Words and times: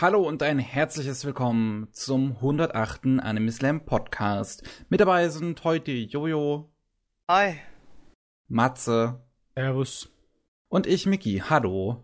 Hallo 0.00 0.26
und 0.26 0.42
ein 0.42 0.58
herzliches 0.58 1.26
Willkommen 1.26 1.88
zum 1.92 2.36
108. 2.36 3.20
Anime 3.20 3.52
Slam 3.52 3.84
Podcast. 3.84 4.62
Mit 4.88 5.02
dabei 5.02 5.28
sind 5.28 5.62
heute 5.62 5.92
Jojo, 5.92 6.72
Hi. 7.28 7.56
Matze 8.48 9.20
Servus. 9.54 10.08
und 10.70 10.86
ich, 10.86 11.04
Miki. 11.04 11.42
Hallo. 11.46 12.02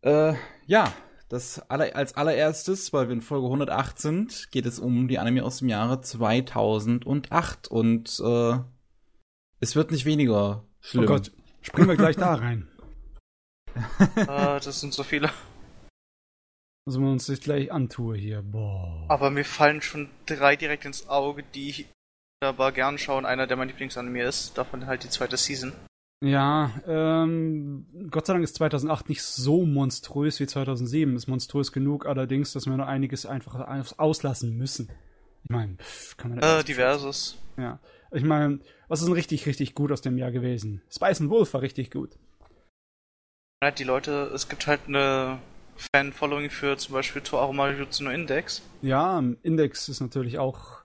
Äh, 0.00 0.34
ja, 0.66 0.92
das 1.28 1.60
aller, 1.70 1.94
als 1.94 2.16
allererstes, 2.16 2.92
weil 2.92 3.06
wir 3.06 3.14
in 3.14 3.22
Folge 3.22 3.46
108 3.46 3.96
sind, 3.96 4.50
geht 4.50 4.66
es 4.66 4.80
um 4.80 5.06
die 5.06 5.20
Anime 5.20 5.44
aus 5.44 5.58
dem 5.58 5.68
Jahre 5.68 6.00
2008 6.00 7.68
und 7.68 8.18
äh, 8.18 8.58
es 9.60 9.76
wird 9.76 9.92
nicht 9.92 10.06
weniger 10.06 10.64
schlimm. 10.80 11.04
Oh 11.04 11.06
Gott, 11.06 11.30
springen 11.60 11.88
wir 11.88 11.96
gleich 11.96 12.16
da 12.16 12.34
rein. 12.34 12.66
äh, 14.16 14.26
das 14.26 14.80
sind 14.80 14.92
so 14.92 15.04
viele. 15.04 15.30
Müssen 16.88 17.04
wir 17.04 17.12
uns 17.12 17.26
das 17.26 17.40
gleich 17.40 17.70
antue 17.70 18.16
hier. 18.16 18.40
Boah. 18.40 19.04
Aber 19.08 19.28
mir 19.28 19.44
fallen 19.44 19.82
schon 19.82 20.08
drei 20.24 20.56
direkt 20.56 20.86
ins 20.86 21.06
Auge, 21.06 21.44
die 21.54 21.68
ich 21.68 21.86
wunderbar 22.40 22.72
gern 22.72 22.96
schaue. 22.96 23.18
Und 23.18 23.26
einer, 23.26 23.46
der 23.46 23.58
mein 23.58 23.68
Lieblingsanime 23.68 24.22
ist. 24.22 24.56
Davon 24.56 24.86
halt 24.86 25.04
die 25.04 25.10
zweite 25.10 25.36
Season. 25.36 25.74
Ja, 26.24 26.72
ähm, 26.86 28.08
Gott 28.10 28.24
sei 28.24 28.32
Dank 28.32 28.42
ist 28.42 28.54
2008 28.54 29.10
nicht 29.10 29.22
so 29.22 29.66
monströs 29.66 30.40
wie 30.40 30.46
2007. 30.46 31.14
Ist 31.14 31.26
monströs 31.26 31.72
genug, 31.72 32.06
allerdings, 32.06 32.54
dass 32.54 32.64
wir 32.64 32.74
noch 32.74 32.86
einiges 32.86 33.26
einfach 33.26 33.68
auslassen 33.98 34.56
müssen. 34.56 34.88
Ich 35.44 35.50
meine, 35.50 35.76
kann 36.16 36.30
man 36.30 36.38
Äh, 36.38 36.64
diverses. 36.64 37.36
Ja. 37.58 37.80
Ich 38.12 38.24
meine, 38.24 38.60
was 38.88 39.00
ist 39.00 39.08
denn 39.08 39.14
richtig, 39.14 39.44
richtig 39.44 39.74
gut 39.74 39.92
aus 39.92 40.00
dem 40.00 40.16
Jahr 40.16 40.30
gewesen? 40.30 40.80
Spice 40.90 41.20
and 41.20 41.28
Wolf 41.28 41.52
war 41.52 41.60
richtig 41.60 41.90
gut. 41.90 42.16
Die 43.78 43.84
Leute, 43.84 44.30
es 44.34 44.48
gibt 44.48 44.66
halt 44.66 44.80
eine 44.88 45.38
Fan-Following 45.78 46.50
für 46.50 46.76
zum 46.76 46.94
Beispiel 46.94 47.22
To 47.22 47.38
Aromajutsu 47.38 48.04
no 48.04 48.10
Index. 48.10 48.62
Ja, 48.82 49.22
Index 49.42 49.88
ist 49.88 50.00
natürlich 50.00 50.38
auch. 50.38 50.82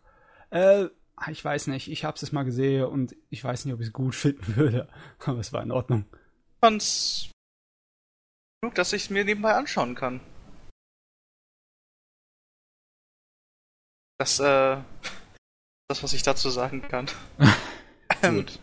Äh, 0.50 0.86
ich 1.30 1.44
weiß 1.44 1.68
nicht, 1.68 1.90
ich 1.90 2.06
hab's 2.06 2.22
jetzt 2.22 2.34
mal 2.34 2.44
gesehen 2.44 2.86
und 2.86 3.16
ich 3.30 3.44
weiß 3.44 3.66
nicht, 3.66 3.74
ob 3.74 3.80
ich 3.82 3.88
es 3.88 3.94
gut 3.94 4.16
finden 4.16 4.56
würde, 4.56 4.88
aber 5.26 5.40
es 5.40 5.54
war 5.54 5.64
in 5.64 5.72
Ordnung. 5.72 6.06
Ich 6.12 6.60
fand's 6.62 7.32
genug, 8.62 8.76
dass 8.76 8.94
ich 8.94 9.04
es 9.04 9.10
mir 9.10 9.26
nebenbei 9.26 9.54
anschauen 9.54 9.96
kann. 9.96 10.22
Das, 14.20 14.40
äh, 14.40 14.78
das, 15.88 16.04
was 16.04 16.14
ich 16.14 16.24
dazu 16.24 16.50
sagen 16.50 16.82
kann. 16.82 17.08
Gut. 18.22 18.60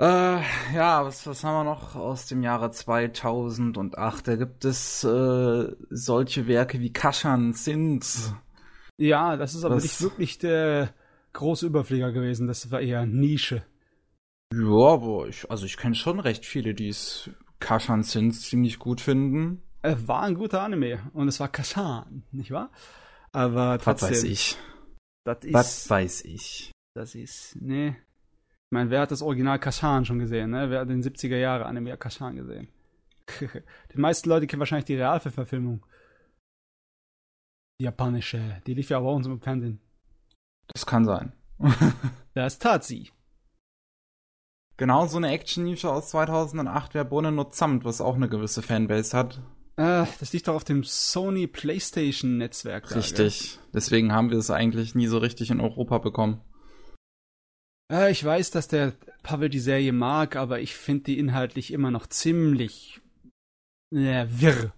Äh, 0.00 0.40
ja, 0.74 1.04
was, 1.04 1.26
was 1.26 1.44
haben 1.44 1.56
wir 1.66 1.70
noch 1.70 1.94
aus 1.94 2.24
dem 2.24 2.42
Jahre 2.42 2.70
2008? 2.70 4.28
Da 4.28 4.36
gibt 4.36 4.64
es 4.64 5.04
äh, 5.04 5.72
solche 5.90 6.46
Werke 6.46 6.80
wie 6.80 6.90
Kashan 6.90 7.52
Sins. 7.52 8.32
Ja, 8.96 9.36
das 9.36 9.54
ist 9.54 9.62
aber 9.62 9.76
Was? 9.76 9.82
nicht 9.82 10.00
wirklich 10.00 10.38
der 10.38 10.94
große 11.34 11.66
Überflieger 11.66 12.12
gewesen, 12.12 12.46
das 12.46 12.70
war 12.70 12.80
eher 12.80 13.04
Nische. 13.04 13.62
Ja, 14.54 14.92
aber 14.94 15.28
ich, 15.28 15.50
also 15.50 15.66
ich 15.66 15.76
kenne 15.76 15.94
schon 15.94 16.18
recht 16.18 16.46
viele, 16.46 16.72
die 16.72 16.88
es 16.88 17.28
Kashan 17.58 18.02
Sins 18.02 18.48
ziemlich 18.48 18.78
gut 18.78 19.02
finden. 19.02 19.62
Er 19.82 20.08
war 20.08 20.22
ein 20.22 20.34
guter 20.34 20.62
Anime 20.62 21.10
und 21.12 21.28
es 21.28 21.40
war 21.40 21.48
Kashan, 21.48 22.22
nicht 22.32 22.52
wahr? 22.52 22.70
Aber 23.32 23.76
Was 23.76 23.82
trotzdem, 23.84 24.08
weiß 24.08 24.24
ich. 24.24 24.56
das 25.24 25.44
ist, 25.44 25.52
Was 25.52 25.90
weiß 25.90 26.24
ich. 26.24 26.72
das 26.94 27.14
ist, 27.14 27.56
nee. 27.60 27.96
Ich 28.70 28.72
meine, 28.72 28.90
wer 28.90 29.00
hat 29.00 29.10
das 29.10 29.20
Original 29.20 29.58
Kashan 29.58 30.04
schon 30.04 30.20
gesehen, 30.20 30.50
ne? 30.50 30.70
Wer 30.70 30.82
hat 30.82 30.88
den 30.88 31.02
70er 31.02 31.36
Jahre 31.36 31.66
Anime 31.66 31.96
Kashan 31.96 32.36
gesehen? 32.36 32.68
die 33.40 33.98
meisten 33.98 34.28
Leute 34.28 34.46
kennen 34.46 34.60
wahrscheinlich 34.60 34.84
die 34.84 34.94
Realverfilmung. 34.94 35.84
Die 37.80 37.84
japanische, 37.84 38.62
die 38.68 38.74
lief 38.74 38.90
ja 38.90 38.98
auch 38.98 39.02
bei 39.02 39.10
uns 39.10 39.26
im 39.26 39.40
Fernsehen. 39.40 39.80
Das 40.68 40.86
kann 40.86 41.04
sein. 41.04 41.32
Das 42.34 42.60
tat 42.60 42.84
sie. 42.84 43.10
Genau 44.76 45.04
so 45.06 45.16
eine 45.16 45.32
Action-Nische 45.32 45.90
aus 45.90 46.10
2008 46.10 46.94
wäre 46.94 47.04
Bonen 47.04 47.34
no 47.34 47.44
Zamt, 47.44 47.84
was 47.84 48.00
auch 48.00 48.14
eine 48.14 48.28
gewisse 48.28 48.62
Fanbase 48.62 49.16
hat. 49.16 49.42
Äh, 49.76 50.06
das 50.20 50.32
liegt 50.32 50.46
doch 50.46 50.54
auf 50.54 50.62
dem 50.62 50.84
Sony 50.84 51.48
PlayStation 51.48 52.38
Netzwerk. 52.38 52.94
Richtig. 52.94 53.58
Deswegen 53.74 54.12
haben 54.12 54.30
wir 54.30 54.38
es 54.38 54.52
eigentlich 54.52 54.94
nie 54.94 55.08
so 55.08 55.18
richtig 55.18 55.50
in 55.50 55.60
Europa 55.60 55.98
bekommen. 55.98 56.40
Ich 58.10 58.24
weiß, 58.24 58.52
dass 58.52 58.68
der 58.68 58.92
Pavel 59.24 59.48
die 59.48 59.58
Serie 59.58 59.92
mag, 59.92 60.36
aber 60.36 60.60
ich 60.60 60.76
finde 60.76 61.04
die 61.04 61.18
inhaltlich 61.18 61.72
immer 61.72 61.90
noch 61.90 62.06
ziemlich 62.06 63.00
äh, 63.92 64.26
wirr. 64.28 64.72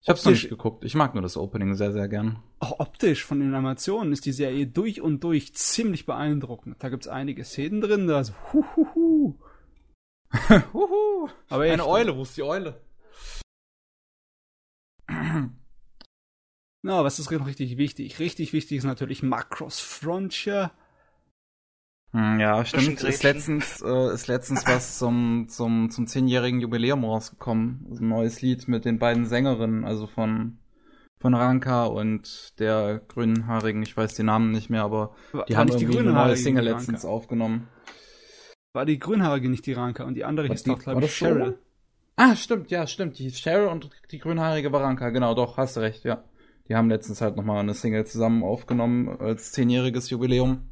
Ich 0.00 0.08
hab's 0.08 0.24
noch 0.24 0.30
Optisch- 0.32 0.42
nicht 0.44 0.48
geguckt. 0.48 0.84
Ich 0.84 0.94
mag 0.94 1.12
nur 1.14 1.22
das 1.22 1.36
Opening 1.36 1.74
sehr, 1.74 1.92
sehr 1.92 2.08
gern. 2.08 2.42
Auch 2.60 2.80
optisch 2.80 3.24
von 3.24 3.40
den 3.40 3.52
Animationen 3.54 4.12
ist 4.12 4.24
die 4.24 4.32
Serie 4.32 4.66
durch 4.66 5.02
und 5.02 5.22
durch 5.22 5.54
ziemlich 5.54 6.06
beeindruckend. 6.06 6.76
Da 6.82 6.88
gibt's 6.88 7.08
einige 7.08 7.44
Szenen 7.44 7.82
drin, 7.82 8.06
da 8.06 8.24
so 8.24 8.32
huhuhu. 8.52 9.38
Huhu. 10.72 11.28
Aber 11.48 11.62
Eine 11.64 11.86
Eule, 11.86 12.16
wo 12.16 12.22
ist 12.22 12.36
die 12.36 12.42
Eule? 12.42 12.80
Na, 16.82 17.02
was 17.04 17.18
ist 17.18 17.30
noch 17.30 17.46
richtig 17.46 17.76
wichtig? 17.76 18.18
Richtig 18.18 18.52
wichtig 18.52 18.78
ist 18.78 18.84
natürlich 18.84 19.22
Macross 19.22 19.80
Frontier. 19.80 20.70
Hm, 22.12 22.40
ja, 22.40 22.64
stimmt. 22.64 23.02
Ist 23.02 23.22
letztens, 23.22 23.82
äh, 23.82 24.14
ist 24.14 24.28
letztens 24.28 24.66
was 24.66 24.98
zum, 24.98 25.46
zum, 25.48 25.90
zum 25.90 26.06
zehnjährigen 26.06 26.60
Jubiläum 26.60 27.04
rausgekommen. 27.04 27.86
Ein 28.00 28.08
neues 28.08 28.40
Lied 28.40 28.66
mit 28.66 28.84
den 28.86 28.98
beiden 28.98 29.26
Sängerinnen, 29.26 29.84
also 29.84 30.06
von, 30.06 30.58
von 31.20 31.34
Ranka 31.34 31.84
und 31.84 32.58
der 32.58 33.02
grünhaarigen, 33.08 33.82
ich 33.82 33.94
weiß 33.96 34.14
die 34.14 34.22
Namen 34.22 34.52
nicht 34.52 34.70
mehr, 34.70 34.84
aber 34.84 35.14
War, 35.32 35.44
die 35.44 35.52
war 35.52 35.60
haben 35.60 35.66
nicht 35.68 35.80
die 35.80 35.84
irgendwie 35.84 36.00
eine 36.00 36.12
neue 36.12 36.36
Single 36.36 36.64
die 36.64 36.70
letztens 36.70 37.04
Ranka? 37.04 37.14
aufgenommen. 37.14 37.68
War 38.72 38.86
die 38.86 38.98
grünhaarige 38.98 39.50
nicht 39.50 39.66
die 39.66 39.72
Ranka 39.74 40.04
und 40.04 40.14
die 40.14 40.24
andere 40.24 40.48
War 40.48 40.54
hieß 40.54 40.62
die- 40.62 40.70
doch, 40.70 40.78
glaube 40.78 41.00
war 41.00 41.04
ich, 41.06 41.14
so? 41.18 41.26
Cheryl. 41.26 41.58
Ah, 42.16 42.34
stimmt, 42.34 42.70
ja, 42.70 42.86
stimmt. 42.86 43.18
Die 43.18 43.30
Cheryl 43.30 43.68
und 43.68 43.90
die 44.10 44.18
grünhaarige 44.18 44.70
Baranka, 44.70 45.10
genau, 45.10 45.34
doch, 45.34 45.56
hast 45.58 45.76
du 45.76 45.80
recht, 45.80 46.04
ja. 46.04 46.24
Die 46.68 46.74
haben 46.74 46.88
letztens 46.88 47.20
halt 47.20 47.36
nochmal 47.36 47.58
eine 47.60 47.74
Single 47.74 48.06
zusammen 48.06 48.42
aufgenommen 48.42 49.08
als 49.20 49.52
zehnjähriges 49.52 50.10
Jubiläum. 50.10 50.70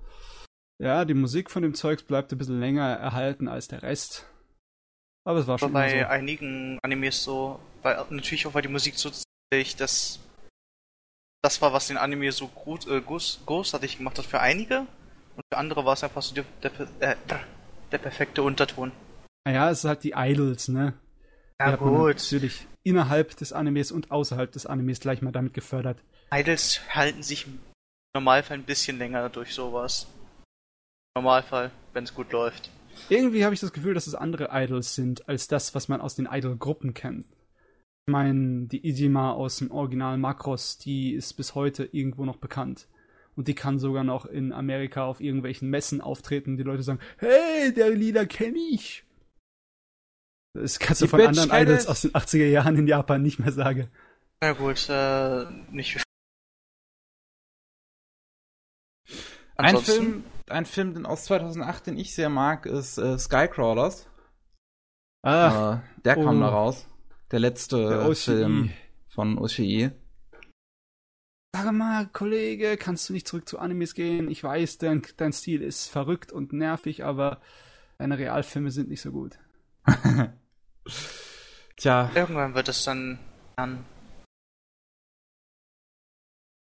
Ja, 0.79 1.05
die 1.05 1.15
Musik 1.15 1.51
von 1.51 1.63
dem 1.63 1.75
Zeugs 1.75 2.03
bleibt 2.03 2.33
ein 2.33 2.39
bisschen 2.39 2.61
länger 2.61 2.87
erhalten 2.87 3.49
als 3.49 3.69
der 3.69 3.83
Rest. 3.83 4.27
Aber 5.25 5.39
es 5.39 5.47
war 5.47 5.59
schon 5.59 5.73
bei 5.73 6.01
so. 6.01 6.07
einigen 6.07 6.79
Animes 6.83 7.25
so, 7.25 7.59
weil 7.83 7.97
natürlich 8.11 8.47
auch 8.47 8.55
weil 8.55 8.63
die 8.63 8.69
Musik 8.69 8.97
so 8.97 9.11
ziemlich 9.11 9.77
das 9.77 10.21
das 11.43 11.63
war, 11.63 11.73
was 11.73 11.87
den 11.87 11.97
Anime 11.97 12.33
so 12.33 12.49
gut, 12.49 12.89
äh, 12.89 12.99
groß- 12.99 13.45
großartig 13.47 13.99
gemacht 13.99 14.19
hat 14.19 14.27
für 14.27 14.41
einige 14.41 14.81
und 14.81 15.45
für 15.53 15.59
andere 15.59 15.85
war 15.85 15.93
es 15.93 16.03
einfach 16.03 16.23
so 16.23 16.35
der, 16.35 16.45
der, 16.63 16.73
äh, 17.01 17.17
der 17.93 17.99
perfekte 17.99 18.43
Unterton. 18.43 18.91
Naja, 19.47 19.71
es 19.71 19.79
ist 19.79 19.85
halt 19.85 20.03
die 20.03 20.15
Idols, 20.17 20.67
ne? 20.69 20.95
Die 21.61 21.65
hat 21.65 21.81
man 21.81 21.95
Natürlich 22.03 22.67
innerhalb 22.83 23.37
des 23.37 23.53
Animes 23.53 23.93
und 23.93 24.11
außerhalb 24.11 24.51
des 24.51 24.67
Animes 24.67 24.99
gleich 25.01 25.23
mal 25.23 25.31
damit 25.31 25.55
gefördert. 25.55 26.03
Idols 26.33 26.81
halten 26.95 27.23
sich 27.23 27.47
im 27.47 27.61
Normalfall 28.15 28.59
ein 28.59 28.65
bisschen 28.65 28.99
länger 28.99 29.29
durch 29.29 29.55
sowas. 29.55 30.09
Normalfall, 31.17 31.71
wenn 31.95 32.05
es 32.05 32.15
gut 32.15 32.31
läuft. 32.33 32.71
Irgendwie 33.09 33.45
habe 33.45 33.55
ich 33.55 33.61
das 33.61 33.73
Gefühl, 33.73 33.95
dass 33.95 34.07
es 34.07 34.15
andere 34.15 34.51
Idols 34.53 34.95
sind, 34.95 35.29
als 35.29 35.49
das, 35.49 35.75
was 35.75 35.89
man 35.89 36.01
aus 36.03 36.15
den 36.15 36.27
Idol-Gruppen 36.31 36.93
kennt. 36.95 37.25
Ich 38.07 38.13
meine, 38.13 38.67
die 38.67 38.87
Ijima 38.87 39.33
aus 39.33 39.57
dem 39.57 39.71
Original 39.71 40.19
Makros, 40.19 40.79
die 40.79 41.15
ist 41.15 41.33
bis 41.35 41.55
heute 41.55 41.85
irgendwo 41.91 42.25
noch 42.27 42.37
bekannt. 42.37 42.87
Und 43.35 43.49
die 43.49 43.55
kann 43.55 43.79
sogar 43.79 44.05
noch 44.05 44.27
in 44.27 44.53
Amerika 44.53 45.05
auf 45.05 45.21
irgendwelchen 45.21 45.69
Messen 45.71 46.01
auftreten. 46.01 46.57
Die 46.57 46.63
Leute 46.63 46.83
sagen, 46.83 47.01
hey, 47.19 47.73
der 47.75 47.91
Lieder 47.91 48.27
kenne 48.27 48.59
ich. 48.59 49.05
Das 50.55 50.79
kannst 50.79 51.01
du 51.03 51.07
Die 51.07 51.11
von 51.11 51.19
Bitch 51.21 51.29
anderen 51.39 51.63
Idols 51.63 51.85
ich. 51.85 51.91
aus 51.91 52.01
den 52.03 52.13
80er 52.13 52.47
Jahren 52.47 52.77
in 52.77 52.87
Japan 52.87 53.23
nicht 53.23 53.39
mehr 53.39 53.53
sagen. 53.53 53.89
Na 54.43 54.53
gut, 54.53 54.87
äh, 54.89 55.45
nicht 55.71 56.03
Ein 59.57 59.67
Ansonsten- 59.75 59.93
Film, 59.93 60.25
ein 60.49 60.67
Film 60.67 60.95
den 60.95 61.07
aus 61.07 61.25
2008, 61.25 61.89
den 61.89 61.99
ich 61.99 62.15
sehr 62.15 62.29
mag, 62.29 62.67
ist 62.67 62.99
äh, 62.99 63.19
Skycrawlers. 63.19 64.09
Ah, 65.23 65.75
Äh, 65.75 66.03
der 66.03 66.15
kam 66.15 66.39
oh. 66.39 66.41
da 66.41 66.49
raus. 66.49 66.87
Der 67.33 67.41
letzte 67.41 67.89
der. 67.89 68.15
Film 68.15 68.71
von 69.09 69.39
OCI. 69.39 69.91
Sag 71.55 71.73
mal, 71.73 72.07
Kollege, 72.13 72.77
kannst 72.77 73.09
du 73.09 73.13
nicht 73.13 73.27
zurück 73.27 73.49
zu 73.49 73.59
Animes 73.59 73.95
gehen? 73.95 74.31
Ich 74.31 74.45
weiß, 74.45 74.79
dein, 74.79 75.03
dein 75.17 75.33
Stil 75.33 75.63
ist 75.63 75.89
verrückt 75.89 76.31
und 76.31 76.53
nervig, 76.53 77.03
aber 77.05 77.41
deine 77.99 78.19
Realfilme 78.19 78.71
sind 78.71 78.89
nicht 78.89 79.01
so 79.01 79.11
gut. 79.11 79.39
Tja, 81.77 82.11
Irgendwann 82.15 82.55
wird 82.55 82.69
es 82.69 82.85
dann 82.85 83.19
an. 83.57 83.85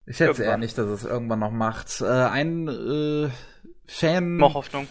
ich 0.06 0.17
schätze 0.17 0.44
eher 0.44 0.56
nicht, 0.56 0.79
dass 0.79 0.88
es 0.88 1.05
irgendwann 1.05 1.40
noch 1.40 1.50
macht. 1.50 2.00
Äh, 2.00 2.06
ein 2.06 2.69
äh, 2.69 3.31
Fan, 3.87 4.37
Noch 4.37 4.55
Hoffnung. 4.55 4.88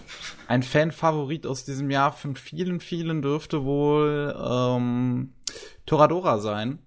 ein 0.48 0.64
Fan-Favorit 0.64 1.46
aus 1.46 1.66
diesem 1.66 1.90
Jahr 1.90 2.14
von 2.14 2.36
vielen, 2.36 2.80
vielen 2.80 3.22
dürfte 3.22 3.66
wohl 3.66 4.36
ähm, 4.38 5.34
Toradora 5.86 6.40
sein. 6.40 6.80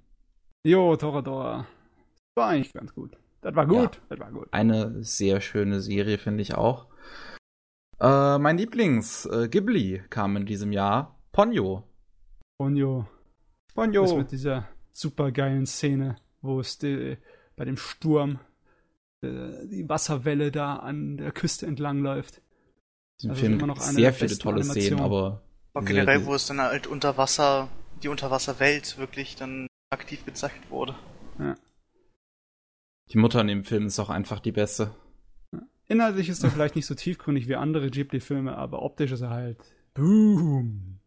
Jo, 0.65 0.97
Toradora. 0.97 1.67
War 2.35 2.49
eigentlich 2.49 2.73
ganz 2.73 2.95
gut. 2.95 3.17
Das 3.41 3.55
war 3.55 3.67
gut. 3.67 3.97
Ja. 3.97 4.01
Das 4.09 4.21
war 4.21 4.33
gut. 4.33 4.49
Eine 4.51 5.03
sehr 5.03 5.41
schöne 5.41 5.81
Serie, 5.81 6.19
finde 6.19 6.43
ich 6.43 6.55
auch. 6.55 6.87
Äh, 8.01 8.39
mein 8.39 8.59
Lieblings, 8.59 9.27
äh, 9.27 9.49
Ghibli, 9.49 10.03
kam 10.09 10.37
in 10.37 10.47
diesem 10.47 10.73
Jahr. 10.73 11.21
Ponyo. 11.33 11.85
Ponyo. 12.59 13.07
Ponyo. 13.75 14.03
Das 14.03 14.15
mit 14.15 14.33
dieser 14.33 14.69
super 14.93 15.31
geilen 15.31 15.67
Szene, 15.67 16.17
wo 16.41 16.61
es 16.61 16.79
die, 16.79 17.19
bei 17.57 17.65
dem 17.65 17.77
Sturm 17.77 18.41
die, 19.23 19.69
die 19.69 19.89
Wasserwelle 19.89 20.51
da 20.51 20.77
an 20.77 21.17
der 21.17 21.33
Küste 21.33 21.67
entlang 21.67 22.01
läuft. 22.03 22.41
Im 23.23 23.31
also 23.31 23.41
Film 23.41 23.55
immer 23.55 23.67
noch 23.67 23.81
sehr 23.81 24.13
viele 24.13 24.39
tolle 24.39 24.63
Szenen, 24.63 25.01
aber. 25.01 25.43
aber 25.75 25.85
generell, 25.85 26.25
wo 26.25 26.35
es 26.35 26.47
dann 26.47 26.61
halt 26.61 26.87
unter 26.87 27.17
Wasser, 27.17 27.69
die 28.03 28.09
Unterwasserwelt 28.09 28.99
wirklich 28.99 29.37
dann 29.37 29.67
aktiv 29.91 30.25
gezeigt 30.25 30.71
wurde. 30.71 30.95
Ja. 31.39 31.57
Die 33.11 33.19
Mutter 33.19 33.41
in 33.41 33.49
dem 33.49 33.65
Film 33.65 33.87
ist 33.87 33.99
auch 33.99 34.11
einfach 34.11 34.39
die 34.39 34.53
beste. 34.53 34.95
Inhaltlich 35.89 36.29
ist 36.29 36.45
er 36.45 36.51
vielleicht 36.51 36.77
nicht 36.77 36.87
so 36.87 36.95
tiefgründig 36.95 37.49
wie 37.49 37.57
andere 37.57 37.91
Ghibli-Filme, 37.91 38.57
aber 38.57 38.83
optisch 38.83 39.11
ist 39.11 39.23
er 39.23 39.31
halt 39.31 39.59
boom. 39.95 41.01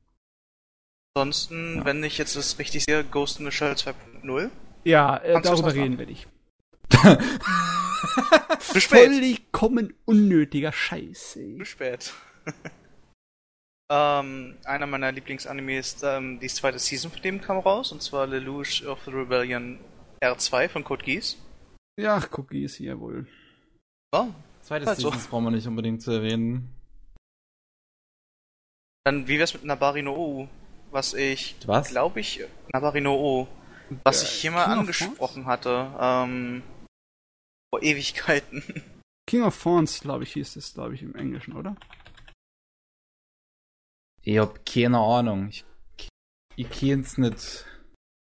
Ansonsten, 1.14 1.78
ja. 1.78 1.86
wenn 1.86 2.04
ich 2.04 2.18
jetzt 2.18 2.36
das 2.36 2.58
richtig 2.58 2.86
sehe, 2.86 3.04
Ghost 3.04 3.40
in 3.40 3.46
the 3.46 3.52
Shell 3.52 3.74
2.0. 3.74 4.50
Ja, 4.84 5.18
äh, 5.18 5.40
darüber 5.42 5.74
reden 5.74 6.00
wir 6.00 6.08
nicht. 6.08 6.28
Zu 8.60 8.82
spät. 8.82 9.10
Vollkommen 9.10 9.94
unnötiger 10.06 10.72
Scheiß. 10.72 11.36
Ey. 11.38 11.58
Zu 11.58 11.66
spät. 11.66 12.14
ähm, 13.92 14.58
einer 14.64 14.88
meiner 14.88 15.12
Lieblingsanimes, 15.12 16.04
ähm, 16.04 16.40
die 16.40 16.48
zweite 16.48 16.80
Season 16.80 17.12
von 17.12 17.22
dem 17.22 17.42
kam 17.42 17.58
raus, 17.60 17.92
und 17.92 18.02
zwar 18.02 18.28
Lelouch 18.28 18.86
of 18.86 19.00
the 19.06 19.12
Rebellion 19.12 19.80
R2 20.22 20.70
von 20.70 20.84
Code 20.84 21.04
Geass. 21.04 21.38
Ja, 22.00 22.22
Cookies 22.32 22.76
hier 22.76 23.00
wohl. 23.00 23.28
Oh, 24.12 24.28
Zweites 24.62 24.88
also. 24.88 25.10
Seasons 25.10 25.28
brauchen 25.28 25.46
wir 25.46 25.52
nicht 25.52 25.68
unbedingt 25.68 26.02
zu 26.02 26.12
erwähnen. 26.12 26.70
Dann, 29.04 29.28
wie 29.28 29.40
wär's 29.40 29.54
mit 29.54 29.64
Nabari 29.64 30.02
no 30.02 30.16
O? 30.16 30.50
Was 30.92 31.14
ich, 31.14 31.56
glaube 31.60 32.20
ich, 32.20 32.44
Nabari 32.74 33.02
no 33.02 33.16
O, 33.16 33.48
was 34.04 34.22
ja, 34.22 34.28
ich 34.28 34.34
hier 34.42 34.52
mal 34.52 34.66
King 34.66 34.80
angesprochen 34.80 35.46
hatte, 35.46 35.90
ähm, 36.00 36.64
vor 37.72 37.82
Ewigkeiten. 37.82 38.64
King 39.28 39.44
of 39.44 39.62
Thorns, 39.62 40.02
glaube 40.02 40.24
ich, 40.24 40.34
hieß 40.34 40.58
es, 40.58 40.74
glaube 40.74 40.96
ich, 40.96 41.02
im 41.04 41.16
Englischen, 41.16 41.56
oder? 41.56 41.76
Ich 44.24 44.38
hab 44.38 44.66
keine 44.66 45.00
Ahnung. 45.00 45.50
Ich, 45.50 45.64
ich 46.56 46.70
kenn's 46.70 47.18
nicht. 47.18 47.66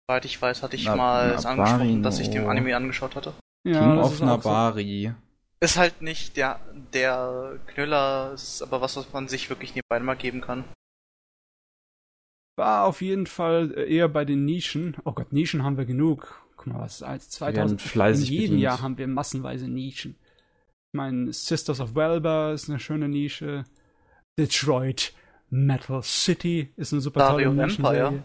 Soweit 0.07 0.25
ich 0.25 0.41
weiß, 0.41 0.63
hatte 0.63 0.77
ich 0.77 0.85
Na, 0.85 0.97
mal 0.97 1.29
Nabari 1.37 1.49
angesprochen, 1.49 2.03
dass 2.03 2.19
ich 2.21 2.31
den 2.31 2.47
Anime 2.47 2.77
angeschaut 2.77 3.17
hatte. 3.17 3.35
Ja, 3.65 3.81
King 3.81 3.99
of 3.99 4.21
Nabari. 4.21 5.15
So. 5.15 5.65
Ist 5.65 5.77
halt 5.77 6.03
nicht 6.03 6.37
der, 6.37 6.61
der 6.93 7.59
Knüller, 7.69 8.33
ist 8.35 8.63
aber 8.63 8.81
was, 8.81 8.97
was 8.97 9.13
man 9.13 9.29
sich 9.29 9.49
wirklich 9.49 9.75
nebenbei 9.75 10.01
mal 10.01 10.17
geben 10.17 10.41
kann. 10.41 10.65
War 12.57 12.85
auf 12.85 13.01
jeden 13.01 13.27
Fall 13.27 13.73
eher 13.79 14.09
bei 14.09 14.25
den 14.25 14.45
Nischen. 14.45 14.97
Oh 15.05 15.13
Gott, 15.13 15.33
Nischen 15.33 15.63
haben 15.63 15.79
wir 15.79 15.87
genug. 15.87 16.43
Guck 16.63 16.73
mal, 16.75 16.81
was 16.81 17.03
als 17.03 17.29
2000 17.31 17.83
in 17.83 18.15
jedem 18.21 18.41
bedient. 18.43 18.61
Jahr 18.61 18.83
haben 18.83 18.97
wir 18.97 19.09
massenweise 19.09 19.67
Nischen. 19.67 20.13
Ich 20.13 20.97
meine, 20.97 21.33
Sisters 21.33 21.81
of 21.81 21.97
Welber 21.97 22.53
ist 22.53 22.69
eine 22.69 22.79
schöne 22.79 23.09
Nische. 23.09 23.65
Detroit 24.39 25.13
Metal 25.51 26.03
City 26.03 26.73
ist 26.77 26.93
eine 26.93 27.03
super 27.03 27.21
Dario 27.21 27.51
tolle 27.51 27.67
Nischenserie. 27.67 28.23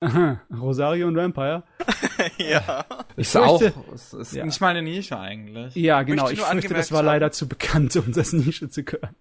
Aha, 0.00 0.42
Rosario 0.58 1.06
und 1.06 1.16
Vampire. 1.16 1.62
ja. 2.38 2.84
Ist 3.16 3.36
auch, 3.36 3.62
ist, 3.94 4.12
ist 4.12 4.32
ja. 4.34 4.44
nicht 4.44 4.60
mal 4.60 4.68
eine 4.68 4.82
Nische 4.82 5.18
eigentlich. 5.18 5.74
Ja, 5.76 6.02
genau. 6.02 6.28
Ich, 6.28 6.38
ich 6.38 6.44
fürchte, 6.44 6.74
das 6.74 6.90
war 6.90 6.98
haben. 6.98 7.06
leider 7.06 7.30
zu 7.30 7.48
bekannt, 7.48 7.94
um 7.96 8.12
das 8.12 8.32
Nische 8.32 8.68
zu 8.68 8.82
können. 8.82 9.14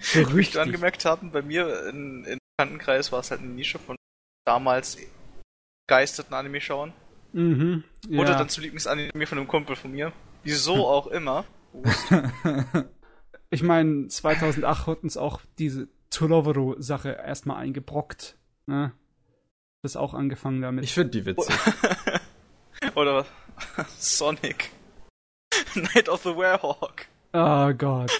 ich 0.00 0.32
möchte 0.32 0.60
angemerkt 0.60 1.04
haben, 1.04 1.32
bei 1.32 1.42
mir 1.42 1.88
in, 1.88 2.24
in 2.24 2.38
Bekanntenkreis 2.56 3.10
war 3.10 3.20
es 3.20 3.30
halt 3.30 3.40
eine 3.40 3.50
Nische 3.50 3.78
von 3.78 3.96
damals 4.46 4.98
geisterten 5.88 6.34
Anime-Schauern. 6.34 6.92
Mhm, 7.32 7.84
ja. 8.08 8.20
Oder 8.20 8.36
dann 8.36 8.48
zu 8.48 8.60
Lieblingsanime 8.60 9.26
von 9.26 9.38
einem 9.38 9.48
Kumpel 9.48 9.76
von 9.76 9.92
mir. 9.92 10.12
Wieso 10.42 10.86
auch 10.86 11.08
immer. 11.08 11.44
ich 13.50 13.62
meine, 13.62 14.08
2008 14.08 14.86
hat 14.86 15.02
uns 15.02 15.16
auch 15.16 15.40
diese 15.58 15.88
Tulovero-Sache 16.10 17.10
erstmal 17.10 17.58
eingebrockt. 17.58 18.36
Ne? 18.66 18.92
das 19.82 19.96
auch 19.96 20.14
angefangen 20.14 20.60
damit. 20.60 20.84
Ich 20.84 20.94
finde 20.94 21.10
die 21.10 21.26
witzig. 21.26 21.54
Oder 22.94 23.26
Sonic. 23.98 24.70
Night 25.74 26.08
of 26.08 26.22
the 26.22 26.30
Werehawk. 26.30 27.06
Oh 27.32 27.72
Gott. 27.74 28.12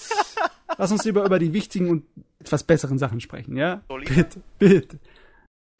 Lass 0.77 0.93
uns 0.93 1.05
lieber 1.05 1.25
über 1.25 1.39
die 1.39 1.53
wichtigen 1.53 1.91
und 1.91 2.05
etwas 2.39 2.63
besseren 2.63 2.99
Sachen 2.99 3.21
sprechen, 3.21 3.57
ja? 3.57 3.83
Soul 3.89 4.05
bitte, 4.05 4.41
bitte. 4.59 4.99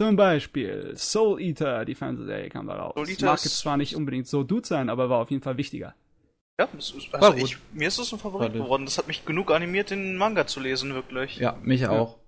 Zum 0.01 0.15
Beispiel 0.15 0.97
Soul 0.97 1.41
Eater, 1.41 1.85
die 1.85 1.95
Fernsehserie 1.97 2.51
kam 2.51 2.69
da 2.69 2.77
raus. 2.77 2.95
Soul 2.95 3.09
Eater 3.11 3.27
Mag 3.27 3.45
jetzt 3.45 3.59
zwar 3.59 3.77
nicht 3.77 3.97
unbedingt 3.97 4.29
so 4.29 4.45
dude 4.45 4.67
sein, 4.67 4.91
aber 4.91 5.11
war 5.11 5.19
auf 5.19 5.31
jeden 5.31 5.43
Fall 5.43 5.57
wichtiger. 5.57 5.95
Ja, 6.61 6.69
also 7.13 7.35
ich, 7.37 7.57
mir 7.73 7.87
ist 7.87 7.99
es 7.99 8.13
ein 8.13 8.19
Favorit 8.19 8.53
geworden. 8.53 8.85
Das 8.85 8.99
hat 8.99 9.07
mich 9.07 9.25
genug 9.25 9.51
animiert, 9.53 9.91
den 9.91 10.17
Manga 10.17 10.47
zu 10.47 10.59
lesen, 10.61 10.93
wirklich. 10.93 11.37
Ja, 11.37 11.57
mich 11.63 11.87
auch. 11.87 12.19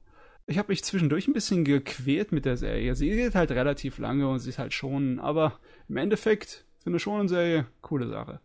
Ich 0.47 0.59
habe 0.59 0.69
mich 0.73 0.83
zwischendurch 0.85 1.29
ein 1.29 1.33
bisschen 1.33 1.65
gequält 1.65 2.33
mit 2.33 2.45
der 2.45 2.57
Serie. 2.57 2.95
Sie 2.95 3.09
geht 3.09 3.35
halt 3.35 3.51
relativ 3.51 3.99
lange 3.99 4.29
und 4.29 4.41
sie 4.41 4.51
ist 4.51 4.59
halt 4.59 4.73
schon, 4.73 5.21
aber 5.21 5.59
im 5.89 5.97
Endeffekt 5.97 6.65
für 6.79 6.91
eine 6.91 6.99
schonen 6.99 7.29
Serie 7.29 7.67
coole 7.83 8.09
Sache. 8.09 8.41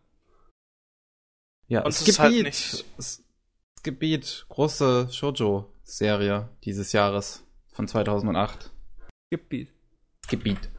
Ja, 1.68 1.82
und 1.82 1.88
es 1.88 2.04
Gebiet, 2.04 2.44
halt 2.44 2.84
es, 2.98 3.24
Gebiet, 3.82 4.46
große 4.48 5.08
Shoujo-Serie 5.10 6.48
dieses 6.64 6.92
Jahres 6.92 7.44
von 7.72 7.88
2008. 7.88 8.72
Gebiet. 9.30 9.68
Gebiet. 10.28 10.70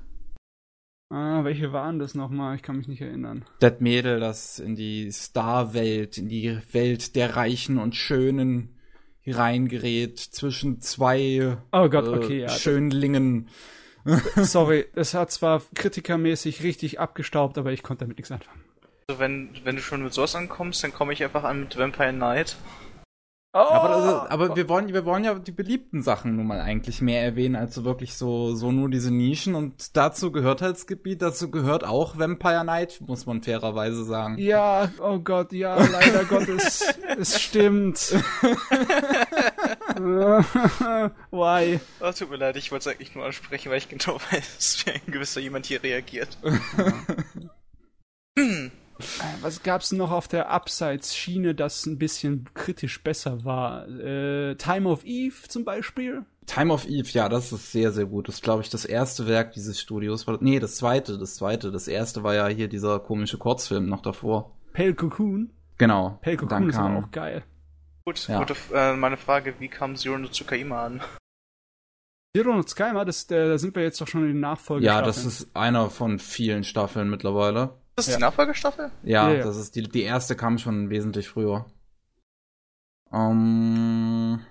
Ah, 1.09 1.43
welche 1.43 1.71
waren 1.71 1.99
das 1.99 2.15
nochmal? 2.15 2.55
Ich 2.55 2.63
kann 2.63 2.77
mich 2.77 2.87
nicht 2.87 3.01
erinnern. 3.01 3.45
Das 3.59 3.79
Mädel, 3.79 4.19
das 4.19 4.59
in 4.59 4.75
die 4.75 5.11
Star-Welt, 5.11 6.17
in 6.17 6.27
die 6.27 6.59
Welt 6.71 7.15
der 7.15 7.35
Reichen 7.35 7.77
und 7.77 7.95
Schönen 7.95 8.77
reingerät 9.25 10.19
zwischen 10.19 10.81
zwei 10.81 11.57
oh 11.71 11.89
Gott, 11.89 12.07
okay, 12.07 12.39
äh, 12.39 12.41
ja, 12.43 12.49
Schönlingen. 12.49 13.49
Sorry, 14.35 14.85
es 14.95 15.13
hat 15.13 15.31
zwar 15.31 15.61
kritikermäßig 15.75 16.63
richtig 16.63 16.99
abgestaubt, 16.99 17.57
aber 17.57 17.73
ich 17.73 17.83
konnte 17.83 18.05
damit 18.05 18.17
nichts 18.17 18.31
anfangen. 18.31 18.63
Also 19.09 19.19
wenn, 19.19 19.49
wenn 19.63 19.75
du 19.75 19.81
schon 19.81 20.03
mit 20.03 20.13
sowas 20.13 20.35
ankommst, 20.35 20.83
dann 20.83 20.93
komme 20.93 21.13
ich 21.13 21.23
einfach 21.23 21.43
an 21.43 21.61
mit 21.61 21.77
Vampire 21.77 22.13
Knight. 22.13 22.57
Oh, 23.53 23.59
aber, 23.59 23.89
also, 23.89 24.29
aber 24.29 24.55
wir 24.55 24.67
wollen, 24.69 24.93
wir 24.93 25.05
wollen 25.05 25.23
ja 25.23 25.33
die 25.33 25.53
beliebten 25.53 26.03
Sachen 26.03 26.35
nun 26.35 26.45
mal 26.45 26.59
eigentlich 26.59 27.01
mehr 27.01 27.23
erwähnen, 27.23 27.55
als 27.55 27.73
so 27.73 27.85
wirklich 27.85 28.13
so, 28.15 28.53
so 28.53 28.71
nur 28.71 28.89
diese 28.89 29.09
Nischen. 29.11 29.55
Und 29.55 29.95
dazu 29.95 30.31
gehört 30.31 30.61
halt 30.61 30.75
das 30.75 30.85
Gebiet, 30.85 31.21
dazu 31.21 31.49
gehört 31.49 31.83
auch 31.83 32.19
Vampire 32.19 32.61
Knight, 32.61 33.01
muss 33.07 33.25
man 33.25 33.41
fairerweise 33.41 34.03
sagen. 34.03 34.37
Ja, 34.37 34.91
oh 34.99 35.19
Gott, 35.19 35.53
ja, 35.53 35.75
leider 35.75 36.25
Gottes, 36.29 36.93
es 37.17 37.41
stimmt. 37.41 37.97
Why? 41.31 41.79
Oh, 42.01 42.11
tut 42.11 42.29
mir 42.29 42.37
leid, 42.37 42.57
ich 42.57 42.71
wollte 42.71 42.89
es 42.89 42.95
eigentlich 42.95 43.15
nur 43.15 43.25
ansprechen, 43.25 43.71
weil 43.71 43.77
ich 43.79 43.89
genau 43.89 44.19
weiß, 44.31 44.85
wie 44.85 44.91
ein 44.91 45.01
gewisser 45.07 45.39
jemand 45.39 45.65
hier 45.65 45.81
reagiert. 45.81 46.37
hm. 48.37 48.71
Äh, 48.99 49.41
was 49.41 49.63
gab's 49.63 49.91
noch 49.91 50.11
auf 50.11 50.27
der 50.27 50.49
Abseits-Schiene, 50.49 51.55
das 51.55 51.85
ein 51.85 51.97
bisschen 51.97 52.47
kritisch 52.53 53.03
besser 53.03 53.45
war? 53.45 53.87
Äh, 53.87 54.55
Time 54.55 54.89
of 54.89 55.03
Eve 55.05 55.35
zum 55.47 55.65
Beispiel? 55.65 56.25
Time 56.45 56.73
of 56.73 56.87
Eve, 56.87 57.09
ja, 57.09 57.27
das 57.29 57.51
ist 57.51 57.71
sehr, 57.71 57.91
sehr 57.91 58.05
gut. 58.05 58.27
Das 58.27 58.35
ist, 58.35 58.43
glaube 58.43 58.61
ich, 58.61 58.69
das 58.69 58.85
erste 58.85 59.27
Werk 59.27 59.51
dieses 59.51 59.79
Studios. 59.79 60.25
Nee, 60.39 60.59
das 60.59 60.77
zweite, 60.77 61.17
das 61.17 61.35
zweite. 61.35 61.71
Das 61.71 61.87
erste 61.87 62.23
war 62.23 62.33
ja 62.33 62.47
hier 62.47 62.69
dieser 62.69 62.99
komische 62.99 63.37
Kurzfilm 63.37 63.87
noch 63.89 64.01
davor. 64.01 64.55
Pale 64.73 64.93
Cocoon? 64.93 65.51
Genau. 65.77 66.19
Pale 66.21 66.37
Cocoon 66.37 66.69
ist 66.69 66.77
auch 66.77 67.11
geil. 67.11 67.43
Gut, 68.05 68.25
ja. 68.29 68.39
gute, 68.39 68.55
äh, 68.73 68.95
meine 68.95 69.17
Frage, 69.17 69.55
wie 69.59 69.67
kam 69.67 69.97
Zero 69.97 70.17
no 70.17 70.29
Tsukaima 70.29 70.85
an? 70.85 71.01
Zero 72.33 72.53
no 72.53 72.63
Tsukaima, 72.63 73.03
das, 73.03 73.27
da 73.27 73.57
sind 73.57 73.75
wir 73.75 73.83
jetzt 73.83 73.99
doch 73.99 74.07
schon 74.07 74.21
in 74.21 74.29
den 74.29 74.39
Nachfolgen. 74.39 74.85
Ja, 74.85 75.01
das 75.01 75.25
ist 75.25 75.53
einer 75.55 75.89
von 75.89 76.17
vielen 76.17 76.63
Staffeln 76.63 77.09
mittlerweile. 77.09 77.73
Das 77.97 78.07
ist 78.07 78.11
ja. 78.11 78.17
die 78.17 78.25
Nachfolgestaffel? 78.25 78.91
Ja, 79.01 79.31
ja, 79.31 79.43
das 79.43 79.57
ist 79.57 79.75
die, 79.75 79.81
die 79.81 80.03
erste 80.03 80.35
kam 80.35 80.59
schon 80.59 80.91
wesentlich 80.91 81.27
früher. 81.27 81.65
Um, 83.09 84.39
ähm, 84.39 84.45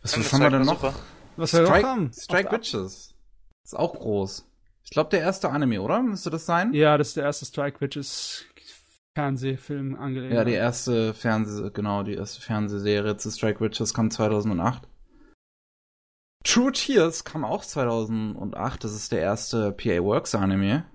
was, 0.00 0.18
was 0.18 0.32
haben 0.32 0.40
wir 0.40 0.50
denn 0.50 0.62
noch? 0.62 0.80
Super. 0.80 0.94
Was 1.36 1.52
wir 1.52 1.66
Strike, 1.66 1.82
noch 1.82 1.88
haben? 1.88 2.12
Strike 2.14 2.52
Witches. 2.52 3.14
Ist 3.64 3.76
auch 3.76 3.92
groß. 3.92 4.46
Ich 4.82 4.90
glaube, 4.90 5.10
der 5.10 5.20
erste 5.20 5.50
Anime, 5.50 5.82
oder? 5.82 6.00
Müsste 6.00 6.30
das 6.30 6.46
sein? 6.46 6.72
Ja, 6.72 6.96
das 6.96 7.08
ist 7.08 7.16
der 7.18 7.24
erste 7.24 7.44
Strike 7.44 7.82
Witches 7.82 8.46
Fernsehfilm 9.14 9.94
angelegt. 9.94 10.32
Ja, 10.32 10.44
die 10.44 10.52
erste 10.52 11.12
Fernseh, 11.12 11.70
genau, 11.70 12.02
die 12.02 12.14
erste 12.14 12.40
Fernsehserie 12.40 13.18
zu 13.18 13.30
Strike 13.30 13.60
Witches 13.60 13.92
kam 13.92 14.10
2008. 14.10 14.88
True 16.44 16.72
Tears 16.72 17.24
kam 17.24 17.44
auch 17.44 17.62
2008. 17.62 18.84
Das 18.84 18.94
ist 18.94 19.12
der 19.12 19.20
erste 19.20 19.72
PA 19.72 20.02
Works 20.02 20.34
Anime. 20.34 20.86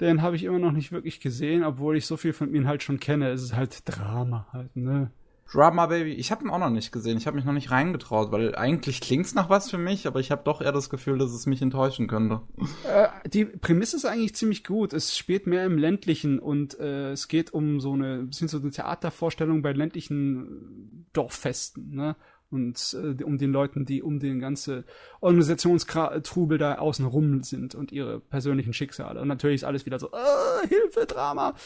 Den 0.00 0.22
habe 0.22 0.36
ich 0.36 0.44
immer 0.44 0.58
noch 0.58 0.72
nicht 0.72 0.92
wirklich 0.92 1.20
gesehen, 1.20 1.64
obwohl 1.64 1.96
ich 1.96 2.06
so 2.06 2.16
viel 2.16 2.32
von 2.32 2.52
ihm 2.54 2.66
halt 2.66 2.82
schon 2.82 2.98
kenne. 2.98 3.30
Es 3.30 3.42
ist 3.42 3.54
halt 3.54 3.82
Drama 3.84 4.48
halt, 4.52 4.74
ne? 4.76 5.10
Drama 5.52 5.86
Baby. 5.86 6.14
Ich 6.14 6.32
habe 6.32 6.44
ihn 6.44 6.50
auch 6.50 6.58
noch 6.58 6.70
nicht 6.70 6.90
gesehen. 6.90 7.16
Ich 7.16 7.26
habe 7.26 7.36
mich 7.36 7.44
noch 7.44 7.52
nicht 7.52 7.70
reingetraut, 7.70 8.32
weil 8.32 8.56
eigentlich 8.56 9.00
klingt's 9.00 9.34
nach 9.34 9.50
was 9.50 9.70
für 9.70 9.78
mich, 9.78 10.06
aber 10.06 10.18
ich 10.18 10.30
habe 10.30 10.42
doch 10.44 10.60
eher 10.60 10.72
das 10.72 10.90
Gefühl, 10.90 11.18
dass 11.18 11.32
es 11.32 11.46
mich 11.46 11.62
enttäuschen 11.62 12.08
könnte. 12.08 12.40
Äh, 12.88 13.28
die 13.28 13.44
Prämisse 13.44 13.96
ist 13.96 14.04
eigentlich 14.04 14.34
ziemlich 14.34 14.64
gut. 14.64 14.92
Es 14.92 15.16
spielt 15.16 15.46
mehr 15.46 15.64
im 15.64 15.78
ländlichen 15.78 16.38
und 16.38 16.78
äh, 16.80 17.12
es 17.12 17.28
geht 17.28 17.52
um 17.52 17.78
so 17.78 17.92
eine 17.92 18.24
bisschen 18.24 18.48
so 18.48 18.58
eine 18.58 18.70
Theatervorstellung 18.70 19.62
bei 19.62 19.72
ländlichen 19.72 21.06
Dorffesten, 21.12 21.94
ne? 21.94 22.16
Und 22.54 22.96
äh, 23.02 23.20
um 23.24 23.36
den 23.36 23.50
Leuten, 23.50 23.84
die 23.84 24.00
um 24.00 24.20
den 24.20 24.38
ganze 24.38 24.84
Organisationstrubel 25.20 26.56
da 26.56 26.76
außen 26.76 27.04
rum 27.04 27.42
sind 27.42 27.74
und 27.74 27.90
ihre 27.90 28.20
persönlichen 28.20 28.72
Schicksale. 28.72 29.20
Und 29.20 29.26
natürlich 29.26 29.56
ist 29.56 29.64
alles 29.64 29.86
wieder 29.86 29.98
so, 29.98 30.12
äh, 30.12 30.68
Hilfe, 30.68 31.04
Drama. 31.04 31.56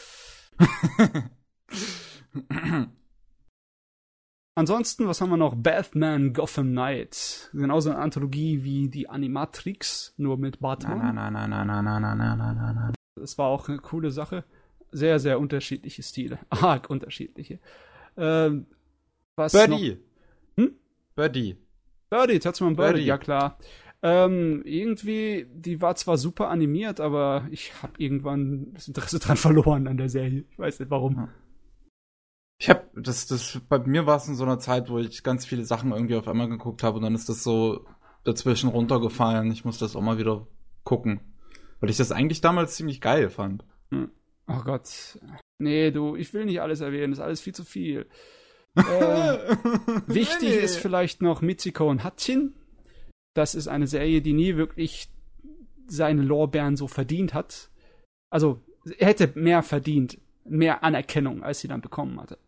Ansonsten, 4.55 5.07
was 5.07 5.21
haben 5.21 5.29
wir 5.29 5.37
noch? 5.37 5.55
Batman 5.57 6.33
Gotham 6.33 6.71
Knight. 6.71 7.51
Genauso 7.53 7.91
eine 7.91 7.99
Anthologie 7.99 8.65
wie 8.65 8.89
die 8.89 9.11
Animatrix, 9.11 10.15
nur 10.17 10.39
mit 10.39 10.61
Batman. 10.61 10.99
Nein, 10.99 11.17
nein, 11.17 11.35
nein, 11.35 11.51
nein, 11.51 11.67
nein, 11.67 11.85
nein, 11.85 12.01
nein, 12.01 12.19
nein, 12.19 12.39
nein, 12.39 12.57
nein, 12.57 12.75
nein. 12.75 12.95
Das 13.15 13.37
war 13.37 13.49
auch 13.49 13.69
eine 13.69 13.77
coole 13.77 14.11
Sache. 14.11 14.45
Sehr, 14.91 15.19
sehr 15.19 15.39
unterschiedliche 15.39 16.03
Stile. 16.03 16.39
Arg 16.49 16.89
unterschiedliche. 16.89 17.59
Ähm, 18.17 18.67
was 19.37 19.53
Birdie. 19.53 19.99
Hm? 20.59 20.75
Birdie. 21.15 21.57
Birdie, 22.11 22.39
Tatsuman 22.39 22.77
Birdie, 22.77 22.93
Birdie. 22.93 23.07
ja 23.07 23.19
klar. 23.19 23.59
Ähm, 24.03 24.63
irgendwie, 24.65 25.47
die 25.53 25.81
war 25.81 25.97
zwar 25.97 26.19
super 26.19 26.51
animiert, 26.51 27.01
aber 27.01 27.47
ich 27.51 27.73
habe 27.83 27.93
irgendwann 27.99 28.73
das 28.75 28.89
Interesse 28.89 29.19
dran 29.21 29.37
verloren 29.37 29.87
an 29.87 29.97
der 29.97 30.09
Serie. 30.09 30.45
Ich 30.51 30.59
weiß 30.59 30.81
nicht 30.81 30.91
warum. 30.91 31.17
Ja. 31.17 31.29
Ich 32.61 32.69
hab, 32.69 32.91
das, 32.95 33.27
das, 33.27 33.61
bei 33.69 33.79
mir 33.79 34.07
war 34.07 34.17
es 34.17 34.27
in 34.27 34.35
so 34.35 34.45
einer 34.45 34.59
Zeit, 34.59 34.91
wo 34.91 34.99
ich 34.99 35.23
ganz 35.23 35.47
viele 35.47 35.65
Sachen 35.65 35.93
irgendwie 35.93 36.17
auf 36.17 36.27
einmal 36.27 36.49
geguckt 36.49 36.83
habe 36.83 36.97
und 36.97 37.05
dann 37.05 37.15
ist 37.15 37.29
das 37.29 37.45
so 37.45 37.87
dazwischen 38.25 38.69
runtergefallen. 38.69 39.51
Ich 39.53 39.65
muss 39.65 39.79
das 39.79 39.95
auch 39.95 40.03
mal 40.03 40.19
wieder 40.19 40.47
gucken. 40.83 41.21
Weil 41.81 41.91
ich 41.91 41.97
das 41.97 42.11
eigentlich 42.11 42.41
damals 42.41 42.75
ziemlich 42.75 43.01
geil 43.01 43.31
fand. 43.31 43.65
Hm. 43.91 44.11
Oh 44.49 44.61
Gott. 44.65 45.19
Nee, 45.59 45.93
du, 45.93 46.17
ich 46.17 46.35
will 46.35 46.47
nicht 46.47 46.61
alles 46.61 46.81
erwähnen, 46.81 47.13
das 47.13 47.19
ist 47.19 47.25
alles 47.25 47.41
viel 47.41 47.55
zu 47.55 47.65
viel. 47.65 48.07
Äh, 48.79 49.57
wichtig 50.07 50.51
ist 50.51 50.79
vielleicht 50.79 51.23
noch 51.23 51.41
Mitsuko 51.41 51.89
und 51.89 52.05
Hatchin. 52.05 52.55
Das 53.35 53.55
ist 53.55 53.69
eine 53.69 53.87
Serie, 53.87 54.23
die 54.23 54.33
nie 54.33 54.57
wirklich 54.57 55.09
seine 55.87 56.23
Lorbeeren 56.23 56.77
so 56.77 56.87
verdient 56.87 57.35
hat. 57.35 57.71
Also, 58.31 58.63
er 58.99 59.09
hätte 59.09 59.33
mehr 59.35 59.63
verdient, 59.63 60.19
mehr 60.45 60.83
Anerkennung, 60.85 61.43
als 61.43 61.61
sie 61.61 61.69
dann 61.69 61.81
bekommen 61.81 62.21
hatte. 62.21 62.39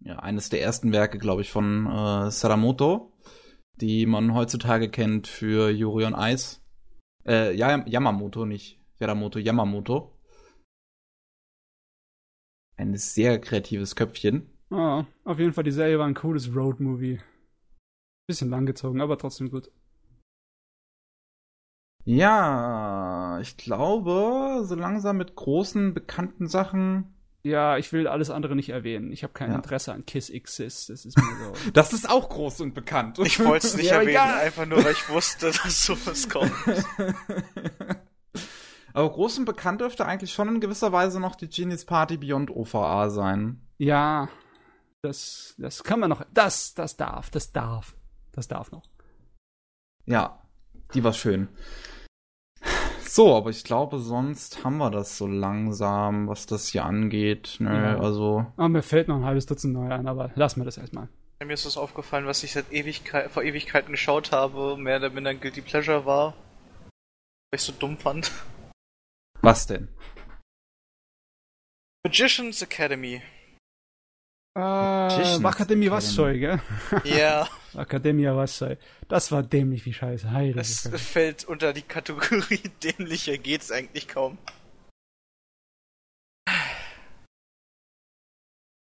Ja, 0.00 0.20
eines 0.20 0.48
der 0.48 0.62
ersten 0.62 0.92
Werke, 0.92 1.18
glaube 1.18 1.42
ich, 1.42 1.50
von 1.50 1.86
äh, 1.86 2.30
Sadamoto, 2.30 3.12
die 3.80 4.06
man 4.06 4.34
heutzutage 4.34 4.90
kennt 4.90 5.26
für 5.26 5.70
Yuri 5.70 6.04
on 6.04 6.14
Ice. 6.16 6.60
Äh, 7.26 7.54
ja, 7.54 7.84
Yamamoto, 7.86 8.46
nicht 8.46 8.80
Yadamoto, 9.00 9.38
Yamamoto. 9.38 10.14
Ein 12.76 12.96
sehr 12.96 13.40
kreatives 13.40 13.96
Köpfchen. 13.96 14.50
Ah, 14.70 15.04
auf 15.24 15.38
jeden 15.38 15.52
Fall, 15.52 15.64
die 15.64 15.70
Serie 15.70 15.98
war 15.98 16.06
ein 16.06 16.14
cooles 16.14 16.54
Road-Movie. 16.54 17.18
Bisschen 18.26 18.50
langgezogen, 18.50 19.00
aber 19.00 19.16
trotzdem 19.16 19.50
gut. 19.50 19.70
Ja, 22.04 23.38
ich 23.40 23.56
glaube, 23.56 24.62
so 24.64 24.74
langsam 24.74 25.16
mit 25.18 25.34
großen, 25.36 25.92
bekannten 25.94 26.46
Sachen. 26.46 27.14
Ja, 27.42 27.76
ich 27.78 27.92
will 27.92 28.06
alles 28.08 28.30
andere 28.30 28.56
nicht 28.56 28.70
erwähnen. 28.70 29.12
Ich 29.12 29.22
habe 29.22 29.32
kein 29.32 29.50
Ja. 29.50 29.56
Interesse 29.56 29.92
an 29.92 30.04
Kiss 30.06 30.28
Exist. 30.28 30.90
Das 30.90 31.04
ist 31.06 31.16
mir 31.16 31.24
so. 31.44 31.52
Das 31.72 31.92
ist 31.92 32.08
auch 32.10 32.28
groß 32.28 32.60
und 32.62 32.74
bekannt. 32.74 33.18
Ich 33.20 33.38
wollte 33.44 33.66
es 33.66 33.76
nicht 33.76 33.86
Ja, 33.86 33.94
erwähnen, 33.96 34.10
egal. 34.10 34.40
einfach 34.40 34.66
nur, 34.66 34.82
weil 34.84 34.92
ich 34.92 35.08
wusste, 35.08 35.46
dass 35.62 35.84
sowas 35.84 36.28
kommt. 36.28 36.52
Aber 38.94 39.10
groß 39.10 39.38
und 39.38 39.44
bekannt 39.44 39.80
dürfte 39.80 40.04
eigentlich 40.06 40.32
schon 40.32 40.48
in 40.48 40.60
gewisser 40.60 40.92
Weise 40.92 41.20
noch 41.20 41.36
die 41.36 41.48
Genies 41.48 41.84
Party 41.84 42.16
Beyond 42.16 42.50
OVA 42.50 43.10
sein. 43.10 43.60
Ja, 43.78 44.28
das, 45.02 45.54
das 45.58 45.84
kann 45.84 46.00
man 46.00 46.10
noch. 46.10 46.24
Das, 46.32 46.74
das 46.74 46.96
darf, 46.96 47.30
das 47.30 47.52
darf. 47.52 47.94
Das 48.32 48.48
darf 48.48 48.70
noch. 48.72 48.84
Ja, 50.06 50.42
die 50.94 51.04
war 51.04 51.12
schön. 51.12 51.48
So, 53.02 53.34
aber 53.36 53.50
ich 53.50 53.64
glaube, 53.64 53.98
sonst 53.98 54.64
haben 54.64 54.76
wir 54.78 54.90
das 54.90 55.16
so 55.16 55.26
langsam, 55.26 56.28
was 56.28 56.46
das 56.46 56.68
hier 56.68 56.84
angeht. 56.84 57.56
Nö, 57.58 57.70
Ja. 57.72 57.98
also. 57.98 58.46
Ah, 58.56 58.68
mir 58.68 58.82
fällt 58.82 59.08
noch 59.08 59.16
ein 59.16 59.24
halbes 59.24 59.46
Dutzend 59.46 59.72
neue 59.74 59.94
ein, 59.94 60.06
aber 60.06 60.30
lassen 60.34 60.60
wir 60.60 60.64
das 60.64 60.76
erstmal. 60.76 61.08
Mir 61.42 61.54
ist 61.54 61.66
das 61.66 61.76
aufgefallen, 61.76 62.26
was 62.26 62.42
ich 62.42 62.52
seit 62.52 62.70
Ewigkeit, 62.72 63.30
vor 63.30 63.42
Ewigkeiten 63.44 63.92
geschaut 63.92 64.32
habe, 64.32 64.76
mehr 64.76 64.98
oder 64.98 65.10
minder 65.10 65.30
ein 65.30 65.40
Guilty 65.40 65.62
Pleasure 65.62 66.04
war. 66.04 66.32
Weil 67.50 67.56
ich 67.56 67.62
so 67.62 67.72
dumm 67.72 67.96
fand. 67.96 68.30
Was 69.40 69.66
denn? 69.66 69.88
Magician's 72.04 72.60
Academy. 72.62 73.22
Äh, 74.58 74.60
Akademie 74.60 75.88
Wassoi, 75.88 76.40
gell? 76.40 76.60
Ja, 77.04 77.48
Akademia 77.74 78.34
Wassoi. 78.34 78.76
Das 79.06 79.30
war 79.30 79.44
dämlich 79.44 79.86
wie 79.86 79.92
Scheiße. 79.92 80.32
Heilige 80.32 80.58
das 80.58 80.82
Scheiße. 80.82 80.98
fällt 80.98 81.44
unter 81.44 81.72
die 81.72 81.82
Kategorie 81.82 82.62
dämlicher 82.82 83.38
geht's 83.38 83.70
eigentlich 83.70 84.08
kaum. 84.08 84.36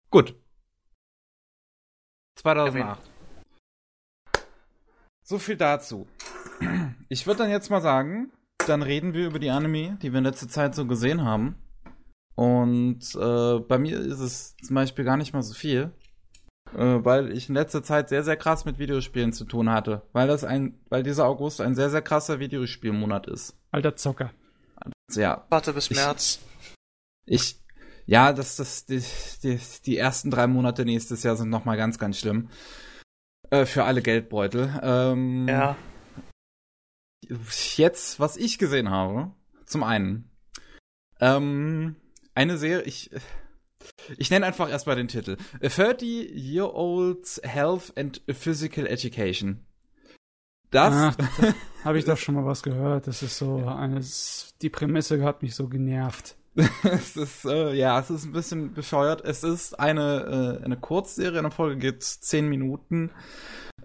Gut. 0.10 0.36
2008. 2.39 3.00
So 5.22 5.38
viel 5.38 5.57
dazu. 5.57 6.07
Ich 7.10 7.27
würde 7.27 7.39
dann 7.39 7.51
jetzt 7.51 7.69
mal 7.69 7.81
sagen, 7.81 8.31
dann 8.65 8.81
reden 8.81 9.13
wir 9.13 9.27
über 9.27 9.38
die 9.38 9.51
Anime, 9.51 10.00
die 10.01 10.12
wir 10.12 10.19
in 10.19 10.24
letzter 10.24 10.48
Zeit 10.50 10.74
so 10.74 10.88
gesehen 10.88 11.24
haben. 11.24 11.55
Und 12.38 13.15
äh, 13.15 13.60
bei 13.60 13.77
mir 13.79 14.00
ist 14.00 14.20
es 14.20 14.56
zum 14.58 14.75
Beispiel 14.75 15.03
gar 15.03 15.17
nicht 15.17 15.34
mal 15.34 15.41
so 15.41 15.56
viel, 15.56 15.91
äh, 16.75 16.77
weil 17.03 17.32
ich 17.32 17.50
in 17.50 17.56
letzter 17.56 17.82
Zeit 17.84 18.10
sehr, 18.10 18.24
sehr 18.24 18.38
krass 18.38 18.63
mit 18.63 18.77
Videospielen 18.77 19.34
zu 19.34 19.44
tun 19.46 19.72
hatte. 19.72 20.03
Weil 20.13 20.27
das 20.27 20.44
ein, 20.44 20.79
weil 20.89 21.01
dieser 21.01 21.25
August 21.25 21.62
ein 21.62 21.74
sehr, 21.74 21.89
sehr 21.89 22.03
krasser 22.03 22.39
Videospielmonat 22.39 23.25
ist. 23.27 23.58
Alter 23.72 23.96
Zocker. 23.96 24.32
Ja, 25.12 25.46
Warte 25.50 25.74
bis 25.74 25.89
Ich- 25.89 25.98
März. 25.98 26.39
ich, 27.25 27.60
ja, 28.06 28.32
das, 28.34 28.56
das, 28.58 28.86
die, 28.86 29.03
die, 29.41 29.60
die 29.86 29.98
ersten 29.98 30.29
drei 30.29 30.46
Monate 30.46 30.86
nächstes 30.86 31.24
Jahr 31.24 31.36
sind 31.38 31.50
nochmal 31.50 31.75
ganz, 31.77 31.98
ganz 31.98 32.20
schlimm. 32.20 32.50
Äh, 33.50 33.65
für 33.65 33.86
alle 33.86 34.01
Geldbeutel. 34.03 34.79
Ähm, 34.84 35.48
Ja. 35.48 35.75
Jetzt, 37.77 38.20
was 38.20 38.38
ich 38.38 38.58
gesehen 38.58 38.89
habe, 38.91 39.32
zum 39.65 39.84
einen, 39.84 40.29
ähm, 41.20 41.96
eine 42.38 42.58
Serie, 42.60 42.84
ich, 42.84 43.10
ich 44.17 44.29
nenne 44.29 44.46
einfach 44.46 44.70
erstmal 44.70 44.96
den 44.96 45.08
Titel. 45.08 45.38
A 45.60 45.65
30-Year-Old's 45.65 47.41
Health 47.44 47.98
and 47.98 48.22
Physical 48.29 48.86
Education. 48.86 49.65
Das, 50.70 50.94
Ach, 50.94 51.15
da 51.41 51.53
habe 51.84 51.98
ich 51.98 52.06
doch 52.06 52.17
schon 52.17 52.36
mal 52.36 52.46
was 52.46 52.62
gehört. 52.62 53.08
Das 53.08 53.24
ist 53.24 53.38
so 53.38 53.65
eines. 53.65 54.53
Die 54.62 54.70
Prämisse 54.70 55.24
hat 55.24 55.41
mich 55.41 55.56
so 55.56 55.67
genervt. 55.67 56.36
es 56.84 57.17
ist, 57.17 57.46
äh, 57.46 57.74
ja, 57.74 58.00
es 58.00 58.12
ist 58.12 58.25
ein 58.25 58.34
bisschen 58.34 58.74
bescheuert. 58.74 59.24
Es 59.24 59.44
ist 59.44 59.79
eine, 59.79 60.60
äh, 60.62 60.63
eine 60.63 60.77
Kurzserie, 60.77 61.39
eine 61.39 61.51
Folge 61.51 61.77
geht 61.77 62.03
zehn 62.03 62.48
Minuten. 62.50 63.12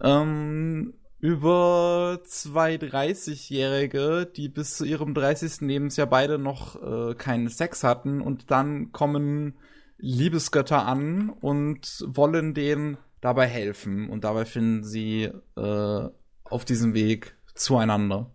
Ähm, 0.03 0.95
über 1.23 2.21
zwei 2.25 2.75
30-Jährige, 2.75 4.27
die 4.27 4.49
bis 4.49 4.77
zu 4.77 4.85
ihrem 4.85 5.15
30. 5.15 5.61
Lebensjahr 5.61 6.09
beide 6.09 6.37
noch 6.37 6.83
äh, 6.83 7.15
keinen 7.15 7.49
Sex 7.49 7.85
hatten 7.85 8.21
und 8.21 8.51
dann 8.51 8.91
kommen 8.91 9.55
Liebesgötter 9.99 10.85
an 10.85 11.31
und 11.31 12.05
wollen 12.09 12.55
denen 12.55 12.99
dabei 13.21 13.47
helfen 13.47 14.11
und 14.11 14.25
dabei 14.25 14.45
finden 14.45 14.83
sie 14.83 15.31
äh, 15.57 16.09
auf 16.43 16.65
diesem 16.65 16.93
Weg 16.93 17.37
zueinander. 17.55 18.35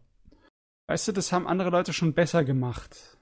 Weißt 0.88 1.10
du, 1.10 1.12
das 1.12 1.34
haben 1.34 1.46
andere 1.46 1.72
Leute 1.72 1.92
schon 1.92 2.14
besser 2.14 2.46
gemacht. 2.46 3.18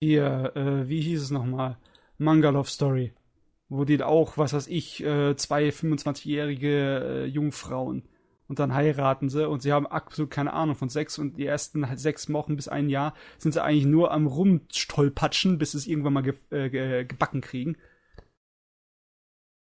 Hier, 0.00 0.52
äh, 0.54 0.88
wie 0.88 1.00
hieß 1.00 1.20
es 1.20 1.30
nochmal? 1.32 1.78
Manga 2.16 2.50
Love 2.50 2.70
Story. 2.70 3.12
Wo 3.68 3.84
die 3.84 4.00
auch, 4.04 4.38
was 4.38 4.52
weiß 4.52 4.68
ich, 4.68 5.02
äh, 5.02 5.34
zwei 5.34 5.70
25-jährige 5.70 7.24
äh, 7.24 7.24
Jungfrauen 7.24 8.08
und 8.52 8.58
dann 8.58 8.74
heiraten 8.74 9.30
sie 9.30 9.48
und 9.48 9.62
sie 9.62 9.72
haben 9.72 9.86
absolut 9.86 10.30
keine 10.30 10.52
Ahnung 10.52 10.76
von 10.76 10.90
Sex 10.90 11.18
und 11.18 11.38
die 11.38 11.46
ersten 11.46 11.86
sechs 11.96 12.30
Wochen 12.30 12.54
bis 12.54 12.68
ein 12.68 12.90
Jahr 12.90 13.14
sind 13.38 13.52
sie 13.52 13.62
eigentlich 13.62 13.86
nur 13.86 14.10
am 14.10 14.26
Rumstolpatschen, 14.26 15.56
bis 15.56 15.72
sie 15.72 15.78
es 15.78 15.86
irgendwann 15.86 16.12
mal 16.12 16.20
ge 16.20 16.34
äh, 16.50 16.68
ge 16.68 17.06
gebacken 17.06 17.40
kriegen. 17.40 17.78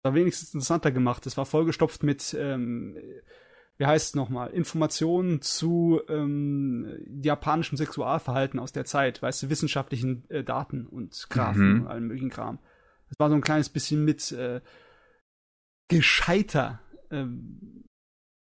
War 0.03 0.13
wenigstens 0.13 0.53
interessanter 0.53 0.91
gemacht. 0.91 1.25
Es 1.25 1.38
war 1.38 1.46
vollgestopft 1.46 2.03
mit 2.03 2.36
ähm, 2.38 2.98
wie 3.77 3.86
heißt 3.86 4.10
es 4.10 4.15
nochmal, 4.15 4.50
Informationen 4.51 5.41
zu 5.41 6.01
ähm, 6.10 6.98
japanischem 7.22 7.77
Sexualverhalten 7.77 8.60
aus 8.60 8.74
der 8.74 8.84
Zeit, 8.84 9.22
weißt 9.22 9.44
du, 9.44 9.50
wissenschaftlichen 9.50 10.29
äh, 10.29 10.44
Daten 10.44 10.86
und 10.86 11.27
Graphen 11.29 11.75
Mhm. 11.75 11.82
und 11.84 11.88
allem 11.88 12.08
möglichen 12.08 12.29
Kram. 12.29 12.60
Das 13.08 13.20
war 13.20 13.29
so 13.29 13.36
ein 13.36 13.41
kleines 13.41 13.70
bisschen 13.70 14.03
mit 14.03 14.34
äh, 14.34 14.60
gescheiter 15.88 16.82
ähm, 17.10 17.86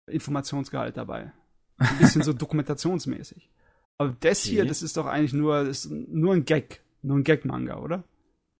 Informationsgehalt 0.07 0.97
dabei. 0.97 1.31
Ein 1.77 1.97
bisschen 1.99 2.23
so 2.23 2.33
dokumentationsmäßig. 2.33 3.49
Aber 3.97 4.15
das 4.19 4.41
hier, 4.43 4.61
Okay. 4.61 4.67
das 4.69 4.81
ist 4.81 4.97
doch 4.97 5.05
eigentlich 5.05 5.33
nur, 5.33 5.61
ist 5.61 5.89
nur 5.91 6.33
ein 6.33 6.45
Gag. 6.45 6.81
Nur 7.01 7.17
ein 7.17 7.23
Gag-Manga, 7.23 7.77
oder? 7.79 8.03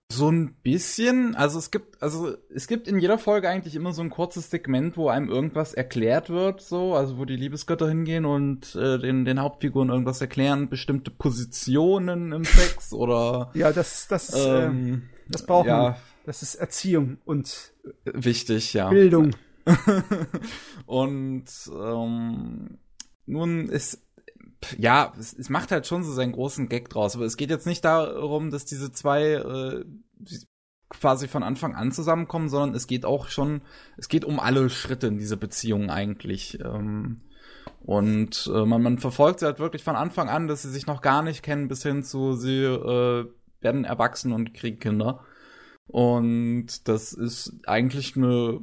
So 0.09 0.29
ein 0.31 0.53
bisschen, 0.63 1.35
also 1.35 1.59
es 1.59 1.69
gibt, 1.69 2.01
also 2.01 2.33
es 2.49 2.67
gibt 2.67 2.87
in 2.87 2.97
jeder 2.97 3.17
Folge 3.17 3.49
eigentlich 3.49 3.75
immer 3.75 3.91
so 3.91 4.01
ein 4.01 4.09
kurzes 4.09 4.49
Segment, 4.49 4.95
wo 4.95 5.09
einem 5.09 5.27
irgendwas 5.27 5.73
erklärt 5.73 6.29
wird, 6.29 6.61
so, 6.61 6.93
also 6.95 7.17
wo 7.17 7.25
die 7.25 7.35
Liebesgötter 7.35 7.89
hingehen 7.89 8.23
und 8.25 8.73
äh, 8.75 8.99
den, 8.99 9.25
den 9.25 9.41
Hauptfiguren 9.41 9.89
irgendwas 9.89 10.21
erklären, 10.21 10.69
bestimmte 10.69 11.11
Positionen 11.11 12.31
im 12.31 12.45
Sex 12.45 12.93
oder 12.93 13.51
Ja, 13.53 13.73
das, 13.73 14.07
das, 14.07 14.29
ist, 14.29 14.35
äh, 14.45 14.65
ähm, 14.67 15.09
das 15.27 15.45
braucht 15.45 15.67
man. 15.67 15.75
ja, 15.75 15.97
Das 16.25 16.41
ist 16.41 16.55
Erziehung 16.55 17.17
und 17.25 17.73
wichtig, 18.05 18.73
ja. 18.73 18.89
Bildung. 18.89 19.31
und 20.85 21.45
ähm, 21.71 22.79
nun 23.25 23.69
ist 23.69 24.03
ja, 24.77 25.13
es, 25.19 25.33
es 25.33 25.49
macht 25.49 25.71
halt 25.71 25.85
schon 25.85 26.03
so 26.03 26.11
seinen 26.13 26.31
großen 26.31 26.67
Gag 26.67 26.89
draus, 26.89 27.15
aber 27.15 27.25
es 27.25 27.37
geht 27.37 27.49
jetzt 27.49 27.67
nicht 27.67 27.85
darum, 27.85 28.49
dass 28.49 28.65
diese 28.65 28.91
zwei 28.91 29.33
äh, 29.33 29.85
quasi 30.89 31.27
von 31.27 31.43
Anfang 31.43 31.75
an 31.75 31.91
zusammenkommen, 31.91 32.49
sondern 32.49 32.75
es 32.75 32.87
geht 32.87 33.05
auch 33.05 33.27
schon, 33.27 33.61
es 33.97 34.07
geht 34.07 34.25
um 34.25 34.39
alle 34.39 34.69
Schritte 34.69 35.07
in 35.07 35.17
diese 35.17 35.37
Beziehung 35.37 35.89
eigentlich. 35.89 36.59
Ähm, 36.61 37.21
und 37.81 38.49
äh, 38.53 38.65
man, 38.65 38.81
man 38.81 38.97
verfolgt 38.97 39.39
sie 39.39 39.45
halt 39.45 39.59
wirklich 39.59 39.83
von 39.83 39.95
Anfang 39.95 40.29
an, 40.29 40.47
dass 40.47 40.63
sie 40.63 40.71
sich 40.71 40.87
noch 40.87 41.01
gar 41.01 41.21
nicht 41.21 41.43
kennen, 41.43 41.67
bis 41.67 41.83
hin 41.83 42.03
zu 42.03 42.33
sie 42.33 42.63
äh, 42.63 43.25
werden 43.61 43.85
erwachsen 43.85 44.31
und 44.31 44.53
kriegen 44.53 44.79
Kinder. 44.79 45.23
Und 45.87 46.87
das 46.87 47.13
ist 47.13 47.61
eigentlich 47.65 48.17
eine 48.17 48.59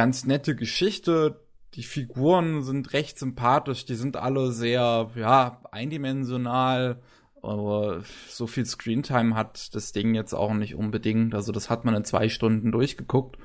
ganz 0.00 0.24
nette 0.24 0.56
Geschichte. 0.56 1.44
Die 1.74 1.82
Figuren 1.82 2.62
sind 2.62 2.94
recht 2.94 3.18
sympathisch, 3.18 3.84
die 3.84 3.96
sind 3.96 4.16
alle 4.16 4.50
sehr, 4.50 5.10
ja, 5.14 5.60
eindimensional. 5.72 7.02
Aber 7.42 8.02
so 8.26 8.46
viel 8.46 8.64
Screentime 8.64 9.34
hat 9.34 9.74
das 9.74 9.92
Ding 9.92 10.14
jetzt 10.14 10.32
auch 10.32 10.54
nicht 10.54 10.74
unbedingt. 10.74 11.34
Also 11.34 11.52
das 11.52 11.68
hat 11.68 11.84
man 11.84 11.94
in 11.94 12.06
zwei 12.06 12.30
Stunden 12.30 12.72
durchgeguckt. 12.72 13.36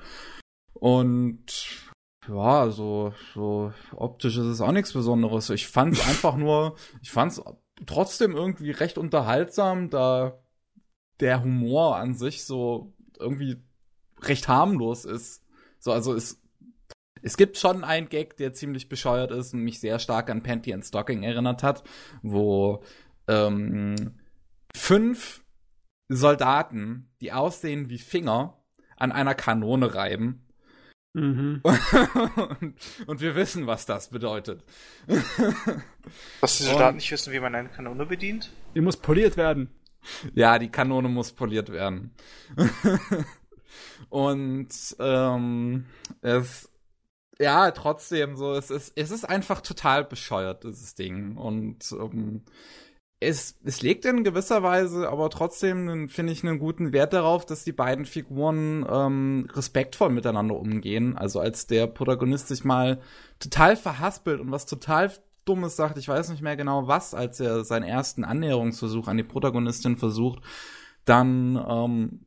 Und 0.73 1.91
ja, 2.25 2.69
so, 2.69 3.13
so 3.33 3.73
optisch 3.91 4.37
ist 4.37 4.45
es 4.45 4.61
auch 4.61 4.71
nichts 4.71 4.93
Besonderes. 4.93 5.49
Ich 5.49 5.67
fand 5.67 5.91
es 5.91 6.07
einfach 6.07 6.37
nur, 6.37 6.77
ich 7.01 7.11
fand 7.11 7.33
es 7.33 7.43
trotzdem 7.85 8.31
irgendwie 8.31 8.71
recht 8.71 8.97
unterhaltsam, 8.97 9.89
da 9.89 10.41
der 11.19 11.43
Humor 11.43 11.97
an 11.97 12.13
sich 12.13 12.45
so 12.45 12.93
irgendwie 13.19 13.61
recht 14.21 14.47
harmlos 14.47 15.03
ist. 15.03 15.41
So, 15.79 15.91
also 15.91 16.13
es, 16.13 16.41
es 17.25 17.37
gibt 17.37 17.57
schon 17.57 17.83
einen 17.83 18.07
Gag, 18.07 18.37
der 18.37 18.53
ziemlich 18.53 18.87
bescheuert 18.87 19.31
ist 19.31 19.55
und 19.55 19.61
mich 19.61 19.79
sehr 19.79 19.97
stark 19.97 20.29
an 20.29 20.43
Panty 20.43 20.71
and 20.71 20.85
Stocking 20.85 21.23
erinnert 21.23 21.63
hat, 21.63 21.83
wo 22.21 22.83
ähm, 23.27 24.19
fünf 24.75 25.43
Soldaten, 26.07 27.09
die 27.21 27.33
aussehen 27.33 27.89
wie 27.89 27.97
Finger, 27.97 28.63
an 28.95 29.11
einer 29.11 29.33
Kanone 29.33 29.95
reiben. 29.95 30.45
Mhm. 31.13 31.61
und, 32.59 32.75
und 33.07 33.21
wir 33.21 33.35
wissen, 33.35 33.65
was 33.65 33.87
das 33.87 34.09
bedeutet. 34.11 34.63
Dass 35.07 36.59
die 36.59 36.65
Und- 36.65 36.69
Soldaten 36.69 36.97
nicht 36.97 37.11
wissen, 37.11 37.33
wie 37.33 37.39
man 37.39 37.55
eine 37.55 37.69
Kanone 37.69 38.05
bedient. 38.05 38.51
Die 38.75 38.81
muss 38.81 38.97
poliert 38.97 39.35
werden. 39.35 39.69
Ja, 40.35 40.59
die 40.59 40.69
Kanone 40.69 41.09
muss 41.09 41.31
poliert 41.31 41.71
werden. 41.71 42.13
und 44.09 44.95
ähm, 44.99 45.85
es 46.21 46.69
ja, 47.39 47.71
trotzdem 47.71 48.35
so, 48.35 48.53
es 48.53 48.69
ist, 48.69 48.93
es 48.95 49.11
ist 49.11 49.25
einfach 49.25 49.61
total 49.61 50.03
bescheuert, 50.05 50.63
dieses 50.63 50.95
Ding. 50.95 51.37
Und 51.37 51.91
ähm, 51.91 52.43
es, 53.19 53.57
es 53.63 53.81
legt 53.81 54.05
in 54.05 54.23
gewisser 54.23 54.63
Weise 54.63 55.09
aber 55.09 55.29
trotzdem, 55.29 56.09
finde 56.09 56.33
ich, 56.33 56.43
einen 56.43 56.59
guten 56.59 56.93
Wert 56.93 57.13
darauf, 57.13 57.45
dass 57.45 57.63
die 57.63 57.71
beiden 57.71 58.05
Figuren 58.05 58.85
ähm, 58.89 59.47
respektvoll 59.53 60.09
miteinander 60.09 60.55
umgehen. 60.55 61.17
Also 61.17 61.39
als 61.39 61.67
der 61.67 61.87
Protagonist 61.87 62.47
sich 62.47 62.63
mal 62.63 63.01
total 63.39 63.75
verhaspelt 63.75 64.39
und 64.39 64.51
was 64.51 64.65
total 64.65 65.11
Dummes 65.45 65.75
sagt, 65.75 65.97
ich 65.97 66.07
weiß 66.07 66.29
nicht 66.29 66.41
mehr 66.41 66.57
genau 66.57 66.87
was, 66.87 67.13
als 67.13 67.39
er 67.39 67.63
seinen 67.63 67.83
ersten 67.83 68.23
Annäherungsversuch 68.23 69.07
an 69.07 69.17
die 69.17 69.23
Protagonistin 69.23 69.97
versucht, 69.97 70.41
dann, 71.05 71.63
ähm, 71.69 72.24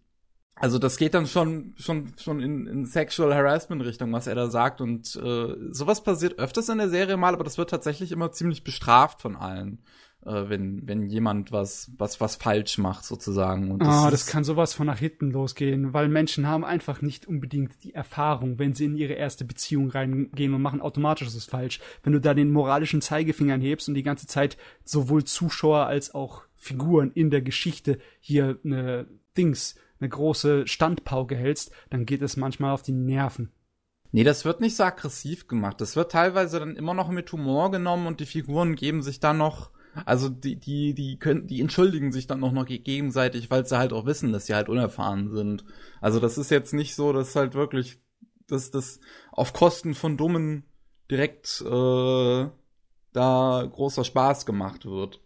also 0.60 0.78
das 0.78 0.96
geht 0.96 1.14
dann 1.14 1.26
schon, 1.26 1.74
schon, 1.76 2.12
schon 2.18 2.40
in, 2.40 2.66
in 2.66 2.84
Sexual 2.86 3.34
Harassment 3.34 3.84
Richtung, 3.84 4.12
was 4.12 4.26
er 4.26 4.34
da 4.34 4.48
sagt 4.50 4.80
und 4.80 5.14
äh, 5.16 5.54
sowas 5.70 6.02
passiert 6.02 6.38
öfters 6.38 6.68
in 6.68 6.78
der 6.78 6.88
Serie 6.88 7.16
mal, 7.16 7.34
aber 7.34 7.44
das 7.44 7.58
wird 7.58 7.70
tatsächlich 7.70 8.12
immer 8.12 8.32
ziemlich 8.32 8.64
bestraft 8.64 9.22
von 9.22 9.36
allen, 9.36 9.82
äh, 10.26 10.48
wenn, 10.48 10.86
wenn 10.88 11.02
jemand 11.06 11.52
was, 11.52 11.92
was, 11.96 12.20
was 12.20 12.36
falsch 12.36 12.78
macht 12.78 13.04
sozusagen. 13.04 13.70
Und 13.70 13.82
Ah, 13.82 14.10
das 14.10 14.22
ist- 14.22 14.26
kann 14.30 14.42
sowas 14.44 14.74
von 14.74 14.86
nach 14.86 14.98
hinten 14.98 15.30
losgehen, 15.30 15.92
weil 15.92 16.08
Menschen 16.08 16.46
haben 16.48 16.64
einfach 16.64 17.02
nicht 17.02 17.26
unbedingt 17.28 17.82
die 17.84 17.94
Erfahrung, 17.94 18.58
wenn 18.58 18.74
sie 18.74 18.86
in 18.86 18.96
ihre 18.96 19.12
erste 19.14 19.44
Beziehung 19.44 19.90
reingehen 19.90 20.54
und 20.54 20.62
machen 20.62 20.80
automatisch 20.80 21.28
ist 21.28 21.34
es 21.36 21.44
falsch. 21.44 21.78
Wenn 22.02 22.12
du 22.14 22.20
da 22.20 22.34
den 22.34 22.50
moralischen 22.50 23.00
Zeigefinger 23.00 23.58
hebst 23.58 23.88
und 23.88 23.94
die 23.94 24.02
ganze 24.02 24.26
Zeit 24.26 24.56
sowohl 24.84 25.24
Zuschauer 25.24 25.86
als 25.86 26.14
auch 26.14 26.42
Figuren 26.56 27.12
in 27.12 27.30
der 27.30 27.42
Geschichte 27.42 27.98
hier 28.18 28.58
eine 28.64 29.06
Dings, 29.36 29.76
eine 30.00 30.08
große 30.08 30.66
Standpauke 30.66 31.36
hältst, 31.36 31.72
dann 31.90 32.06
geht 32.06 32.22
es 32.22 32.36
manchmal 32.36 32.72
auf 32.72 32.82
die 32.82 32.92
Nerven. 32.92 33.52
Nee, 34.10 34.24
das 34.24 34.44
wird 34.44 34.60
nicht 34.60 34.76
so 34.76 34.84
aggressiv 34.84 35.48
gemacht. 35.48 35.80
Das 35.80 35.94
wird 35.94 36.12
teilweise 36.12 36.58
dann 36.60 36.76
immer 36.76 36.94
noch 36.94 37.10
mit 37.10 37.30
Humor 37.32 37.70
genommen 37.70 38.06
und 38.06 38.20
die 38.20 38.26
Figuren 38.26 38.74
geben 38.74 39.02
sich 39.02 39.20
dann 39.20 39.36
noch, 39.36 39.70
also 40.06 40.28
die, 40.30 40.56
die, 40.56 40.94
die 40.94 41.18
können, 41.18 41.46
die 41.46 41.60
entschuldigen 41.60 42.10
sich 42.10 42.26
dann 42.26 42.40
noch 42.40 42.52
noch 42.52 42.64
ge- 42.64 42.78
gegenseitig, 42.78 43.50
weil 43.50 43.66
sie 43.66 43.76
halt 43.76 43.92
auch 43.92 44.06
wissen, 44.06 44.32
dass 44.32 44.46
sie 44.46 44.54
halt 44.54 44.68
unerfahren 44.70 45.30
sind. 45.30 45.64
Also 46.00 46.20
das 46.20 46.38
ist 46.38 46.50
jetzt 46.50 46.72
nicht 46.72 46.94
so, 46.94 47.12
dass 47.12 47.36
halt 47.36 47.54
wirklich, 47.54 48.00
dass 48.46 48.70
das 48.70 49.00
auf 49.30 49.52
Kosten 49.52 49.94
von 49.94 50.16
Dummen 50.16 50.64
direkt 51.10 51.60
äh, 51.60 52.46
da 53.12 53.68
großer 53.70 54.04
Spaß 54.04 54.46
gemacht 54.46 54.86
wird. 54.86 55.20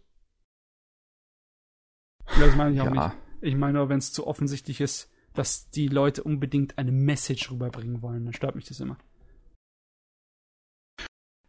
Das 2.37 2.55
meine 2.55 2.73
ich 2.73 2.81
auch 2.81 2.85
Ja. 2.85 3.07
nicht. 3.09 3.22
Ich 3.43 3.55
meine 3.55 3.73
nur, 3.79 3.89
wenn 3.89 3.97
es 3.99 4.13
zu 4.13 4.25
offensichtlich 4.25 4.79
ist, 4.79 5.11
dass 5.33 5.69
die 5.69 5.87
Leute 5.89 6.23
unbedingt 6.23 6.77
eine 6.77 6.91
Message 6.91 7.51
rüberbringen 7.51 8.01
wollen, 8.01 8.23
dann 8.23 8.33
stört 8.33 8.55
mich 8.55 8.65
das 8.65 8.79
immer. 8.79 8.97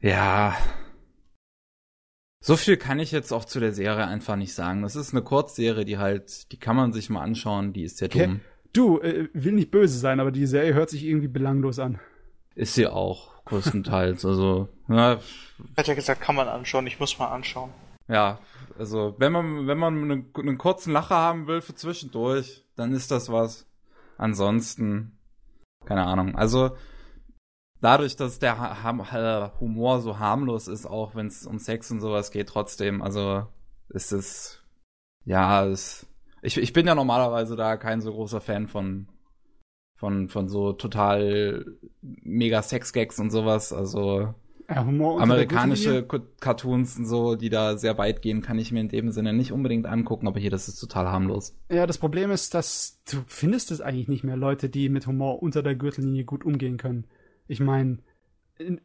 Ja. 0.00 0.56
So 2.40 2.56
viel 2.56 2.76
kann 2.76 2.98
ich 2.98 3.12
jetzt 3.12 3.32
auch 3.32 3.44
zu 3.44 3.60
der 3.60 3.72
Serie 3.72 4.06
einfach 4.06 4.36
nicht 4.36 4.54
sagen. 4.54 4.82
Das 4.82 4.96
ist 4.96 5.12
eine 5.12 5.22
Kurzserie, 5.22 5.84
die 5.84 5.96
halt, 5.98 6.50
die 6.52 6.58
kann 6.58 6.76
man 6.76 6.92
sich 6.92 7.08
mal 7.10 7.22
anschauen, 7.22 7.72
die 7.72 7.84
ist 7.84 7.98
sehr 7.98 8.08
Okay. 8.08 8.26
dumm. 8.26 8.40
Du, 8.72 8.98
äh, 9.00 9.28
will 9.32 9.52
nicht 9.52 9.70
böse 9.70 9.96
sein, 9.98 10.18
aber 10.18 10.32
die 10.32 10.46
Serie 10.46 10.74
hört 10.74 10.90
sich 10.90 11.04
irgendwie 11.04 11.28
belanglos 11.28 11.78
an. 11.78 12.00
Ist 12.56 12.74
sie 12.74 12.88
auch, 12.88 13.44
größtenteils. 13.44 14.24
also, 14.24 14.68
ja, 14.88 15.20
Hat 15.76 15.86
ja 15.86 15.94
gesagt, 15.94 16.20
kann 16.20 16.34
man 16.34 16.48
anschauen, 16.48 16.86
ich 16.88 16.98
muss 16.98 17.18
mal 17.18 17.28
anschauen. 17.28 17.70
Ja, 18.08 18.38
also, 18.78 19.14
wenn 19.18 19.32
man, 19.32 19.66
wenn 19.66 19.78
man 19.78 20.02
einen, 20.02 20.30
einen 20.36 20.58
kurzen 20.58 20.92
Lacher 20.92 21.16
haben 21.16 21.46
will 21.46 21.60
für 21.60 21.74
zwischendurch, 21.74 22.64
dann 22.76 22.92
ist 22.92 23.10
das 23.10 23.30
was. 23.30 23.66
Ansonsten, 24.18 25.18
keine 25.84 26.04
Ahnung. 26.04 26.36
Also, 26.36 26.76
dadurch, 27.80 28.16
dass 28.16 28.38
der 28.38 28.58
ha 28.58 29.52
Humor 29.60 30.00
so 30.00 30.18
harmlos 30.18 30.68
ist, 30.68 30.86
auch 30.86 31.14
wenn 31.14 31.28
es 31.28 31.46
um 31.46 31.58
Sex 31.58 31.90
und 31.90 32.00
sowas 32.00 32.30
geht, 32.30 32.48
trotzdem, 32.48 33.00
also, 33.02 33.46
ist 33.88 34.12
es, 34.12 34.62
ja, 35.24 35.64
es, 35.66 36.06
ich, 36.42 36.58
ich 36.58 36.72
bin 36.72 36.86
ja 36.86 36.94
normalerweise 36.94 37.56
da 37.56 37.76
kein 37.76 38.00
so 38.00 38.12
großer 38.12 38.40
Fan 38.40 38.68
von, 38.68 39.08
von, 39.96 40.28
von 40.28 40.48
so 40.48 40.72
total 40.72 41.64
mega 42.02 42.62
Sex-Gags 42.62 43.18
und 43.20 43.30
sowas, 43.30 43.72
also, 43.72 44.34
Ja, 44.68 44.80
amerikanische 44.82 46.06
Cartoons 46.40 46.96
und 46.98 47.06
so, 47.06 47.34
die 47.36 47.50
da 47.50 47.76
sehr 47.76 47.98
weit 47.98 48.22
gehen, 48.22 48.40
kann 48.40 48.58
ich 48.58 48.72
mir 48.72 48.80
in 48.80 48.88
dem 48.88 49.10
Sinne 49.10 49.32
nicht 49.32 49.52
unbedingt 49.52 49.86
angucken, 49.86 50.26
aber 50.26 50.40
hier, 50.40 50.50
das 50.50 50.68
ist 50.68 50.80
total 50.80 51.06
harmlos. 51.06 51.54
Ja, 51.70 51.86
das 51.86 51.98
Problem 51.98 52.30
ist, 52.30 52.54
dass 52.54 53.02
du 53.10 53.18
findest 53.26 53.70
es 53.70 53.80
eigentlich 53.80 54.08
nicht 54.08 54.24
mehr 54.24 54.36
Leute, 54.36 54.68
die 54.68 54.88
mit 54.88 55.06
Humor 55.06 55.42
unter 55.42 55.62
der 55.62 55.74
Gürtellinie 55.74 56.24
gut 56.24 56.44
umgehen 56.44 56.78
können. 56.78 57.06
Ich 57.46 57.60
meine, 57.60 57.98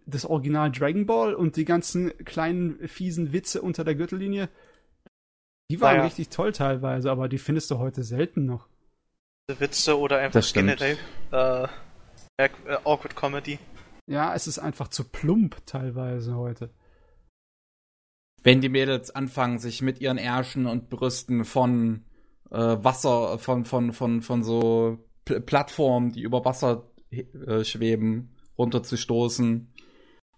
das 0.05 0.25
Original 0.25 0.71
Dragon 0.71 1.05
Ball 1.05 1.33
und 1.33 1.55
die 1.55 1.65
ganzen 1.65 2.11
kleinen 2.25 2.87
fiesen 2.87 3.31
Witze 3.31 3.61
unter 3.61 3.83
der 3.83 3.95
Gürtellinie, 3.95 4.49
die 5.71 5.79
waren 5.79 5.97
Naja. 5.97 6.05
richtig 6.05 6.29
toll 6.29 6.51
teilweise, 6.51 7.11
aber 7.11 7.29
die 7.29 7.37
findest 7.37 7.69
du 7.71 7.77
heute 7.77 8.03
selten 8.03 8.45
noch. 8.45 8.67
Witze 9.59 9.97
oder 9.97 10.17
einfach 10.19 10.43
generell 10.53 10.97
äh, 11.31 11.63
äh, 12.37 12.49
awkward 12.83 13.15
Comedy. 13.15 13.59
Ja, 14.10 14.34
es 14.34 14.48
ist 14.48 14.58
einfach 14.58 14.88
zu 14.88 15.04
plump 15.04 15.63
teilweise 15.67 16.36
heute. 16.36 16.72
Wenn 18.41 18.60
die 18.60 18.69
Mädels 18.69 19.12
anfangen, 19.12 19.60
sich 19.60 19.84
mit 19.84 20.02
ihren 20.02 20.17
Ärschen 20.17 20.65
und 20.65 20.89
Brüsten 20.89 21.45
von 21.45 22.06
äh, 22.50 22.58
Wasser, 22.58 23.38
von, 23.38 23.65
von, 23.65 23.93
von, 23.93 24.24
von 24.24 24.43
so 24.43 24.98
P 25.26 25.39
Plattformen, 25.41 26.12
die 26.12 26.22
über 26.22 26.43
Wasser 26.43 26.89
äh, 27.12 27.63
schweben, 27.63 28.36
runterzustoßen. 28.58 29.72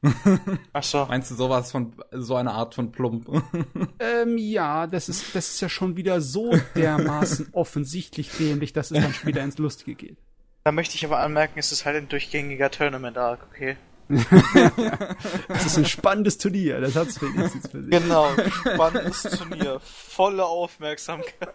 Ach 0.73 0.83
so. 0.83 1.05
Meinst 1.05 1.31
du 1.31 1.35
sowas 1.35 1.71
von, 1.71 1.95
so 2.11 2.35
eine 2.35 2.51
Art 2.51 2.75
von 2.75 2.91
Plump? 2.91 3.29
ähm, 3.99 4.37
ja, 4.37 4.85
das 4.85 5.07
ist, 5.07 5.33
das 5.33 5.53
ist 5.53 5.61
ja 5.61 5.69
schon 5.69 5.95
wieder 5.95 6.19
so 6.19 6.53
dermaßen 6.75 7.49
offensichtlich 7.53 8.31
dämlich, 8.31 8.73
dass 8.73 8.91
es 8.91 9.01
dann 9.01 9.13
schon 9.13 9.29
wieder 9.29 9.43
ins 9.43 9.59
Lustige 9.59 9.95
geht. 9.95 10.17
Da 10.63 10.71
möchte 10.71 10.95
ich 10.95 11.05
aber 11.05 11.19
anmerken, 11.19 11.57
es 11.57 11.71
ist 11.71 11.85
halt 11.85 11.97
ein 11.97 12.09
durchgängiger 12.09 12.69
Tournament-Arc, 12.69 13.47
okay? 13.51 13.77
Es 15.47 15.65
ist 15.65 15.77
ein 15.77 15.85
spannendes 15.85 16.37
Turnier, 16.37 16.81
das 16.81 16.95
hat's 16.95 17.21
wenigstens 17.21 17.69
für 17.69 17.81
sich. 17.81 17.91
Genau, 17.91 18.29
spannendes 18.49 19.23
Turnier. 19.23 19.79
Volle 19.79 20.45
Aufmerksamkeit. 20.45 21.53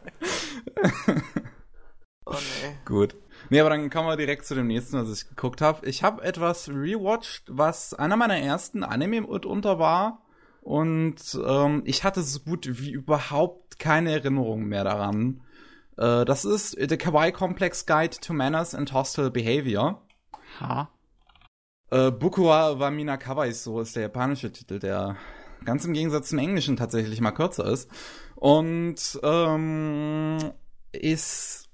Oh 2.24 2.32
nee. 2.32 2.76
Gut. 2.84 3.14
Nee, 3.50 3.60
aber 3.60 3.70
dann 3.70 3.90
kommen 3.90 4.08
wir 4.08 4.16
direkt 4.16 4.44
zu 4.46 4.54
dem 4.54 4.66
nächsten, 4.66 4.98
was 4.98 5.12
ich 5.12 5.28
geguckt 5.28 5.60
habe. 5.60 5.86
Ich 5.86 6.02
habe 6.02 6.24
etwas 6.24 6.68
rewatcht, 6.68 7.44
was 7.46 7.94
einer 7.94 8.16
meiner 8.16 8.38
ersten 8.38 8.82
Anime 8.82 9.20
mitunter 9.20 9.78
war. 9.78 10.22
Und 10.62 11.38
ähm, 11.46 11.82
ich 11.84 12.02
hatte 12.02 12.22
so 12.22 12.40
gut 12.40 12.66
wie 12.68 12.90
überhaupt 12.90 13.78
keine 13.78 14.10
Erinnerung 14.10 14.64
mehr 14.64 14.82
daran. 14.82 15.42
Äh, 15.96 16.24
das 16.24 16.44
ist 16.44 16.76
The 16.78 16.96
Kawaii 16.96 17.32
Complex 17.32 17.86
Guide 17.86 18.16
to 18.20 18.32
Manners 18.32 18.74
and 18.74 18.92
Hostile 18.92 19.30
Behavior. 19.30 20.02
Ha? 20.60 20.90
Äh, 21.90 22.10
Bukuwa 22.10 22.78
wa 22.78 22.90
Mina 22.90 23.16
Kawaii 23.16 23.52
so 23.52 23.80
ist 23.80 23.96
der 23.96 24.02
japanische 24.02 24.52
Titel, 24.52 24.78
der 24.78 25.16
ganz 25.64 25.84
im 25.84 25.92
Gegensatz 25.92 26.28
zum 26.28 26.38
Englischen 26.38 26.76
tatsächlich 26.76 27.20
mal 27.20 27.32
kürzer 27.32 27.64
ist. 27.66 27.90
Und 28.34 29.18
ähm, 29.22 30.52
ist 30.92 31.68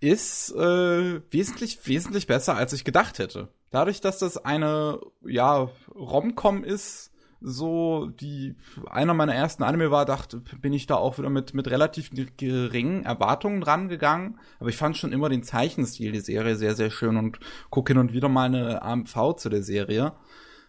ist 0.00 0.50
äh, 0.52 1.20
wesentlich 1.30 1.86
wesentlich 1.86 2.26
besser 2.26 2.56
als 2.56 2.72
ich 2.72 2.84
gedacht 2.84 3.18
hätte. 3.18 3.48
Dadurch, 3.70 4.00
dass 4.00 4.18
das 4.18 4.38
eine 4.38 4.98
ja 5.22 5.68
Romcom 5.94 6.64
ist, 6.64 7.09
so 7.40 8.06
die 8.06 8.56
einer 8.90 9.14
meiner 9.14 9.34
ersten 9.34 9.62
Anime 9.62 9.90
war, 9.90 10.04
dachte 10.04 10.42
bin 10.60 10.72
ich 10.72 10.86
da 10.86 10.96
auch 10.96 11.18
wieder 11.18 11.30
mit 11.30 11.54
mit 11.54 11.68
relativ 11.68 12.10
geringen 12.36 13.04
Erwartungen 13.04 13.62
rangegangen, 13.62 14.38
aber 14.58 14.68
ich 14.68 14.76
fand 14.76 14.96
schon 14.96 15.12
immer 15.12 15.28
den 15.28 15.42
Zeichenstil 15.42 16.12
der 16.12 16.22
Serie 16.22 16.56
sehr 16.56 16.74
sehr 16.74 16.90
schön 16.90 17.16
und 17.16 17.40
gucke 17.70 17.92
hin 17.92 18.00
und 18.00 18.12
wieder 18.12 18.28
mal 18.28 18.46
eine 18.46 18.82
AMV 18.82 19.36
zu 19.36 19.48
der 19.48 19.62
Serie. 19.62 20.12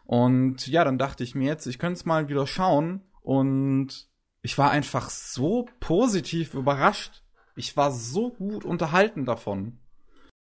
Und 0.06 0.68
ja, 0.68 0.84
dann 0.84 0.98
dachte 0.98 1.24
ich 1.24 1.36
mir 1.36 1.48
jetzt, 1.48 1.68
ich 1.68 1.80
könnte 1.80 1.94
es 1.94 2.06
mal 2.06 2.28
wieder 2.28 2.48
schauen 2.48 3.02
und 3.22 4.10
ich 4.42 4.58
war 4.58 4.72
einfach 4.72 5.10
so 5.10 5.68
positiv 5.80 6.54
überrascht 6.54 7.22
ich 7.56 7.76
war 7.78 7.92
so 7.92 8.32
gut 8.32 8.66
unterhalten 8.66 9.26
davon, 9.26 9.80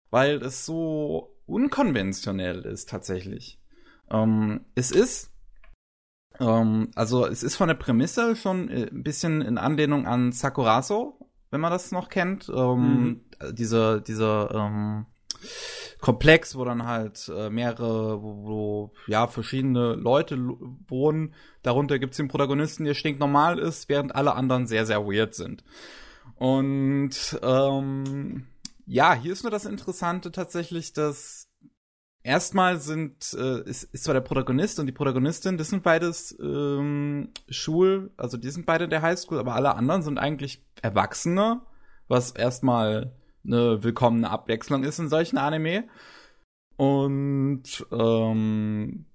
weil 0.10 0.42
es 0.42 0.66
so 0.66 1.36
unkonventionell 1.46 2.66
ist 2.66 2.90
tatsächlich. 2.90 3.60
Ähm, 4.10 4.66
es 4.76 4.92
ist, 4.92 5.33
ähm, 6.40 6.92
also 6.96 7.26
es 7.26 7.44
ist 7.44 7.56
von 7.56 7.68
der 7.68 7.76
Prämisse 7.76 8.36
schon 8.36 8.70
äh, 8.70 8.90
ein 8.92 9.04
bisschen 9.04 9.42
in 9.42 9.58
Anlehnung 9.58 10.08
an 10.08 10.32
Sakurazo, 10.32 11.20
wenn 11.52 11.62
man 11.62 11.72
das 11.72 11.92
noch 11.92 12.10
kennt. 12.10 12.50
Ähm, 12.50 12.80
mhm. 12.80 13.22
Diese, 13.54 14.02
diese 14.02 14.50
ähm, 14.54 15.06
Komplex, 16.00 16.58
wo 16.58 16.66
dann 16.66 16.86
halt 16.86 17.32
äh, 17.34 17.50
mehrere, 17.50 18.22
wo, 18.22 18.44
wo 18.44 18.94
ja 19.08 19.28
verschiedene 19.28 19.94
Leute 19.94 20.38
wohnen. 20.88 21.34
Darunter 21.62 21.98
gibt's 22.00 22.18
den 22.18 22.28
Protagonisten, 22.28 22.84
der 22.84 22.94
stinknormal 22.94 23.58
ist, 23.58 23.88
während 23.88 24.14
alle 24.14 24.36
anderen 24.36 24.68
sehr, 24.68 24.86
sehr 24.86 25.06
weird 25.06 25.34
sind. 25.34 25.64
Und 26.36 27.40
ähm, 27.42 28.48
ja, 28.86 29.14
hier 29.14 29.32
ist 29.32 29.44
nur 29.44 29.52
das 29.52 29.66
Interessante 29.66 30.32
tatsächlich, 30.32 30.92
dass 30.92 31.43
erstmal 32.24 32.80
sind 32.80 33.34
äh, 33.34 33.62
ist, 33.64 33.84
ist 33.84 34.06
zwar 34.06 34.14
der 34.14 34.22
Protagonist 34.22 34.80
und 34.80 34.88
die 34.88 34.92
Protagonistin, 34.92 35.58
das 35.58 35.70
sind 35.70 35.84
beides 35.84 36.38
ähm, 36.42 37.30
Schul, 37.50 38.12
also 38.18 38.38
die 38.38 38.50
sind 38.50 38.66
beide 38.66 38.86
in 38.86 38.90
der 38.90 39.02
Highschool, 39.02 39.40
aber 39.40 39.56
alle 39.56 39.76
anderen 39.76 40.02
sind 40.02 40.18
eigentlich 40.18 40.66
Erwachsene, 40.82 41.62
was 42.08 42.32
erstmal 42.32 43.14
eine 43.46 43.84
willkommene 43.84 44.30
Abwechslung 44.30 44.84
ist 44.84 45.00
in 45.00 45.10
solchen 45.10 45.38
Anime. 45.38 45.86
Und 46.76 47.86
ähm, 47.92 49.06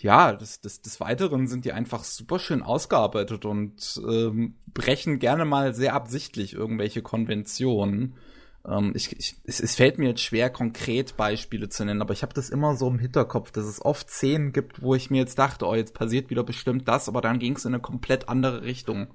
ja, 0.00 0.32
des, 0.32 0.60
des, 0.60 0.82
des 0.82 1.00
Weiteren 1.00 1.46
sind 1.46 1.64
die 1.64 1.72
einfach 1.72 2.04
super 2.04 2.38
schön 2.38 2.62
ausgearbeitet 2.62 3.44
und 3.44 4.00
ähm, 4.06 4.56
brechen 4.72 5.18
gerne 5.18 5.44
mal 5.44 5.74
sehr 5.74 5.94
absichtlich 5.94 6.54
irgendwelche 6.54 7.02
Konventionen. 7.02 8.16
Ähm, 8.66 8.92
ich, 8.94 9.12
ich, 9.18 9.36
es, 9.44 9.60
es 9.60 9.74
fällt 9.74 9.98
mir 9.98 10.08
jetzt 10.08 10.22
schwer, 10.22 10.50
konkret 10.50 11.16
Beispiele 11.16 11.68
zu 11.68 11.84
nennen, 11.84 12.02
aber 12.02 12.12
ich 12.12 12.22
habe 12.22 12.34
das 12.34 12.50
immer 12.50 12.76
so 12.76 12.88
im 12.88 12.98
Hinterkopf, 12.98 13.50
dass 13.50 13.64
es 13.64 13.84
oft 13.84 14.10
Szenen 14.10 14.52
gibt, 14.52 14.82
wo 14.82 14.94
ich 14.94 15.10
mir 15.10 15.18
jetzt 15.18 15.38
dachte, 15.38 15.66
oh, 15.66 15.74
jetzt 15.74 15.94
passiert 15.94 16.30
wieder 16.30 16.44
bestimmt 16.44 16.88
das, 16.88 17.08
aber 17.08 17.20
dann 17.20 17.38
ging 17.38 17.56
es 17.56 17.64
in 17.64 17.74
eine 17.74 17.82
komplett 17.82 18.28
andere 18.28 18.62
Richtung. 18.62 19.08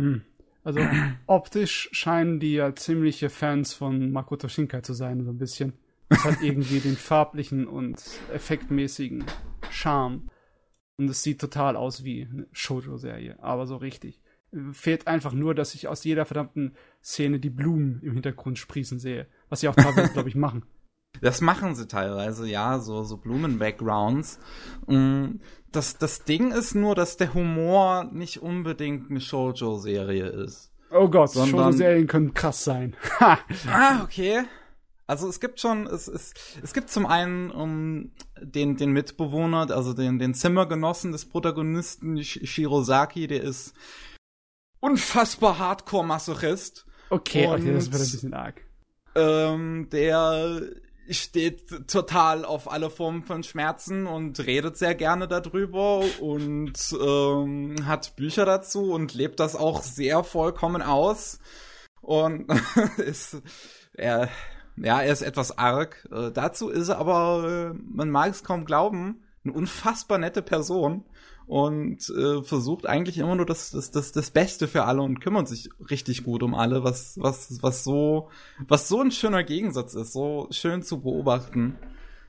Hm. 0.00 0.22
Also 0.64 0.80
optisch 1.26 1.88
scheinen 1.92 2.40
die 2.40 2.54
ja 2.54 2.74
ziemliche 2.74 3.30
Fans 3.30 3.74
von 3.74 4.10
Makoto 4.10 4.48
Shinkai 4.48 4.80
zu 4.80 4.94
sein, 4.94 5.24
so 5.24 5.30
ein 5.30 5.38
bisschen. 5.38 5.74
Es 6.08 6.24
hat 6.24 6.42
irgendwie 6.42 6.80
den 6.84 6.96
farblichen 6.96 7.66
und 7.66 8.02
effektmäßigen 8.32 9.24
Charme. 9.70 10.28
Und 10.96 11.08
es 11.08 11.22
sieht 11.22 11.40
total 11.40 11.76
aus 11.76 12.02
wie 12.02 12.26
eine 12.30 12.48
Shoujo-Serie, 12.52 13.38
aber 13.40 13.66
so 13.66 13.76
richtig. 13.76 14.20
Fehlt 14.72 15.06
einfach 15.06 15.32
nur, 15.32 15.54
dass 15.54 15.74
ich 15.74 15.86
aus 15.88 16.02
jeder 16.04 16.24
verdammten 16.24 16.74
Szene 17.02 17.38
die 17.40 17.50
Blumen 17.50 18.00
im 18.02 18.14
Hintergrund 18.14 18.58
sprießen 18.58 18.98
sehe. 18.98 19.26
Was 19.48 19.60
sie 19.60 19.68
auch 19.68 19.74
teilweise, 19.74 20.08
glaube 20.12 20.28
ich, 20.28 20.34
machen. 20.34 20.64
Das 21.20 21.40
machen 21.40 21.74
sie 21.74 21.88
teilweise, 21.88 22.46
ja, 22.46 22.78
so, 22.78 23.02
so 23.02 23.16
Blumen-Backgrounds. 23.16 24.38
Mm, 24.86 25.40
das, 25.72 25.98
das 25.98 26.24
Ding 26.24 26.52
ist 26.52 26.74
nur, 26.74 26.94
dass 26.94 27.16
der 27.16 27.34
Humor 27.34 28.04
nicht 28.12 28.42
unbedingt 28.42 29.10
eine 29.10 29.20
Shoujo-Serie 29.20 30.26
ist. 30.26 30.72
Oh 30.90 31.08
Gott, 31.08 31.32
Shoujo-Serien 31.32 32.06
können 32.06 32.34
krass 32.34 32.64
sein. 32.64 32.96
ah, 33.18 34.02
okay. 34.02 34.44
Also 35.06 35.26
es 35.26 35.40
gibt 35.40 35.58
schon, 35.58 35.86
es, 35.86 36.06
es, 36.06 36.34
es 36.62 36.74
gibt 36.74 36.90
zum 36.90 37.06
einen 37.06 37.50
um, 37.50 38.12
den, 38.40 38.76
den 38.76 38.92
Mitbewohner, 38.92 39.70
also 39.70 39.94
den, 39.94 40.18
den 40.18 40.34
Zimmergenossen 40.34 41.12
des 41.12 41.24
Protagonisten 41.24 42.22
Shirosaki, 42.22 43.26
der 43.26 43.42
ist 43.42 43.74
unfassbar 44.80 45.58
Hardcore-Masochist. 45.58 46.86
Okay, 47.10 47.46
und, 47.46 47.60
okay, 47.60 47.72
das 47.72 47.86
wird 47.92 48.02
ein 48.02 48.10
bisschen 48.10 48.34
arg. 48.34 48.60
Ähm, 49.14 49.88
der 49.90 50.62
steht 51.10 51.88
total 51.88 52.44
auf 52.44 52.70
alle 52.70 52.90
Formen 52.90 53.22
von 53.22 53.42
Schmerzen 53.42 54.06
und 54.06 54.38
redet 54.46 54.76
sehr 54.76 54.94
gerne 54.94 55.26
darüber 55.26 56.02
und 56.20 56.74
ähm, 57.00 57.86
hat 57.86 58.14
Bücher 58.16 58.44
dazu 58.44 58.92
und 58.92 59.14
lebt 59.14 59.40
das 59.40 59.56
auch 59.56 59.82
sehr 59.82 60.22
vollkommen 60.22 60.82
aus. 60.82 61.38
Und 62.02 62.46
ist 62.98 63.38
er 63.94 64.28
ja, 64.82 65.00
er 65.00 65.12
ist 65.12 65.22
etwas 65.22 65.56
arg. 65.58 66.06
Äh, 66.12 66.30
dazu 66.30 66.68
ist 66.68 66.88
er 66.88 66.98
aber, 66.98 67.72
äh, 67.74 67.78
man 67.90 68.10
mag 68.10 68.30
es 68.30 68.44
kaum 68.44 68.64
glauben, 68.64 69.22
eine 69.44 69.52
unfassbar 69.54 70.18
nette 70.18 70.42
Person 70.42 71.04
und 71.48 72.10
äh, 72.10 72.42
versucht 72.42 72.86
eigentlich 72.86 73.18
immer 73.18 73.34
nur 73.34 73.46
das, 73.46 73.70
das, 73.70 73.90
das, 73.90 74.12
das 74.12 74.30
Beste 74.30 74.68
für 74.68 74.84
alle 74.84 75.00
und 75.00 75.20
kümmert 75.20 75.48
sich 75.48 75.70
richtig 75.90 76.22
gut 76.22 76.42
um 76.42 76.54
alle, 76.54 76.84
was, 76.84 77.18
was, 77.18 77.58
was 77.62 77.84
so, 77.84 78.28
was 78.68 78.86
so 78.86 79.00
ein 79.00 79.10
schöner 79.10 79.42
Gegensatz 79.42 79.94
ist, 79.94 80.12
so 80.12 80.46
schön 80.50 80.82
zu 80.82 81.00
beobachten. 81.00 81.78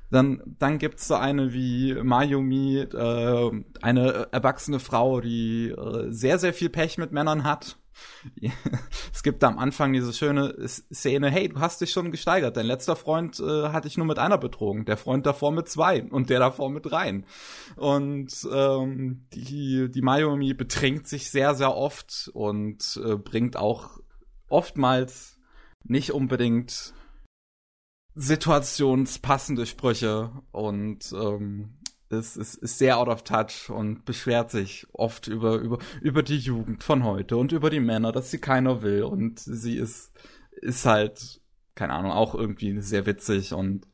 Dann, 0.09 0.41
dann 0.57 0.79
gibt's 0.79 1.07
so 1.07 1.15
eine 1.15 1.53
wie 1.53 1.93
Mayumi, 1.93 2.79
äh, 2.79 3.51
eine 3.81 4.29
erwachsene 4.31 4.79
Frau, 4.79 5.19
die 5.19 5.67
äh, 5.69 6.07
sehr, 6.09 6.39
sehr 6.39 6.53
viel 6.53 6.69
Pech 6.69 6.97
mit 6.97 7.11
Männern 7.11 7.43
hat 7.43 7.77
es 9.13 9.23
gibt 9.23 9.43
da 9.43 9.47
am 9.47 9.59
Anfang 9.59 9.93
diese 9.93 10.13
schöne 10.13 10.55
Szene, 10.67 11.29
hey, 11.29 11.49
du 11.49 11.59
hast 11.59 11.81
dich 11.81 11.91
schon 11.91 12.11
gesteigert. 12.11 12.57
Dein 12.57 12.65
letzter 12.65 12.95
Freund 12.95 13.39
äh, 13.39 13.69
hat 13.69 13.85
dich 13.85 13.97
nur 13.97 14.05
mit 14.05 14.19
einer 14.19 14.37
betrogen, 14.37 14.85
der 14.85 14.97
Freund 14.97 15.25
davor 15.25 15.51
mit 15.51 15.69
zwei 15.69 16.03
und 16.03 16.29
der 16.29 16.39
davor 16.39 16.69
mit 16.69 16.85
dreien. 16.85 17.25
Und 17.75 18.47
ähm, 18.51 19.25
die, 19.33 19.89
die 19.89 20.01
Mayumi 20.01 20.53
betrinkt 20.53 21.07
sich 21.07 21.31
sehr, 21.31 21.55
sehr 21.55 21.75
oft 21.75 22.29
und 22.33 22.99
äh, 23.03 23.15
bringt 23.15 23.57
auch 23.57 23.99
oftmals 24.47 25.39
nicht 25.83 26.11
unbedingt 26.11 26.93
situationspassende 28.15 29.65
Sprüche 29.65 30.31
und 30.51 31.13
ähm, 31.13 31.78
ist, 32.09 32.37
ist, 32.37 32.55
ist 32.55 32.77
sehr 32.77 32.97
out 32.97 33.07
of 33.07 33.23
touch 33.23 33.69
und 33.69 34.05
beschwert 34.05 34.51
sich 34.51 34.87
oft 34.93 35.27
über, 35.27 35.55
über, 35.57 35.79
über 36.01 36.23
die 36.23 36.37
Jugend 36.37 36.83
von 36.83 37.03
heute 37.03 37.37
und 37.37 37.51
über 37.51 37.69
die 37.69 37.79
Männer, 37.79 38.11
dass 38.11 38.31
sie 38.31 38.39
keiner 38.39 38.81
will. 38.81 39.03
Und 39.03 39.39
sie 39.39 39.77
ist, 39.77 40.11
ist 40.51 40.85
halt, 40.85 41.41
keine 41.75 41.93
Ahnung, 41.93 42.11
auch 42.11 42.35
irgendwie 42.35 42.81
sehr 42.81 43.05
witzig 43.05 43.53
und 43.53 43.87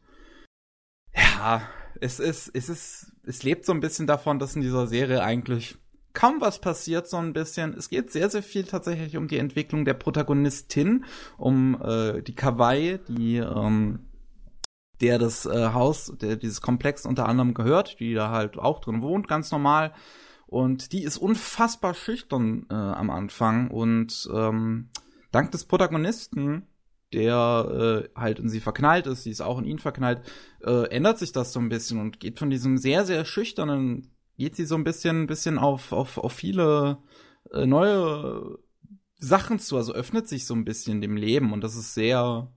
ja, 1.16 1.62
es 2.02 2.20
ist, 2.20 2.52
es 2.54 2.70
ist, 2.70 3.14
es 3.24 3.44
lebt 3.44 3.66
so 3.66 3.72
ein 3.72 3.80
bisschen 3.80 4.08
davon, 4.08 4.40
dass 4.40 4.56
in 4.56 4.62
dieser 4.62 4.88
Serie 4.88 5.24
eigentlich 5.24 5.78
kaum 6.14 6.42
was 6.42 6.60
passiert, 6.60 7.08
so 7.08 7.18
ein 7.18 7.34
bisschen. 7.34 7.74
Es 7.74 7.90
geht 7.90 8.12
sehr, 8.12 8.30
sehr 8.30 8.44
viel 8.44 8.64
tatsächlich 8.64 9.18
um 9.18 9.28
die 9.28 9.38
Entwicklung 9.38 9.86
der 9.86 9.94
Protagonistin, 9.94 11.06
um 11.38 11.80
äh, 11.82 12.22
die 12.22 12.36
Kawaii, 12.36 13.00
die 13.08 13.38
ähm, 13.38 14.00
der 15.02 15.20
das 15.20 15.46
äh, 15.46 15.70
Haus, 15.74 16.14
der 16.20 16.36
dieses 16.36 16.62
Komplex 16.62 17.06
unter 17.06 17.28
anderem 17.28 17.54
gehört, 17.54 18.00
die 18.00 18.14
da 18.14 18.30
halt 18.32 18.58
auch 18.58 18.80
drin 18.80 19.02
wohnt, 19.02 19.28
ganz 19.28 19.52
normal. 19.52 19.94
Und 20.48 20.94
die 20.94 21.04
ist 21.04 21.18
unfassbar 21.18 21.94
schüchtern 21.94 22.66
äh, 22.70 22.74
am 22.74 23.10
Anfang. 23.10 23.70
Und 23.72 24.30
ähm, 24.34 24.90
dank 25.32 25.52
des 25.52 25.66
Protagonisten, 25.66 26.68
der 27.14 28.08
äh, 28.16 28.20
halt 28.20 28.40
in 28.40 28.50
sie 28.50 28.60
verknallt 28.60 29.08
ist, 29.08 29.24
sie 29.24 29.32
ist 29.32 29.42
auch 29.42 29.60
in 29.60 29.66
ihn 29.66 29.80
verknallt, 29.80 30.22
äh, 30.64 30.88
ändert 30.90 31.18
sich 31.18 31.32
das 31.32 31.54
so 31.54 31.60
ein 31.60 31.70
bisschen 31.70 32.00
und 32.00 32.20
geht 32.20 32.40
von 32.40 32.50
diesem 32.50 32.78
sehr, 32.78 33.06
sehr 33.06 33.26
schüchternen, 33.26 34.12
geht 34.38 34.56
sie 34.56 34.66
so 34.66 34.76
ein 34.76 34.84
bisschen, 34.84 35.28
bisschen 35.28 35.58
auf, 35.58 35.92
auf, 35.92 36.18
auf 36.18 36.34
viele 36.34 36.98
äh, 37.52 37.66
neue 37.66 38.58
Sachen 39.18 39.60
zu, 39.60 39.78
also 39.78 39.94
öffnet 39.94 40.28
sich 40.28 40.46
so 40.46 40.54
ein 40.54 40.66
bisschen 40.66 41.02
dem 41.02 41.16
Leben. 41.16 41.54
Und 41.54 41.64
das 41.64 41.76
ist 41.76 41.94
sehr, 41.94 42.52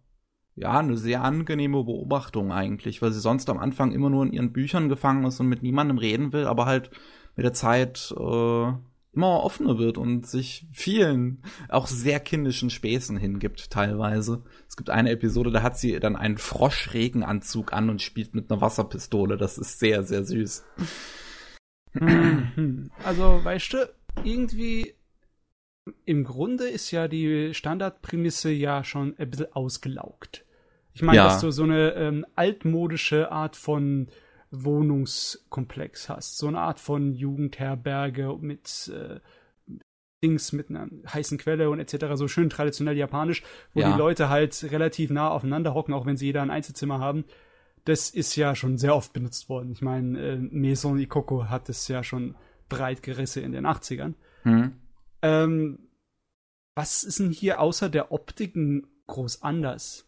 ja, 0.61 0.79
eine 0.79 0.97
sehr 0.97 1.23
angenehme 1.23 1.85
Beobachtung 1.85 2.53
eigentlich, 2.53 3.01
weil 3.03 3.13
sie 3.13 3.21
sonst 3.21 3.49
am 3.51 3.59
Anfang 3.59 3.93
immer 3.93 4.11
nur 4.11 4.25
in 4.25 4.33
ihren 4.33 4.53
Büchern 4.53 4.89
gefangen 4.89 5.25
ist 5.25 5.41
und 5.41 5.49
mit 5.49 5.63
niemandem 5.63 5.99
reden 5.99 6.33
will, 6.33 6.47
aber 6.47 6.67
halt 6.67 6.91
mit 7.37 7.45
der 7.45 7.53
Zeit 7.53 8.13
äh, 8.19 8.73
immer 9.13 9.43
offener 9.43 9.79
wird 9.79 9.99
und 9.99 10.27
sich 10.27 10.67
vielen 10.73 11.43
auch 11.69 11.87
sehr 11.87 12.21
kindischen 12.21 12.71
Späßen 12.71 13.17
hingibt 13.17 13.71
teilweise. 13.71 14.43
Es 14.69 14.77
gibt 14.77 14.91
eine 14.91 15.11
Episode, 15.11 15.51
da 15.51 15.63
hat 15.63 15.79
sie 15.79 15.99
dann 15.99 16.17
einen 16.17 16.39
Froschregenanzug 16.39 17.73
an 17.73 17.91
und 17.91 18.03
spielt 18.03 18.35
mit 18.35 18.51
einer 18.51 18.61
Wasserpistole. 18.61 19.37
Das 19.37 19.59
ist 19.59 19.79
sehr, 19.79 20.03
sehr 20.03 20.25
süß. 20.25 20.65
Also, 23.05 23.41
weißt 23.43 23.73
du, 23.73 23.91
irgendwie 24.23 24.95
im 26.05 26.25
Grunde 26.25 26.69
ist 26.69 26.91
ja 26.91 27.09
die 27.09 27.55
Standardprämisse 27.55 28.51
ja 28.51 28.85
schon 28.85 29.15
ein 29.19 29.31
bisschen 29.31 29.53
ausgelaugt. 29.53 30.45
Ich 30.99 31.03
meine, 31.03 31.17
Ja. 31.19 31.25
dass 31.27 31.41
du 31.41 31.53
so 31.53 31.63
eine 31.63 31.93
ähm, 31.95 32.27
altmodische 32.35 33.31
Art 33.31 33.55
von 33.55 34.09
Wohnungskomplex 34.51 36.09
hast. 36.09 36.39
So 36.39 36.49
eine 36.49 36.59
Art 36.61 36.81
von 36.81 37.15
Jugendherberge 37.15 38.37
mit 38.41 38.89
äh, 38.95 39.21
Dings 40.25 40.53
mit 40.53 40.71
einer 40.71 40.89
heißen 41.07 41.39
Quelle 41.39 41.71
und 41.71 41.79
etc. 41.79 42.07
So 42.15 42.27
schön 42.27 42.51
traditionell 42.51 42.97
japanisch, 42.97 43.45
wo 43.75 43.81
Ja. 43.81 43.93
die 43.93 43.99
Leute 43.99 44.29
halt 44.29 44.67
relativ 44.73 45.11
nah 45.11 45.29
aufeinander 45.29 45.75
hocken, 45.75 45.95
auch 45.95 46.05
wenn 46.07 46.17
sie 46.17 46.27
jeder 46.27 46.43
ein 46.43 46.51
Einzelzimmer 46.51 46.99
haben. 46.99 47.25
Das 47.85 48.11
ist 48.11 48.35
ja 48.35 48.57
schon 48.57 48.77
sehr 48.77 48.97
oft 48.97 49.13
benutzt 49.13 49.49
worden. 49.49 49.71
Ich 49.71 49.83
meine, 49.83 50.19
äh, 50.21 50.37
Maison 50.37 50.99
Ikoko 50.99 51.45
hat 51.49 51.69
es 51.69 51.87
ja 51.87 52.03
schon 52.03 52.35
breit 52.69 53.05
gerissen 53.05 53.45
in 53.45 53.53
den 53.53 53.67
80ern. 53.67 54.15
Hm. 54.43 54.73
Ähm, 55.23 55.79
was 56.75 57.05
ist 57.05 57.21
denn 57.21 57.31
hier 57.31 57.61
außer 57.61 57.89
der 57.89 58.11
Optik 58.11 58.57
n- 58.57 58.87
groß 59.07 59.43
anders? 59.43 60.08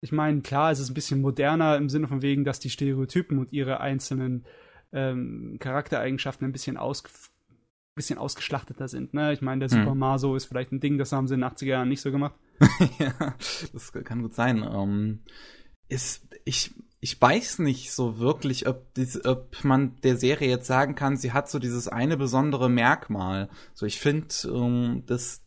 Ich 0.00 0.12
meine, 0.12 0.40
klar, 0.40 0.70
es 0.70 0.80
ist 0.80 0.90
ein 0.90 0.94
bisschen 0.94 1.20
moderner 1.20 1.76
im 1.76 1.88
Sinne 1.88 2.08
von 2.08 2.22
wegen, 2.22 2.44
dass 2.44 2.58
die 2.58 2.70
Stereotypen 2.70 3.38
und 3.38 3.52
ihre 3.52 3.80
einzelnen 3.80 4.44
ähm, 4.92 5.56
Charaktereigenschaften 5.60 6.46
ein 6.46 6.52
bisschen, 6.52 6.76
aus, 6.76 7.02
bisschen 7.94 8.18
ausgeschlachteter 8.18 8.88
sind. 8.88 9.12
Ne? 9.14 9.32
Ich 9.32 9.42
meine, 9.42 9.60
der 9.66 9.70
Hm. 9.70 9.84
Super 9.84 9.94
Maso 9.94 10.34
ist 10.36 10.46
vielleicht 10.46 10.72
ein 10.72 10.80
Ding, 10.80 10.98
das 10.98 11.12
haben 11.12 11.28
sie 11.28 11.34
in 11.34 11.40
den 11.40 11.50
80er 11.50 11.66
Jahren 11.66 11.88
nicht 11.88 12.00
so 12.00 12.10
gemacht. 12.10 12.34
ja, 12.98 13.34
das 13.72 13.92
kann 13.92 14.22
gut 14.22 14.34
sein. 14.34 14.62
Ähm, 14.62 15.20
ist, 15.88 16.26
ich, 16.44 16.72
ich 17.00 17.20
weiß 17.20 17.60
nicht 17.60 17.92
so 17.92 18.18
wirklich, 18.18 18.66
ob, 18.68 18.92
dies, 18.94 19.24
ob 19.24 19.64
man 19.64 19.96
der 20.02 20.16
Serie 20.16 20.48
jetzt 20.48 20.66
sagen 20.66 20.94
kann, 20.94 21.16
sie 21.16 21.32
hat 21.32 21.50
so 21.50 21.58
dieses 21.58 21.88
eine 21.88 22.16
besondere 22.16 22.68
Merkmal. 22.68 23.48
So, 23.74 23.86
ich 23.86 23.98
finde, 23.98 24.28
ähm, 24.44 25.02
das, 25.06 25.39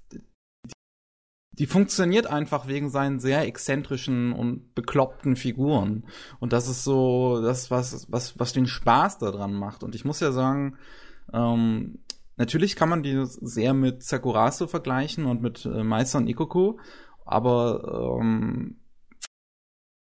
die 1.53 1.67
funktioniert 1.67 2.27
einfach 2.27 2.67
wegen 2.67 2.89
seinen 2.89 3.19
sehr 3.19 3.45
exzentrischen 3.45 4.33
und 4.33 4.73
bekloppten 4.73 5.35
Figuren. 5.35 6.05
Und 6.39 6.51
das 6.51 6.67
ist 6.67 6.83
so 6.83 7.41
das, 7.41 7.69
was, 7.69 8.11
was, 8.11 8.39
was 8.39 8.53
den 8.53 8.65
Spaß 8.65 9.19
daran 9.19 9.53
macht. 9.53 9.83
Und 9.83 9.93
ich 9.93 10.03
muss 10.03 10.19
ja 10.19 10.31
sagen, 10.31 10.77
ähm, 11.31 11.99
natürlich 12.37 12.75
kann 12.75 12.89
man 12.89 13.03
die 13.03 13.23
sehr 13.25 13.75
mit 13.75 14.01
Sakurasu 14.03 14.65
vergleichen 14.65 15.25
und 15.25 15.43
mit 15.43 15.63
äh, 15.65 15.83
Meister 15.83 16.17
und 16.17 16.27
Ikoko, 16.27 16.79
aber 17.23 18.17
ähm, 18.19 18.79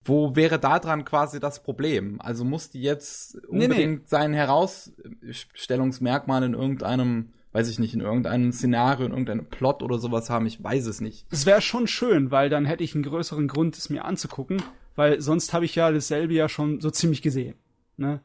wo 0.04 0.36
wäre 0.36 0.58
da 0.60 0.80
dran 0.80 1.06
quasi 1.06 1.40
das 1.40 1.62
Problem? 1.64 2.20
Also 2.22 2.44
muss 2.44 2.72
die 2.72 2.82
jetzt 2.82 3.36
Nee, 3.36 3.60
nee. 3.60 3.66
unbedingt 3.66 4.10
sein 4.10 4.34
Herausstellungsmerkmal 4.34 6.44
in 6.44 6.54
irgendeinem, 6.54 7.32
weiß 7.56 7.70
ich 7.70 7.80
nicht, 7.80 7.94
in 7.94 8.02
irgendeinem 8.02 8.52
Szenario, 8.52 9.06
in 9.06 9.14
irgendeinem 9.14 9.46
Plot 9.46 9.82
oder 9.82 9.98
sowas 9.98 10.30
haben? 10.30 10.46
Ich 10.46 10.62
weiß 10.62 10.88
es 10.88 11.00
nicht. 11.00 11.26
Es 11.32 11.46
wäre 11.46 11.62
schon 11.62 11.88
schön, 11.88 12.30
weil 12.30 12.50
dann 12.50 12.66
hätte 12.66 12.84
ich 12.84 12.96
einen 12.96 13.04
größeren 13.06 13.48
Grund, 13.48 13.78
es 13.78 13.90
mir 13.90 14.04
anzugucken, 14.04 14.62
weil 14.98 15.22
sonst 15.22 15.54
habe 15.54 15.64
ich 15.64 15.74
ja 15.74 15.90
dasselbe 15.90 16.34
ja 16.34 16.50
schon 16.50 16.82
so 16.82 16.90
ziemlich 16.92 17.22
gesehen. 17.22 17.56
Ne? 17.96 18.20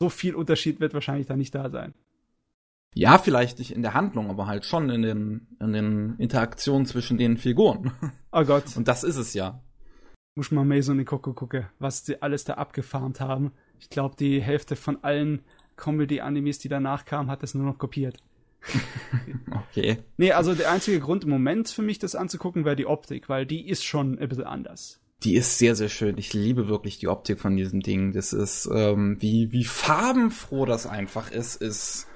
So 0.00 0.08
viel 0.08 0.34
Unterschied 0.34 0.80
wird 0.80 0.94
wahrscheinlich 0.94 1.28
da 1.28 1.36
nicht 1.36 1.54
da 1.54 1.70
sein. 1.70 1.94
Ja, 2.92 3.18
vielleicht 3.18 3.60
nicht 3.60 3.70
in 3.70 3.82
der 3.82 3.94
Handlung, 3.94 4.30
aber 4.30 4.48
halt 4.48 4.64
schon 4.64 4.90
in 4.90 5.02
den, 5.02 5.46
in 5.60 5.72
den 5.72 6.16
Interaktionen 6.18 6.86
zwischen 6.86 7.18
den 7.18 7.36
Figuren. 7.36 7.92
Oh 8.32 8.44
Gott. 8.44 8.76
Und 8.76 8.86
das 8.86 9.02
ist 9.02 9.16
es 9.16 9.32
ja. 9.32 9.62
muss 10.34 10.50
mal 10.50 10.64
Mason 10.64 11.00
Ikoko 11.00 11.32
gucken, 11.32 11.66
was 11.78 12.02
die 12.02 12.20
alles 12.20 12.44
da 12.44 12.54
abgefarmt 12.54 13.20
haben. 13.20 13.52
Ich 13.78 13.88
glaube, 13.88 14.16
die 14.16 14.42
Hälfte 14.42 14.76
von 14.76 15.02
allen 15.04 15.40
Comedy-Animes, 15.76 16.58
die 16.58 16.68
danach 16.68 17.06
kamen, 17.06 17.30
hat 17.30 17.42
das 17.42 17.54
nur 17.54 17.64
noch 17.64 17.78
kopiert. 17.78 18.18
Okay. 19.70 19.98
Nee, 20.16 20.32
also 20.32 20.54
der 20.54 20.70
einzige 20.70 21.00
Grund 21.00 21.24
im 21.24 21.30
Moment 21.30 21.68
für 21.68 21.82
mich, 21.82 21.98
das 21.98 22.14
anzugucken, 22.14 22.64
wäre 22.64 22.76
die 22.76 22.86
Optik, 22.86 23.28
weil 23.28 23.46
die 23.46 23.68
ist 23.68 23.84
schon 23.84 24.18
ein 24.18 24.28
bisschen 24.28 24.44
anders. 24.44 25.00
Die 25.22 25.34
ist 25.34 25.58
sehr, 25.58 25.74
sehr 25.74 25.88
schön. 25.88 26.18
Ich 26.18 26.34
liebe 26.34 26.68
wirklich 26.68 26.98
die 26.98 27.08
Optik 27.08 27.40
von 27.40 27.56
diesem 27.56 27.80
Ding. 27.80 28.12
Das 28.12 28.32
ist, 28.32 28.68
ähm, 28.72 29.16
wie, 29.20 29.52
wie 29.52 29.64
farbenfroh 29.64 30.66
das 30.66 30.86
einfach 30.86 31.30
ist, 31.30 31.56
ist 31.56 32.06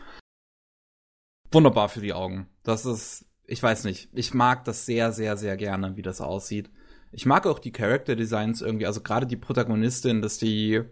wunderbar 1.50 1.88
für 1.88 2.00
die 2.00 2.12
Augen. 2.12 2.46
Das 2.62 2.84
ist, 2.86 3.24
ich 3.46 3.62
weiß 3.62 3.84
nicht, 3.84 4.10
ich 4.12 4.34
mag 4.34 4.64
das 4.64 4.86
sehr, 4.86 5.12
sehr, 5.12 5.36
sehr 5.36 5.56
gerne, 5.56 5.96
wie 5.96 6.02
das 6.02 6.20
aussieht. 6.20 6.70
Ich 7.12 7.26
mag 7.26 7.46
auch 7.46 7.58
die 7.58 7.72
Character 7.72 8.16
Designs 8.16 8.62
irgendwie, 8.62 8.86
also 8.86 9.00
gerade 9.00 9.26
die 9.26 9.36
Protagonistin, 9.36 10.22
dass 10.22 10.38
die, 10.38 10.82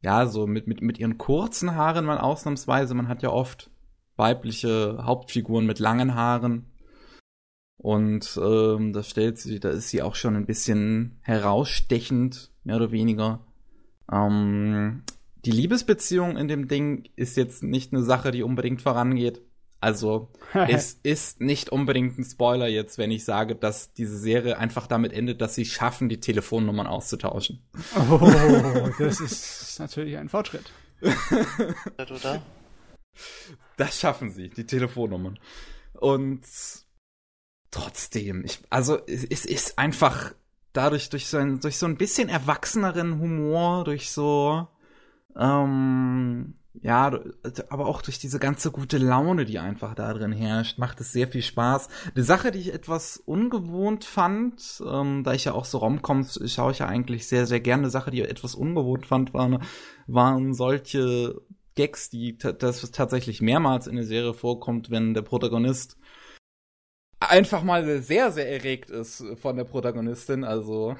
ja, 0.00 0.26
so 0.26 0.46
mit, 0.46 0.66
mit, 0.66 0.80
mit 0.80 0.98
ihren 0.98 1.18
kurzen 1.18 1.74
Haaren 1.74 2.06
mal 2.06 2.18
ausnahmsweise, 2.18 2.94
man 2.94 3.08
hat 3.08 3.22
ja 3.22 3.30
oft 3.30 3.70
weibliche 4.18 4.98
Hauptfiguren 5.02 5.66
mit 5.66 5.78
langen 5.78 6.14
Haaren. 6.14 6.66
Und 7.76 8.38
ähm, 8.42 8.92
da 8.92 9.02
stellt 9.02 9.38
sie, 9.38 9.60
da 9.60 9.70
ist 9.70 9.88
sie 9.90 10.02
auch 10.02 10.16
schon 10.16 10.34
ein 10.34 10.46
bisschen 10.46 11.18
herausstechend, 11.22 12.50
mehr 12.64 12.76
oder 12.76 12.90
weniger. 12.90 13.46
Ähm, 14.10 15.04
die 15.44 15.52
Liebesbeziehung 15.52 16.36
in 16.36 16.48
dem 16.48 16.66
Ding 16.66 17.08
ist 17.14 17.36
jetzt 17.36 17.62
nicht 17.62 17.92
eine 17.92 18.02
Sache, 18.02 18.32
die 18.32 18.42
unbedingt 18.42 18.82
vorangeht. 18.82 19.40
Also 19.80 20.32
es 20.68 20.94
ist 21.04 21.40
nicht 21.40 21.70
unbedingt 21.70 22.18
ein 22.18 22.24
Spoiler 22.24 22.66
jetzt, 22.66 22.98
wenn 22.98 23.12
ich 23.12 23.24
sage, 23.24 23.54
dass 23.54 23.92
diese 23.92 24.18
Serie 24.18 24.58
einfach 24.58 24.88
damit 24.88 25.12
endet, 25.12 25.40
dass 25.40 25.54
sie 25.54 25.64
schaffen, 25.64 26.08
die 26.08 26.18
Telefonnummern 26.18 26.88
auszutauschen. 26.88 27.62
Oh, 28.10 28.90
das 28.98 29.20
ist 29.20 29.78
natürlich 29.78 30.16
ein 30.16 30.28
Fortschritt. 30.28 30.72
Oder? 31.98 32.42
Das 33.76 34.00
schaffen 34.00 34.30
sie, 34.30 34.50
die 34.50 34.66
Telefonnummern. 34.66 35.38
Und 35.94 36.42
trotzdem, 37.70 38.44
ich, 38.44 38.60
also 38.70 38.98
es, 39.06 39.44
ist 39.44 39.78
einfach 39.78 40.34
dadurch 40.72 41.10
durch 41.10 41.26
so 41.26 41.38
ein, 41.38 41.60
durch 41.60 41.78
so 41.78 41.86
ein 41.86 41.96
bisschen 41.96 42.28
erwachseneren 42.28 43.20
Humor, 43.20 43.84
durch 43.84 44.10
so 44.10 44.68
ähm, 45.36 46.54
ja, 46.82 47.18
aber 47.70 47.86
auch 47.86 48.02
durch 48.02 48.18
diese 48.18 48.38
ganze 48.38 48.70
gute 48.70 48.98
Laune, 48.98 49.44
die 49.44 49.58
einfach 49.58 49.94
da 49.94 50.12
drin 50.12 50.32
herrscht, 50.32 50.78
macht 50.78 51.00
es 51.00 51.12
sehr 51.12 51.26
viel 51.28 51.42
Spaß. 51.42 51.88
Die 52.16 52.22
Sache, 52.22 52.50
die 52.50 52.60
ich 52.60 52.74
etwas 52.74 53.16
ungewohnt 53.16 54.04
fand, 54.04 54.82
ähm, 54.86 55.24
da 55.24 55.32
ich 55.32 55.44
ja 55.44 55.52
auch 55.52 55.64
so 55.64 55.78
Romcoms 55.78 56.40
schaue 56.52 56.72
ich 56.72 56.78
ja 56.80 56.86
eigentlich 56.86 57.26
sehr, 57.26 57.46
sehr 57.46 57.60
gerne. 57.60 57.78
Eine 57.82 57.90
Sache, 57.90 58.10
die 58.10 58.20
ich 58.20 58.28
etwas 58.28 58.54
ungewohnt 58.54 59.06
fand, 59.06 59.34
waren, 59.34 59.62
waren 60.06 60.54
solche 60.54 61.40
Gags, 61.78 62.10
die 62.10 62.36
das 62.36 62.90
tatsächlich 62.90 63.40
mehrmals 63.40 63.86
in 63.86 63.94
der 63.94 64.04
Serie 64.04 64.34
vorkommt, 64.34 64.90
wenn 64.90 65.14
der 65.14 65.22
Protagonist 65.22 65.96
einfach 67.20 67.62
mal 67.62 68.02
sehr, 68.02 68.32
sehr 68.32 68.50
erregt 68.50 68.90
ist 68.90 69.24
von 69.40 69.56
der 69.56 69.62
Protagonistin, 69.62 70.42
also 70.42 70.96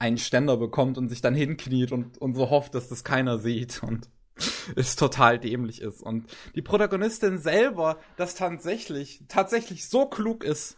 einen 0.00 0.18
Ständer 0.18 0.56
bekommt 0.56 0.98
und 0.98 1.08
sich 1.08 1.20
dann 1.20 1.36
hinkniet 1.36 1.92
und, 1.92 2.18
und 2.18 2.34
so 2.34 2.50
hofft, 2.50 2.74
dass 2.74 2.88
das 2.88 3.04
keiner 3.04 3.38
sieht 3.38 3.80
und 3.84 4.08
es 4.74 4.96
total 4.96 5.38
dämlich 5.38 5.82
ist. 5.82 6.02
Und 6.02 6.28
die 6.56 6.62
Protagonistin 6.62 7.38
selber 7.38 7.98
das 8.16 8.34
tatsächlich, 8.34 9.22
tatsächlich 9.28 9.88
so 9.88 10.06
klug 10.06 10.42
ist 10.42 10.76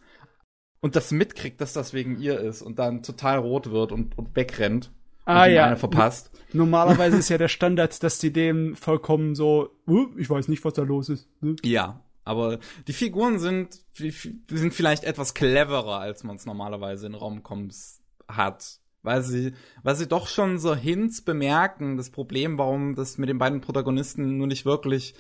und 0.82 0.96
das 0.96 1.12
mitkriegt, 1.12 1.62
dass 1.62 1.72
das 1.72 1.94
wegen 1.94 2.20
ihr 2.20 2.38
ist 2.40 2.60
und 2.60 2.78
dann 2.78 3.02
total 3.02 3.38
rot 3.38 3.70
wird 3.70 3.90
und, 3.90 4.18
und 4.18 4.36
wegrennt. 4.36 4.92
Ah 5.30 5.46
ja. 5.46 5.66
eine 5.66 5.76
verpasst. 5.76 6.30
Normalerweise 6.52 7.16
ist 7.18 7.28
ja 7.28 7.38
der 7.38 7.48
Standard, 7.48 8.02
dass 8.02 8.18
die 8.18 8.32
dem 8.32 8.74
vollkommen 8.76 9.34
so, 9.34 9.70
uh, 9.86 10.06
ich 10.16 10.28
weiß 10.28 10.48
nicht, 10.48 10.64
was 10.64 10.74
da 10.74 10.82
los 10.82 11.08
ist. 11.08 11.28
Ne? 11.40 11.56
Ja, 11.62 12.02
aber 12.24 12.58
die 12.86 12.92
Figuren 12.92 13.38
sind, 13.38 13.80
sind 13.94 14.74
vielleicht 14.74 15.04
etwas 15.04 15.34
cleverer, 15.34 15.98
als 15.98 16.22
man 16.24 16.36
es 16.36 16.46
normalerweise 16.46 17.06
in 17.06 17.14
Romcoms 17.14 18.02
hat. 18.28 18.80
Weil 19.02 19.22
sie, 19.22 19.54
weil 19.82 19.96
sie 19.96 20.06
doch 20.06 20.26
schon 20.28 20.58
so 20.58 20.74
Hints 20.74 21.22
bemerken, 21.22 21.96
das 21.96 22.10
Problem, 22.10 22.58
warum 22.58 22.94
das 22.94 23.16
mit 23.16 23.30
den 23.30 23.38
beiden 23.38 23.62
Protagonisten 23.62 24.36
nur 24.36 24.46
nicht 24.46 24.66
wirklich 24.66 25.14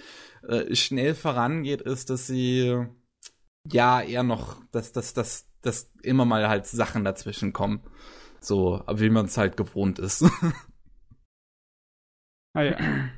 äh, 0.46 0.74
schnell 0.74 1.14
vorangeht, 1.14 1.80
ist, 1.80 2.10
dass 2.10 2.26
sie 2.26 2.84
ja 3.64 4.02
eher 4.02 4.22
noch, 4.22 4.62
dass, 4.70 4.92
dass, 4.92 5.14
dass, 5.14 5.46
dass 5.62 5.90
immer 6.02 6.26
mal 6.26 6.48
halt 6.48 6.66
Sachen 6.66 7.04
dazwischen 7.04 7.54
kommen. 7.54 7.80
So, 8.40 8.82
wie 8.92 9.10
man 9.10 9.26
es 9.26 9.36
halt 9.36 9.56
gewohnt 9.56 9.98
ist. 9.98 10.24
Ah 12.52 12.62
ja. 12.62 12.76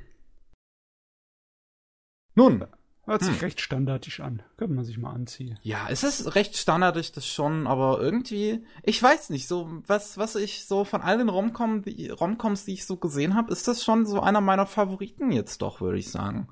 Nun, 2.35 2.67
Hört 3.05 3.23
sich 3.23 3.35
Hm. 3.35 3.41
recht 3.41 3.61
standardisch 3.61 4.21
an. 4.21 4.43
Könnte 4.57 4.75
man 4.75 4.85
sich 4.85 4.97
mal 4.97 5.11
anziehen. 5.13 5.59
Ja, 5.63 5.89
es 5.91 6.05
ist 6.05 6.37
recht 6.37 6.57
standardisch, 6.57 7.11
das 7.11 7.27
schon, 7.27 7.67
aber 7.67 7.99
irgendwie, 8.01 8.65
ich 8.85 9.03
weiß 9.03 9.31
nicht, 9.31 9.49
so 9.49 9.83
was, 9.89 10.19
was 10.19 10.37
ich 10.37 10.67
so 10.67 10.85
von 10.85 11.03
all 11.03 11.19
den 11.19 11.29
Romcom, 11.29 11.83
die, 11.83 12.11
Romcoms, 12.11 12.65
die 12.65 12.75
ich 12.75 12.87
so 12.87 12.97
gesehen 12.97 13.35
habe, 13.35 13.51
ist 13.51 13.67
das 13.67 13.83
schon 13.83 14.07
so 14.07 14.21
einer 14.21 14.41
meiner 14.41 14.67
Favoriten 14.67 15.33
jetzt 15.33 15.63
doch, 15.63 15.81
würde 15.81 15.99
ich 15.99 16.13
sagen. 16.13 16.47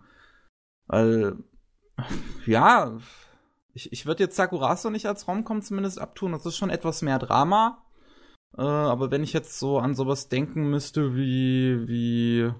Weil, 0.89 1.37
ja, 2.47 2.99
ich, 3.73 3.93
ich 3.93 4.07
würde 4.07 4.25
jetzt 4.25 4.35
Sakurazo 4.35 4.91
nicht 4.91 5.07
als 5.07 5.29
Romcom 5.29 5.63
zumindest 5.63 6.01
abtun, 6.01 6.33
das 6.33 6.47
ist 6.47 6.57
schon 6.57 6.71
etwas 6.71 7.01
mehr 7.03 7.21
Drama. 7.21 7.81
Äh, 8.57 8.63
aber 8.63 9.11
wenn 9.11 9.23
ich 9.23 9.33
jetzt 9.33 9.59
so 9.59 9.79
an 9.79 9.95
sowas 9.95 10.29
denken 10.29 10.71
müsste 10.71 11.15
wie, 11.15 11.89
wie, 11.89 12.53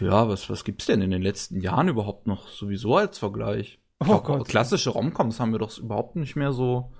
ja, 0.00 0.28
was, 0.28 0.50
was 0.50 0.64
gibt's 0.64 0.86
denn 0.86 1.02
in 1.02 1.10
den 1.10 1.22
letzten 1.22 1.60
Jahren 1.60 1.88
überhaupt 1.88 2.26
noch 2.26 2.48
sowieso 2.48 2.96
als 2.96 3.18
Vergleich? 3.18 3.80
Oh 4.00 4.04
glaub, 4.04 4.24
Gott. 4.24 4.48
Klassische 4.48 4.90
Romcoms 4.90 5.40
haben 5.40 5.52
wir 5.52 5.58
doch 5.58 5.76
überhaupt 5.78 6.16
nicht 6.16 6.36
mehr 6.36 6.52
so 6.52 6.92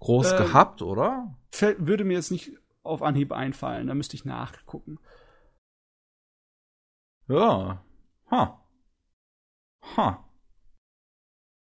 groß 0.00 0.32
Ähm, 0.32 0.38
gehabt, 0.38 0.82
oder? 0.82 1.34
Würde 1.78 2.04
mir 2.04 2.14
jetzt 2.14 2.30
nicht 2.30 2.52
auf 2.82 3.02
Anhieb 3.02 3.32
einfallen, 3.32 3.86
da 3.86 3.94
müsste 3.94 4.16
ich 4.16 4.24
nachgucken. 4.24 4.98
Ja. 7.28 7.84
Ha. 8.30 8.66
Ha. 9.96 10.24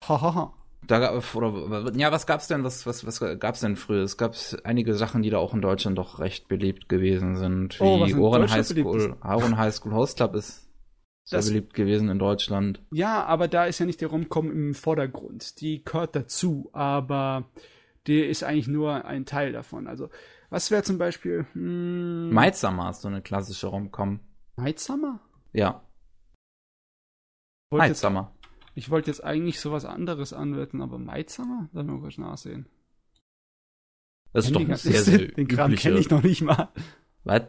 Hahaha. 0.03 0.53
Da 0.87 0.99
gab, 0.99 1.35
oder, 1.35 1.91
ja, 1.95 2.11
was 2.13 2.25
gab's 2.25 2.47
denn, 2.47 2.63
was, 2.63 2.85
was, 2.85 3.05
was 3.05 3.19
gab's 3.39 3.59
denn 3.59 3.75
früher? 3.75 4.03
Es 4.03 4.15
gab 4.17 4.35
einige 4.63 4.95
Sachen, 4.95 5.21
die 5.21 5.29
da 5.29 5.37
auch 5.37 5.53
in 5.53 5.61
Deutschland 5.61 5.97
doch 5.97 6.19
recht 6.19 6.47
beliebt 6.47 6.87
gewesen 6.87 7.35
sind, 7.35 7.79
wie 7.79 7.83
Oh, 7.83 7.97
Ohren 8.19 8.41
Deutschland 8.41 8.51
High 8.51 8.65
School, 8.65 9.17
Ohren 9.23 9.57
High 9.57 9.73
School 9.73 9.93
Host 9.93 10.15
Club 10.17 10.33
ist 10.35 10.69
sehr 11.25 11.39
Das- 11.39 11.47
beliebt 11.47 11.73
gewesen 11.73 12.07
in 12.09 12.19
Deutschland. 12.19 12.81
Ja, 12.91 13.25
aber 13.25 13.49
da 13.49 13.65
ist 13.65 13.79
ja 13.79 13.85
nicht 13.85 13.99
der 13.99 14.07
Romcom 14.07 14.49
im 14.49 14.73
Vordergrund. 14.73 15.59
Die 15.59 15.83
gehört 15.83 16.15
dazu, 16.15 16.69
aber 16.71 17.49
der 18.07 18.29
ist 18.29 18.43
eigentlich 18.45 18.69
nur 18.69 19.03
ein 19.03 19.25
Teil 19.25 19.51
davon. 19.51 19.87
Also, 19.87 20.09
was 20.49 20.71
wäre 20.71 20.83
zum 20.83 20.97
Beispiel 20.97 21.45
hm, 21.51 22.31
Summer 22.53 22.89
ist 22.91 23.01
so 23.01 23.09
eine 23.09 23.21
klassische 23.21 23.67
Romcom. 23.67 24.21
Summer? 24.77 25.19
Ja, 25.51 25.81
Ich 27.73 27.97
ich 28.77 28.89
wollte 28.91 29.09
jetzt 29.09 29.23
eigentlich 29.23 29.59
sowas 29.59 29.85
anderes 29.85 30.33
anwenden, 30.33 30.81
aber 30.81 30.99
Might 30.99 31.29
Summer? 31.31 31.67
Lass 31.73 31.85
mal 31.85 31.99
kurz 31.99 32.17
nachsehen. 32.17 32.67
Das 34.33 34.45
ist 34.45 34.55
doch 34.55 34.59
Kenn 34.61 34.71
ein 34.71 34.77
sehr, 34.77 35.01
sehr 35.01 35.17
Den 35.35 35.47
Kram 35.47 35.73
kenne 35.75 35.97
ich 35.99 36.09
noch 36.09 36.21
nicht 36.21 36.41
mal. 36.43 36.69
Was? 37.23 37.41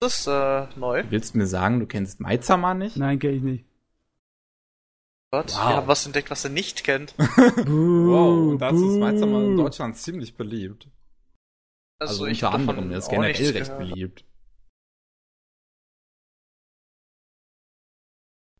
Das 0.00 0.20
ist 0.20 0.26
äh, 0.28 0.68
neu. 0.78 1.02
Du 1.02 1.10
willst 1.10 1.34
mir 1.34 1.46
sagen, 1.46 1.80
du 1.80 1.86
kennst 1.86 2.20
Summer 2.44 2.74
nicht? 2.74 2.96
Nein, 2.96 3.18
kenne 3.18 3.32
ich 3.36 3.42
nicht. 3.42 3.64
Gott, 5.32 5.50
Wow. 5.50 5.56
wir 5.56 5.76
haben 5.76 5.88
was 5.88 6.06
entdeckt, 6.06 6.30
was 6.30 6.44
er 6.44 6.50
nicht 6.50 6.84
kennt. 6.84 7.14
Wow, 7.18 8.52
und 8.52 8.58
dazu 8.58 8.88
ist 8.88 9.18
Summer 9.18 9.42
in. 9.42 9.56
Deutschland 9.56 9.96
ziemlich 9.96 10.36
beliebt. 10.36 10.88
Also, 11.98 12.26
ich 12.26 12.44
unter 12.44 12.54
anderem, 12.54 12.90
der 12.90 12.98
ist 12.98 13.08
generell 13.08 13.32
recht 13.32 13.54
gehört. 13.54 13.78
beliebt. 13.78 14.24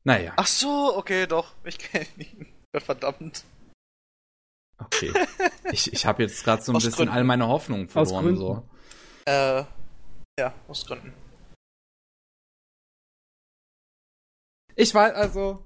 Naja, 0.06 0.34
Ach 0.36 0.46
so, 0.46 0.96
okay, 0.96 1.26
doch. 1.26 1.52
Ich 1.64 1.78
kenne 1.78 2.06
ihn. 2.18 2.46
Verdammt. 2.76 3.44
okay. 4.78 5.12
Ich, 5.72 5.92
ich 5.92 6.06
habe 6.06 6.22
jetzt 6.22 6.44
gerade 6.44 6.62
so 6.62 6.70
ein 6.70 6.76
Aus 6.76 6.84
bisschen 6.84 6.98
Gründen. 6.98 7.12
all 7.14 7.24
meine 7.24 7.48
Hoffnungen 7.48 7.88
verloren. 7.88 8.36
So. 8.36 8.62
Äh, 9.24 9.64
ja, 10.38 10.54
aus 10.68 10.86
Gründen. 10.86 11.12
Ich 14.76 14.94
weiß, 14.94 15.14
also, 15.14 15.64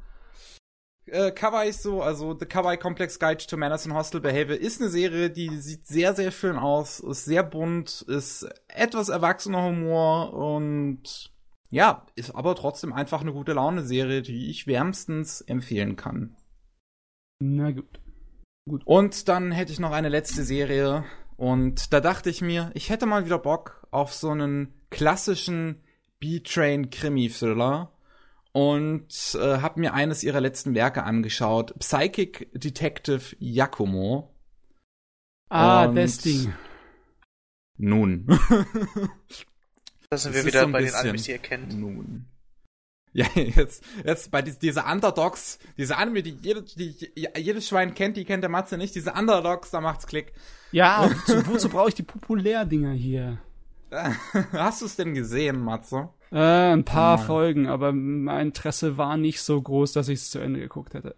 äh, 1.07 1.33
Kawaii 1.33 1.69
ist 1.69 1.83
so, 1.83 2.03
also 2.03 2.35
The 2.39 2.47
Kawaii 2.47 2.79
Complex 2.79 3.19
Guide 3.19 3.45
to 3.47 3.59
Manners 3.59 3.85
in 3.85 3.93
Hostile 3.93 4.23
Behavior 4.23 4.57
ist 4.59 4.81
eine 4.81 4.89
Serie, 4.89 5.29
die 5.29 5.59
sieht 5.59 5.87
sehr, 5.87 6.15
sehr 6.15 6.31
schön 6.31 6.57
aus, 6.57 7.01
ist 7.01 7.27
sehr 7.27 7.43
bunt, 7.43 8.03
ist 8.03 8.49
etwas 8.69 9.11
erwachsener 9.11 9.65
Humor 9.65 10.33
und 10.33 11.30
ja, 11.71 12.07
ist 12.17 12.35
aber 12.35 12.55
trotzdem 12.55 12.93
einfach 12.93 13.21
eine 13.21 13.33
gute 13.33 13.53
Laune-Serie, 13.53 14.23
die 14.23 14.51
ich 14.51 14.67
wärmstens 14.67 15.41
empfehlen 15.41 15.97
kann. 15.97 16.37
Na 17.41 17.71
gut. 17.71 18.01
Und 18.85 19.29
dann 19.29 19.51
hätte 19.53 19.73
ich 19.73 19.81
noch 19.81 19.93
eine 19.93 20.09
letzte 20.09 20.45
Serie. 20.45 21.05
Und 21.37 21.93
da 21.93 22.01
dachte 22.01 22.29
ich 22.29 22.43
mir, 22.43 22.71
ich 22.75 22.91
hätte 22.91 23.07
mal 23.07 23.25
wieder 23.25 23.39
Bock 23.39 23.87
auf 23.91 24.13
so 24.13 24.31
einen 24.31 24.75
klassischen 24.91 25.83
B-Train-Krimi-Thriller. 26.19 27.93
Und 28.53 29.39
äh, 29.41 29.59
habe 29.59 29.79
mir 29.81 29.95
eines 29.95 30.25
ihrer 30.25 30.41
letzten 30.41 30.75
Werke 30.75 31.05
angeschaut. 31.05 31.79
Psychic 31.79 32.51
Detective 32.53 33.37
Yakumo. 33.39 34.35
Ah, 35.49 35.87
Und- 35.87 35.95
das 35.95 36.19
Ding. 36.19 36.53
Nun. 37.79 38.27
Da 40.11 40.17
sind 40.17 40.35
Das 40.35 40.43
wir 40.43 40.49
ist 40.49 40.55
wieder 40.55 40.67
so 40.67 40.73
bei 40.73 40.83
den 40.83 40.95
Animes, 40.95 41.23
die 41.23 41.31
ihr 41.31 41.39
kennt. 41.39 41.79
Nun. 41.79 42.27
Ja, 43.13 43.27
jetzt, 43.35 43.83
jetzt 44.05 44.31
bei 44.31 44.41
dies, 44.41 44.61
diese 44.61 44.85
Underdogs, 44.85 45.59
diese 45.77 45.97
Anime, 45.97 46.23
die, 46.23 46.39
jede, 46.43 46.63
die 46.63 46.95
jedes 47.37 47.67
Schwein 47.67 47.93
kennt, 47.93 48.17
die 48.17 48.25
kennt 48.25 48.45
der 48.45 48.51
Matze 48.51 48.79
nicht. 48.79 48.95
Diese 48.95 49.15
Underdogs, 49.15 49.73
da 49.73 49.81
macht's 49.81 50.07
Klick. 50.07 50.33
Ja, 50.71 51.11
wozu, 51.27 51.45
wozu 51.49 51.69
brauche 51.71 51.89
ich 51.89 51.97
die 51.97 52.05
Populärdinger 52.05 52.93
hier? 52.93 53.39
Hast 54.53 54.83
du 54.83 54.87
es 54.87 54.95
denn 54.95 55.13
gesehen, 55.13 55.59
Matze? 55.59 56.11
Äh, 56.31 56.73
ein 56.73 56.85
paar 56.85 57.17
Mal. 57.17 57.27
Folgen, 57.27 57.67
aber 57.67 57.91
mein 57.91 58.47
Interesse 58.47 58.97
war 58.97 59.17
nicht 59.17 59.43
so 59.43 59.61
groß, 59.61 59.93
dass 59.93 60.07
ich 60.07 60.21
es 60.21 60.31
zu 60.31 60.39
Ende 60.39 60.61
geguckt 60.61 60.95
hätte. 60.95 61.17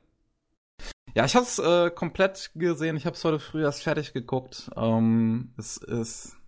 Ja, 1.15 1.27
ich 1.27 1.37
hab's 1.37 1.59
äh, 1.59 1.91
komplett 1.91 2.53
gesehen. 2.55 2.97
Ich 2.97 3.05
hab's 3.05 3.23
heute 3.23 3.39
früh 3.39 3.65
erst 3.65 3.83
fertig 3.83 4.15
geguckt. 4.15 4.71
Ähm, 4.77 5.53
es 5.59 5.77
ist 5.77 6.39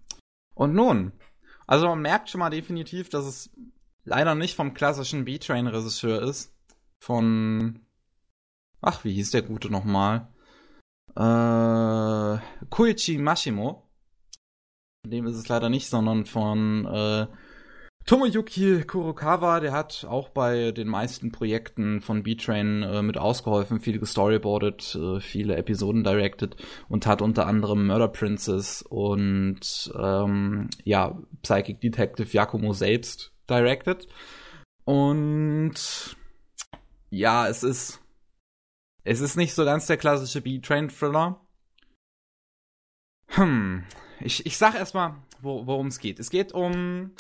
und 0.55 0.73
nun, 0.73 1.13
also 1.67 1.87
man 1.89 2.03
merkt 2.03 2.31
schon 2.31 2.41
mal 2.41 2.51
definitiv, 2.51 3.09
dass 3.09 3.25
es 3.25 3.51
leider 4.05 4.35
nicht 4.35 4.55
vom 4.55 4.75
klassischen 4.75 5.25
B-Train-Regisseur 5.25 6.23
ist. 6.23 6.55
Von 7.03 7.81
ach, 8.81 9.05
wie 9.05 9.15
hieß 9.15 9.31
der 9.31 9.43
gute 9.43 9.71
nochmal? 9.71 10.29
Äh, 11.17 12.39
Koichi 12.71 13.19
Mashimo. 13.19 13.89
Dem 15.07 15.27
ist 15.27 15.37
es 15.37 15.49
leider 15.49 15.69
nicht, 15.69 15.89
sondern 15.89 16.25
von 16.25 16.87
äh, 16.87 17.27
Tomoyuki 18.07 18.83
Kurokawa, 18.83 19.61
der 19.61 19.73
hat 19.73 20.05
auch 20.09 20.29
bei 20.29 20.73
den 20.73 20.89
meisten 20.89 21.33
Projekten 21.33 22.03
von 22.03 22.23
B-Train 22.23 22.83
äh, 22.83 23.03
mit 23.03 23.17
ausgeholfen, 23.17 23.81
viel 23.81 23.99
gestoryboardet, 23.99 24.95
äh, 24.95 25.21
viele 25.21 25.57
Episoden 25.57 26.05
directed 26.05 26.55
und 26.91 27.07
hat 27.07 27.23
unter 27.23 27.47
anderem 27.47 27.87
Murder 27.87 28.09
Princess 28.09 28.83
und 28.83 29.91
ähm, 29.99 30.69
ja, 30.85 31.19
Psychic 31.43 31.81
Detective 31.81 32.29
Yakumo 32.29 32.75
selbst 32.75 33.33
directed. 33.49 34.07
Und 34.85 36.17
ja, 37.09 37.49
es 37.49 37.63
ist 37.63 38.03
es 39.05 39.21
ist 39.21 39.37
nicht 39.37 39.55
so 39.55 39.65
ganz 39.65 39.87
der 39.87 39.97
klassische 39.97 40.43
B-Train-Thriller. 40.43 41.41
Hm, 43.29 43.85
ich, 44.21 44.45
ich 44.45 44.59
sag 44.59 44.75
erstmal, 44.75 45.17
wo, 45.41 45.67
worum 45.67 45.87
es 45.87 45.99
geht. 45.99 46.19
Es 46.19 46.29
geht 46.31 46.53
um 46.53 47.13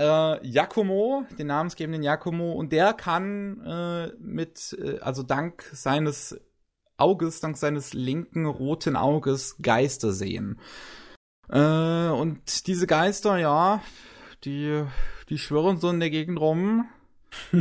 äh, 0.00 0.46
Yakumo, 0.46 1.24
den 1.38 1.48
namensgebenden 1.48 2.02
Yakumo, 2.02 2.52
und 2.52 2.72
der 2.72 2.94
kann 2.94 3.60
äh, 3.64 4.12
mit, 4.18 4.76
äh, 4.80 4.98
also 5.00 5.22
dank 5.22 5.62
seines 5.72 6.40
Auges, 6.96 7.40
dank 7.40 7.56
seines 7.58 7.92
linken 7.92 8.46
roten 8.46 8.96
Auges 8.96 9.56
Geister 9.60 10.12
sehen. 10.12 10.58
Äh, 11.50 12.08
und 12.08 12.66
diese 12.66 12.86
Geister, 12.86 13.36
ja, 13.36 13.82
die, 14.44 14.84
die 15.28 15.38
schwirren 15.38 15.76
so 15.78 15.90
in 15.90 16.00
der 16.00 16.10
Gegend 16.10 16.40
rum. 16.40 16.88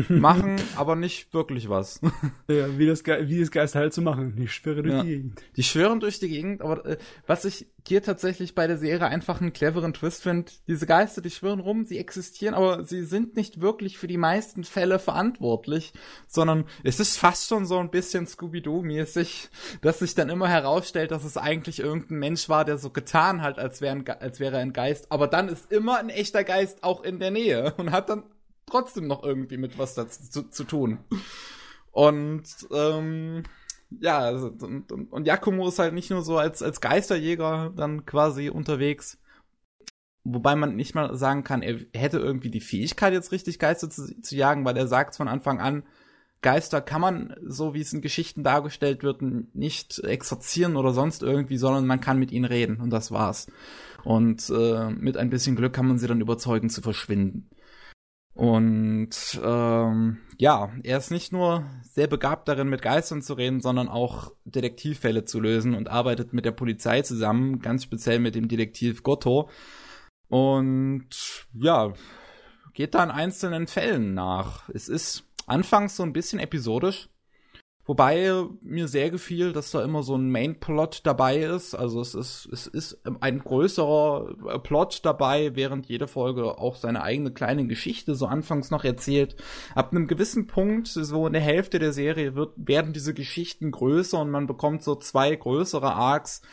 Machen 0.10 0.56
aber 0.76 0.96
nicht 0.96 1.34
wirklich 1.34 1.70
was. 1.70 2.02
Ja, 2.48 2.78
wie 2.80 2.88
das, 2.88 3.04
Ge 3.04 3.28
wie 3.28 3.40
das 3.40 3.52
Geister 3.52 3.80
halt 3.80 3.94
zu 3.94 4.02
machen. 4.02 4.36
Die 4.36 4.48
schwirren 4.48 4.84
durch 4.84 4.96
Ja. 4.96 5.04
die 5.04 5.10
Gegend. 5.10 5.42
Die 5.56 5.64
schwören 5.64 6.00
durch 6.00 6.20
die 6.20 6.30
Gegend, 6.30 6.62
aber 6.62 6.84
äh, 6.86 6.98
was 7.28 7.46
ich 7.46 7.68
hier 7.88 8.02
tatsächlich 8.04 8.56
bei 8.56 8.66
der 8.68 8.78
Serie 8.78 9.06
einfach 9.08 9.40
einen 9.40 9.54
cleveren 9.54 9.94
Twist 9.94 10.24
finde, 10.24 10.52
diese 10.68 10.86
Geister, 10.86 11.22
die 11.22 11.30
schwirren 11.30 11.60
rum, 11.60 11.86
sie 11.86 11.98
existieren, 11.98 12.54
aber 12.56 12.84
sie 12.84 13.04
sind 13.04 13.36
nicht 13.36 13.62
wirklich 13.62 13.98
für 13.98 14.08
die 14.08 14.18
meisten 14.18 14.64
Fälle 14.64 15.00
verantwortlich, 15.00 15.94
sondern 16.28 16.66
es 16.84 17.00
ist 17.00 17.18
fast 17.18 17.48
schon 17.48 17.66
so 17.66 17.78
ein 17.78 17.90
bisschen 17.92 18.26
Scooby-Doo-mäßig, 18.28 19.50
dass 19.82 20.00
sich 20.00 20.16
dann 20.16 20.30
immer 20.30 20.48
herausstellt, 20.48 21.12
dass 21.12 21.24
es 21.24 21.38
eigentlich 21.38 21.80
irgendein 21.80 22.20
Mensch 22.20 22.50
war, 22.50 22.66
der 22.66 22.78
so 22.78 22.90
getan 22.90 23.42
hat, 23.42 23.60
als, 23.60 23.82
wär 23.82 23.96
als 24.22 24.40
wäre 24.40 24.56
er 24.58 24.62
ein 24.62 24.74
Geist, 24.74 25.12
aber 25.12 25.28
dann 25.28 25.50
ist 25.50 25.72
immer 25.72 25.98
ein 26.00 26.10
echter 26.10 26.44
Geist 26.44 26.84
auch 26.84 27.04
in 27.04 27.20
der 27.20 27.32
Nähe 27.32 27.74
und 27.78 27.92
hat 27.92 28.10
dann 28.10 28.24
trotzdem 28.70 29.08
noch 29.08 29.24
irgendwie 29.24 29.58
mit 29.58 29.78
was 29.78 29.96
dazu 29.96 30.30
zu, 30.30 30.50
zu 30.50 30.64
tun. 30.64 31.00
Und 31.92 32.44
ähm, 32.72 33.44
ja, 33.90 34.20
also, 34.20 34.48
und, 34.48 34.92
und, 34.92 35.12
und 35.12 35.28
Yakumo 35.28 35.68
ist 35.68 35.80
halt 35.80 35.94
nicht 35.94 36.12
nur 36.12 36.22
so 36.22 36.38
als, 36.38 36.62
als 36.62 36.82
Geisterjäger 36.82 37.74
dann 37.76 38.06
quasi 38.06 38.50
unterwegs. 38.50 39.18
Wobei 40.24 40.56
man 40.56 40.76
nicht 40.76 40.94
mal 40.96 41.16
sagen 41.18 41.44
kann, 41.44 41.64
er 41.64 41.80
hätte 41.94 42.20
irgendwie 42.20 42.52
die 42.52 42.62
Fähigkeit, 42.62 43.14
jetzt 43.14 43.32
richtig 43.32 43.58
Geister 43.58 43.90
zu, 43.90 44.22
zu 44.22 44.36
jagen, 44.36 44.66
weil 44.66 44.78
er 44.78 44.88
sagt 44.88 45.16
von 45.16 45.28
Anfang 45.28 45.60
an, 45.60 45.84
Geister 46.42 46.82
kann 46.82 47.02
man, 47.02 47.36
so 47.46 47.74
wie 47.74 47.82
es 47.82 47.92
in 47.92 48.02
Geschichten 48.02 48.44
dargestellt 48.44 49.04
wird, 49.04 49.22
nicht 49.22 50.00
exorzieren 50.00 50.78
oder 50.78 50.94
sonst 50.94 51.22
irgendwie, 51.22 51.58
sondern 51.58 51.86
man 51.86 52.00
kann 52.00 52.20
mit 52.20 52.32
ihnen 52.32 52.46
reden 52.46 52.80
und 52.80 52.92
das 52.92 53.12
war's. 53.12 53.48
Und 54.06 54.50
äh, 54.50 54.90
mit 54.90 55.18
ein 55.18 55.30
bisschen 55.30 55.58
Glück 55.58 55.74
kann 55.74 55.88
man 55.88 55.98
sie 55.98 56.08
dann 56.08 56.22
überzeugen 56.22 56.70
zu 56.70 56.82
verschwinden. 56.82 57.50
Und 58.40 59.10
ähm, 59.44 60.18
ja, 60.38 60.72
er 60.84 60.98
ist 60.98 61.12
nicht 61.12 61.34
nur 61.34 61.66
sehr 61.82 62.08
begabt 62.08 62.48
darin, 62.48 62.70
mit 62.70 62.82
Geistern 62.82 63.22
zu 63.22 63.34
reden, 63.34 63.60
sondern 63.60 63.90
auch 63.90 64.32
Detektivfälle 64.46 65.26
zu 65.26 65.42
lösen 65.42 65.76
und 65.76 65.90
arbeitet 65.90 66.32
mit 66.32 66.46
der 66.46 66.54
Polizei 66.54 67.02
zusammen, 67.02 67.60
ganz 67.60 67.84
speziell 67.84 68.20
mit 68.20 68.36
dem 68.36 68.48
Detektiv 68.48 69.04
Goto. 69.04 69.50
Und 70.30 71.10
ja, 71.54 71.92
geht 72.74 72.96
da 72.96 73.04
in 73.04 73.12
einzelnen 73.12 73.68
Fällen 73.68 74.14
nach. 74.14 74.70
Es 74.70 74.88
ist 74.88 75.26
anfangs 75.46 75.98
so 75.98 76.04
ein 76.04 76.14
bisschen 76.14 76.40
episodisch, 76.40 77.10
wobei 77.90 78.46
mir 78.62 78.88
sehr 78.88 79.10
gefiel, 79.10 79.52
dass 79.52 79.72
da 79.72 79.84
immer 79.84 80.04
so 80.04 80.16
ein 80.16 80.30
Main-Plot 80.30 81.08
dabei 81.08 81.40
ist. 81.40 81.74
Also 81.74 82.02
es 82.02 82.14
ist, 82.14 82.48
es 82.54 82.68
ist 82.68 83.02
ein 83.20 83.40
größerer 83.40 84.36
äh, 84.48 84.60
Plot 84.60 85.04
dabei, 85.06 85.56
während 85.56 85.88
jede 85.88 86.08
Folge 86.08 86.60
auch 86.60 86.76
seine 86.76 87.02
eigene 87.02 87.32
kleine 87.32 87.66
Geschichte 87.66 88.14
so 88.14 88.28
anfangs 88.28 88.70
noch 88.70 88.84
erzählt. 88.84 89.38
Ab 89.74 89.92
einem 89.92 90.06
gewissen 90.06 90.46
Punkt, 90.46 90.88
so 90.88 91.26
in 91.26 91.34
der 91.34 91.42
Hälfte 91.42 91.80
der 91.80 91.92
Serie, 91.92 92.36
wird, 92.36 92.54
werden 92.58 92.94
diese 92.94 93.16
Geschichten 93.16 93.72
größer 93.72 94.22
und 94.22 94.30
man 94.30 94.46
bekommt 94.46 94.84
so 94.84 94.94
zwei 94.96 95.36
größere 95.36 95.92
Arcs, 95.92 96.44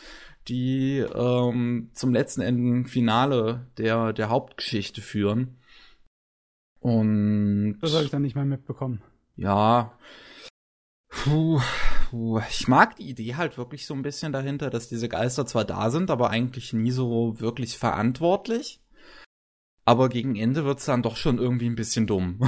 die 0.47 1.05
ähm, 1.13 1.91
zum 1.93 2.13
letzten 2.13 2.41
Ende 2.41 2.89
Finale 2.89 3.67
der, 3.77 4.11
der 4.11 4.29
Hauptgeschichte 4.29 5.01
führen. 5.01 5.59
Und 6.79 7.77
Das 7.79 7.93
habe 7.93 8.05
ich 8.05 8.09
dann 8.09 8.23
nicht 8.23 8.35
mehr 8.35 8.45
mitbekommen. 8.45 9.03
ja. 9.35 9.93
Puh, 11.23 11.61
puh. 12.09 12.41
Ich 12.49 12.67
mag 12.67 12.95
die 12.95 13.09
Idee 13.09 13.35
halt 13.35 13.57
wirklich 13.57 13.85
so 13.85 13.93
ein 13.93 14.01
bisschen 14.01 14.31
dahinter, 14.31 14.69
dass 14.69 14.89
diese 14.89 15.09
Geister 15.09 15.45
zwar 15.45 15.65
da 15.65 15.89
sind, 15.89 16.09
aber 16.09 16.29
eigentlich 16.29 16.73
nie 16.73 16.91
so 16.91 17.39
wirklich 17.39 17.77
verantwortlich. 17.77 18.81
Aber 19.85 20.09
gegen 20.09 20.35
Ende 20.35 20.65
wird's 20.65 20.85
dann 20.85 21.01
doch 21.01 21.15
schon 21.15 21.37
irgendwie 21.37 21.69
ein 21.69 21.75
bisschen 21.75 22.07
dumm. 22.07 22.39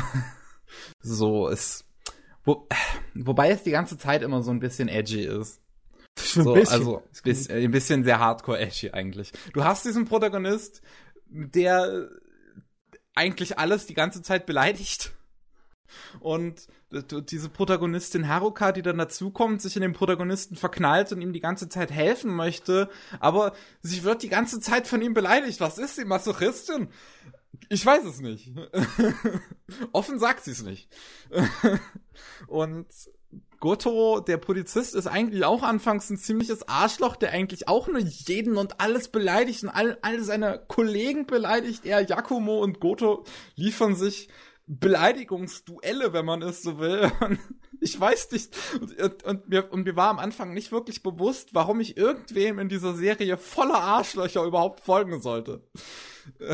so, 1.02 1.48
es. 1.48 1.86
Wo, 2.44 2.68
wobei 3.14 3.50
es 3.50 3.64
die 3.64 3.72
ganze 3.72 3.98
Zeit 3.98 4.22
immer 4.22 4.44
so 4.44 4.52
ein 4.52 4.60
bisschen 4.60 4.88
edgy 4.88 5.24
ist. 5.24 5.62
So 6.18 6.54
ein 6.54 6.60
bisschen. 6.60 6.74
also 6.74 7.04
bis, 7.24 7.50
ein 7.50 7.72
bisschen 7.72 8.04
sehr 8.04 8.20
hardcore 8.20 8.60
edgy 8.60 8.92
eigentlich. 8.92 9.32
Du 9.54 9.64
hast 9.64 9.86
diesen 9.86 10.06
Protagonist, 10.06 10.82
der 11.28 12.10
eigentlich 13.16 13.58
alles 13.58 13.86
die 13.86 13.94
ganze 13.94 14.22
Zeit 14.22 14.46
beleidigt. 14.46 15.12
Und 16.20 16.68
diese 16.92 17.50
Protagonistin 17.50 18.28
Haruka, 18.28 18.72
die 18.72 18.82
dann 18.82 18.98
dazukommt, 18.98 19.62
sich 19.62 19.76
in 19.76 19.84
den 19.84 19.94
Protagonisten 19.94 20.56
verknallt 20.56 21.12
und 21.12 21.22
ihm 21.22 21.34
die 21.34 21.40
ganze 21.40 21.70
Zeit 21.70 21.92
helfen 21.92 22.36
möchte, 22.36 22.90
aber 23.20 23.54
sie 23.82 24.04
wird 24.04 24.24
die 24.24 24.30
ganze 24.30 24.60
Zeit 24.60 24.88
von 24.88 25.02
ihm 25.02 25.14
beleidigt. 25.14 25.60
Was 25.62 25.78
ist 25.78 25.98
sie, 25.98 26.06
Masochistin? 26.06 26.90
Ich 27.70 27.86
weiß 27.86 28.06
es 28.06 28.22
nicht. 28.22 28.54
Offen 29.92 30.18
sagt 30.18 30.44
sie 30.44 30.52
es 30.52 30.64
nicht. 30.64 30.90
und 32.48 32.88
Goto, 33.60 34.22
der 34.22 34.38
Polizist, 34.38 34.96
ist 34.96 35.08
eigentlich 35.08 35.44
auch 35.44 35.64
anfangs 35.64 36.10
ein 36.10 36.18
ziemliches 36.18 36.68
Arschloch, 36.68 37.18
der 37.18 37.32
eigentlich 37.32 37.68
auch 37.68 37.88
nur 37.88 38.00
jeden 38.00 38.58
und 38.58 38.80
alles 38.80 39.10
beleidigt 39.10 39.64
und 39.64 39.70
all, 39.70 39.98
all 40.02 40.24
seine 40.24 40.64
Kollegen 40.68 41.28
beleidigt. 41.28 41.86
Er, 41.86 42.02
Yakumo 42.02 42.64
und 42.64 42.80
Goto 42.80 43.26
liefern 43.56 43.96
sich 43.96 44.30
Beleidigungsduelle, 44.70 46.14
wenn 46.14 46.26
man 46.26 46.44
es 46.44 46.62
so 46.62 46.80
will. 46.80 47.12
Und 47.22 47.40
ich 47.82 48.00
weiß 48.00 48.32
nicht. 48.32 48.56
Und, 49.02 49.24
und, 49.24 49.50
mir, 49.50 49.72
und 49.72 49.84
mir 49.86 49.96
war 49.96 50.10
am 50.10 50.20
Anfang 50.20 50.54
nicht 50.54 50.72
wirklich 50.72 51.02
bewusst, 51.02 51.54
warum 51.54 51.80
ich 51.80 51.98
irgendwem 51.98 52.60
in 52.60 52.70
dieser 52.70 52.94
Serie 52.94 53.38
voller 53.38 53.82
Arschlöcher 53.82 54.44
überhaupt 54.44 54.82
folgen 54.82 55.22
sollte. 55.22 55.64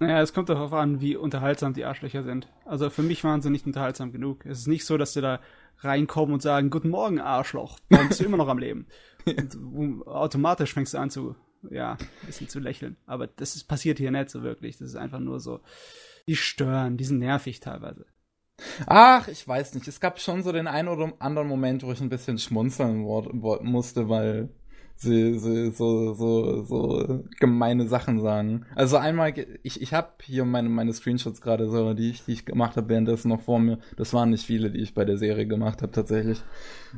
Naja, 0.00 0.22
es 0.22 0.32
kommt 0.32 0.48
darauf 0.48 0.72
an, 0.72 1.00
wie 1.02 1.16
unterhaltsam 1.16 1.74
die 1.74 1.84
Arschlöcher 1.84 2.22
sind. 2.22 2.48
Also 2.64 2.88
für 2.88 3.02
mich 3.02 3.22
waren 3.22 3.42
sie 3.42 3.50
nicht 3.50 3.66
unterhaltsam 3.66 4.12
genug. 4.12 4.46
Es 4.46 4.60
ist 4.60 4.68
nicht 4.68 4.86
so, 4.86 4.96
dass 4.96 5.12
sie 5.12 5.20
da 5.20 5.40
reinkommen 5.80 6.32
und 6.32 6.40
sagen, 6.40 6.70
Guten 6.70 6.88
Morgen, 6.88 7.20
Arschloch. 7.20 7.78
Warum 7.90 8.08
bist 8.08 8.20
du 8.20 8.24
immer 8.24 8.38
noch 8.38 8.48
am 8.48 8.58
Leben? 8.58 8.86
Und 9.26 10.06
automatisch 10.06 10.72
fängst 10.72 10.94
du 10.94 10.98
an 10.98 11.10
zu, 11.10 11.36
ja, 11.68 11.92
ein 11.92 12.26
bisschen 12.26 12.48
zu 12.48 12.60
lächeln. 12.60 12.96
Aber 13.06 13.26
das 13.26 13.56
ist, 13.56 13.64
passiert 13.64 13.98
hier 13.98 14.10
nicht 14.10 14.30
so 14.30 14.42
wirklich. 14.42 14.78
Das 14.78 14.88
ist 14.88 14.96
einfach 14.96 15.20
nur 15.20 15.40
so, 15.40 15.60
die 16.28 16.36
stören, 16.36 16.96
die 16.96 17.04
sind 17.04 17.18
nervig 17.18 17.58
teilweise. 17.60 18.06
Ach, 18.86 19.28
ich 19.28 19.46
weiß 19.46 19.74
nicht. 19.74 19.88
Es 19.88 20.00
gab 20.00 20.20
schon 20.20 20.42
so 20.42 20.52
den 20.52 20.66
einen 20.66 20.88
oder 20.88 21.12
anderen 21.20 21.48
Moment, 21.48 21.82
wo 21.82 21.92
ich 21.92 22.00
ein 22.00 22.08
bisschen 22.08 22.38
schmunzeln 22.38 22.98
musste, 22.98 24.08
weil 24.08 24.50
sie, 24.96 25.38
sie 25.38 25.70
so, 25.70 26.12
so, 26.12 26.62
so 26.64 27.24
gemeine 27.38 27.86
Sachen 27.86 28.20
sagen. 28.20 28.66
Also 28.74 28.96
einmal, 28.96 29.32
ich, 29.62 29.80
ich 29.80 29.94
habe 29.94 30.08
hier 30.22 30.44
meine, 30.44 30.68
meine 30.68 30.92
Screenshots 30.92 31.40
gerade 31.40 31.70
so, 31.70 31.94
die 31.94 32.10
ich, 32.10 32.24
die 32.24 32.32
ich 32.32 32.44
gemacht 32.44 32.76
habe, 32.76 32.88
währenddessen 32.88 33.28
noch 33.28 33.42
vor 33.42 33.60
mir. 33.60 33.78
Das 33.96 34.12
waren 34.12 34.30
nicht 34.30 34.44
viele, 34.44 34.70
die 34.70 34.80
ich 34.80 34.94
bei 34.94 35.04
der 35.04 35.16
Serie 35.16 35.46
gemacht 35.46 35.80
habe 35.82 35.92
tatsächlich. 35.92 36.42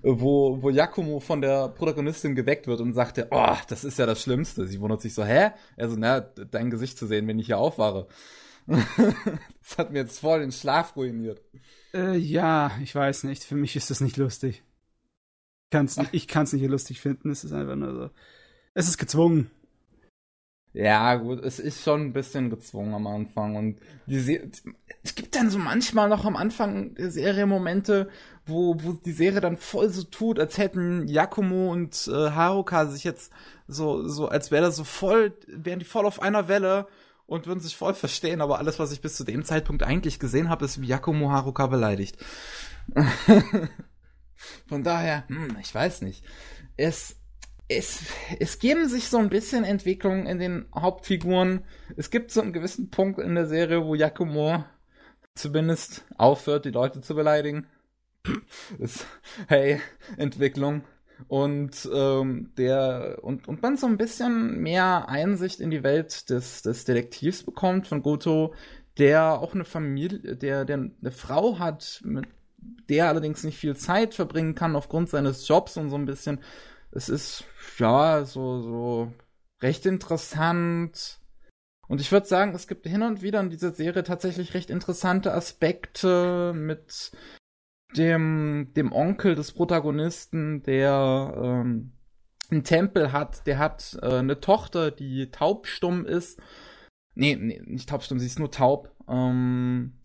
Wo, 0.02 0.62
wo 0.62 0.70
Yakumo 0.70 1.20
von 1.20 1.42
der 1.42 1.68
Protagonistin 1.68 2.34
geweckt 2.34 2.66
wird 2.66 2.80
und 2.80 2.94
sagte, 2.94 3.28
oh, 3.30 3.56
das 3.68 3.84
ist 3.84 3.98
ja 3.98 4.06
das 4.06 4.22
Schlimmste. 4.22 4.66
Sie 4.66 4.80
wundert 4.80 5.02
sich 5.02 5.14
so, 5.14 5.24
hä? 5.24 5.50
Also, 5.76 5.96
na, 5.98 6.20
dein 6.20 6.70
Gesicht 6.70 6.96
zu 6.96 7.06
sehen, 7.06 7.28
wenn 7.28 7.38
ich 7.38 7.46
hier 7.46 7.58
aufwache. 7.58 8.06
das 9.60 9.78
hat 9.78 9.92
mir 9.92 10.00
jetzt 10.00 10.20
voll 10.20 10.40
den 10.40 10.52
Schlaf 10.52 10.96
ruiniert. 10.96 11.40
Äh, 11.92 12.16
ja, 12.16 12.70
ich 12.82 12.94
weiß 12.94 13.24
nicht. 13.24 13.42
Für 13.44 13.56
mich 13.56 13.76
ist 13.76 13.90
das 13.90 14.00
nicht 14.00 14.16
lustig. 14.16 14.62
Kann's, 15.70 15.98
ich 16.12 16.28
kann 16.28 16.44
es 16.44 16.52
nicht 16.52 16.66
lustig 16.66 17.00
finden. 17.00 17.30
Es 17.30 17.44
ist 17.44 17.52
einfach 17.52 17.76
nur 17.76 17.94
so. 17.94 18.10
Es 18.74 18.88
ist 18.88 18.98
gezwungen. 18.98 19.50
Ja, 20.72 21.16
gut, 21.16 21.42
es 21.44 21.58
ist 21.58 21.82
schon 21.82 22.02
ein 22.02 22.12
bisschen 22.12 22.48
gezwungen 22.48 22.94
am 22.94 23.08
Anfang 23.08 23.56
und 23.56 23.80
die 24.06 24.20
Se 24.20 24.50
es 25.02 25.14
gibt 25.16 25.34
dann 25.34 25.50
so 25.50 25.58
manchmal 25.58 26.08
noch 26.08 26.24
am 26.24 26.36
Anfang 26.36 26.94
der 26.94 27.10
Serie 27.10 27.46
Momente, 27.46 28.08
wo, 28.46 28.76
wo 28.78 28.92
die 28.92 29.12
Serie 29.12 29.40
dann 29.40 29.56
voll 29.56 29.88
so 29.88 30.04
tut, 30.04 30.38
als 30.38 30.58
hätten 30.58 31.08
Yakumo 31.08 31.72
und 31.72 32.08
äh, 32.12 32.30
Haruka 32.30 32.86
sich 32.86 33.02
jetzt 33.02 33.32
so, 33.66 34.06
so, 34.06 34.28
als 34.28 34.52
wäre 34.52 34.66
das 34.66 34.76
so 34.76 34.84
voll, 34.84 35.36
wären 35.48 35.80
die 35.80 35.84
voll 35.84 36.06
auf 36.06 36.22
einer 36.22 36.46
Welle 36.46 36.86
und 37.30 37.46
würden 37.46 37.60
sich 37.60 37.76
voll 37.76 37.94
verstehen, 37.94 38.40
aber 38.40 38.58
alles, 38.58 38.80
was 38.80 38.90
ich 38.90 39.00
bis 39.00 39.14
zu 39.14 39.22
dem 39.22 39.44
Zeitpunkt 39.44 39.84
eigentlich 39.84 40.18
gesehen 40.18 40.48
habe, 40.48 40.64
ist, 40.64 40.80
wie 40.80 40.88
Yakumo 40.88 41.30
Haruka 41.30 41.68
beleidigt. 41.68 42.18
Von 44.66 44.82
daher, 44.82 45.28
hm, 45.28 45.56
ich 45.60 45.72
weiß 45.72 46.02
nicht. 46.02 46.24
Es, 46.76 47.16
es, 47.68 48.00
es 48.40 48.58
geben 48.58 48.88
sich 48.88 49.08
so 49.08 49.18
ein 49.18 49.28
bisschen 49.28 49.62
Entwicklungen 49.62 50.26
in 50.26 50.40
den 50.40 50.66
Hauptfiguren. 50.74 51.64
Es 51.96 52.10
gibt 52.10 52.32
so 52.32 52.40
einen 52.40 52.52
gewissen 52.52 52.90
Punkt 52.90 53.20
in 53.20 53.36
der 53.36 53.46
Serie, 53.46 53.84
wo 53.84 53.94
Yakumo 53.94 54.64
zumindest 55.36 56.04
aufhört, 56.16 56.64
die 56.64 56.70
Leute 56.70 57.00
zu 57.00 57.14
beleidigen. 57.14 57.68
hey, 59.46 59.80
Entwicklung. 60.16 60.82
Und 61.28 61.88
ähm, 61.92 62.52
der 62.56 63.18
und, 63.22 63.48
und 63.48 63.62
man 63.62 63.76
so 63.76 63.86
ein 63.86 63.96
bisschen 63.96 64.60
mehr 64.60 65.08
Einsicht 65.08 65.60
in 65.60 65.70
die 65.70 65.82
Welt 65.82 66.30
des, 66.30 66.62
des 66.62 66.84
Detektivs 66.84 67.42
bekommt 67.42 67.86
von 67.86 68.02
Goto, 68.02 68.54
der 68.98 69.40
auch 69.40 69.54
eine 69.54 69.64
Familie, 69.64 70.36
der, 70.36 70.64
der 70.64 70.76
eine 70.76 71.12
Frau 71.12 71.58
hat, 71.58 72.00
mit 72.04 72.26
der 72.88 73.08
allerdings 73.08 73.44
nicht 73.44 73.58
viel 73.58 73.76
Zeit 73.76 74.14
verbringen 74.14 74.54
kann 74.54 74.76
aufgrund 74.76 75.08
seines 75.08 75.46
Jobs 75.48 75.76
und 75.76 75.90
so 75.90 75.96
ein 75.96 76.06
bisschen. 76.06 76.40
Es 76.90 77.08
ist 77.08 77.44
ja 77.78 78.24
so, 78.24 78.60
so 78.60 79.12
recht 79.62 79.86
interessant. 79.86 81.20
Und 81.88 82.00
ich 82.00 82.12
würde 82.12 82.26
sagen, 82.26 82.54
es 82.54 82.68
gibt 82.68 82.86
hin 82.86 83.02
und 83.02 83.22
wieder 83.22 83.40
in 83.40 83.50
dieser 83.50 83.72
Serie 83.72 84.02
tatsächlich 84.02 84.54
recht 84.54 84.70
interessante 84.70 85.32
Aspekte 85.32 86.52
mit 86.54 87.12
dem, 87.96 88.72
dem 88.76 88.92
Onkel 88.92 89.34
des 89.34 89.52
Protagonisten, 89.52 90.62
der 90.62 91.34
ähm, 91.36 91.92
einen 92.50 92.64
Tempel 92.64 93.12
hat, 93.12 93.46
der 93.46 93.58
hat 93.58 93.98
äh, 94.02 94.16
eine 94.16 94.40
Tochter, 94.40 94.90
die 94.90 95.30
taubstumm 95.30 96.06
ist. 96.06 96.40
Nee, 97.14 97.36
nee, 97.36 97.60
nicht 97.64 97.88
taubstumm, 97.88 98.18
sie 98.18 98.26
ist 98.26 98.38
nur 98.38 98.50
taub. 98.50 98.94
Ähm, 99.08 100.00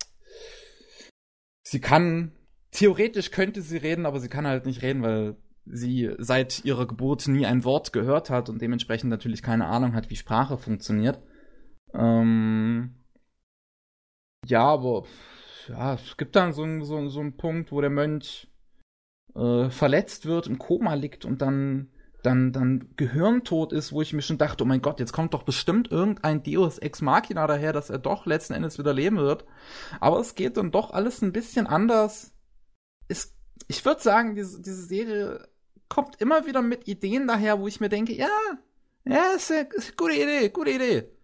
sie 1.63 1.79
kann, 1.79 2.31
theoretisch 2.71 3.31
könnte 3.31 3.61
sie 3.61 3.77
reden, 3.77 4.05
aber 4.05 4.19
sie 4.19 4.29
kann 4.29 4.47
halt 4.47 4.65
nicht 4.65 4.81
reden, 4.81 5.01
weil 5.01 5.37
sie 5.65 6.11
seit 6.19 6.63
ihrer 6.63 6.87
Geburt 6.87 7.27
nie 7.27 7.45
ein 7.45 7.63
Wort 7.63 7.91
gehört 7.93 8.29
hat 8.29 8.49
und 8.49 8.61
dementsprechend 8.61 9.09
natürlich 9.09 9.41
keine 9.41 9.65
Ahnung 9.65 9.93
hat, 9.93 10.09
wie 10.09 10.15
Sprache 10.15 10.57
funktioniert. 10.57 11.19
Ähm, 11.93 12.95
ja, 14.45 14.63
aber 14.63 15.05
ja, 15.67 15.95
es 15.95 16.17
gibt 16.17 16.35
dann 16.35 16.53
so, 16.53 16.65
so, 16.83 17.07
so 17.07 17.19
einen 17.19 17.37
Punkt, 17.37 17.71
wo 17.71 17.81
der 17.81 17.89
Mönch 17.89 18.47
äh, 19.35 19.69
verletzt 19.69 20.25
wird, 20.25 20.47
im 20.47 20.59
Koma 20.59 20.93
liegt 20.93 21.25
und 21.25 21.41
dann 21.41 21.89
dann, 22.25 22.51
dann 22.51 22.89
gehirntot 22.95 23.71
ist, 23.71 23.91
wo 23.91 24.01
ich 24.01 24.13
mir 24.13 24.21
schon 24.21 24.37
dachte, 24.37 24.63
oh 24.63 24.67
mein 24.67 24.81
Gott, 24.81 24.99
jetzt 24.99 25.13
kommt 25.13 25.33
doch 25.33 25.43
bestimmt 25.43 25.91
irgendein 25.91 26.43
Deus 26.43 26.79
Ex 26.79 27.01
Machina 27.01 27.45
daher, 27.45 27.71
dass 27.71 27.89
er 27.89 27.99
doch 27.99 28.25
letzten 28.25 28.53
Endes 28.53 28.79
wieder 28.79 28.93
leben 28.93 29.17
wird. 29.17 29.45
Aber 29.99 30.19
es 30.19 30.35
geht 30.35 30.57
dann 30.57 30.71
doch 30.71 30.91
alles 30.91 31.21
ein 31.21 31.31
bisschen 31.31 31.67
anders. 31.67 32.33
Es, 33.07 33.35
ich 33.67 33.85
würde 33.85 34.01
sagen, 34.01 34.35
diese, 34.35 34.61
diese 34.61 34.83
Serie 34.83 35.47
kommt 35.87 36.19
immer 36.19 36.45
wieder 36.47 36.61
mit 36.61 36.87
Ideen 36.87 37.27
daher, 37.27 37.59
wo 37.59 37.67
ich 37.67 37.79
mir 37.79 37.89
denke, 37.89 38.13
ja, 38.13 38.27
ja, 39.05 39.33
ist 39.35 39.51
eine 39.51 39.69
gute 39.95 40.15
Idee, 40.15 40.49
gute 40.49 40.71
Idee. 40.71 41.14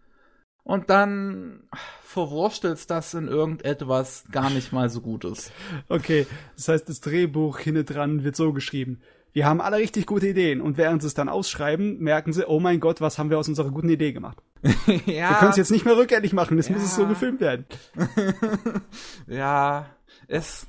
Und 0.64 0.90
dann 0.90 1.64
verwurstelst 2.04 2.90
das 2.90 3.14
in 3.14 3.28
irgendetwas 3.28 4.26
gar 4.32 4.50
nicht 4.50 4.72
mal 4.72 4.90
so 4.90 5.02
Gutes. 5.02 5.52
Okay, 5.90 6.28
das 6.56 6.68
heißt, 6.68 6.90
das 6.90 7.02
Drehbuch 7.02 7.60
hinten 7.60 7.86
dran 7.86 8.24
wird 8.24 8.36
so 8.36 8.54
geschrieben 8.54 9.02
wir 9.34 9.46
haben 9.46 9.62
alle 9.62 9.78
richtig 9.78 10.06
gute 10.06 10.28
Ideen 10.28 10.62
und 10.62 10.78
während 10.78 11.02
sie 11.02 11.08
es 11.08 11.14
dann 11.14 11.30
ausschreiben, 11.30 12.00
merken 12.00 12.34
sie, 12.34 12.48
oh 12.48 12.60
mein 12.60 12.80
Gott, 12.80 13.02
was 13.02 13.18
haben 13.18 13.30
wir 13.30 13.40
aus 13.40 13.48
unserer 13.48 13.72
guten 13.72 13.90
Idee 13.90 14.12
gemacht? 14.12 14.38
ja. 15.06 15.30
Wir 15.30 15.36
können 15.38 15.52
es 15.52 15.58
jetzt 15.58 15.72
nicht 15.72 15.86
mehr 15.86 15.96
rückgängig 15.96 16.34
machen, 16.34 16.58
es 16.60 16.68
ja. 16.68 16.76
muss 16.76 16.84
es 16.84 16.96
so 16.96 17.08
gefilmt 17.08 17.40
werden. 17.40 17.66
ja, 19.28 19.88
es, 20.28 20.68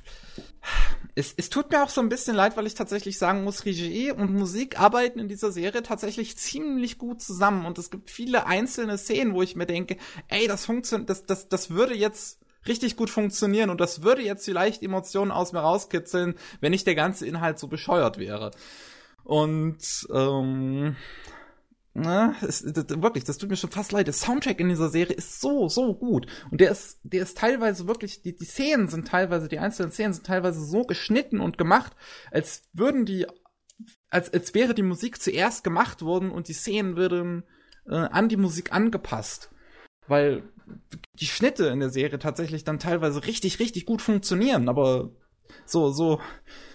es, 1.15 1.33
es 1.37 1.49
tut 1.49 1.71
mir 1.71 1.83
auch 1.83 1.89
so 1.89 2.01
ein 2.01 2.09
bisschen 2.09 2.35
leid, 2.35 2.57
weil 2.57 2.65
ich 2.65 2.73
tatsächlich 2.73 3.17
sagen 3.17 3.43
muss, 3.43 3.65
Regie 3.65 4.11
und 4.11 4.33
Musik 4.33 4.79
arbeiten 4.79 5.19
in 5.19 5.27
dieser 5.27 5.51
Serie 5.51 5.83
tatsächlich 5.83 6.37
ziemlich 6.37 6.97
gut 6.97 7.21
zusammen 7.21 7.65
und 7.65 7.77
es 7.77 7.91
gibt 7.91 8.09
viele 8.09 8.47
einzelne 8.47 8.97
Szenen, 8.97 9.33
wo 9.33 9.41
ich 9.41 9.55
mir 9.55 9.65
denke, 9.67 9.97
ey, 10.27 10.47
das 10.47 10.65
funktioniert, 10.65 11.09
das, 11.09 11.25
das, 11.25 11.49
das 11.49 11.69
würde 11.69 11.95
jetzt 11.95 12.39
richtig 12.67 12.95
gut 12.95 13.09
funktionieren 13.09 13.69
und 13.69 13.79
das 13.79 14.03
würde 14.03 14.23
jetzt 14.23 14.45
vielleicht 14.45 14.81
Emotionen 14.81 15.31
aus 15.31 15.51
mir 15.51 15.59
rauskitzeln, 15.59 16.35
wenn 16.61 16.71
nicht 16.71 16.87
der 16.87 16.95
ganze 16.95 17.27
Inhalt 17.27 17.59
so 17.59 17.67
bescheuert 17.67 18.17
wäre. 18.17 18.51
Und 19.23 20.07
ähm, 20.13 20.95
Ne, 21.95 22.35
es, 22.41 22.63
das, 22.65 22.89
wirklich, 22.89 23.23
das 23.23 23.37
tut 23.37 23.51
mir 23.51 23.55
schon 23.55 23.69
fast 23.69 23.91
leid. 23.91 24.07
Der 24.07 24.15
Soundtrack 24.15 24.59
in 24.59 24.69
dieser 24.69 24.89
Serie 24.89 25.15
ist 25.15 25.39
so, 25.39 25.69
so 25.69 25.93
gut. 25.93 26.25
Und 26.49 26.59
der 26.59 26.71
ist, 26.71 26.99
der 27.03 27.21
ist 27.21 27.37
teilweise 27.37 27.87
wirklich, 27.87 28.23
die, 28.23 28.35
die 28.35 28.45
Szenen 28.45 28.87
sind 28.87 29.07
teilweise, 29.07 29.47
die 29.47 29.59
einzelnen 29.59 29.91
Szenen 29.91 30.13
sind 30.13 30.25
teilweise 30.25 30.65
so 30.65 30.83
geschnitten 30.83 31.39
und 31.39 31.59
gemacht, 31.59 31.93
als 32.31 32.63
würden 32.73 33.05
die, 33.05 33.27
als, 34.09 34.33
als 34.33 34.55
wäre 34.55 34.73
die 34.73 34.81
Musik 34.81 35.21
zuerst 35.21 35.63
gemacht 35.63 36.01
worden 36.01 36.31
und 36.31 36.47
die 36.47 36.53
Szenen 36.53 36.95
würden 36.95 37.43
äh, 37.85 37.93
an 37.93 38.27
die 38.27 38.37
Musik 38.37 38.73
angepasst. 38.73 39.51
Weil 40.07 40.51
die 41.13 41.27
Schnitte 41.27 41.67
in 41.67 41.79
der 41.79 41.91
Serie 41.91 42.17
tatsächlich 42.17 42.63
dann 42.63 42.79
teilweise 42.79 43.25
richtig, 43.27 43.59
richtig 43.59 43.85
gut 43.85 44.01
funktionieren, 44.01 44.67
aber 44.67 45.11
so, 45.65 45.91
so, 45.91 46.19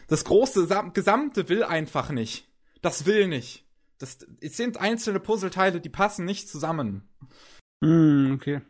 das 0.07 0.25
große 0.25 0.69
Gesamte 0.95 1.49
will 1.49 1.64
einfach 1.64 2.11
nicht. 2.11 2.49
Das 2.83 3.05
will 3.05 3.27
nicht. 3.27 3.68
Das, 3.99 4.19
es 4.41 4.57
sind 4.57 4.79
einzelne 4.79 5.21
Puzzleteile, 5.21 5.81
die 5.81 5.89
passen 5.89 6.25
nicht 6.25 6.49
zusammen. 6.49 7.09
Mm, 7.81 8.33
okay. 8.33 8.61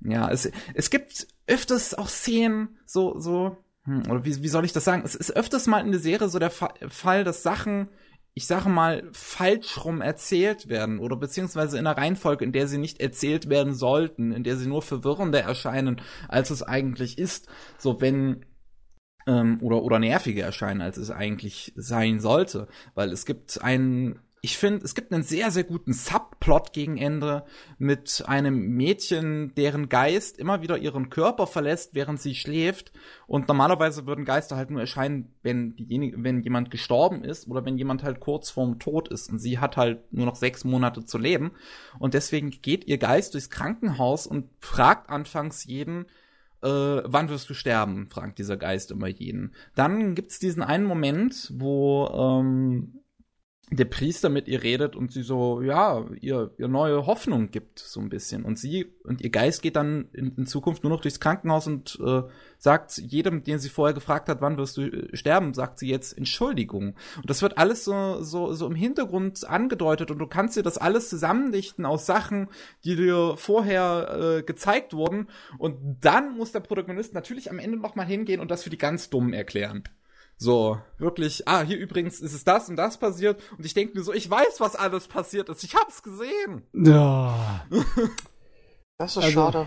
Ja, 0.00 0.30
es, 0.30 0.50
es 0.74 0.90
gibt 0.90 1.26
öfters 1.46 1.94
auch 1.94 2.08
Szenen, 2.08 2.78
so, 2.84 3.18
so, 3.18 3.56
hm, 3.84 4.10
oder 4.10 4.24
wie, 4.24 4.42
wie 4.42 4.48
soll 4.48 4.64
ich 4.64 4.72
das 4.72 4.84
sagen? 4.84 5.02
Es 5.04 5.14
ist 5.14 5.34
öfters 5.36 5.66
mal 5.66 5.84
in 5.84 5.90
der 5.90 6.00
Serie 6.00 6.28
so 6.28 6.38
der 6.38 6.50
Fa 6.50 6.72
Fall, 6.88 7.24
dass 7.24 7.42
Sachen 7.42 7.88
ich 8.38 8.46
sage 8.46 8.68
mal, 8.68 9.08
falsch 9.12 9.82
rum 9.82 10.02
erzählt 10.02 10.68
werden 10.68 10.98
oder 10.98 11.16
beziehungsweise 11.16 11.78
in 11.78 11.86
einer 11.86 11.96
Reihenfolge, 11.96 12.44
in 12.44 12.52
der 12.52 12.68
sie 12.68 12.76
nicht 12.76 13.00
erzählt 13.00 13.48
werden 13.48 13.72
sollten, 13.72 14.30
in 14.30 14.44
der 14.44 14.58
sie 14.58 14.68
nur 14.68 14.82
verwirrender 14.82 15.40
erscheinen, 15.40 16.02
als 16.28 16.50
es 16.50 16.62
eigentlich 16.62 17.16
ist. 17.16 17.48
So, 17.78 17.98
wenn 18.02 18.44
ähm, 19.26 19.58
oder 19.62 19.82
oder 19.82 19.98
nerviger 19.98 20.44
erscheinen, 20.44 20.82
als 20.82 20.98
es 20.98 21.10
eigentlich 21.10 21.72
sein 21.76 22.20
sollte, 22.20 22.68
weil 22.94 23.10
es 23.10 23.24
gibt 23.24 23.62
einen 23.62 24.18
ich 24.42 24.58
finde, 24.58 24.84
es 24.84 24.94
gibt 24.94 25.12
einen 25.12 25.22
sehr, 25.22 25.50
sehr 25.50 25.64
guten 25.64 25.92
Subplot 25.92 26.72
gegen 26.72 26.98
Ende 26.98 27.44
mit 27.78 28.22
einem 28.26 28.68
Mädchen, 28.76 29.54
deren 29.56 29.88
Geist 29.88 30.38
immer 30.38 30.62
wieder 30.62 30.78
ihren 30.78 31.10
Körper 31.10 31.46
verlässt, 31.46 31.94
während 31.94 32.20
sie 32.20 32.34
schläft. 32.34 32.92
Und 33.26 33.48
normalerweise 33.48 34.06
würden 34.06 34.24
Geister 34.24 34.56
halt 34.56 34.70
nur 34.70 34.80
erscheinen, 34.80 35.34
wenn 35.42 35.74
diejenige, 35.74 36.22
wenn 36.22 36.42
jemand 36.42 36.70
gestorben 36.70 37.24
ist 37.24 37.48
oder 37.48 37.64
wenn 37.64 37.78
jemand 37.78 38.04
halt 38.04 38.20
kurz 38.20 38.50
vorm 38.50 38.78
Tod 38.78 39.08
ist. 39.08 39.30
Und 39.30 39.38
sie 39.38 39.58
hat 39.58 39.76
halt 39.76 40.12
nur 40.12 40.26
noch 40.26 40.36
sechs 40.36 40.64
Monate 40.64 41.04
zu 41.04 41.18
leben. 41.18 41.52
Und 41.98 42.14
deswegen 42.14 42.50
geht 42.50 42.86
ihr 42.86 42.98
Geist 42.98 43.34
durchs 43.34 43.50
Krankenhaus 43.50 44.26
und 44.26 44.48
fragt 44.60 45.10
anfangs 45.10 45.64
jeden, 45.64 46.06
äh, 46.62 46.68
wann 46.68 47.30
wirst 47.30 47.50
du 47.50 47.54
sterben? 47.54 48.08
fragt 48.10 48.38
dieser 48.38 48.56
Geist 48.56 48.90
immer 48.90 49.08
jeden. 49.08 49.54
Dann 49.74 50.14
gibt's 50.14 50.38
diesen 50.38 50.62
einen 50.62 50.84
Moment, 50.84 51.52
wo 51.54 52.06
ähm, 52.06 53.00
der 53.70 53.84
Priester 53.84 54.28
mit 54.28 54.46
ihr 54.46 54.62
redet 54.62 54.94
und 54.94 55.10
sie 55.10 55.22
so, 55.22 55.60
ja, 55.60 56.04
ihr, 56.20 56.52
ihr 56.56 56.68
neue 56.68 57.04
Hoffnung 57.06 57.50
gibt, 57.50 57.80
so 57.80 57.98
ein 57.98 58.08
bisschen. 58.08 58.44
Und 58.44 58.60
sie 58.60 58.94
und 59.02 59.20
ihr 59.20 59.30
Geist 59.30 59.60
geht 59.60 59.74
dann 59.74 60.08
in, 60.12 60.36
in 60.36 60.46
Zukunft 60.46 60.84
nur 60.84 60.92
noch 60.92 61.00
durchs 61.00 61.18
Krankenhaus 61.18 61.66
und 61.66 61.98
äh, 62.00 62.22
sagt 62.58 62.96
jedem, 62.98 63.42
den 63.42 63.58
sie 63.58 63.68
vorher 63.68 63.92
gefragt 63.92 64.28
hat, 64.28 64.40
wann 64.40 64.56
wirst 64.56 64.76
du 64.76 64.82
äh, 64.82 65.16
sterben, 65.16 65.52
sagt 65.52 65.80
sie 65.80 65.88
jetzt 65.88 66.16
Entschuldigung. 66.16 66.94
Und 67.16 67.28
das 67.28 67.42
wird 67.42 67.58
alles 67.58 67.84
so, 67.84 68.22
so, 68.22 68.52
so 68.52 68.68
im 68.68 68.76
Hintergrund 68.76 69.44
angedeutet 69.44 70.12
und 70.12 70.18
du 70.18 70.28
kannst 70.28 70.56
dir 70.56 70.62
das 70.62 70.78
alles 70.78 71.08
zusammendichten 71.08 71.86
aus 71.86 72.06
Sachen, 72.06 72.48
die 72.84 72.94
dir 72.94 73.34
vorher 73.36 74.36
äh, 74.38 74.42
gezeigt 74.44 74.92
wurden. 74.92 75.26
Und 75.58 75.98
dann 76.02 76.36
muss 76.36 76.52
der 76.52 76.60
Protagonist 76.60 77.14
natürlich 77.14 77.50
am 77.50 77.58
Ende 77.58 77.78
nochmal 77.78 78.06
hingehen 78.06 78.40
und 78.40 78.52
das 78.52 78.62
für 78.62 78.70
die 78.70 78.78
ganz 78.78 79.10
Dummen 79.10 79.32
erklären. 79.32 79.82
So, 80.38 80.78
wirklich, 80.98 81.48
ah, 81.48 81.62
hier 81.62 81.78
übrigens 81.78 82.20
ist 82.20 82.34
es 82.34 82.44
das 82.44 82.68
und 82.68 82.76
das 82.76 82.98
passiert. 82.98 83.40
Und 83.56 83.64
ich 83.64 83.72
denke 83.72 83.96
mir 83.96 84.04
so, 84.04 84.12
ich 84.12 84.28
weiß, 84.28 84.60
was 84.60 84.76
alles 84.76 85.08
passiert 85.08 85.48
ist. 85.48 85.64
Ich 85.64 85.74
hab's 85.74 86.02
gesehen. 86.02 86.62
Ja. 86.74 87.64
das 88.98 89.16
ist 89.16 89.24
also, 89.24 89.30
schade. 89.30 89.66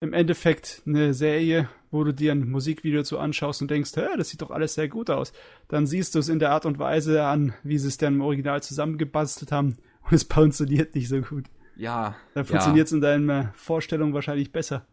Im 0.00 0.14
Endeffekt 0.14 0.82
eine 0.86 1.12
Serie, 1.12 1.68
wo 1.90 2.02
du 2.02 2.14
dir 2.14 2.32
ein 2.32 2.50
Musikvideo 2.50 3.02
zu 3.02 3.18
anschaust 3.18 3.60
und 3.60 3.70
denkst, 3.70 3.94
hä, 3.96 4.06
das 4.16 4.30
sieht 4.30 4.40
doch 4.40 4.50
alles 4.50 4.72
sehr 4.72 4.88
gut 4.88 5.10
aus. 5.10 5.34
Dann 5.68 5.86
siehst 5.86 6.14
du 6.14 6.20
es 6.20 6.30
in 6.30 6.38
der 6.38 6.52
Art 6.52 6.64
und 6.64 6.78
Weise 6.78 7.24
an, 7.24 7.52
wie 7.62 7.76
sie 7.76 7.88
es 7.88 7.98
dann 7.98 8.14
im 8.14 8.20
Original 8.22 8.62
zusammengebastelt 8.62 9.52
haben. 9.52 9.76
Und 10.04 10.14
es 10.14 10.22
funktioniert 10.30 10.94
nicht 10.94 11.08
so 11.08 11.20
gut. 11.20 11.44
Ja. 11.76 12.14
Dann 12.32 12.46
funktioniert 12.46 12.86
es 12.86 12.92
ja. 12.92 12.96
in 12.96 13.02
deiner 13.02 13.52
Vorstellung 13.54 14.14
wahrscheinlich 14.14 14.50
besser. 14.50 14.86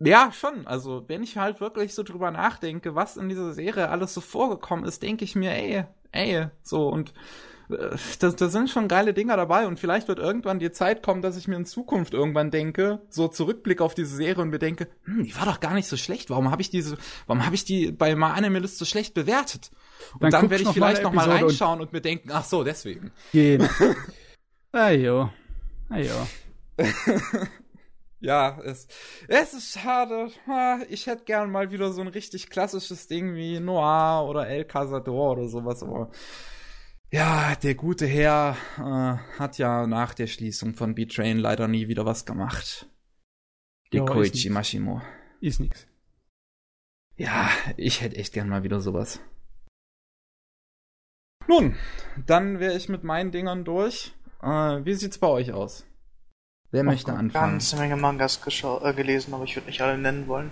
Ja, 0.00 0.30
schon. 0.32 0.66
Also, 0.66 1.04
wenn 1.08 1.22
ich 1.22 1.36
halt 1.36 1.60
wirklich 1.60 1.94
so 1.94 2.02
drüber 2.02 2.30
nachdenke, 2.30 2.94
was 2.94 3.16
in 3.16 3.28
dieser 3.28 3.52
Serie 3.52 3.88
alles 3.88 4.14
so 4.14 4.20
vorgekommen 4.20 4.84
ist, 4.84 5.02
denke 5.02 5.24
ich 5.24 5.34
mir, 5.34 5.50
ey, 5.50 5.84
ey, 6.12 6.46
so 6.62 6.88
und 6.88 7.12
äh, 7.70 7.96
da, 8.20 8.30
da 8.30 8.48
sind 8.48 8.70
schon 8.70 8.86
geile 8.86 9.12
Dinger 9.12 9.36
dabei 9.36 9.66
und 9.66 9.78
vielleicht 9.80 10.06
wird 10.06 10.20
irgendwann 10.20 10.58
die 10.58 10.70
Zeit 10.70 11.02
kommen, 11.02 11.20
dass 11.20 11.36
ich 11.36 11.48
mir 11.48 11.56
in 11.56 11.66
Zukunft 11.66 12.14
irgendwann 12.14 12.50
denke, 12.50 13.00
so 13.10 13.28
zurückblick 13.28 13.80
auf 13.80 13.94
diese 13.94 14.14
Serie 14.14 14.42
und 14.42 14.50
mir 14.50 14.58
denke, 14.60 14.88
hm, 15.04 15.24
die 15.24 15.36
war 15.36 15.46
doch 15.46 15.60
gar 15.60 15.74
nicht 15.74 15.88
so 15.88 15.96
schlecht. 15.96 16.30
Warum 16.30 16.50
habe 16.50 16.62
ich 16.62 16.70
diese, 16.70 16.96
warum 17.26 17.44
habe 17.44 17.54
ich 17.54 17.64
die 17.64 17.90
bei 17.90 18.14
My 18.14 18.26
Anime 18.26 18.60
List 18.60 18.78
so 18.78 18.84
schlecht 18.84 19.14
bewertet? 19.14 19.70
Und 20.14 20.22
dann, 20.22 20.42
dann 20.42 20.50
werde 20.50 20.62
ich 20.62 20.70
vielleicht 20.70 21.02
noch 21.02 21.12
mal 21.12 21.28
reinschauen 21.28 21.80
und, 21.80 21.86
und, 21.86 21.92
mir 21.92 22.00
denken, 22.00 22.30
ach 22.32 22.44
so, 22.44 22.62
deswegen. 22.62 23.10
Genau. 23.32 23.66
Ajo. 24.72 25.30
Ajo. 25.88 26.26
Ja, 28.20 28.60
es, 28.64 28.86
es 29.28 29.54
ist 29.54 29.78
schade. 29.78 30.30
Ich 30.88 31.06
hätte 31.06 31.24
gern 31.24 31.50
mal 31.50 31.70
wieder 31.70 31.92
so 31.92 32.00
ein 32.00 32.08
richtig 32.08 32.50
klassisches 32.50 33.06
Ding 33.06 33.34
wie 33.34 33.60
Noir 33.60 34.28
oder 34.28 34.48
El 34.48 34.64
Cazador 34.64 35.32
oder 35.32 35.48
sowas, 35.48 35.82
aber 35.82 36.10
ja, 37.10 37.54
der 37.54 37.74
gute 37.74 38.06
Herr 38.06 38.56
äh, 38.76 39.38
hat 39.38 39.56
ja 39.56 39.86
nach 39.86 40.12
der 40.12 40.26
Schließung 40.26 40.74
von 40.74 40.94
B-Train 40.94 41.38
leider 41.38 41.66
nie 41.66 41.88
wieder 41.88 42.04
was 42.04 42.26
gemacht. 42.26 42.86
Die 43.92 44.00
Koichi 44.00 44.50
Mashimo. 44.50 45.00
Ist 45.40 45.60
nix. 45.60 45.86
Ja, 47.16 47.48
ich 47.78 48.02
hätte 48.02 48.16
echt 48.16 48.34
gern 48.34 48.50
mal 48.50 48.62
wieder 48.62 48.80
sowas. 48.80 49.20
Nun, 51.46 51.76
dann 52.26 52.60
wäre 52.60 52.76
ich 52.76 52.90
mit 52.90 53.04
meinen 53.04 53.32
Dingern 53.32 53.64
durch. 53.64 54.12
Äh, 54.42 54.84
wie 54.84 54.92
sieht's 54.92 55.16
bei 55.16 55.28
euch 55.28 55.52
aus? 55.52 55.87
Wer 56.70 56.82
Oh 56.82 56.84
möchte 56.84 57.12
anfangen? 57.12 57.52
Ganze 57.52 57.76
Menge 57.76 57.96
Mangas 57.96 58.40
äh, 58.46 58.94
gelesen, 58.94 59.34
aber 59.34 59.44
ich 59.44 59.56
würde 59.56 59.66
nicht 59.68 59.80
alle 59.80 59.96
nennen 59.98 60.26
wollen. 60.28 60.50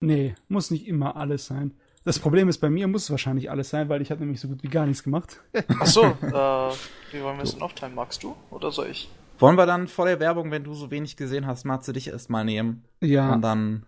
Nee, 0.00 0.34
muss 0.48 0.70
nicht 0.70 0.86
immer 0.86 1.16
alles 1.16 1.46
sein. 1.46 1.74
Das 2.04 2.18
Problem 2.18 2.48
ist, 2.48 2.58
bei 2.58 2.70
mir 2.70 2.86
muss 2.86 3.04
es 3.04 3.10
wahrscheinlich 3.10 3.50
alles 3.50 3.70
sein, 3.70 3.88
weil 3.88 4.00
ich 4.00 4.10
habe 4.10 4.20
nämlich 4.20 4.40
so 4.40 4.48
gut 4.48 4.62
wie 4.62 4.68
gar 4.68 4.86
nichts 4.86 5.02
gemacht. 5.02 5.40
Ach 5.80 5.86
so, 5.86 6.02
äh, 6.22 6.72
wie 7.12 7.22
wollen 7.22 7.36
wir 7.38 7.42
es 7.42 7.52
denn 7.52 7.62
aufteilen? 7.62 7.94
Magst 7.94 8.22
du 8.22 8.36
oder 8.50 8.70
soll 8.70 8.88
ich? 8.88 9.10
Wollen 9.38 9.56
wir 9.56 9.66
dann 9.66 9.88
vor 9.88 10.06
der 10.06 10.20
Werbung, 10.20 10.50
wenn 10.50 10.64
du 10.64 10.72
so 10.74 10.90
wenig 10.90 11.16
gesehen 11.16 11.46
hast, 11.46 11.64
Matze, 11.64 11.92
dich 11.92 12.08
erstmal 12.08 12.44
nehmen? 12.44 12.84
Ja, 13.00 13.34
Und 13.34 13.42
dann 13.42 13.84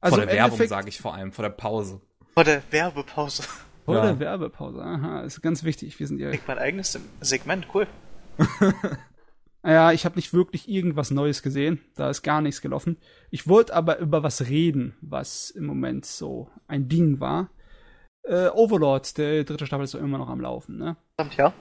also 0.00 0.16
vor 0.16 0.26
der 0.26 0.34
Werbung, 0.34 0.66
sage 0.66 0.88
ich 0.88 1.00
vor 1.00 1.14
allem, 1.14 1.32
vor 1.32 1.42
der 1.42 1.50
Pause. 1.50 2.00
Vor 2.34 2.44
der 2.44 2.62
Werbepause. 2.70 3.42
Vor 3.84 3.96
Ja. 3.96 4.02
der 4.02 4.20
Werbepause. 4.20 4.80
Aha, 4.80 5.22
ist 5.22 5.42
ganz 5.42 5.64
wichtig. 5.64 5.98
Wir 5.98 6.06
sind 6.06 6.20
ja. 6.20 6.30
Ich 6.30 6.46
mein 6.46 6.56
eigenes 6.56 6.96
Segment, 7.20 7.66
cool. 7.74 7.88
Ja, 9.64 9.92
ich 9.92 10.04
habe 10.04 10.16
nicht 10.16 10.32
wirklich 10.32 10.68
irgendwas 10.68 11.10
Neues 11.12 11.42
gesehen. 11.42 11.80
Da 11.94 12.10
ist 12.10 12.22
gar 12.22 12.40
nichts 12.40 12.62
gelaufen. 12.62 12.96
Ich 13.30 13.46
wollte 13.46 13.74
aber 13.74 13.98
über 13.98 14.22
was 14.22 14.48
reden, 14.48 14.94
was 15.00 15.50
im 15.50 15.66
Moment 15.66 16.04
so 16.04 16.48
ein 16.66 16.88
Ding 16.88 17.20
war. 17.20 17.50
Äh, 18.24 18.48
Overlord, 18.48 19.18
der 19.18 19.44
dritte 19.44 19.66
Staffel 19.66 19.84
ist 19.84 19.94
doch 19.94 20.00
immer 20.00 20.18
noch 20.18 20.28
am 20.28 20.40
Laufen, 20.40 20.78
ne? 20.78 20.96
Ja. 21.36 21.52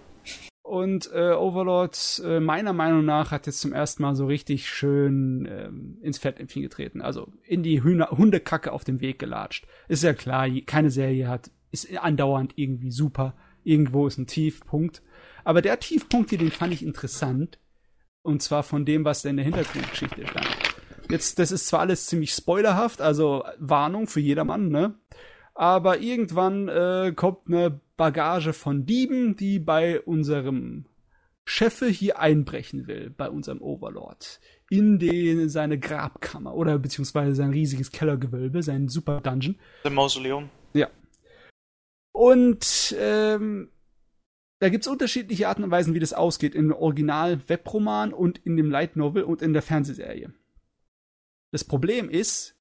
Und 0.64 1.12
äh, 1.14 1.34
Overlord, 1.34 2.22
äh, 2.24 2.40
meiner 2.40 2.74
Meinung 2.74 3.04
nach, 3.04 3.32
hat 3.32 3.46
jetzt 3.46 3.62
zum 3.62 3.74
ersten 3.74 4.04
Mal 4.04 4.16
so 4.16 4.26
richtig 4.26 4.70
schön 4.70 5.48
ähm, 5.52 5.98
ins 6.02 6.18
Fettnäpfchen 6.18 6.62
getreten. 6.62 7.02
Also 7.02 7.32
in 7.44 7.62
die 7.62 7.84
Hühner 7.84 8.12
Hundekacke 8.12 8.72
auf 8.72 8.84
dem 8.84 9.02
Weg 9.02 9.20
gelatscht. 9.20 9.68
Ist 9.88 10.04
ja 10.04 10.14
klar, 10.14 10.48
keine 10.66 10.90
Serie 10.90 11.28
hat, 11.28 11.52
ist 11.72 11.96
andauernd 11.98 12.54
irgendwie 12.56 12.92
super. 12.92 13.36
Irgendwo 13.64 14.08
ist 14.08 14.18
ein 14.18 14.28
Tiefpunkt. 14.28 15.02
Aber 15.44 15.62
der 15.62 15.80
Tiefpunkt 15.80 16.30
hier, 16.30 16.40
den 16.40 16.52
fand 16.52 16.74
ich 16.74 16.84
interessant. 16.86 17.60
Und 18.24 18.42
zwar 18.42 18.64
von 18.64 18.86
dem, 18.86 19.06
was 19.06 19.22
da 19.22 19.30
in 19.30 19.38
der 19.38 19.46
Hintergrundgeschichte 19.46 20.28
stand. 20.28 20.48
Jetzt, 21.10 21.40
das 21.40 21.52
ist 21.52 21.68
zwar 21.68 21.82
alles 21.82 22.06
ziemlich 22.06 22.34
spoilerhaft, 22.34 23.02
also 23.02 23.44
Warnung 23.58 24.08
für 24.08 24.20
jedermann, 24.20 24.70
ne? 24.70 24.96
Aber 25.54 26.00
irgendwann 26.00 26.70
äh, 26.70 27.14
kommt 27.16 27.48
eine 27.48 27.82
Bagage 27.98 28.54
von 28.54 28.86
Dieben, 28.86 29.36
die 29.36 29.60
bei 29.60 30.00
unserem 30.00 30.86
Chefe 31.44 31.88
hier 31.88 32.20
einbrechen 32.20 32.88
will, 32.88 33.10
bei 33.10 33.30
unserem 33.30 33.62
Overlord. 33.62 34.40
In 34.70 35.00
den, 35.00 35.50
seine 35.50 35.78
Grabkammer 35.78 36.56
oder 36.56 36.80
beziehungsweise 36.80 37.36
sein 37.36 37.50
riesiges 37.50 37.92
Kellergewölbe, 37.92 38.64
sein 38.64 38.88
Super 38.88 39.20
Dungeon. 39.20 39.56
Im 39.84 39.96
Mausoleum. 39.96 40.50
Und 42.12 42.96
ähm, 43.00 43.70
da 44.62 44.70
gibt's 44.70 44.88
unterschiedliche 44.88 45.48
Arten 45.48 45.64
und 45.64 45.72
Weisen, 45.72 45.96
wie 45.96 46.00
das 46.00 46.14
ausgeht. 46.14 46.54
Im 46.54 46.72
Original-Webroman 46.72 48.14
und 48.14 48.38
in 48.46 48.58
dem 48.58 48.70
Light 48.70 48.96
Novel 48.96 49.24
und 49.24 49.42
in 49.42 49.54
der 49.54 49.64
Fernsehserie. 49.64 50.32
Das 51.50 51.64
Problem 51.64 52.10
ist, 52.10 52.56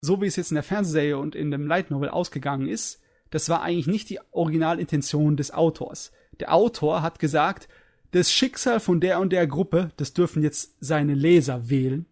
so 0.00 0.22
wie 0.22 0.26
es 0.26 0.36
jetzt 0.36 0.52
in 0.52 0.54
der 0.54 0.62
Fernsehserie 0.62 1.18
und 1.18 1.34
in 1.34 1.50
dem 1.50 1.66
Light 1.66 1.90
Novel 1.90 2.10
ausgegangen 2.10 2.68
ist, 2.68 3.00
das 3.30 3.48
war 3.48 3.62
eigentlich 3.62 3.88
nicht 3.88 4.10
die 4.10 4.20
Originalintention 4.30 5.36
des 5.36 5.50
Autors. 5.52 6.12
Der 6.38 6.54
Autor 6.54 7.02
hat 7.02 7.18
gesagt, 7.18 7.68
das 8.12 8.30
Schicksal 8.30 8.78
von 8.78 9.00
der 9.00 9.18
und 9.18 9.32
der 9.32 9.48
Gruppe, 9.48 9.90
das 9.96 10.12
dürfen 10.14 10.40
jetzt 10.40 10.76
seine 10.78 11.14
Leser 11.14 11.68
wählen. 11.68 12.06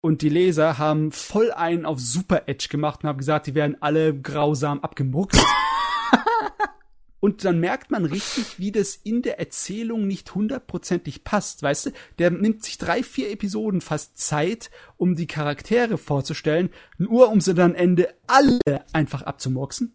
Und 0.00 0.22
die 0.22 0.30
Leser 0.30 0.78
haben 0.78 1.12
voll 1.12 1.52
einen 1.52 1.84
auf 1.84 2.00
Super 2.00 2.44
Edge 2.46 2.68
gemacht 2.70 3.02
und 3.02 3.10
haben 3.10 3.18
gesagt, 3.18 3.46
die 3.46 3.54
werden 3.54 3.76
alle 3.82 4.18
grausam 4.18 4.80
abgemuckst. 4.80 5.44
Und 7.20 7.44
dann 7.44 7.58
merkt 7.58 7.90
man 7.90 8.04
richtig, 8.04 8.58
wie 8.60 8.70
das 8.70 8.94
in 8.94 9.22
der 9.22 9.40
Erzählung 9.40 10.06
nicht 10.06 10.34
hundertprozentig 10.34 11.24
passt, 11.24 11.62
weißt 11.62 11.86
du? 11.86 11.90
Der 12.18 12.30
nimmt 12.30 12.62
sich 12.64 12.78
drei, 12.78 13.02
vier 13.02 13.30
Episoden 13.32 13.80
fast 13.80 14.18
Zeit, 14.18 14.70
um 14.96 15.16
die 15.16 15.26
Charaktere 15.26 15.98
vorzustellen, 15.98 16.70
nur 16.96 17.30
um 17.30 17.40
sie 17.40 17.54
dann 17.54 17.74
Ende 17.74 18.08
alle 18.28 18.60
einfach 18.92 19.22
abzumurksen. 19.22 19.94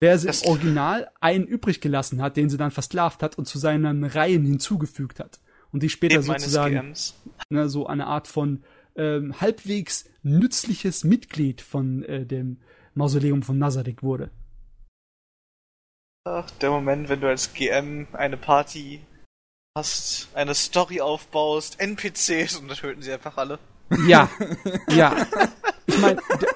Wer 0.00 0.18
sie 0.18 0.26
Das- 0.26 0.42
im 0.42 0.48
Original 0.48 1.10
einen 1.20 1.46
übrig 1.46 1.80
gelassen 1.82 2.22
hat, 2.22 2.36
den 2.38 2.48
sie 2.48 2.56
dann 2.56 2.70
versklavt 2.70 3.22
hat 3.22 3.36
und 3.36 3.46
zu 3.46 3.58
seinen 3.58 4.04
Reihen 4.04 4.44
hinzugefügt 4.44 5.20
hat. 5.20 5.40
Und 5.70 5.82
die 5.82 5.88
später 5.90 6.16
meines 6.28 6.44
sozusagen 6.44 6.94
ne, 7.50 7.68
so 7.68 7.86
eine 7.86 8.06
Art 8.06 8.26
von 8.28 8.62
ähm, 8.96 9.40
halbwegs 9.40 10.06
nützliches 10.22 11.04
Mitglied 11.04 11.60
von 11.60 12.04
äh, 12.04 12.24
dem 12.24 12.58
Mausoleum 12.94 13.42
von 13.42 13.58
Nazareth 13.58 14.02
wurde. 14.02 14.30
Ach, 16.26 16.50
der 16.62 16.70
Moment, 16.70 17.10
wenn 17.10 17.20
du 17.20 17.28
als 17.28 17.52
GM 17.52 18.06
eine 18.14 18.38
Party 18.38 19.04
hast, 19.76 20.28
eine 20.32 20.54
Story 20.54 21.02
aufbaust, 21.02 21.78
NPCs 21.78 22.56
und 22.56 22.68
dann 22.68 22.78
töten 22.78 23.02
sie 23.02 23.12
einfach 23.12 23.36
alle. 23.36 23.58
Ja, 24.06 24.30
ja. 24.88 25.14
Ich 25.84 25.98
meine, 25.98 26.22
der, 26.40 26.48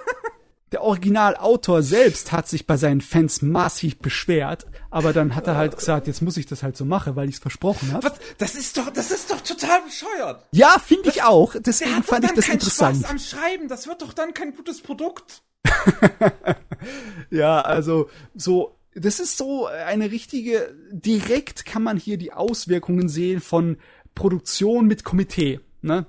der 0.72 0.82
Originalautor 0.82 1.82
selbst 1.82 2.32
hat 2.32 2.48
sich 2.48 2.66
bei 2.66 2.78
seinen 2.78 3.02
Fans 3.02 3.42
massiv 3.42 3.98
beschwert, 3.98 4.66
aber 4.90 5.12
dann 5.12 5.34
hat 5.34 5.46
er 5.46 5.56
halt 5.56 5.76
gesagt, 5.76 6.06
jetzt 6.06 6.22
muss 6.22 6.38
ich 6.38 6.46
das 6.46 6.62
halt 6.62 6.78
so 6.78 6.86
machen, 6.86 7.14
weil 7.14 7.28
ich 7.28 7.34
es 7.34 7.40
versprochen 7.42 7.92
habe. 7.92 8.06
Was? 8.06 8.18
Das 8.38 8.54
ist 8.54 8.78
doch, 8.78 8.88
das 8.88 9.10
ist 9.10 9.30
doch 9.30 9.42
total 9.42 9.82
bescheuert. 9.82 10.46
Ja, 10.52 10.78
finde 10.78 11.10
ich 11.10 11.22
auch. 11.22 11.52
Der 11.52 11.60
Deswegen 11.60 11.94
hat 11.94 12.04
doch 12.04 12.08
fand 12.08 12.24
ich 12.24 12.30
dann 12.30 12.36
das 12.36 12.46
keinen 12.46 12.54
interessant. 12.54 12.96
Spaß 13.00 13.10
am 13.10 13.18
Schreiben. 13.18 13.68
Das 13.68 13.86
wird 13.86 14.00
doch 14.00 14.14
dann 14.14 14.32
kein 14.32 14.56
gutes 14.56 14.80
Produkt. 14.80 15.42
Ja, 17.30 17.60
also 17.60 18.08
so, 18.34 18.77
das 19.00 19.20
ist 19.20 19.36
so 19.36 19.66
eine 19.66 20.10
richtige, 20.10 20.74
direkt 20.90 21.64
kann 21.64 21.82
man 21.82 21.96
hier 21.96 22.16
die 22.16 22.32
Auswirkungen 22.32 23.08
sehen 23.08 23.40
von 23.40 23.76
Produktion 24.14 24.86
mit 24.86 25.04
Komitee, 25.04 25.60
ne? 25.82 26.06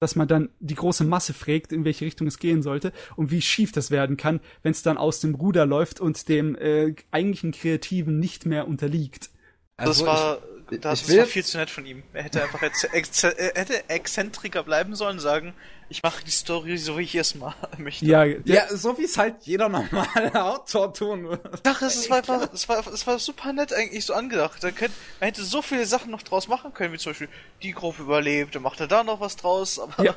Dass 0.00 0.16
man 0.16 0.28
dann 0.28 0.48
die 0.60 0.74
große 0.74 1.04
Masse 1.04 1.34
fragt, 1.34 1.72
in 1.72 1.84
welche 1.84 2.06
Richtung 2.06 2.26
es 2.26 2.38
gehen 2.38 2.62
sollte 2.62 2.92
und 3.16 3.30
wie 3.30 3.42
schief 3.42 3.72
das 3.72 3.90
werden 3.90 4.16
kann, 4.16 4.40
wenn 4.62 4.72
es 4.72 4.82
dann 4.82 4.96
aus 4.96 5.20
dem 5.20 5.34
Ruder 5.34 5.66
läuft 5.66 6.00
und 6.00 6.28
dem 6.28 6.56
äh, 6.56 6.94
eigentlichen 7.10 7.52
Kreativen 7.52 8.18
nicht 8.18 8.46
mehr 8.46 8.66
unterliegt. 8.66 9.30
das 9.76 10.04
war, 10.04 10.38
das, 10.78 11.02
ich 11.02 11.08
will 11.08 11.18
war 11.18 11.26
viel 11.26 11.44
zu 11.44 11.58
nett 11.58 11.70
von 11.70 11.86
ihm. 11.86 12.02
Er 12.12 12.24
hätte 12.24 12.42
einfach 12.42 12.62
ex 12.62 12.84
ex 12.84 13.24
er 13.24 13.52
hätte 13.54 13.88
exzentriker 13.88 14.62
bleiben 14.62 14.94
sollen, 14.94 15.18
sagen, 15.18 15.54
ich 15.88 16.02
mache 16.02 16.24
die 16.24 16.30
Story 16.30 16.78
so, 16.78 16.98
wie 16.98 17.02
ich 17.02 17.14
es 17.16 17.34
mal 17.34 17.54
möchte. 17.78 18.04
Ja, 18.04 18.24
der, 18.24 18.40
Ja, 18.44 18.76
so 18.76 18.96
wie 18.96 19.04
es 19.04 19.18
halt 19.18 19.36
jeder 19.42 19.68
normale 19.68 20.34
Autor 20.44 20.94
tun 20.94 21.24
würde. 21.24 21.60
Ach, 21.64 21.82
es 21.82 22.08
war 22.08 22.18
einfach, 22.18 22.52
es 22.52 22.68
war, 22.68 22.86
es 22.86 23.06
war 23.06 23.18
super 23.18 23.52
nett 23.52 23.72
eigentlich 23.72 24.04
so 24.04 24.14
angedacht. 24.14 24.62
Da 24.62 24.70
könnt, 24.70 24.94
man 25.18 25.26
hätte 25.26 25.42
so 25.42 25.62
viele 25.62 25.86
Sachen 25.86 26.10
noch 26.10 26.22
draus 26.22 26.46
machen 26.48 26.72
können, 26.72 26.92
wie 26.92 26.98
zum 26.98 27.10
Beispiel 27.10 27.28
die 27.62 27.72
Gruppe 27.72 28.02
überlebt, 28.02 28.54
dann 28.54 28.62
macht 28.62 28.80
er 28.80 28.86
da 28.86 29.02
noch 29.02 29.20
was 29.20 29.36
draus, 29.36 29.78
aber 29.78 30.02
Ja. 30.02 30.14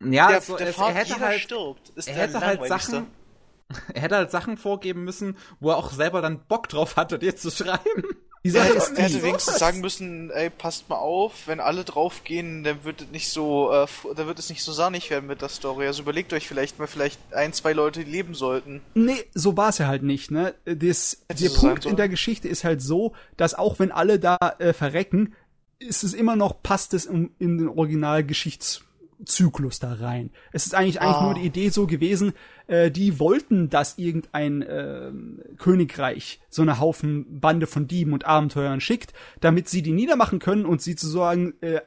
Ja, 0.00 0.28
der, 0.28 0.36
also, 0.36 0.56
der 0.56 0.68
es, 0.68 0.76
Fahrt, 0.76 0.94
er 0.94 0.94
hätte 0.94 1.18
halt, 1.18 1.40
stirbt, 1.40 1.88
ist 1.96 2.06
er 2.06 2.14
der 2.14 2.22
hätte 2.22 2.40
halt. 2.40 2.66
Sachen, 2.68 3.08
er 3.94 4.02
hätte 4.02 4.16
halt 4.16 4.30
Sachen 4.30 4.56
vorgeben 4.56 5.02
müssen, 5.04 5.36
wo 5.58 5.70
er 5.70 5.76
auch 5.76 5.90
selber 5.90 6.22
dann 6.22 6.46
Bock 6.46 6.68
drauf 6.68 6.96
hatte, 6.96 7.18
dir 7.18 7.34
zu 7.36 7.50
schreiben. 7.50 8.04
Die 8.44 8.50
Sache 8.50 8.66
hätte, 8.66 8.76
ist 8.78 8.90
er 8.96 9.04
hätte 9.04 9.16
die, 9.16 9.22
wenigstens 9.22 9.58
sagen 9.58 9.80
müssen, 9.80 10.30
ey, 10.30 10.50
passt 10.50 10.88
mal 10.88 10.96
auf, 10.96 11.46
wenn 11.46 11.60
alle 11.60 11.84
draufgehen, 11.84 12.64
dann 12.64 12.84
wird 12.84 13.02
es 13.02 13.08
nicht 13.08 13.28
so, 13.28 13.72
äh, 13.72 13.86
dann 14.14 14.26
wird 14.26 14.38
es 14.38 14.48
nicht 14.48 14.62
so 14.62 14.72
sahnig 14.72 15.10
werden 15.10 15.26
mit 15.26 15.42
der 15.42 15.48
Story. 15.48 15.86
Also 15.86 16.02
überlegt 16.02 16.32
euch 16.32 16.46
vielleicht 16.46 16.78
mal 16.78 16.86
vielleicht 16.86 17.20
ein, 17.32 17.52
zwei 17.52 17.72
Leute, 17.72 18.04
die 18.04 18.10
leben 18.10 18.34
sollten. 18.34 18.80
Nee, 18.94 19.24
so 19.34 19.56
war 19.56 19.70
es 19.70 19.78
ja 19.78 19.86
halt 19.86 20.02
nicht, 20.02 20.30
ne? 20.30 20.54
Das, 20.64 21.18
Hätte 21.28 21.42
der 21.42 21.50
so 21.50 21.60
Punkt 21.60 21.84
in 21.84 21.96
der 21.96 22.08
Geschichte 22.08 22.48
ist 22.48 22.64
halt 22.64 22.80
so, 22.82 23.14
dass 23.36 23.54
auch 23.54 23.78
wenn 23.78 23.92
alle 23.92 24.18
da 24.18 24.38
äh, 24.58 24.72
verrecken, 24.72 25.34
ist 25.78 26.02
es 26.04 26.14
immer 26.14 26.36
noch, 26.36 26.62
passt 26.62 26.94
es 26.94 27.06
in, 27.06 27.30
in 27.38 27.58
den 27.58 27.68
Originalgeschichtszyklus 29.18 29.78
da 29.78 29.94
rein. 29.94 30.30
Es 30.52 30.66
ist 30.66 30.74
eigentlich, 30.74 31.00
eigentlich 31.00 31.16
Ah. 31.16 31.24
nur 31.24 31.34
die 31.34 31.46
Idee 31.46 31.68
so 31.70 31.86
gewesen, 31.86 32.32
äh, 32.66 32.90
die 32.90 33.18
wollten, 33.18 33.68
dass 33.68 33.98
irgendein 33.98 34.62
äh, 34.62 35.10
Königreich 35.58 36.40
so 36.48 36.62
eine 36.62 36.78
Haufen 36.78 37.40
Bande 37.40 37.66
von 37.66 37.86
Dieben 37.86 38.12
und 38.12 38.24
Abenteuern 38.26 38.80
schickt, 38.80 39.12
damit 39.40 39.68
sie 39.68 39.82
die 39.82 39.92
niedermachen 39.92 40.38
können 40.38 40.64
und 40.66 40.82
sie 40.82 40.92
sozusagen 40.92 41.54
äh, 41.60 41.80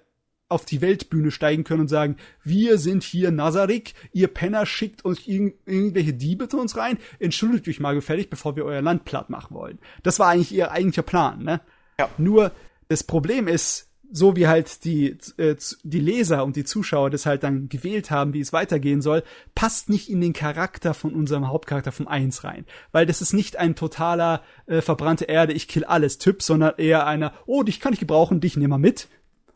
auf 0.49 0.65
die 0.65 0.81
Weltbühne 0.81 1.31
steigen 1.31 1.63
können 1.63 1.81
und 1.81 1.87
sagen, 1.87 2.17
wir 2.43 2.77
sind 2.77 3.03
hier 3.03 3.31
Nazarik, 3.31 3.93
ihr 4.11 4.27
Penner 4.27 4.65
schickt 4.65 5.05
uns 5.05 5.25
irg 5.25 5.53
irgendwelche 5.65 6.13
Diebe 6.13 6.49
zu 6.49 6.59
uns 6.59 6.75
rein, 6.75 6.97
entschuldigt 7.19 7.67
euch 7.69 7.79
mal 7.79 7.95
gefällig, 7.95 8.29
bevor 8.29 8.57
wir 8.57 8.65
euer 8.65 8.81
Land 8.81 9.05
platt 9.05 9.29
machen 9.29 9.55
wollen. 9.55 9.79
Das 10.03 10.19
war 10.19 10.27
eigentlich 10.27 10.53
ihr 10.53 10.71
eigentlicher 10.71 11.03
Plan, 11.03 11.41
ne? 11.43 11.61
Ja. 11.97 12.09
Nur 12.17 12.51
das 12.89 13.03
Problem 13.05 13.47
ist, 13.47 13.90
so 14.11 14.35
wie 14.35 14.47
halt 14.47 14.83
die, 14.83 15.17
äh, 15.37 15.55
die 15.83 15.99
Leser 15.99 16.43
und 16.43 16.55
die 16.55 16.65
Zuschauer 16.65 17.09
das 17.09 17.25
halt 17.25 17.43
dann 17.43 17.69
gewählt 17.69 18.11
haben, 18.11 18.33
wie 18.33 18.41
es 18.41 18.53
weitergehen 18.53 19.01
soll, 19.01 19.23
passt 19.55 19.89
nicht 19.89 20.09
in 20.09 20.21
den 20.21 20.33
Charakter 20.33 20.93
von 20.93 21.13
unserem 21.13 21.47
Hauptcharakter 21.47 21.91
vom 21.91 22.07
Eins 22.07 22.43
rein. 22.43 22.65
Weil 22.91 23.05
das 23.05 23.21
ist 23.21 23.33
nicht 23.33 23.57
ein 23.57 23.75
totaler 23.75 24.43
äh, 24.65 24.81
verbrannte 24.81 25.25
Erde, 25.25 25.53
ich 25.53 25.67
kill 25.67 25.85
alles 25.85 26.17
Typ, 26.17 26.41
sondern 26.41 26.73
eher 26.77 27.07
einer, 27.07 27.33
oh, 27.45 27.63
dich 27.63 27.79
kann 27.79 27.93
ich 27.93 27.99
gebrauchen, 27.99 28.41
dich 28.41 28.57
nimm 28.57 28.69
mal 28.69 28.77
mit. 28.77 29.07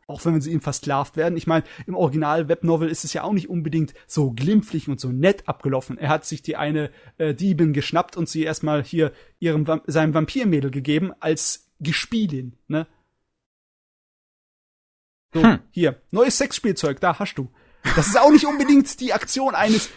Auch 0.08 0.24
wenn 0.24 0.40
sie 0.40 0.52
ihm 0.52 0.62
versklavt 0.62 1.18
werden. 1.18 1.36
Ich 1.36 1.48
meine, 1.48 1.64
im 1.88 1.96
Original 1.96 2.48
Webnovel 2.48 2.90
ist 2.90 3.04
es 3.06 3.14
ja 3.14 3.24
auch 3.24 3.34
nicht 3.34 3.50
unbedingt 3.50 3.96
so 4.06 4.32
glimpflich 4.32 4.88
und 4.88 5.00
so 5.00 5.10
nett 5.10 5.48
abgelaufen. 5.48 5.98
Er 5.98 6.10
hat 6.10 6.26
sich 6.26 6.44
die 6.44 6.58
eine 6.58 6.92
äh, 7.18 7.34
Diebin 7.34 7.74
geschnappt 7.74 8.16
und 8.16 8.30
sie 8.30 8.44
erstmal 8.44 8.84
hier 8.84 9.12
ihrem 9.40 9.66
seinem 9.88 10.14
Vampirmädel 10.14 10.70
gegeben 10.70 11.12
als 11.20 11.72
Gespielin, 11.80 12.54
ne? 12.68 12.86
So, 15.36 15.44
hm. 15.44 15.60
hier, 15.72 16.02
neues 16.12 16.38
Sexspielzeug, 16.38 17.02
da 17.02 17.20
hast 17.20 17.36
du. 17.36 17.50
Das 17.98 18.08
ist 18.08 18.18
auch 18.18 18.32
nicht 18.32 18.46
unbedingt 18.46 19.02
die 19.02 19.12
Aktion 19.12 19.54
eines 19.54 19.90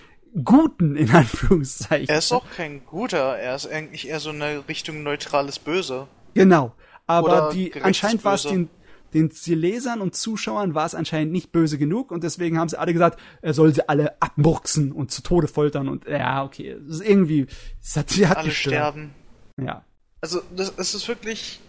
Guten, 0.44 0.96
in 0.96 1.10
Anführungszeichen. 1.12 2.08
Er 2.08 2.18
ist 2.18 2.32
auch 2.32 2.44
kein 2.56 2.84
Guter, 2.84 3.38
er 3.38 3.54
ist 3.54 3.68
eigentlich 3.68 4.08
eher 4.08 4.18
so 4.18 4.30
eine 4.30 4.68
Richtung 4.68 5.04
neutrales 5.04 5.60
Böse. 5.60 6.08
Genau. 6.34 6.74
Aber 7.06 7.50
die, 7.52 7.72
anscheinend 7.80 8.24
war 8.24 8.34
es 8.34 8.42
den, 8.42 8.68
den 9.14 9.30
Lesern 9.46 10.00
und 10.00 10.16
Zuschauern 10.16 10.74
war 10.74 10.86
es 10.86 10.96
anscheinend 10.96 11.32
nicht 11.32 11.52
böse 11.52 11.78
genug 11.78 12.10
und 12.10 12.24
deswegen 12.24 12.58
haben 12.58 12.68
sie 12.68 12.78
alle 12.78 12.92
gesagt, 12.92 13.20
er 13.40 13.54
soll 13.54 13.72
sie 13.72 13.88
alle 13.88 14.20
abmurksen 14.20 14.90
und 14.90 15.12
zu 15.12 15.22
Tode 15.22 15.46
foltern 15.46 15.88
und 15.88 16.04
ja, 16.08 16.42
okay, 16.42 16.72
es 16.72 16.96
ist 16.96 17.08
irgendwie, 17.08 17.46
es 17.80 17.96
hat, 17.96 18.10
sie 18.10 18.26
hat 18.26 18.38
alle 18.38 18.48
gestört. 18.48 18.74
sterben. 18.74 19.14
Ja. 19.56 19.84
Also, 20.20 20.42
das, 20.54 20.74
das 20.74 20.94
ist 20.96 21.06
wirklich 21.06 21.60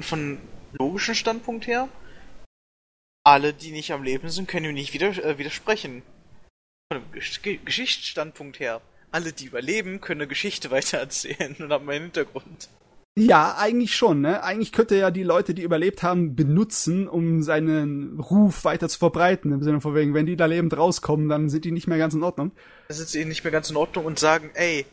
von 0.00 0.38
logischen 0.72 1.14
Standpunkt 1.14 1.66
her, 1.66 1.88
alle, 3.24 3.52
die 3.52 3.70
nicht 3.70 3.92
am 3.92 4.02
Leben 4.02 4.28
sind, 4.28 4.48
können 4.48 4.66
ihm 4.66 4.74
nicht 4.74 4.94
wieder, 4.94 5.08
äh, 5.24 5.38
widersprechen. 5.38 6.02
Von 6.90 7.02
einem 7.02 7.12
Gesch 7.12 7.40
Geschichtsstandpunkt 7.42 8.60
her, 8.60 8.80
alle, 9.10 9.32
die 9.32 9.46
überleben, 9.46 10.00
können 10.00 10.22
eine 10.22 10.28
Geschichte 10.28 10.70
weitererzählen 10.72 11.56
und 11.58 11.72
haben 11.72 11.88
einen 11.88 12.04
Hintergrund. 12.04 12.68
Ja, 13.14 13.56
eigentlich 13.58 13.94
schon, 13.94 14.22
ne? 14.22 14.42
Eigentlich 14.42 14.72
könnte 14.72 14.94
er 14.94 15.00
ja 15.00 15.10
die 15.10 15.22
Leute, 15.22 15.52
die 15.52 15.62
überlebt 15.62 16.02
haben, 16.02 16.34
benutzen, 16.34 17.06
um 17.06 17.42
seinen 17.42 18.18
Ruf 18.18 18.64
weiter 18.64 18.88
zu 18.88 18.98
verbreiten. 18.98 19.52
Im 19.52 19.62
Sinne 19.62 19.82
von 19.82 19.94
wegen, 19.94 20.14
wenn 20.14 20.24
die 20.24 20.36
da 20.36 20.46
lebend 20.46 20.74
rauskommen, 20.74 21.28
dann 21.28 21.50
sind 21.50 21.66
die 21.66 21.72
nicht 21.72 21.86
mehr 21.86 21.98
ganz 21.98 22.14
in 22.14 22.22
Ordnung. 22.22 22.52
Dann 22.88 22.96
sind 22.96 23.10
sie 23.10 23.26
nicht 23.26 23.44
mehr 23.44 23.50
ganz 23.50 23.68
in 23.68 23.76
Ordnung 23.76 24.06
und 24.06 24.18
sagen, 24.18 24.50
ey, 24.54 24.86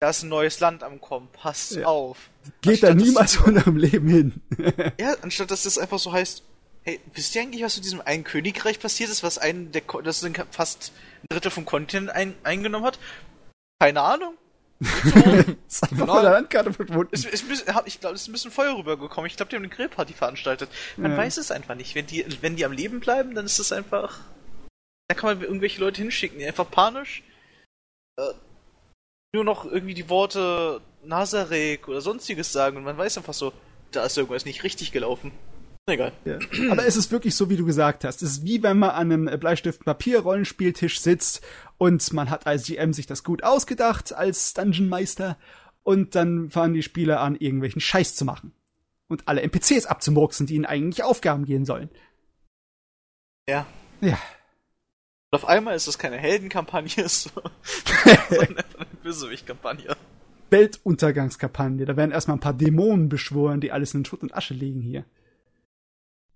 da 0.00 0.10
ist 0.10 0.24
ein 0.24 0.28
neues 0.28 0.58
Land 0.58 0.82
am 0.82 1.00
Kommen, 1.00 1.28
passt 1.32 1.76
ja. 1.76 1.86
auf. 1.86 2.30
Geht 2.62 2.82
da 2.82 2.92
niemals 2.94 3.36
von 3.36 3.56
eurem 3.56 3.76
Leben 3.76 4.08
hin. 4.08 4.42
ja, 5.00 5.14
anstatt 5.22 5.52
dass 5.52 5.62
das 5.62 5.78
einfach 5.78 6.00
so 6.00 6.12
heißt, 6.12 6.42
hey, 6.86 7.00
wisst 7.12 7.34
ihr 7.34 7.42
eigentlich, 7.42 7.62
was 7.62 7.76
mit 7.76 7.84
diesem 7.84 8.00
einen 8.00 8.24
Königreich 8.24 8.78
passiert 8.78 9.10
ist, 9.10 9.22
was 9.22 9.38
einen 9.38 9.72
der, 9.72 9.82
das 10.04 10.26
fast 10.50 10.92
ein 11.22 11.26
Drittel 11.28 11.50
vom 11.50 11.64
Kontinent 11.64 12.10
ein, 12.10 12.34
eingenommen 12.44 12.86
hat? 12.86 12.98
Keine 13.80 14.00
Ahnung. 14.00 14.34
ist 14.80 15.82
einfach 15.82 15.88
genau. 15.90 16.14
von 16.14 16.22
der 16.22 16.32
Landkarte 16.32 16.72
verschwunden. 16.72 17.12
Ist, 17.12 17.24
ist, 17.24 17.50
ist, 17.50 17.66
ich 17.86 18.00
glaube, 18.00 18.14
es 18.14 18.22
ist 18.22 18.28
ein 18.28 18.32
bisschen 18.32 18.50
Feuer 18.50 18.76
rübergekommen. 18.76 19.26
Ich 19.26 19.36
glaube, 19.36 19.50
die 19.50 19.56
haben 19.56 19.64
eine 19.64 19.72
Grillparty 19.72 20.12
veranstaltet. 20.12 20.70
Man 20.96 21.12
ja. 21.12 21.16
weiß 21.16 21.38
es 21.38 21.50
einfach 21.50 21.74
nicht. 21.74 21.94
Wenn 21.94 22.06
die, 22.06 22.24
wenn 22.42 22.56
die 22.56 22.64
am 22.64 22.72
Leben 22.72 23.00
bleiben, 23.00 23.34
dann 23.34 23.46
ist 23.46 23.58
es 23.58 23.72
einfach. 23.72 24.20
Da 25.08 25.14
kann 25.14 25.30
man 25.30 25.42
irgendwelche 25.42 25.80
Leute 25.80 26.02
hinschicken, 26.02 26.38
die 26.38 26.46
einfach 26.46 26.70
panisch 26.70 27.22
äh, 28.18 28.32
nur 29.32 29.44
noch 29.44 29.64
irgendwie 29.64 29.94
die 29.94 30.08
Worte 30.08 30.80
Nazarek 31.04 31.88
oder 31.88 32.00
sonstiges 32.00 32.52
sagen 32.52 32.76
und 32.76 32.84
man 32.84 32.98
weiß 32.98 33.18
einfach 33.18 33.34
so, 33.34 33.52
da 33.92 34.04
ist 34.04 34.16
irgendwas 34.16 34.44
nicht 34.44 34.64
richtig 34.64 34.92
gelaufen. 34.92 35.32
Egal. 35.88 36.12
Ja. 36.24 36.38
Aber 36.70 36.84
es 36.84 36.96
ist 36.96 37.12
wirklich 37.12 37.36
so, 37.36 37.48
wie 37.48 37.56
du 37.56 37.64
gesagt 37.64 38.02
hast. 38.04 38.20
Es 38.22 38.32
ist 38.32 38.44
wie 38.44 38.62
wenn 38.64 38.78
man 38.78 38.90
an 38.90 39.12
einem 39.12 39.38
Bleistift-Papier-Rollenspieltisch 39.38 41.00
sitzt 41.00 41.42
und 41.78 42.12
man 42.12 42.28
hat 42.28 42.46
als 42.46 42.66
GM 42.66 42.92
sich 42.92 43.06
das 43.06 43.22
gut 43.22 43.44
ausgedacht 43.44 44.12
als 44.12 44.52
Dungeon-Meister 44.54 45.38
und 45.84 46.16
dann 46.16 46.50
fangen 46.50 46.74
die 46.74 46.82
Spieler 46.82 47.20
an, 47.20 47.36
irgendwelchen 47.36 47.80
Scheiß 47.80 48.16
zu 48.16 48.24
machen. 48.24 48.52
Und 49.06 49.28
alle 49.28 49.42
NPCs 49.42 49.86
abzumurksen, 49.86 50.48
die 50.48 50.56
ihnen 50.56 50.66
eigentlich 50.66 51.04
Aufgaben 51.04 51.44
gehen 51.44 51.64
sollen. 51.64 51.88
Ja. 53.48 53.64
Ja. 54.00 54.18
Und 55.30 55.36
auf 55.36 55.44
einmal 55.44 55.76
ist 55.76 55.86
es 55.86 55.98
keine 55.98 56.16
Heldenkampagne, 56.18 57.08
sondern 57.08 57.52
eine 58.32 58.86
Bösewicht-Kampagne. 59.04 59.96
Weltuntergangskampagne. 60.50 61.86
Da 61.86 61.96
werden 61.96 62.10
erstmal 62.10 62.36
ein 62.38 62.40
paar 62.40 62.54
Dämonen 62.54 63.08
beschworen, 63.08 63.60
die 63.60 63.70
alles 63.70 63.94
in 63.94 64.04
Schutt 64.04 64.22
und 64.22 64.34
Asche 64.34 64.54
liegen 64.54 64.80
hier. 64.80 65.04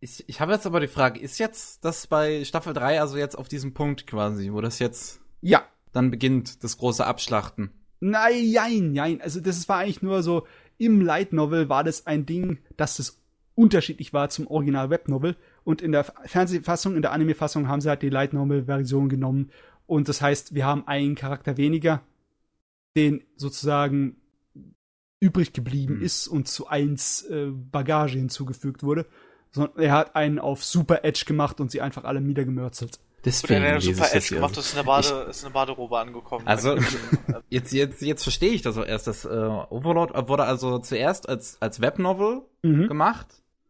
Ich, 0.01 0.25
ich 0.29 0.41
habe 0.41 0.53
jetzt 0.53 0.67
aber 0.67 0.81
die 0.81 0.89
Frage, 0.89 1.21
ist 1.21 1.39
jetzt 1.39 1.85
das 1.85 2.07
bei 2.07 2.45
Staffel 2.45 2.73
3 2.73 3.01
also 3.01 3.19
jetzt 3.19 3.37
auf 3.37 3.49
diesem 3.49 3.75
Punkt 3.75 4.07
quasi, 4.07 4.51
wo 4.51 4.63
das 4.63 4.79
jetzt 4.79 5.21
ja. 5.43 5.63
dann 5.93 6.11
beginnt, 6.11 6.65
das 6.65 6.79
große 6.79 7.05
Abschlachten? 7.05 7.71
Nein, 8.01 8.51
nein, 8.51 8.93
nein. 8.93 9.21
Also 9.21 9.41
das 9.41 9.69
war 9.69 9.79
eigentlich 9.79 10.01
nur 10.01 10.23
so, 10.23 10.47
im 10.79 11.03
Light 11.03 11.35
Novel 11.35 11.69
war 11.69 11.85
das 11.85 12.07
ein 12.07 12.25
Ding, 12.25 12.59
dass 12.79 12.99
es 12.99 13.21
unterschiedlich 13.55 14.15
war 14.15 14.31
zum 14.31 14.47
Original 14.47 14.89
Web 14.89 15.09
Novel. 15.09 15.37
Und 15.65 15.83
in 15.83 15.93
der 15.93 16.05
Fernsehfassung, 16.05 16.97
in 16.97 17.03
der 17.03 17.13
Anime-Fassung 17.13 17.69
haben 17.69 17.83
sie 17.83 17.91
halt 17.91 18.01
die 18.01 18.09
Light 18.09 18.33
Novel-Version 18.33 19.11
genommen. 19.11 19.51
Und 19.87 20.09
das 20.09 20.23
heißt, 20.23 20.55
wir 20.55 20.65
haben 20.65 20.89
einen 20.89 21.15
Charakter 21.15 21.59
weniger, 21.59 22.01
den 22.97 23.23
sozusagen 23.37 24.17
übrig 25.21 25.53
geblieben 25.53 25.97
hm. 25.97 26.03
ist 26.03 26.27
und 26.27 26.49
zu 26.49 26.69
eins 26.69 27.23
äh, 27.25 27.49
Bagage 27.51 28.17
hinzugefügt 28.17 28.83
wurde 28.83 29.05
sondern 29.53 29.83
er 29.83 29.93
hat 29.93 30.17
einen 30.17 30.39
auf 30.39 30.65
Super 30.65 31.05
Edge 31.05 31.25
gemacht 31.27 31.61
und 31.61 31.71
sie 31.71 31.81
einfach 31.81 32.05
alle 32.05 32.21
niedergemürzelt. 32.21 33.01
Deswegen 33.25 33.61
Oder 33.61 33.73
er 33.73 33.81
Super 33.81 34.07
Edge 34.13 34.35
gemacht, 34.35 34.57
ist 34.57 34.75
eine, 34.75 34.85
Bade, 34.85 35.23
ich, 35.25 35.31
ist 35.31 35.45
eine 35.45 35.53
Baderobe 35.53 35.99
angekommen. 35.99 36.47
Also, 36.47 36.77
jetzt, 37.51 37.73
jetzt, 37.73 38.01
jetzt 38.01 38.23
verstehe 38.23 38.53
ich 38.53 38.63
das 38.63 38.79
auch 38.79 38.87
erst. 38.87 39.07
Das 39.07 39.25
äh, 39.25 39.29
Overlord 39.29 40.29
wurde 40.29 40.45
also 40.45 40.79
zuerst 40.79 41.29
als, 41.29 41.61
als 41.61 41.81
Webnovel 41.81 42.43
mhm. 42.63 42.89
gemacht. 42.89 43.27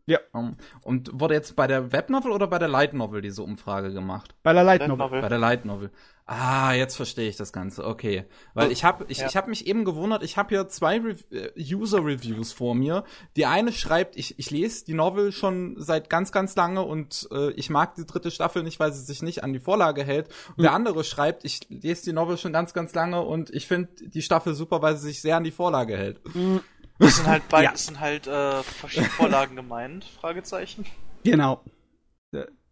Ja. 0.06 0.18
Um, 0.32 0.56
und 0.82 1.10
wurde 1.20 1.34
jetzt 1.34 1.54
bei 1.56 1.66
der 1.66 1.92
Webnovel 1.92 2.32
oder 2.32 2.46
bei 2.48 2.58
der 2.58 2.68
Light 2.68 2.94
Novel 2.94 3.22
diese 3.22 3.42
Umfrage 3.42 3.92
gemacht? 3.92 4.34
Bei 4.42 4.52
der 4.52 4.64
Light 4.64 4.86
Novel. 4.86 5.20
Bei 5.20 5.28
der 5.28 5.38
Light 5.38 5.64
Novel. 5.64 5.90
Ah, 6.32 6.74
jetzt 6.74 6.94
verstehe 6.94 7.28
ich 7.28 7.36
das 7.36 7.52
Ganze. 7.52 7.84
Okay, 7.84 8.24
weil 8.54 8.70
ich 8.70 8.84
habe 8.84 9.04
ich, 9.08 9.18
ja. 9.18 9.26
ich 9.26 9.36
habe 9.36 9.50
mich 9.50 9.66
eben 9.66 9.84
gewundert. 9.84 10.22
Ich 10.22 10.36
habe 10.36 10.50
hier 10.50 10.68
zwei 10.68 11.00
Re 11.00 11.16
äh, 11.32 11.74
User 11.74 12.04
Reviews 12.04 12.52
vor 12.52 12.76
mir. 12.76 13.02
Die 13.34 13.46
eine 13.46 13.72
schreibt, 13.72 14.14
ich, 14.16 14.38
ich 14.38 14.48
lese 14.52 14.84
die 14.84 14.94
Novel 14.94 15.32
schon 15.32 15.74
seit 15.82 16.08
ganz 16.08 16.30
ganz 16.30 16.54
lange 16.54 16.82
und 16.82 17.28
äh, 17.32 17.50
ich 17.54 17.68
mag 17.68 17.96
die 17.96 18.06
dritte 18.06 18.30
Staffel 18.30 18.62
nicht, 18.62 18.78
weil 18.78 18.92
sie 18.92 19.02
sich 19.02 19.22
nicht 19.22 19.42
an 19.42 19.52
die 19.52 19.58
Vorlage 19.58 20.04
hält. 20.04 20.28
Und 20.50 20.58
mhm. 20.58 20.62
der 20.62 20.72
andere 20.72 21.02
schreibt, 21.02 21.44
ich 21.44 21.68
lese 21.68 22.04
die 22.04 22.12
Novel 22.12 22.38
schon 22.38 22.52
ganz 22.52 22.74
ganz 22.74 22.94
lange 22.94 23.22
und 23.22 23.50
ich 23.50 23.66
finde 23.66 23.88
die 24.00 24.22
Staffel 24.22 24.54
super, 24.54 24.82
weil 24.82 24.96
sie 24.96 25.08
sich 25.08 25.22
sehr 25.22 25.36
an 25.36 25.42
die 25.42 25.50
Vorlage 25.50 25.96
hält. 25.96 26.20
Mhm. 26.32 26.60
Das 27.00 27.16
sind 27.16 27.26
halt 27.26 27.42
beide, 27.48 27.64
ja. 27.72 27.76
sind 27.76 27.98
halt 27.98 28.28
äh, 28.28 28.62
verschiedene 28.62 29.10
Vorlagen 29.10 29.56
gemeint. 29.56 30.04
Fragezeichen. 30.04 30.86
Genau 31.24 31.60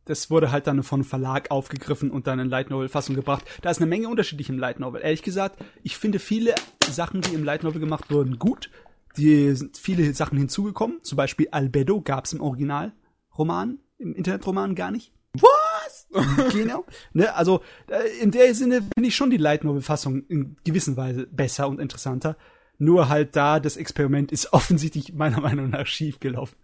das 0.09 0.31
wurde 0.31 0.51
halt 0.51 0.67
dann 0.67 0.83
von 0.83 1.05
Verlag 1.05 1.51
aufgegriffen 1.51 2.11
und 2.11 2.27
dann 2.27 2.39
in 2.39 2.49
Light 2.49 2.71
Novel 2.71 2.89
Fassung 2.89 3.15
gebracht. 3.15 3.45
Da 3.63 3.71
ist 3.71 3.79
eine 3.79 3.87
Menge 3.87 4.09
unterschiedlich 4.09 4.49
im 4.49 4.59
Light 4.59 4.81
Novel. 4.81 5.03
Ehrlich 5.03 5.23
gesagt, 5.23 5.63
ich 5.83 5.97
finde 5.99 6.19
viele 6.19 6.55
Sachen, 6.91 7.21
die 7.21 7.35
im 7.35 7.45
Light 7.45 7.63
Novel 7.63 7.81
gemacht 7.81 8.11
wurden, 8.11 8.39
gut. 8.39 8.71
Die 9.17 9.55
sind 9.55 9.77
viele 9.77 10.13
Sachen 10.15 10.39
hinzugekommen. 10.39 11.03
Zum 11.03 11.17
Beispiel 11.17 11.49
Albedo 11.51 12.01
gab 12.01 12.25
es 12.25 12.33
im 12.33 12.41
Originalroman, 12.41 13.79
im 13.99 14.15
Internetroman 14.15 14.75
gar 14.75 14.91
nicht. 14.91 15.13
Was? 15.35 16.07
genau. 16.53 16.85
Ne, 17.13 17.35
also 17.35 17.61
äh, 17.89 18.23
in 18.23 18.31
der 18.31 18.55
Sinne 18.55 18.77
finde 18.77 19.09
ich 19.09 19.17
schon 19.17 19.31
die 19.31 19.37
Light 19.37 19.65
Novel 19.65 19.83
Fassung 19.83 20.25
in 20.29 20.57
gewisser 20.65 20.97
Weise 20.97 21.27
besser 21.27 21.69
und 21.69 21.81
interessanter. 21.81 22.37
Nur 22.79 23.09
halt 23.09 23.37
da, 23.37 23.61
das 23.61 23.77
Experiment 23.77 24.33
ist 24.33 24.53
offensichtlich 24.53 25.13
meiner 25.13 25.41
Meinung 25.41 25.71
nach 25.71 25.87
schief 25.87 26.21
gelaufen. 26.21 26.57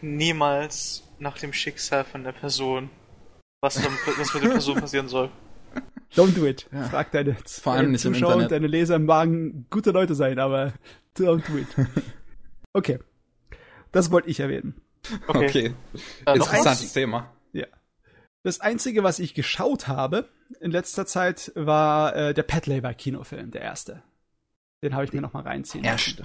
Niemals 0.00 1.07
nach 1.18 1.38
dem 1.38 1.52
Schicksal 1.52 2.04
von 2.04 2.24
der 2.24 2.32
Person, 2.32 2.90
was, 3.60 3.74
dann, 3.74 3.92
was 4.16 4.34
mit 4.34 4.44
der 4.44 4.50
Person 4.50 4.76
passieren 4.80 5.08
soll. 5.08 5.30
Don't 6.14 6.34
do 6.34 6.46
it. 6.46 6.66
Ja. 6.72 6.84
Frag 6.84 7.12
deine, 7.12 7.36
Vor 7.44 7.74
allem 7.74 7.86
deine 7.86 7.98
Zuschauer 7.98 8.36
und 8.36 8.50
deine 8.50 8.66
Leser 8.66 8.98
magen 8.98 9.66
gute 9.70 9.90
Leute 9.90 10.14
sein, 10.14 10.38
aber 10.38 10.72
don't 11.16 11.46
do 11.46 11.58
it. 11.58 11.68
Okay. 12.74 12.98
Das 13.92 14.10
wollte 14.10 14.28
ich 14.28 14.40
erwähnen. 14.40 14.80
Okay. 15.26 15.46
okay. 15.48 15.74
Äh, 16.26 16.34
Interessantes 16.34 16.92
Thema. 16.92 17.32
Ja. 17.52 17.66
Das 18.42 18.60
Einzige, 18.60 19.02
was 19.02 19.18
ich 19.18 19.34
geschaut 19.34 19.88
habe 19.88 20.28
in 20.60 20.70
letzter 20.70 21.06
Zeit, 21.06 21.50
war 21.54 22.14
äh, 22.14 22.34
der 22.34 22.42
Pet 22.42 22.66
Labor 22.66 22.92
Kinofilm, 22.92 23.50
der 23.50 23.62
erste. 23.62 24.02
Den 24.82 24.94
habe 24.94 25.04
ich 25.04 25.12
mir 25.12 25.22
noch 25.22 25.32
mal 25.32 25.42
reinziehen. 25.42 25.82
Erste. 25.82 26.24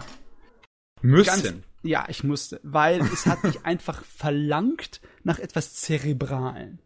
Müssen. 1.01 1.43
Ganz, 1.43 1.53
ja, 1.83 2.05
ich 2.07 2.23
musste, 2.23 2.59
weil 2.63 3.01
es 3.13 3.25
hat 3.25 3.43
mich 3.43 3.65
einfach 3.65 4.03
verlangt 4.03 5.01
nach 5.23 5.39
etwas 5.39 5.73
Zerebralen. 5.73 6.79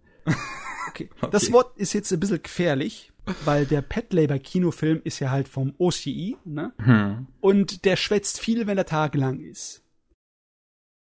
Okay. 0.89 1.09
okay. 1.21 1.29
Das 1.31 1.51
Wort 1.51 1.77
ist 1.77 1.93
jetzt 1.93 2.11
ein 2.11 2.19
bisschen 2.19 2.43
gefährlich, 2.43 3.13
weil 3.45 3.65
der 3.65 3.81
Pet 3.81 4.11
Labor 4.11 4.39
Kinofilm 4.39 5.01
ist 5.03 5.19
ja 5.19 5.31
halt 5.31 5.47
vom 5.47 5.73
OCI, 5.77 6.37
ne? 6.45 6.73
Hm. 6.79 7.27
Und 7.39 7.85
der 7.85 7.95
schwätzt 7.95 8.39
viel, 8.39 8.67
wenn 8.67 8.77
er 8.77 8.85
tagelang 8.85 9.39
ist. 9.39 9.83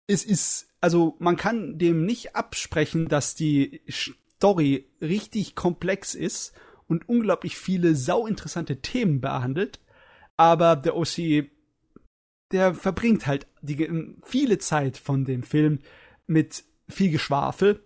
Es 0.07 0.23
ist, 0.23 0.67
also 0.81 1.15
man 1.19 1.37
kann 1.37 1.77
dem 1.77 2.05
nicht 2.05 2.35
absprechen, 2.35 3.07
dass 3.07 3.35
die 3.35 3.81
Story 3.89 4.87
richtig 5.01 5.55
komplex 5.55 6.15
ist 6.15 6.53
und 6.87 7.07
unglaublich 7.07 7.57
viele 7.57 7.95
sauinteressante 7.95 8.81
Themen 8.81 9.21
behandelt, 9.21 9.79
aber 10.35 10.75
der 10.75 10.95
OCI 10.95 11.51
der 12.51 12.73
verbringt 12.73 13.27
halt 13.27 13.47
die 13.61 13.89
viele 14.23 14.57
Zeit 14.57 14.97
von 14.97 15.25
dem 15.25 15.43
Film 15.43 15.79
mit 16.27 16.63
viel 16.89 17.11
Geschwafel 17.11 17.83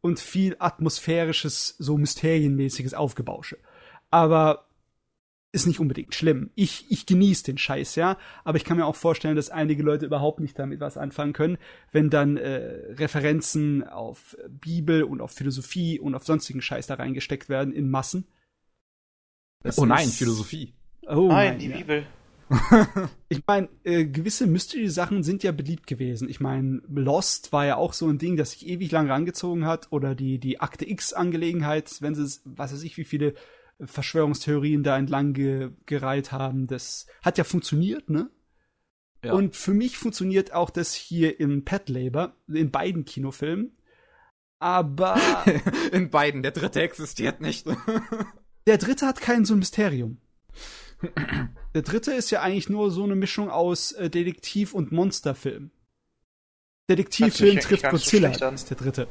und 0.00 0.20
viel 0.20 0.56
atmosphärisches, 0.58 1.76
so 1.78 1.98
mysterienmäßiges 1.98 2.94
Aufgebausche. 2.94 3.58
Aber 4.10 4.66
ist 5.52 5.66
nicht 5.66 5.80
unbedingt 5.80 6.14
schlimm. 6.14 6.50
Ich, 6.54 6.84
ich 6.90 7.06
genieße 7.06 7.44
den 7.44 7.56
Scheiß, 7.56 7.94
ja. 7.94 8.18
Aber 8.44 8.58
ich 8.58 8.64
kann 8.64 8.76
mir 8.76 8.84
auch 8.84 8.94
vorstellen, 8.94 9.36
dass 9.36 9.48
einige 9.48 9.82
Leute 9.82 10.04
überhaupt 10.04 10.38
nicht 10.38 10.58
damit 10.58 10.80
was 10.80 10.98
anfangen 10.98 11.32
können, 11.32 11.56
wenn 11.92 12.10
dann 12.10 12.36
äh, 12.36 12.92
Referenzen 12.92 13.82
auf 13.82 14.36
Bibel 14.48 15.02
und 15.02 15.22
auf 15.22 15.32
Philosophie 15.32 15.98
und 15.98 16.14
auf 16.14 16.26
sonstigen 16.26 16.60
Scheiß 16.60 16.86
da 16.86 16.94
reingesteckt 16.94 17.48
werden 17.48 17.72
in 17.72 17.88
Massen. 17.88 18.26
Das 19.62 19.78
oh 19.78 19.86
nein, 19.86 20.08
Philosophie. 20.08 20.74
Oh 21.08 21.28
nein, 21.28 21.52
nein 21.52 21.58
die 21.58 21.68
ja. 21.68 21.76
Bibel. 21.78 22.06
ich 23.28 23.42
meine, 23.46 23.68
äh, 23.84 24.04
gewisse 24.04 24.46
Mystery-Sachen 24.46 25.22
sind 25.22 25.42
ja 25.42 25.52
beliebt 25.52 25.86
gewesen. 25.86 26.28
Ich 26.28 26.40
meine, 26.40 26.80
Lost 26.88 27.52
war 27.52 27.66
ja 27.66 27.76
auch 27.76 27.92
so 27.92 28.08
ein 28.08 28.18
Ding, 28.18 28.36
das 28.36 28.52
sich 28.52 28.66
ewig 28.66 28.90
lang 28.90 29.10
rangezogen 29.10 29.64
hat. 29.64 29.88
Oder 29.90 30.14
die, 30.14 30.38
die 30.38 30.60
Akte 30.60 30.88
X-Angelegenheit, 30.88 32.00
wenn 32.00 32.14
sie, 32.14 32.40
was 32.44 32.72
weiß 32.72 32.82
ich, 32.82 32.96
wie 32.96 33.04
viele 33.04 33.34
Verschwörungstheorien 33.80 34.82
da 34.82 34.96
entlang 34.96 35.32
ge 35.32 35.70
gereiht 35.86 36.32
haben. 36.32 36.66
Das 36.66 37.06
hat 37.22 37.38
ja 37.38 37.44
funktioniert, 37.44 38.08
ne? 38.08 38.30
Ja. 39.24 39.32
Und 39.32 39.56
für 39.56 39.74
mich 39.74 39.98
funktioniert 39.98 40.52
auch 40.52 40.70
das 40.70 40.94
hier 40.94 41.40
im 41.40 41.64
Pet 41.64 41.88
Labor, 41.88 42.36
in 42.48 42.70
beiden 42.70 43.04
Kinofilmen. 43.04 43.74
Aber. 44.58 45.18
in 45.92 46.10
beiden. 46.10 46.42
Der 46.42 46.52
dritte 46.52 46.80
existiert 46.80 47.40
nicht. 47.40 47.66
der 48.66 48.78
dritte 48.78 49.06
hat 49.06 49.20
kein 49.20 49.44
so 49.44 49.54
ein 49.54 49.58
Mysterium. 49.58 50.18
Der 51.74 51.82
dritte 51.82 52.12
ist 52.12 52.30
ja 52.30 52.40
eigentlich 52.40 52.68
nur 52.68 52.90
so 52.90 53.04
eine 53.04 53.16
Mischung 53.16 53.50
aus 53.50 53.92
äh, 53.92 54.08
Detektiv- 54.08 54.72
und 54.72 54.92
Monsterfilm. 54.92 55.70
Detektivfilm 56.88 57.58
trifft 57.58 57.88
Godzilla 57.88 58.32
so 58.32 58.46
ist 58.46 58.70
der 58.70 58.76
dritte. 58.76 59.08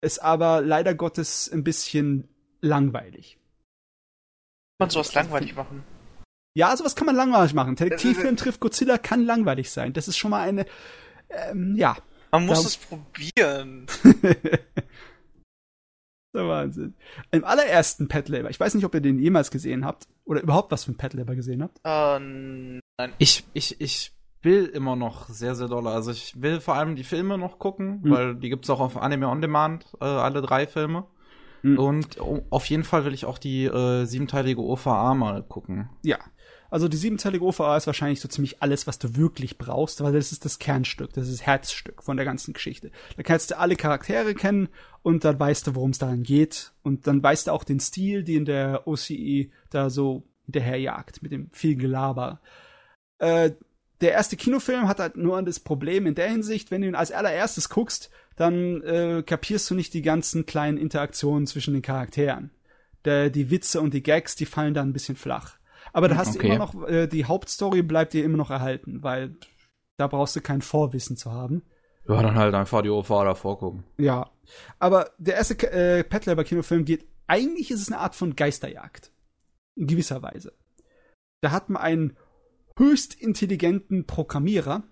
Ist 0.00 0.18
aber 0.18 0.60
leider 0.60 0.94
Gottes 0.94 1.50
ein 1.50 1.64
bisschen 1.64 2.28
langweilig. 2.60 3.38
Kann 4.78 4.86
man 4.86 4.90
sowas 4.90 5.14
langweilig 5.14 5.54
machen? 5.54 5.84
Ja, 6.54 6.76
sowas 6.76 6.94
kann 6.94 7.06
man 7.06 7.16
langweilig 7.16 7.54
machen. 7.54 7.76
Detektivfilm 7.76 8.36
trifft 8.36 8.60
Godzilla 8.60 8.98
kann 8.98 9.24
langweilig 9.24 9.70
sein. 9.70 9.92
Das 9.92 10.08
ist 10.08 10.16
schon 10.16 10.30
mal 10.30 10.42
eine, 10.42 10.66
ähm, 11.30 11.76
ja. 11.76 11.96
Man 12.32 12.46
muss 12.46 12.66
es 12.66 12.76
probieren. 12.76 13.86
Der 16.34 16.48
Wahnsinn. 16.48 16.94
Im 17.30 17.44
allerersten 17.44 18.08
Pet 18.08 18.28
Labor, 18.28 18.50
ich 18.50 18.58
weiß 18.58 18.74
nicht, 18.74 18.84
ob 18.84 18.94
ihr 18.94 19.00
den 19.00 19.18
jemals 19.18 19.50
gesehen 19.50 19.84
habt 19.84 20.08
oder 20.24 20.42
überhaupt 20.42 20.72
was 20.72 20.84
von 20.84 20.96
Pet 20.96 21.14
Labor 21.14 21.36
gesehen 21.36 21.62
habt. 21.62 21.78
Uh, 21.86 22.18
nein. 22.98 23.12
Ich, 23.18 23.44
ich, 23.52 23.80
ich 23.80 24.12
will 24.42 24.66
immer 24.66 24.96
noch 24.96 25.28
sehr, 25.28 25.54
sehr 25.54 25.68
doll. 25.68 25.86
Also 25.86 26.10
ich 26.10 26.40
will 26.42 26.60
vor 26.60 26.74
allem 26.74 26.96
die 26.96 27.04
Filme 27.04 27.38
noch 27.38 27.58
gucken, 27.58 28.00
mhm. 28.02 28.10
weil 28.10 28.34
die 28.34 28.50
gibt's 28.50 28.68
auch 28.68 28.80
auf 28.80 28.96
Anime 28.96 29.28
On 29.28 29.40
Demand, 29.40 29.86
äh, 30.00 30.04
alle 30.04 30.42
drei 30.42 30.66
Filme. 30.66 31.06
Mhm. 31.62 31.78
Und 31.78 32.18
auf 32.50 32.66
jeden 32.66 32.84
Fall 32.84 33.04
will 33.04 33.14
ich 33.14 33.24
auch 33.24 33.38
die 33.38 33.64
äh, 33.64 34.04
siebenteilige 34.04 34.60
OVA 34.60 35.14
mal 35.14 35.42
gucken. 35.42 35.88
Ja, 36.02 36.18
also 36.74 36.88
die 36.88 36.96
siebenteilige 36.96 37.44
OVA 37.44 37.76
ist 37.76 37.86
wahrscheinlich 37.86 38.20
so 38.20 38.26
ziemlich 38.26 38.60
alles, 38.60 38.88
was 38.88 38.98
du 38.98 39.14
wirklich 39.14 39.58
brauchst, 39.58 40.02
weil 40.02 40.12
das 40.12 40.32
ist 40.32 40.44
das 40.44 40.58
Kernstück, 40.58 41.12
das 41.12 41.28
ist 41.28 41.38
das 41.38 41.46
Herzstück 41.46 42.02
von 42.02 42.16
der 42.16 42.26
ganzen 42.26 42.52
Geschichte. 42.52 42.90
Da 43.16 43.22
kannst 43.22 43.52
du 43.52 43.58
alle 43.60 43.76
Charaktere 43.76 44.34
kennen 44.34 44.68
und 45.04 45.24
dann 45.24 45.38
weißt 45.38 45.68
du, 45.68 45.76
worum 45.76 45.90
es 45.90 45.98
daran 45.98 46.24
geht. 46.24 46.72
Und 46.82 47.06
dann 47.06 47.22
weißt 47.22 47.46
du 47.46 47.52
auch 47.52 47.62
den 47.62 47.78
Stil, 47.78 48.24
den 48.24 48.44
der 48.44 48.88
OCE 48.88 49.50
da 49.70 49.88
so 49.88 50.24
hinterherjagt, 50.46 51.22
mit 51.22 51.30
dem 51.30 51.48
viel 51.52 51.76
Gelaber. 51.76 52.40
Äh, 53.18 53.52
der 54.00 54.10
erste 54.10 54.36
Kinofilm 54.36 54.88
hat 54.88 54.98
halt 54.98 55.16
nur 55.16 55.40
das 55.44 55.60
Problem 55.60 56.06
in 56.06 56.16
der 56.16 56.28
Hinsicht, 56.28 56.72
wenn 56.72 56.80
du 56.80 56.88
ihn 56.88 56.96
als 56.96 57.12
allererstes 57.12 57.68
guckst, 57.68 58.10
dann 58.34 58.82
äh, 58.82 59.22
kapierst 59.24 59.70
du 59.70 59.76
nicht 59.76 59.94
die 59.94 60.02
ganzen 60.02 60.44
kleinen 60.44 60.78
Interaktionen 60.78 61.46
zwischen 61.46 61.72
den 61.72 61.82
Charakteren. 61.82 62.50
Der, 63.04 63.30
die 63.30 63.52
Witze 63.52 63.80
und 63.80 63.94
die 63.94 64.02
Gags, 64.02 64.34
die 64.34 64.46
fallen 64.46 64.74
dann 64.74 64.88
ein 64.88 64.92
bisschen 64.92 65.14
flach. 65.14 65.56
Aber 65.94 66.08
da 66.08 66.16
hast 66.16 66.36
okay. 66.36 66.48
du 66.48 66.54
immer 66.54 66.58
noch, 66.58 66.88
äh, 66.88 67.06
die 67.06 67.24
Hauptstory 67.24 67.82
bleibt 67.82 68.12
dir 68.12 68.24
immer 68.24 68.36
noch 68.36 68.50
erhalten, 68.50 69.02
weil 69.02 69.36
da 69.96 70.08
brauchst 70.08 70.34
du 70.34 70.40
kein 70.40 70.60
Vorwissen 70.60 71.16
zu 71.16 71.32
haben. 71.32 71.62
Ja, 72.08 72.20
dann 72.20 72.34
halt 72.34 72.52
einfach 72.52 72.82
die 72.82 72.90
OVA 72.90 73.24
davor 73.24 73.58
gucken. 73.58 73.84
Ja. 73.96 74.30
Aber 74.80 75.10
der 75.18 75.36
erste 75.36 75.54
äh, 75.72 76.02
Pet 76.02 76.26
Labor 76.26 76.44
Kinofilm 76.44 76.84
geht, 76.84 77.06
eigentlich 77.28 77.70
ist 77.70 77.80
es 77.80 77.90
eine 77.90 78.00
Art 78.00 78.16
von 78.16 78.34
Geisterjagd. 78.34 79.12
In 79.76 79.86
gewisser 79.86 80.20
Weise. 80.20 80.52
Da 81.40 81.52
hat 81.52 81.70
man 81.70 81.80
einen 81.80 82.16
höchst 82.76 83.14
intelligenten 83.14 84.04
Programmierer, 84.04 84.82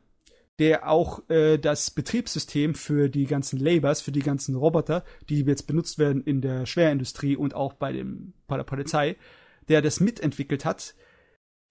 der 0.61 0.88
auch 0.88 1.28
äh, 1.28 1.59
das 1.59 1.90
Betriebssystem 1.90 2.76
für 2.76 3.09
die 3.09 3.26
ganzen 3.26 3.59
Labors, 3.59 4.03
für 4.03 4.12
die 4.12 4.20
ganzen 4.20 4.55
Roboter, 4.55 5.05
die 5.28 5.40
jetzt 5.40 5.66
benutzt 5.66 5.98
werden 5.98 6.22
in 6.22 6.40
der 6.40 6.64
Schwerindustrie 6.64 7.34
und 7.34 7.55
auch 7.55 7.72
bei, 7.72 7.92
dem, 7.92 8.34
bei 8.46 8.57
der 8.57 8.64
Polizei, 8.64 9.16
der 9.72 9.80
das 9.80 10.00
mitentwickelt 10.00 10.66
hat, 10.66 10.94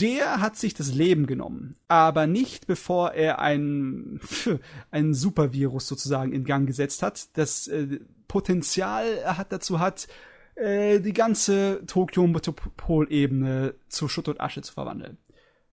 der 0.02 0.42
hat 0.42 0.58
sich 0.58 0.74
das 0.74 0.92
Leben 0.92 1.28
genommen, 1.28 1.76
aber 1.88 2.26
nicht 2.26 2.66
bevor 2.66 3.12
er 3.12 3.38
ein, 3.38 4.20
ein 4.92 5.14
Supervirus 5.14 5.88
sozusagen 5.88 6.34
in 6.34 6.44
Gang 6.44 6.66
gesetzt 6.66 7.04
hat, 7.04 7.38
das 7.38 7.68
äh, 7.68 8.00
Potenzial 8.28 9.38
hat 9.38 9.52
dazu 9.52 9.80
hat, 9.80 10.08
äh, 10.56 11.00
die 11.00 11.14
ganze 11.14 11.84
Tokio-Metropolebene 11.86 13.76
zu 13.88 14.08
Schutt 14.08 14.30
und 14.30 14.42
Asche 14.42 14.64
zu 14.64 14.74
verwandeln. 14.74 15.20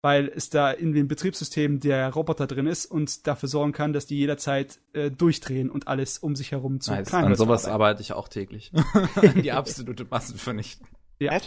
Weil 0.02 0.32
es 0.34 0.50
da 0.50 0.72
in 0.72 0.94
dem 0.94 1.10
Betriebssystem 1.10 1.82
der 1.82 2.10
Roboter 2.14 2.48
drin 2.48 2.68
ist 2.68 2.86
und 2.86 3.28
dafür 3.28 3.50
sorgen 3.50 3.74
kann, 3.74 3.92
dass 3.92 4.06
die 4.06 4.18
jederzeit 4.18 4.80
äh, 4.94 5.12
durchdrehen 5.12 5.70
und 5.70 5.90
alles 5.90 6.18
um 6.18 6.38
sich 6.38 6.54
herum 6.54 6.80
zu 6.80 6.92
nice. 6.92 7.14
An 7.14 7.36
sowas 7.36 7.66
arbeite 7.66 8.02
ich 8.02 8.14
auch 8.14 8.30
täglich. 8.30 8.72
die 9.44 9.52
absolute 9.52 10.06
Massenvernichtung. 10.10 10.88
Ja. 11.20 11.40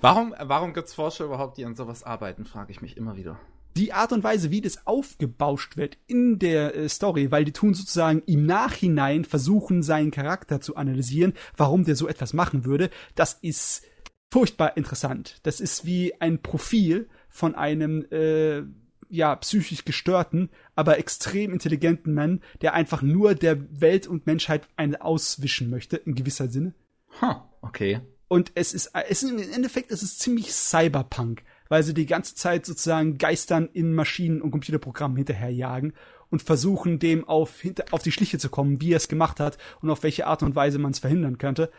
Warum, 0.00 0.34
warum 0.38 0.74
gibt 0.74 0.88
es 0.88 0.94
Forscher 0.94 1.24
überhaupt, 1.24 1.56
die 1.56 1.64
an 1.64 1.74
sowas 1.74 2.02
arbeiten, 2.02 2.44
frage 2.44 2.72
ich 2.72 2.82
mich 2.82 2.96
immer 2.96 3.16
wieder. 3.16 3.38
Die 3.76 3.94
Art 3.94 4.12
und 4.12 4.22
Weise, 4.22 4.50
wie 4.50 4.60
das 4.60 4.86
aufgebauscht 4.86 5.78
wird 5.78 5.96
in 6.06 6.38
der 6.38 6.74
äh, 6.74 6.88
Story, 6.90 7.30
weil 7.30 7.46
die 7.46 7.52
tun 7.52 7.72
sozusagen 7.72 8.22
im 8.26 8.44
Nachhinein 8.44 9.24
versuchen, 9.24 9.82
seinen 9.82 10.10
Charakter 10.10 10.60
zu 10.60 10.76
analysieren, 10.76 11.32
warum 11.56 11.84
der 11.84 11.96
so 11.96 12.06
etwas 12.06 12.34
machen 12.34 12.66
würde, 12.66 12.90
das 13.14 13.38
ist 13.40 13.86
furchtbar 14.30 14.76
interessant. 14.76 15.40
Das 15.42 15.60
ist 15.60 15.86
wie 15.86 16.20
ein 16.20 16.42
Profil 16.42 17.08
von 17.30 17.54
einem 17.54 18.04
äh, 18.10 18.62
ja 19.08 19.36
psychisch 19.36 19.84
gestörten, 19.84 20.50
aber 20.74 20.98
extrem 20.98 21.52
intelligenten 21.52 22.14
Mann, 22.14 22.40
der 22.60 22.74
einfach 22.74 23.02
nur 23.02 23.34
der 23.34 23.80
Welt 23.80 24.06
und 24.06 24.26
Menschheit 24.26 24.68
eine 24.76 25.02
auswischen 25.02 25.70
möchte 25.70 25.96
in 25.96 26.14
gewisser 26.14 26.48
Sinne. 26.48 26.74
Huh, 27.20 27.36
okay. 27.60 28.00
Und 28.32 28.52
es 28.54 28.72
ist, 28.72 28.92
es 29.10 29.22
ist 29.22 29.30
im 29.30 29.52
Endeffekt 29.52 29.90
es 29.90 30.02
ist 30.02 30.20
ziemlich 30.20 30.54
Cyberpunk, 30.54 31.42
weil 31.68 31.82
sie 31.82 31.92
die 31.92 32.06
ganze 32.06 32.34
Zeit 32.34 32.64
sozusagen 32.64 33.18
Geistern 33.18 33.68
in 33.74 33.92
Maschinen 33.92 34.40
und 34.40 34.52
Computerprogrammen 34.52 35.18
hinterherjagen 35.18 35.92
und 36.30 36.40
versuchen, 36.40 36.98
dem 36.98 37.28
auf, 37.28 37.60
hinter, 37.60 37.84
auf 37.90 38.02
die 38.02 38.10
Schliche 38.10 38.38
zu 38.38 38.48
kommen, 38.48 38.80
wie 38.80 38.94
er 38.94 38.96
es 38.96 39.08
gemacht 39.08 39.38
hat 39.38 39.58
und 39.82 39.90
auf 39.90 40.02
welche 40.02 40.26
Art 40.26 40.42
und 40.42 40.56
Weise 40.56 40.78
man 40.78 40.92
es 40.92 41.00
verhindern 41.00 41.36
könnte. 41.36 41.70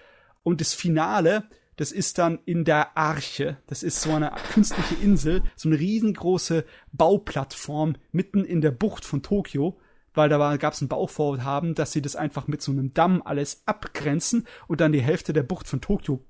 Und 0.44 0.62
das 0.62 0.76
Finale, 0.76 1.46
das 1.76 1.92
ist 1.92 2.20
dann 2.20 2.38
in 2.46 2.66
der 2.66 2.96
Arche. 2.96 3.58
Das 3.66 3.82
ist 3.82 4.02
so 4.02 4.12
eine 4.12 4.32
künstliche 4.54 4.94
Insel, 5.02 5.42
so 5.56 5.70
eine 5.70 5.80
riesengroße 5.80 6.66
Bauplattform 6.92 7.96
mitten 8.12 8.46
in 8.46 8.62
der 8.62 8.70
Bucht 8.70 9.06
von 9.06 9.24
Tokio, 9.24 9.80
weil 10.14 10.30
da 10.30 10.56
gab 10.58 10.74
es 10.74 10.82
ein 10.82 10.88
Bauvorhaben, 10.88 11.74
dass 11.74 11.94
sie 11.94 12.04
das 12.04 12.16
einfach 12.16 12.46
mit 12.46 12.62
so 12.62 12.72
einem 12.72 12.94
Damm 12.94 13.24
alles 13.26 13.64
abgrenzen 13.66 14.46
und 14.68 14.82
dann 14.82 14.92
die 14.92 15.02
Hälfte 15.02 15.34
der 15.34 15.42
Bucht 15.42 15.68
von 15.68 15.82
Tokio 15.82 16.24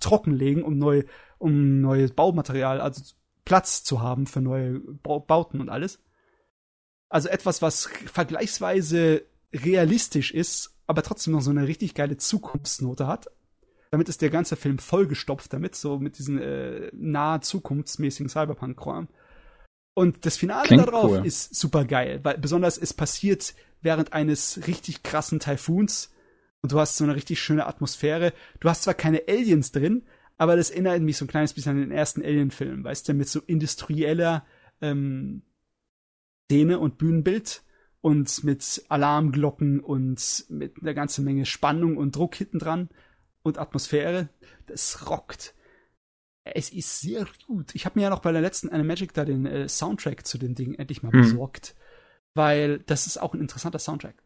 trockenlegen, 0.00 0.62
um 0.62 0.78
neu, 0.78 1.04
um 1.38 1.80
neues 1.80 2.12
Baumaterial, 2.12 2.80
also 2.80 3.02
Platz 3.44 3.84
zu 3.84 4.00
haben 4.00 4.26
für 4.26 4.40
neue 4.40 4.80
Bauten 5.02 5.60
und 5.60 5.68
alles. 5.68 6.00
Also 7.08 7.28
etwas, 7.28 7.62
was 7.62 7.88
vergleichsweise 8.06 9.24
realistisch 9.52 10.32
ist, 10.32 10.76
aber 10.86 11.02
trotzdem 11.02 11.32
noch 11.32 11.40
so 11.40 11.50
eine 11.50 11.66
richtig 11.66 11.94
geile 11.94 12.16
Zukunftsnote 12.16 13.06
hat. 13.06 13.28
Damit 13.90 14.08
ist 14.08 14.22
der 14.22 14.30
ganze 14.30 14.54
Film 14.54 14.78
vollgestopft 14.78 15.52
damit, 15.52 15.74
so 15.74 15.98
mit 15.98 16.18
diesen 16.18 16.40
äh, 16.40 16.90
nahe 16.92 17.40
zukunftsmäßigen 17.40 18.28
Cyberpunk-Kram. 18.28 19.08
Und 19.94 20.24
das 20.24 20.36
Finale 20.36 20.66
Klingt 20.68 20.86
darauf 20.86 21.10
cool. 21.10 21.26
ist 21.26 21.54
super 21.56 21.84
geil, 21.84 22.20
weil 22.22 22.38
besonders 22.38 22.78
es 22.78 22.94
passiert 22.94 23.54
während 23.82 24.12
eines 24.12 24.68
richtig 24.68 25.02
krassen 25.02 25.40
Taifuns 25.40 26.12
und 26.62 26.72
du 26.72 26.78
hast 26.78 26.96
so 26.96 27.04
eine 27.04 27.14
richtig 27.14 27.40
schöne 27.40 27.66
Atmosphäre. 27.66 28.32
Du 28.60 28.68
hast 28.68 28.82
zwar 28.82 28.94
keine 28.94 29.22
Aliens 29.28 29.72
drin, 29.72 30.04
aber 30.36 30.56
das 30.56 30.70
erinnert 30.70 31.00
mich 31.02 31.16
so 31.16 31.24
ein 31.24 31.28
kleines 31.28 31.54
bisschen 31.54 31.72
an 31.72 31.80
den 31.80 31.92
ersten 31.92 32.22
Alien-Film, 32.22 32.84
weißt 32.84 33.08
du, 33.08 33.14
mit 33.14 33.28
so 33.28 33.40
industrieller 33.40 34.44
ähm, 34.80 35.42
Szene 36.50 36.78
und 36.78 36.98
Bühnenbild 36.98 37.62
und 38.00 38.44
mit 38.44 38.84
Alarmglocken 38.88 39.80
und 39.80 40.46
mit 40.48 40.80
einer 40.80 40.94
ganzen 40.94 41.24
Menge 41.24 41.46
Spannung 41.46 41.96
und 41.96 42.16
Druck 42.16 42.34
hinten 42.34 42.58
dran 42.58 42.88
und 43.42 43.58
Atmosphäre. 43.58 44.28
Das 44.66 45.08
rockt. 45.08 45.54
Es 46.44 46.70
ist 46.70 47.00
sehr 47.00 47.26
gut. 47.46 47.74
Ich 47.74 47.84
habe 47.84 47.98
mir 47.98 48.04
ja 48.04 48.10
noch 48.10 48.20
bei 48.20 48.32
der 48.32 48.40
letzten 48.40 48.70
Animagic 48.70 49.12
da 49.12 49.24
den 49.24 49.46
äh, 49.46 49.68
Soundtrack 49.68 50.26
zu 50.26 50.38
dem 50.38 50.54
Ding 50.54 50.74
endlich 50.74 51.02
mal 51.02 51.12
hm. 51.12 51.20
besorgt, 51.20 51.76
weil 52.34 52.78
das 52.80 53.06
ist 53.06 53.18
auch 53.18 53.34
ein 53.34 53.40
interessanter 53.40 53.78
Soundtrack 53.78 54.22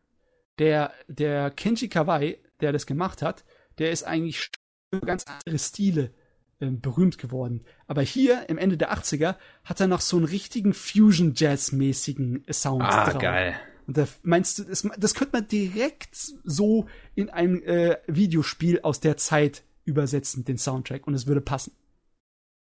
der, 0.59 0.93
der 1.09 1.51
Kenji 1.51 1.89
Kawai, 1.89 2.39
der 2.61 2.73
das 2.73 2.87
gemacht 2.87 3.23
hat, 3.23 3.45
der 3.79 3.91
ist 3.91 4.05
eigentlich 4.05 4.51
für 4.93 5.01
ganz 5.01 5.25
andere 5.27 5.59
Stile 5.59 6.13
äh, 6.61 6.67
berühmt 6.71 7.19
geworden. 7.19 7.65
Aber 7.87 8.03
hier 8.03 8.49
im 8.49 8.59
Ende 8.59 8.77
der 8.77 8.93
80er 8.97 9.37
hat 9.65 9.81
er 9.81 9.89
noch 9.89 10.01
so 10.01 10.17
einen 10.17 10.27
richtigen 10.27 10.73
Fusion-Jazz-mäßigen 10.73 12.45
Sound 12.51 12.83
Ah, 12.83 13.11
drauf. 13.11 13.21
geil. 13.23 13.55
Und 13.87 13.99
da 13.99 14.09
meinst 14.23 14.59
du, 14.59 14.65
das, 14.65 14.89
das 14.97 15.15
könnte 15.15 15.37
man 15.37 15.47
direkt 15.49 16.15
so 16.45 16.87
in 17.15 17.29
ein 17.31 17.63
äh, 17.65 17.99
Videospiel 18.07 18.81
aus 18.81 19.01
der 19.01 19.17
Zeit 19.19 19.63
übersetzen, 19.85 20.45
den 20.45 20.57
Soundtrack, 20.57 21.07
und 21.07 21.13
es 21.15 21.27
würde 21.27 21.43
passen. 21.43 21.73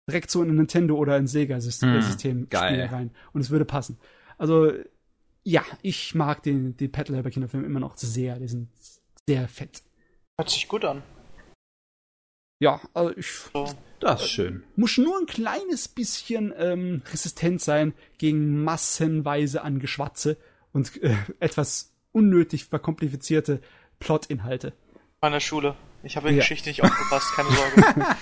Direkt 0.08 0.30
so 0.30 0.44
in 0.44 0.50
ein 0.50 0.56
Nintendo 0.56 0.96
oder 0.96 1.16
ein 1.16 1.28
Sega-System 1.28 1.94
Hm, 1.96 2.02
System 2.02 2.48
rein. 2.52 3.12
Und 3.34 3.42
es 3.42 3.50
würde 3.50 3.66
passen. 3.66 3.98
Also, 4.38 4.72
ja, 5.48 5.64
ich 5.82 6.14
mag 6.14 6.44
den, 6.44 6.76
den 6.76 6.92
Pat 6.92 7.08
Labor 7.08 7.32
Kinofilm 7.32 7.64
immer 7.64 7.80
noch 7.80 7.96
sehr. 7.96 8.38
Die 8.38 8.50
sind 8.50 8.68
sehr 9.26 9.48
fett. 9.48 9.82
Hört 10.38 10.50
sich 10.50 10.68
gut 10.68 10.84
an. 10.84 11.02
Ja, 12.60 12.82
also 12.94 13.16
ich 13.16 13.28
So. 13.54 13.66
Das 14.02 14.24
ist 14.24 14.30
schön. 14.32 14.64
muss 14.76 14.98
nur 14.98 15.18
ein 15.18 15.26
kleines 15.26 15.88
bisschen 15.88 16.54
ähm, 16.58 17.02
resistent 17.14 17.62
sein 17.62 17.94
gegen 18.18 18.62
massenweise 18.66 19.62
an 19.62 19.80
Geschwatze 19.80 20.36
und 20.74 21.02
äh, 21.02 21.16
etwas 21.40 21.94
unnötig 22.12 22.66
verkomplizierte 22.66 23.62
Plotinhalte. 24.00 24.74
Meiner 25.22 25.40
Schule. 25.40 25.76
Ich 26.04 26.18
habe 26.18 26.28
in 26.28 26.36
Ja. 26.36 26.42
Geschichte 26.42 26.68
nicht 26.68 26.84
aufgepasst, 26.84 27.32
keine 27.36 27.50
Sorge. 27.52 28.06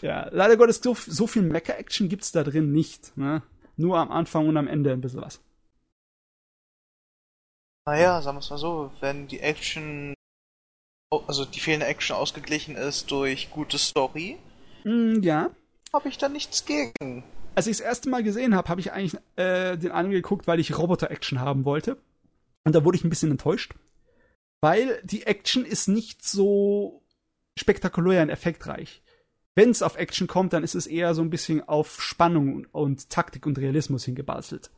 Ja, 0.00 0.28
leider 0.32 0.56
Gottes, 0.56 0.80
so, 0.82 0.94
so 0.94 1.28
viel 1.28 1.42
Mecha-Action 1.42 2.08
gibt's 2.08 2.32
da 2.32 2.42
drin 2.42 2.72
nicht. 2.72 3.16
Ne? 3.16 3.42
Nur 3.76 3.98
am 3.98 4.10
Anfang 4.10 4.48
und 4.48 4.56
am 4.56 4.66
Ende 4.66 4.92
ein 4.92 5.00
bisschen 5.00 5.20
was. 5.20 5.40
Naja, 7.86 8.20
sagen 8.22 8.36
wir 8.36 8.40
es 8.40 8.50
mal 8.50 8.58
so, 8.58 8.90
wenn 9.00 9.26
die 9.28 9.40
Action, 9.40 10.14
also 11.26 11.44
die 11.44 11.60
fehlende 11.60 11.86
Action 11.86 12.16
ausgeglichen 12.16 12.76
ist 12.76 13.10
durch 13.10 13.50
gute 13.50 13.78
Story, 13.78 14.38
Mm, 14.84 15.20
ja. 15.22 15.50
habe 15.92 16.08
ich 16.08 16.18
da 16.18 16.28
nichts 16.28 16.64
gegen. 16.66 17.22
Als 17.54 17.68
ich 17.68 17.76
das 17.76 17.86
erste 17.86 18.08
Mal 18.10 18.22
gesehen 18.24 18.56
habe, 18.56 18.68
habe 18.68 18.80
ich 18.80 18.92
eigentlich 18.92 19.20
äh, 19.36 19.76
den 19.76 19.92
Anime 19.92 20.14
geguckt, 20.14 20.46
weil 20.48 20.58
ich 20.58 20.76
Roboter-Action 20.76 21.38
haben 21.38 21.64
wollte. 21.64 21.98
Und 22.64 22.74
da 22.74 22.84
wurde 22.84 22.96
ich 22.96 23.04
ein 23.04 23.10
bisschen 23.10 23.30
enttäuscht. 23.30 23.74
Weil 24.60 25.00
die 25.04 25.24
Action 25.26 25.64
ist 25.64 25.86
nicht 25.86 26.24
so 26.24 27.02
spektakulär 27.58 28.22
und 28.22 28.30
effektreich. 28.30 29.02
Wenn 29.54 29.70
es 29.70 29.82
auf 29.82 29.96
Action 29.96 30.26
kommt, 30.26 30.52
dann 30.52 30.64
ist 30.64 30.74
es 30.74 30.86
eher 30.86 31.14
so 31.14 31.22
ein 31.22 31.30
bisschen 31.30 31.62
auf 31.68 32.00
Spannung 32.02 32.54
und, 32.56 32.66
und 32.72 33.10
Taktik 33.10 33.44
und 33.46 33.58
Realismus 33.58 34.04
hingebastelt. 34.04 34.70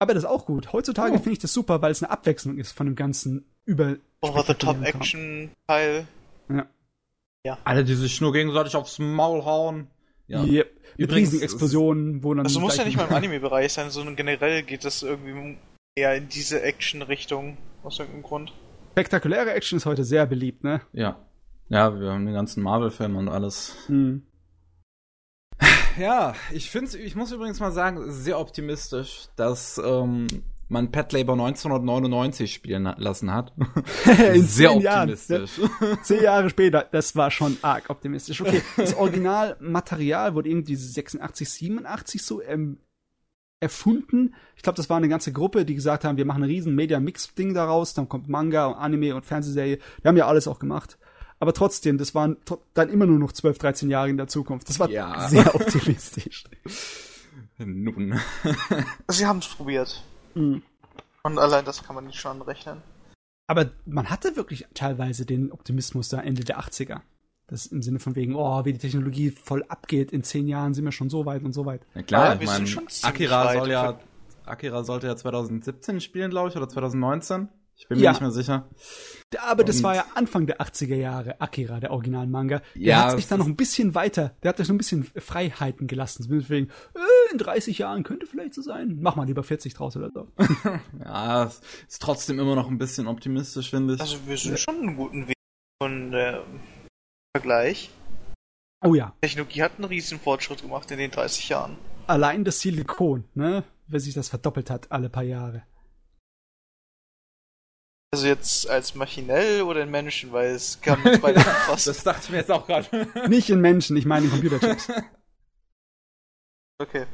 Aber 0.00 0.14
das 0.14 0.24
ist 0.24 0.28
auch 0.28 0.46
gut. 0.46 0.72
Heutzutage 0.72 1.12
Oh. 1.12 1.18
finde 1.18 1.32
ich 1.32 1.38
das 1.38 1.52
super, 1.52 1.80
weil 1.82 1.92
es 1.92 2.02
eine 2.02 2.10
Abwechslung 2.10 2.58
ist 2.58 2.72
von 2.72 2.86
dem 2.86 2.96
ganzen 2.96 3.44
über 3.66 3.96
Over-the-top 4.22 4.76
spektakulären 4.76 4.82
Kram. 4.84 5.00
Action-Teil. 5.00 6.06
Ja. 7.44 7.58
Alle, 7.64 7.84
die 7.84 7.94
sich 7.94 8.20
nur 8.20 8.32
gegenseitig 8.32 8.76
aufs 8.76 8.98
Maul 8.98 9.44
hauen. 9.44 9.86
Ja. 10.26 10.42
Yep. 10.42 10.70
Mit 10.96 11.08
Übrigens, 11.08 11.28
riesigen 11.28 11.42
Explosionen, 11.42 12.22
wo 12.24 12.34
dann. 12.34 12.44
Also 12.44 12.60
muss 12.60 12.76
ja 12.76 12.84
nicht 12.84 12.96
mal 12.96 13.06
im 13.08 13.14
Anime-Bereich 13.14 13.72
sein, 13.72 13.90
sondern 13.90 14.16
generell 14.16 14.62
geht 14.62 14.84
das 14.84 15.02
irgendwie 15.02 15.56
eher 15.94 16.14
in 16.16 16.28
diese 16.28 16.62
Action-Richtung, 16.62 17.56
aus 17.82 17.98
irgendeinem 17.98 18.22
Grund. 18.22 18.52
Spektakuläre 18.92 19.52
Action 19.52 19.76
ist 19.78 19.86
heute 19.86 20.04
sehr 20.04 20.26
beliebt, 20.26 20.64
ne? 20.64 20.80
Ja. 20.92 21.16
Ja, 21.68 21.98
wir 21.98 22.10
haben 22.10 22.26
den 22.26 22.34
ganzen 22.34 22.62
Marvel-Film 22.62 23.16
und 23.16 23.28
alles. 23.28 23.76
Hm. 23.86 24.22
Ja, 26.00 26.34
ich 26.50 26.70
finde, 26.70 26.96
ich 26.96 27.14
muss 27.14 27.30
übrigens 27.30 27.60
mal 27.60 27.72
sagen, 27.72 28.10
sehr 28.10 28.40
optimistisch, 28.40 29.28
dass 29.36 29.78
ähm, 29.84 30.26
man 30.68 30.90
Pet 30.90 31.12
Labor 31.12 31.34
1999 31.34 32.54
spielen 32.54 32.84
lassen 32.96 33.30
hat. 33.30 33.52
Sehr 34.06 34.70
zehn 34.70 34.80
Jahren, 34.80 35.10
optimistisch. 35.10 35.60
Zehn 36.02 36.22
Jahre 36.22 36.48
später, 36.48 36.88
das 36.90 37.16
war 37.16 37.30
schon 37.30 37.58
arg 37.60 37.90
optimistisch. 37.90 38.40
Okay, 38.40 38.62
das 38.78 38.94
Originalmaterial 38.94 40.34
wurde 40.34 40.48
irgendwie 40.48 40.76
86, 40.76 41.50
87 41.50 42.22
so 42.22 42.40
ähm, 42.40 42.78
erfunden. 43.60 44.34
Ich 44.56 44.62
glaube, 44.62 44.76
das 44.76 44.88
war 44.88 44.96
eine 44.96 45.08
ganze 45.08 45.32
Gruppe, 45.32 45.66
die 45.66 45.74
gesagt 45.74 46.04
haben, 46.04 46.16
wir 46.16 46.24
machen 46.24 46.44
ein 46.44 46.48
riesen 46.48 46.74
Media-Mix-Ding 46.76 47.52
daraus, 47.52 47.92
dann 47.92 48.08
kommt 48.08 48.28
Manga 48.28 48.66
und 48.66 48.76
Anime 48.76 49.14
und 49.14 49.26
Fernsehserie. 49.26 49.80
Wir 50.00 50.08
haben 50.08 50.16
ja 50.16 50.26
alles 50.26 50.48
auch 50.48 50.60
gemacht. 50.60 50.98
Aber 51.40 51.52
trotzdem, 51.54 51.98
das 51.98 52.14
waren 52.14 52.36
dann 52.74 52.90
immer 52.90 53.06
nur 53.06 53.18
noch 53.18 53.32
12, 53.32 53.58
13 53.58 53.90
Jahre 53.90 54.10
in 54.10 54.18
der 54.18 54.28
Zukunft. 54.28 54.68
Das 54.68 54.78
war 54.78 54.88
Ja. 54.90 55.28
sehr 55.28 55.54
optimistisch. 55.54 56.44
Nun. 57.58 58.18
Sie 59.08 59.26
haben 59.26 59.38
es 59.38 59.48
probiert. 59.48 60.02
Mhm. 60.34 60.62
Und 61.22 61.38
allein 61.38 61.64
das 61.64 61.82
kann 61.82 61.94
man 61.94 62.06
nicht 62.06 62.18
schon 62.20 62.32
anrechnen. 62.40 62.82
Aber 63.46 63.70
man 63.84 64.08
hatte 64.10 64.36
wirklich 64.36 64.66
teilweise 64.74 65.26
den 65.26 65.50
Optimismus 65.50 66.08
da 66.08 66.20
Ende 66.20 66.44
der 66.44 66.60
80er. 66.60 67.00
Das 67.46 67.66
im 67.66 67.82
Sinne 67.82 67.98
von 67.98 68.14
wegen, 68.14 68.36
oh, 68.36 68.64
wie 68.64 68.72
die 68.72 68.78
Technologie 68.78 69.30
voll 69.30 69.64
abgeht, 69.68 70.12
in 70.12 70.22
zehn 70.22 70.46
Jahren 70.46 70.72
sind 70.72 70.84
wir 70.84 70.92
schon 70.92 71.10
so 71.10 71.26
weit 71.26 71.42
und 71.42 71.52
so 71.52 71.66
weit. 71.66 71.80
Ja 71.94 72.02
klar, 72.02 72.34
Ja, 72.34 72.40
ich 72.40 72.46
meine, 72.46 72.86
Akira 73.02 73.52
soll 73.52 73.70
ja 73.70 73.98
Akira 74.46 74.84
sollte 74.84 75.06
ja 75.06 75.16
2017 75.16 76.00
spielen, 76.00 76.30
glaube 76.30 76.50
ich, 76.50 76.56
oder 76.56 76.68
2019. 76.68 77.48
Ich 77.80 77.88
bin 77.88 77.98
mir 77.98 78.04
Ja. 78.04 78.10
nicht 78.12 78.20
mehr 78.20 78.30
sicher. 78.30 78.68
Aber 79.48 79.64
das 79.64 79.76
Und- 79.78 79.82
war 79.84 79.94
ja 79.94 80.04
Anfang 80.14 80.46
der 80.46 80.60
80er 80.60 80.96
Jahre, 80.96 81.40
Akira, 81.40 81.80
der 81.80 81.90
Originalmanga. 81.92 82.58
Der 82.74 82.82
Ja, 82.82 83.04
hat 83.04 83.16
sich 83.16 83.26
da 83.26 83.36
noch 83.38 83.46
ein 83.46 83.56
bisschen 83.56 83.94
weiter, 83.94 84.34
der 84.42 84.50
hat 84.50 84.58
sich 84.58 84.68
noch 84.68 84.74
ein 84.74 84.78
bisschen 84.78 85.04
Freiheiten 85.16 85.86
gelassen. 85.86 86.26
Deswegen, 86.30 86.66
äh, 86.94 87.32
in 87.32 87.38
30 87.38 87.78
Jahren 87.78 88.02
könnte 88.02 88.26
vielleicht 88.26 88.52
so 88.54 88.60
sein. 88.62 88.98
Mach 89.00 89.16
mal 89.16 89.24
lieber 89.26 89.42
40 89.42 89.72
draus 89.74 89.96
oder 89.96 90.10
so. 90.12 90.28
Ja, 91.04 91.44
ist 91.88 92.02
trotzdem 92.02 92.38
immer 92.38 92.54
noch 92.54 92.68
ein 92.68 92.76
bisschen 92.78 93.06
optimistisch, 93.06 93.70
finde 93.70 93.94
ich. 93.94 94.00
Also 94.00 94.18
wir 94.26 94.36
sind 94.36 94.58
schon 94.58 94.76
einen 94.76 94.96
guten 94.96 95.26
Weg 95.28 95.36
von 95.82 96.12
äh, 96.12 96.38
Vergleich. 97.36 97.90
Oh 98.84 98.94
ja, 98.94 99.14
Technologie 99.20 99.62
hat 99.62 99.72
einen 99.76 99.84
riesen 99.84 100.18
Fortschritt 100.20 100.62
gemacht 100.62 100.90
in 100.90 100.98
den 100.98 101.10
30 101.10 101.48
Jahren. 101.48 101.76
allein 102.06 102.44
das 102.44 102.60
Silikon, 102.60 103.24
ne? 103.34 103.64
Wer 103.86 104.00
sich 104.00 104.14
das 104.14 104.28
verdoppelt 104.28 104.70
hat 104.70 104.90
alle 104.92 105.08
paar 105.08 105.22
Jahre. 105.24 105.62
Also 108.12 108.26
jetzt 108.26 108.68
als 108.68 108.96
maschinell 108.96 109.62
oder 109.62 109.84
in 109.84 109.90
Menschen, 109.90 110.32
weil 110.32 110.50
es 110.50 110.80
kann 110.80 111.00
uns 111.04 111.20
beide 111.20 111.40
fast. 111.40 111.86
das 111.86 112.02
dachte 112.02 112.22
ich 112.24 112.30
mir 112.30 112.38
jetzt 112.38 112.50
auch 112.50 112.66
gerade. 112.66 113.06
Nicht 113.28 113.50
in 113.50 113.60
Menschen, 113.60 113.96
ich 113.96 114.04
meine 114.04 114.26
in 114.26 114.32
Computerchips. 114.32 114.88
Okay. 116.78 117.06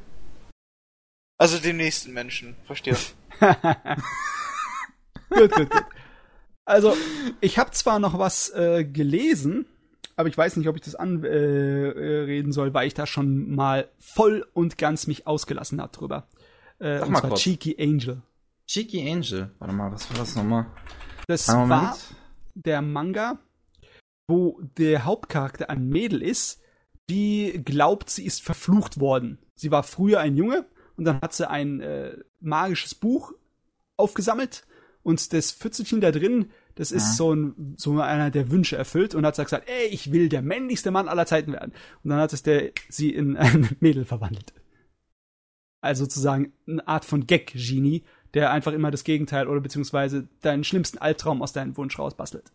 Also 1.38 1.58
den 1.58 1.76
nächsten 1.76 2.14
Menschen, 2.14 2.56
verstehe. 2.64 2.96
gut, 5.28 5.52
gut, 5.52 5.70
gut. 5.70 5.84
Also, 6.64 6.96
ich 7.40 7.58
habe 7.58 7.72
zwar 7.72 7.98
noch 7.98 8.18
was 8.18 8.48
äh, 8.54 8.84
gelesen, 8.84 9.66
aber 10.16 10.30
ich 10.30 10.38
weiß 10.38 10.56
nicht, 10.56 10.68
ob 10.68 10.76
ich 10.76 10.82
das 10.82 10.94
anreden 10.94 11.24
äh, 11.30 11.90
äh, 11.90 12.24
reden 12.24 12.52
soll, 12.52 12.72
weil 12.72 12.86
ich 12.86 12.94
da 12.94 13.06
schon 13.06 13.54
mal 13.54 13.90
voll 13.98 14.48
und 14.54 14.78
ganz 14.78 15.06
mich 15.06 15.26
ausgelassen 15.26 15.82
habe 15.82 15.92
drüber. 15.92 16.26
Äh, 16.78 16.98
Sag 16.98 17.06
und 17.06 17.12
mal 17.12 17.20
zwar 17.20 17.30
kurz. 17.30 17.42
Cheeky 17.42 17.76
Angel. 17.78 18.22
Cheeky 18.66 19.10
Angel. 19.10 19.50
Warte 19.58 19.74
mal, 19.74 19.92
was 19.92 20.08
war 20.10 20.16
das 20.18 20.34
nochmal? 20.34 20.66
Das 21.28 21.48
war 21.48 21.66
Moment. 21.66 21.96
der 22.54 22.82
Manga, 22.82 23.38
wo 24.28 24.60
der 24.76 25.04
Hauptcharakter 25.04 25.70
ein 25.70 25.88
Mädel 25.88 26.22
ist, 26.22 26.60
die 27.08 27.60
glaubt, 27.64 28.10
sie 28.10 28.24
ist 28.26 28.42
verflucht 28.42 28.98
worden. 29.00 29.38
Sie 29.54 29.70
war 29.70 29.82
früher 29.82 30.20
ein 30.20 30.36
Junge 30.36 30.66
und 30.96 31.04
dann 31.04 31.20
hat 31.20 31.32
sie 31.32 31.48
ein 31.48 31.80
äh, 31.80 32.16
magisches 32.40 32.94
Buch 32.94 33.32
aufgesammelt 33.96 34.66
und 35.02 35.32
das 35.32 35.52
Pfützelchen 35.52 36.00
da 36.00 36.10
drin, 36.10 36.50
das 36.74 36.90
ist 36.90 37.06
Ja. 37.10 37.12
so, 37.14 37.32
ein, 37.34 37.74
so 37.78 38.00
einer 38.00 38.30
der 38.30 38.50
Wünsche 38.50 38.76
erfüllt 38.76 39.14
und 39.14 39.24
hat 39.24 39.36
gesagt, 39.36 39.68
ey, 39.68 39.86
ich 39.86 40.10
will 40.12 40.28
der 40.28 40.42
männlichste 40.42 40.90
Mann 40.90 41.08
aller 41.08 41.24
Zeiten 41.26 41.52
werden. 41.52 41.72
Und 42.02 42.10
dann 42.10 42.18
hat 42.18 42.32
es 42.32 42.42
der 42.42 42.72
sie 42.88 43.10
in 43.14 43.36
ein 43.36 43.76
Mädel 43.80 44.04
verwandelt. 44.04 44.52
Also 45.80 46.04
sozusagen 46.04 46.52
eine 46.66 46.86
Art 46.88 47.04
von 47.04 47.26
Gag-Genie, 47.26 48.02
der 48.34 48.50
einfach 48.50 48.72
immer 48.72 48.90
das 48.90 49.04
Gegenteil 49.04 49.48
oder 49.48 49.60
beziehungsweise 49.60 50.28
deinen 50.42 50.64
schlimmsten 50.64 50.98
Albtraum 50.98 51.42
aus 51.42 51.52
deinem 51.52 51.76
Wunsch 51.76 51.98
rausbastelt. 51.98 52.52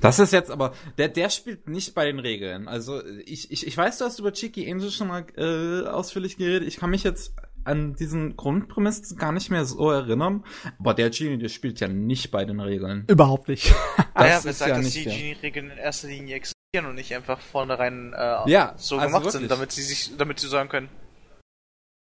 Das 0.00 0.18
ist 0.18 0.32
jetzt 0.32 0.50
aber, 0.50 0.74
der, 0.98 1.08
der 1.08 1.30
spielt 1.30 1.68
nicht 1.68 1.94
bei 1.94 2.04
den 2.04 2.18
Regeln. 2.18 2.68
Also 2.68 3.04
ich, 3.24 3.50
ich, 3.50 3.66
ich 3.66 3.76
weiß, 3.76 3.98
du 3.98 4.04
hast 4.04 4.18
über 4.18 4.32
Cheeky 4.32 4.70
Angel 4.70 4.90
schon 4.90 5.08
mal 5.08 5.24
äh, 5.36 5.88
ausführlich 5.88 6.36
geredet. 6.36 6.68
Ich 6.68 6.76
kann 6.76 6.90
mich 6.90 7.02
jetzt 7.02 7.34
an 7.64 7.94
diesen 7.94 8.36
Grundprämiss 8.36 9.16
gar 9.16 9.32
nicht 9.32 9.50
mehr 9.50 9.64
so 9.64 9.90
erinnern. 9.90 10.44
Aber 10.78 10.94
der 10.94 11.10
Genie, 11.10 11.38
der 11.38 11.48
spielt 11.48 11.80
ja 11.80 11.88
nicht 11.88 12.30
bei 12.30 12.44
den 12.44 12.60
Regeln. 12.60 13.04
Überhaupt 13.08 13.48
nicht. 13.48 13.74
naja, 14.14 14.36
Das 14.36 14.44
wer 14.44 14.50
ist 14.50 14.58
sagt, 14.58 14.70
ja 14.70 14.76
dass 14.76 14.90
die 14.90 15.04
Genie-Regeln 15.04 15.70
in 15.70 15.78
erster 15.78 16.08
Linie 16.08 16.36
existieren 16.36 16.86
und 16.86 16.94
nicht 16.94 17.14
einfach 17.14 17.40
vornherein 17.40 18.12
äh, 18.12 18.50
Ja, 18.50 18.74
so 18.76 18.96
also 18.96 19.06
gemacht 19.06 19.24
wirklich. 19.24 19.32
sind, 19.40 19.50
damit 19.50 19.72
sie 19.72 19.82
sich, 19.82 20.16
damit 20.16 20.38
sie 20.38 20.48
sagen 20.48 20.68
können. 20.68 20.88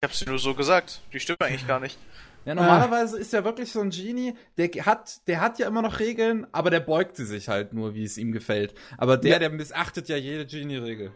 Ich 0.07 0.11
hab's 0.13 0.19
dir 0.19 0.29
nur 0.29 0.39
so 0.39 0.53
gesagt. 0.53 1.01
Die 1.11 1.19
stimmt 1.19 1.41
eigentlich 1.41 1.67
gar 1.67 1.81
nicht. 1.81 1.97
Ja, 2.45 2.55
normalerweise 2.55 3.19
ist 3.19 3.33
ja 3.33 3.43
wirklich 3.43 3.73
so 3.73 3.81
ein 3.81 3.89
Genie, 3.89 4.35
der 4.57 4.69
hat, 4.85 5.27
der 5.27 5.41
hat 5.41 5.59
ja 5.59 5.67
immer 5.67 5.81
noch 5.81 5.99
Regeln, 5.99 6.47
aber 6.53 6.69
der 6.69 6.79
beugt 6.79 7.17
sie 7.17 7.25
sich 7.25 7.49
halt 7.49 7.73
nur, 7.73 7.93
wie 7.93 8.05
es 8.05 8.17
ihm 8.17 8.31
gefällt. 8.31 8.73
Aber 8.97 9.17
der, 9.17 9.31
Ja. 9.33 9.39
der 9.39 9.49
missachtet 9.49 10.07
ja 10.07 10.15
jede 10.15 10.45
Genie-Regel. 10.45 11.11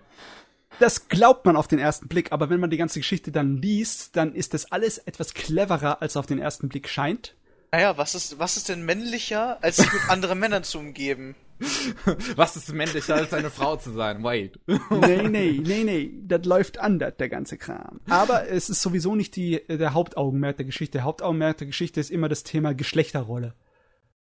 Das 0.79 1.07
glaubt 1.07 1.45
man 1.45 1.55
auf 1.55 1.69
den 1.69 1.79
ersten 1.79 2.09
Blick, 2.09 2.33
aber 2.33 2.49
wenn 2.49 2.59
man 2.59 2.69
die 2.69 2.75
ganze 2.75 2.99
Geschichte 2.99 3.31
dann 3.31 3.61
liest, 3.61 4.17
dann 4.17 4.35
ist 4.35 4.53
das 4.53 4.73
alles 4.73 4.97
etwas 4.97 5.33
cleverer, 5.33 6.01
als 6.01 6.17
auf 6.17 6.25
den 6.25 6.39
ersten 6.39 6.67
Blick 6.67 6.89
scheint. 6.89 7.33
Naja, 7.71 7.97
was 7.97 8.13
ist, 8.13 8.37
was 8.39 8.57
ist 8.57 8.67
denn 8.67 8.83
männlicher, 8.83 9.57
als 9.63 9.77
sich 9.77 9.93
mit 9.93 10.01
anderen 10.09 10.37
Männern 10.37 10.65
zu 10.65 10.79
umgeben? 10.79 11.35
Was 12.35 12.55
ist 12.55 12.73
männlicher 12.73 13.15
als 13.15 13.33
eine 13.33 13.49
Frau 13.49 13.75
zu 13.75 13.91
sein? 13.91 14.23
Wait. 14.23 14.59
nee, 14.67 15.27
nee, 15.27 15.61
nee, 15.63 15.83
nee. 15.83 16.11
Das 16.23 16.45
läuft 16.45 16.79
anders, 16.79 17.15
der 17.17 17.29
ganze 17.29 17.57
Kram. 17.57 18.01
Aber 18.09 18.47
es 18.47 18.69
ist 18.69 18.81
sowieso 18.81 19.15
nicht 19.15 19.35
die, 19.35 19.61
der 19.67 19.93
Hauptaugenmerk 19.93 20.57
der 20.57 20.65
Geschichte. 20.65 20.93
Der 20.93 21.03
Hauptaugenmerk 21.03 21.57
der 21.57 21.67
Geschichte 21.67 21.99
ist 21.99 22.11
immer 22.11 22.29
das 22.29 22.43
Thema 22.43 22.73
Geschlechterrolle. 22.73 23.53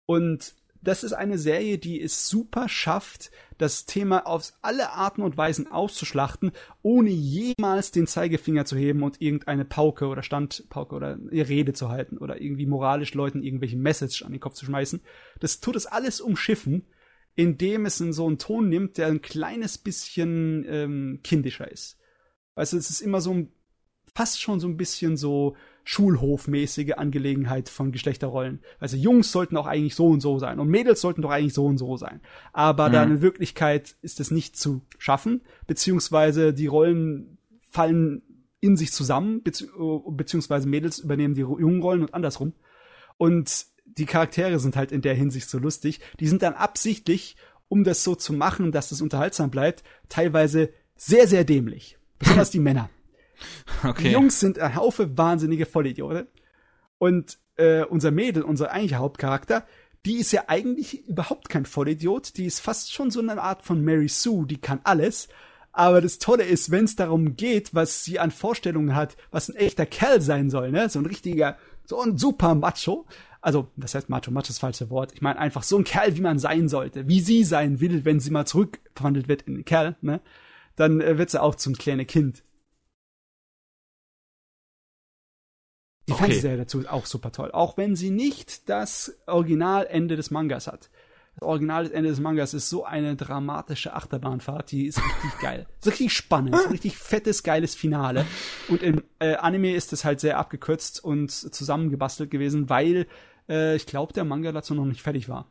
Und 0.07 0.55
das 0.83 1.05
ist 1.05 1.13
eine 1.13 1.39
Serie, 1.39 1.79
die 1.79 2.01
es 2.01 2.29
super 2.29 2.69
schafft, 2.69 3.31
das 3.57 3.87
Thema 3.87 4.27
auf 4.27 4.53
alle 4.63 4.91
Arten 4.91 5.23
und 5.23 5.37
Weisen 5.37 5.71
auszuschlachten, 5.71 6.51
ohne 6.83 7.11
jemals 7.11 7.93
den 7.93 8.09
Zeigefinger 8.09 8.65
zu 8.65 8.77
heben 8.77 9.05
und 9.05 9.21
irgendeine 9.23 9.65
Pauke 9.65 10.07
oder 10.09 10.25
Standpauke 10.25 10.95
oder 10.97 11.19
Rede 11.31 11.73
zu 11.73 11.89
halten 11.89 12.19
oder 12.19 12.41
irgendwie 12.41 12.67
moralisch 12.67 13.15
Leuten 13.15 13.45
irgendwelche 13.45 13.77
Message 13.77 14.25
an 14.25 14.33
den 14.33 14.41
Kopf 14.41 14.55
zu 14.55 14.65
schmeißen. 14.65 15.01
Das 15.39 15.61
tut 15.61 15.77
es 15.77 15.87
alles 15.87 16.21
umschiffen, 16.21 16.85
indem 17.35 17.87
es 17.87 18.01
in 18.01 18.13
so 18.13 18.27
einen 18.27 18.39
Ton 18.39 18.69
nimmt, 18.69 18.99
der 18.99 19.07
ein 19.07 19.23
kleines 19.23 19.79
bisschen 19.79 20.65
ähm, 20.69 21.21
kindischer 21.23 21.71
ist. 21.71 21.99
Also 22.55 22.77
es 22.77 22.91
ist 22.91 23.01
immer 23.01 23.21
so 23.21 23.33
ein, 23.33 23.53
fast 24.15 24.41
schon 24.41 24.61
so 24.61 24.69
ein 24.69 24.77
bisschen 24.77 25.17
so 25.17 25.57
Schulhofmäßige 25.85 26.93
Angelegenheit 26.93 27.69
von 27.69 27.91
Geschlechterrollen. 27.91 28.61
Also 28.79 28.97
Jungs 28.97 29.33
sollten 29.33 29.57
auch 29.57 29.67
eigentlich 29.67 29.97
so 29.97 30.07
und 30.09 30.21
so 30.21 30.39
sein 30.39 30.61
und 30.61 30.69
Mädels 30.69 31.01
sollten 31.01 31.23
doch 31.23 31.31
eigentlich 31.31 31.55
so 31.55 31.67
und 31.67 31.79
so 31.79 31.97
sein. 31.97 32.21
Aber 32.53 32.89
mhm. 32.89 32.93
dann 32.93 33.11
in 33.13 33.23
Wirklichkeit 33.23 33.97
ist 34.01 34.21
es 34.21 34.31
nicht 34.31 34.57
zu 34.57 34.83
schaffen, 34.99 35.41
beziehungsweise 35.67 36.53
die 36.53 36.69
Rollen 36.69 37.39
fallen 37.71 38.23
in 38.61 38.77
sich 38.77 38.93
zusammen, 38.93 39.43
bezieh 39.43 39.67
beziehungsweise 40.09 40.69
Mädels 40.69 41.01
übernehmen 41.01 41.35
die 41.35 41.41
jungen 41.41 41.83
Rollen 41.83 42.03
und 42.03 42.15
andersrum. 42.15 42.53
Und 43.17 43.67
die 43.85 44.07
Charaktere 44.07 44.59
sind 44.59 44.77
halt 44.77 44.93
in 44.93 45.03
der 45.03 45.15
Hinsicht 45.15 45.49
so 45.49 45.59
lustig. 45.59 46.01
Die 46.21 46.27
sind 46.27 46.43
dann 46.43 46.55
absichtlich, 46.55 47.37
um 47.69 47.85
das 47.85 48.05
so 48.05 48.15
zu 48.15 48.33
machen, 48.33 48.73
dass 48.73 48.93
es 48.93 49.01
unterhaltsam 49.01 49.51
bleibt, 49.51 49.83
teilweise 50.09 50.73
sehr, 50.97 51.27
sehr 51.27 51.45
dämlich. 51.45 51.99
Besonders 52.19 52.51
die 52.51 52.61
Männer. 52.61 52.91
Okay. 53.83 54.05
Die 54.05 54.11
Jungs 54.11 54.39
sind 54.39 54.61
ein 54.61 54.77
Haufe 54.77 55.19
wahnsinnige 55.19 55.67
Vollidioten. 55.67 56.29
Und 56.99 57.39
äh, 57.57 57.83
unser 57.83 58.13
Mädel, 58.13 58.45
unser 58.45 58.71
eigentlicher 58.71 59.01
Hauptcharakter, 59.01 59.67
die 60.07 60.19
ist 60.19 60.31
ja 60.31 60.45
eigentlich 60.47 61.09
überhaupt 61.09 61.49
kein 61.49 61.67
Vollidiot. 61.67 62.37
Die 62.37 62.47
ist 62.47 62.61
fast 62.61 62.93
schon 62.93 63.11
so 63.11 63.19
eine 63.19 63.43
Art 63.43 63.65
von 63.65 63.83
Mary 63.83 64.09
Sue, 64.09 64.47
die 64.47 64.61
kann 64.61 64.81
alles. 64.85 65.27
Aber 65.73 66.01
das 66.01 66.19
Tolle 66.19 66.45
ist, 66.45 66.71
wenn 66.71 66.85
es 66.85 66.97
darum 66.97 67.35
geht, 67.37 67.75
was 67.75 68.05
sie 68.05 68.19
an 68.19 68.31
Vorstellungen 68.31 68.95
hat, 68.95 69.17
was 69.31 69.49
ein 69.49 69.57
echter 69.57 69.87
Kerl 69.87 70.21
sein 70.21 70.51
soll, 70.51 70.71
ne? 70.71 70.89
So 70.89 70.99
ein 70.99 71.07
richtiger, 71.07 71.57
so 71.85 72.01
ein 72.01 72.19
super 72.19 72.55
Macho. 72.55 73.07
Also, 73.43 73.69
das 73.77 73.97
heißt 73.97 74.09
Macho, 74.09 74.31
Macho 74.31 74.45
ist 74.45 74.51
das 74.51 74.59
falsche 74.61 74.89
Wort. 74.89 75.13
Ich 75.13 75.21
meine 75.21 75.39
einfach 75.39 75.65
so 75.65 75.77
ein 75.77 75.85
Kerl, 75.85 76.17
wie 76.17 76.21
man 76.21 76.39
sein 76.39 76.69
sollte, 76.69 77.09
wie 77.09 77.21
sie 77.21 77.43
sein 77.43 77.81
will, 77.81 78.05
wenn 78.05 78.21
sie 78.21 78.31
mal 78.31 78.47
zurückverwandelt 78.47 79.27
wird 79.27 79.43
in 79.43 79.55
einen 79.55 79.65
Kerl, 79.65 79.97
ne? 80.01 80.21
Dann 80.77 81.01
äh, 81.01 81.19
wird 81.19 81.31
sie 81.31 81.43
auch 81.43 81.57
zum 81.57 81.75
kleinen 81.75 82.07
Kind. 82.07 82.45
Die 86.09 86.13
okay. 86.13 86.25
Fernsehserie 86.25 86.57
dazu 86.57 86.81
ist 86.81 86.89
auch 86.89 87.05
super 87.05 87.33
toll. 87.33 87.51
Auch 87.53 87.77
wenn 87.77 87.97
sie 87.97 88.11
nicht 88.11 88.69
das 88.69 89.19
Originalende 89.27 90.17
des 90.17 90.31
Mangas 90.31 90.69
hat. 90.69 90.89
Das 91.35 91.49
Originalende 91.49 92.09
des 92.09 92.21
Mangas 92.21 92.55
ist 92.55 92.69
so 92.69 92.85
eine 92.85 93.17
dramatische 93.17 93.95
Achterbahnfahrt, 93.95 94.71
die 94.71 94.87
ist 94.87 94.99
richtig 94.99 95.41
geil. 95.41 95.67
So 95.81 95.91
richtig 95.91 96.13
spannend, 96.13 96.57
so 96.57 96.69
richtig 96.69 96.97
fettes, 96.97 97.43
geiles 97.43 97.75
Finale. 97.75 98.27
Und 98.69 98.83
im 98.83 99.03
äh, 99.19 99.35
Anime 99.37 99.75
ist 99.75 99.93
es 99.93 100.05
halt 100.05 100.21
sehr 100.21 100.39
abgekürzt 100.39 101.03
und 101.03 101.31
zusammengebastelt 101.31 102.31
gewesen, 102.31 102.69
weil 102.69 103.07
äh, 103.49 103.77
ich 103.77 103.87
glaube, 103.87 104.13
der 104.13 104.25
Manga 104.25 104.53
dazu 104.53 104.75
noch 104.75 104.85
nicht 104.85 105.03
fertig 105.03 105.29
war. 105.29 105.47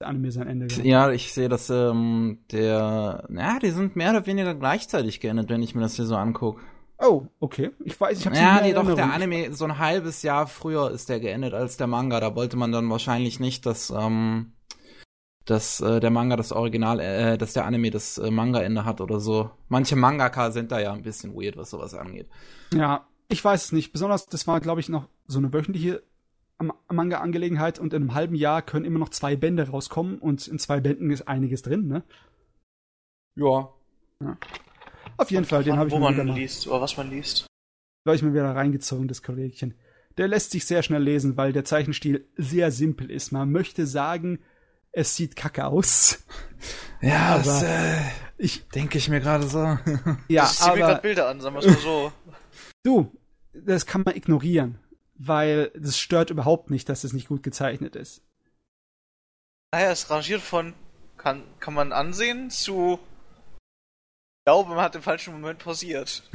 Der 0.00 0.08
Anime 0.08 0.32
sein 0.32 0.48
Ende. 0.48 0.66
Gehabt. 0.66 0.84
Ja, 0.84 1.10
ich 1.12 1.32
sehe, 1.32 1.48
dass 1.48 1.70
ähm, 1.70 2.40
der, 2.50 3.28
ja, 3.30 3.58
die 3.58 3.70
sind 3.70 3.96
mehr 3.96 4.10
oder 4.10 4.26
weniger 4.26 4.54
gleichzeitig 4.54 5.20
geendet, 5.20 5.48
wenn 5.48 5.62
ich 5.62 5.74
mir 5.74 5.82
das 5.82 5.94
hier 5.94 6.06
so 6.06 6.16
angucke. 6.16 6.60
Oh, 6.98 7.26
okay. 7.40 7.70
Ich 7.84 8.00
weiß, 8.00 8.20
ich 8.20 8.26
habe 8.26 8.36
Ja, 8.36 8.60
nee, 8.60 8.72
doch, 8.72 8.94
der 8.94 9.12
Anime, 9.12 9.52
so 9.52 9.64
ein 9.64 9.78
halbes 9.78 10.22
Jahr 10.22 10.46
früher 10.46 10.90
ist 10.92 11.08
der 11.08 11.18
geendet 11.18 11.52
als 11.52 11.76
der 11.76 11.88
Manga. 11.88 12.20
Da 12.20 12.36
wollte 12.36 12.56
man 12.56 12.70
dann 12.70 12.88
wahrscheinlich 12.90 13.40
nicht, 13.40 13.66
dass, 13.66 13.90
ähm, 13.90 14.52
dass 15.44 15.80
äh, 15.80 15.98
der 15.98 16.10
Manga 16.10 16.36
das 16.36 16.52
Original, 16.52 17.00
äh, 17.00 17.38
dass 17.38 17.54
der 17.54 17.64
Anime 17.64 17.90
das 17.90 18.18
äh, 18.18 18.30
Manga-Ende 18.30 18.84
hat 18.84 19.00
oder 19.00 19.18
so. 19.18 19.50
Manche 19.68 19.96
Mangaka 19.96 20.52
sind 20.52 20.70
da 20.70 20.78
ja 20.78 20.92
ein 20.92 21.02
bisschen 21.02 21.34
weird, 21.34 21.56
was 21.56 21.70
sowas 21.70 21.94
angeht. 21.94 22.28
Ja, 22.72 23.06
ich 23.28 23.44
weiß 23.44 23.64
es 23.64 23.72
nicht. 23.72 23.92
Besonders, 23.92 24.26
das 24.26 24.46
war, 24.46 24.60
glaube 24.60 24.80
ich, 24.80 24.88
noch 24.88 25.08
so 25.26 25.38
eine 25.38 25.52
wöchentliche 25.52 26.02
Manga-Angelegenheit 26.90 27.78
und 27.78 27.92
in 27.92 28.02
einem 28.02 28.14
halben 28.14 28.34
Jahr 28.34 28.62
können 28.62 28.84
immer 28.84 28.98
noch 28.98 29.10
zwei 29.10 29.36
Bände 29.36 29.68
rauskommen 29.68 30.18
und 30.18 30.46
in 30.46 30.58
zwei 30.58 30.80
Bänden 30.80 31.10
ist 31.10 31.28
einiges 31.28 31.62
drin, 31.62 31.88
ne? 31.88 32.02
Ja. 33.34 33.72
ja. 34.20 34.36
Auf 35.16 35.30
jeden 35.30 35.44
Fall, 35.44 35.64
den 35.64 35.76
habe 35.76 35.88
ich 35.88 35.94
wo 35.94 35.98
mir 35.98 36.10
man 36.10 36.14
wieder 36.14 36.24
liest 36.24 36.66
oder 36.66 36.80
was 36.80 36.96
man 36.96 37.10
liest. 37.10 37.46
Da 38.04 38.14
ich 38.14 38.22
mir 38.22 38.32
wieder 38.32 38.54
reingezogen, 38.54 39.08
das 39.08 39.22
Kollegchen. 39.22 39.74
Der 40.18 40.28
lässt 40.28 40.50
sich 40.50 40.66
sehr 40.66 40.82
schnell 40.82 41.02
lesen, 41.02 41.36
weil 41.36 41.52
der 41.52 41.64
Zeichenstil 41.64 42.28
sehr 42.36 42.70
simpel 42.70 43.10
ist. 43.10 43.32
Man 43.32 43.50
möchte 43.50 43.86
sagen, 43.86 44.40
es 44.90 45.16
sieht 45.16 45.36
kacke 45.36 45.66
aus. 45.66 46.24
Ja, 47.00 47.34
aber 47.34 47.42
das, 47.42 47.62
äh, 47.64 47.98
ich 48.38 48.68
denke 48.68 48.96
ich 48.96 49.08
mir 49.08 49.18
gerade 49.18 49.48
so. 49.48 49.58
ja, 50.28 50.44
ich 50.44 50.50
zieh 50.50 50.70
mir 50.70 50.76
gerade 50.76 51.02
Bilder 51.02 51.28
an, 51.28 51.40
sagen 51.40 51.56
wir 51.56 51.68
mal 51.68 51.78
so. 51.78 52.12
Du, 52.84 53.10
das 53.52 53.86
kann 53.86 54.02
man 54.04 54.14
ignorieren, 54.14 54.78
weil 55.14 55.70
das 55.74 55.98
stört 55.98 56.30
überhaupt 56.30 56.70
nicht, 56.70 56.88
dass 56.88 57.04
es 57.04 57.12
nicht 57.12 57.28
gut 57.28 57.42
gezeichnet 57.42 57.96
ist. 57.96 58.22
Naja, 59.72 59.90
es 59.90 60.10
rangiert 60.10 60.42
von 60.42 60.74
kann, 61.16 61.44
kann 61.60 61.74
man 61.74 61.92
ansehen 61.92 62.50
zu 62.50 62.98
ich 64.42 64.46
glaube, 64.46 64.70
man 64.70 64.80
hat 64.80 64.96
im 64.96 65.02
falschen 65.02 65.34
Moment 65.34 65.60
pausiert. 65.60 66.24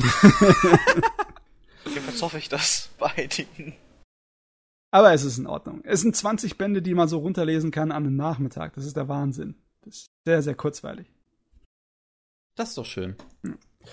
Jedenfalls 1.86 2.22
hoffe 2.22 2.38
ich 2.38 2.48
das 2.48 2.90
bei 2.98 3.08
einigen. 3.18 3.76
Aber 4.92 5.12
es 5.12 5.26
ist 5.26 5.38
in 5.38 5.46
Ordnung. 5.46 5.82
Es 5.84 6.00
sind 6.00 6.16
20 6.16 6.58
Bände, 6.58 6.82
die 6.82 6.94
man 6.94 7.10
so 7.10 7.18
runterlesen 7.18 7.70
kann 7.70 7.92
an 7.92 8.06
einem 8.06 8.16
Nachmittag. 8.16 8.76
Das 8.76 8.86
ist 8.86 8.96
der 8.96 9.10
Wahnsinn. 9.10 9.56
Das 9.82 9.96
ist 9.96 10.12
sehr, 10.24 10.42
sehr 10.42 10.56
kurzweilig. 10.56 11.12
Das 12.56 12.70
ist 12.70 12.78
doch 12.78 12.86
schön. 12.86 13.18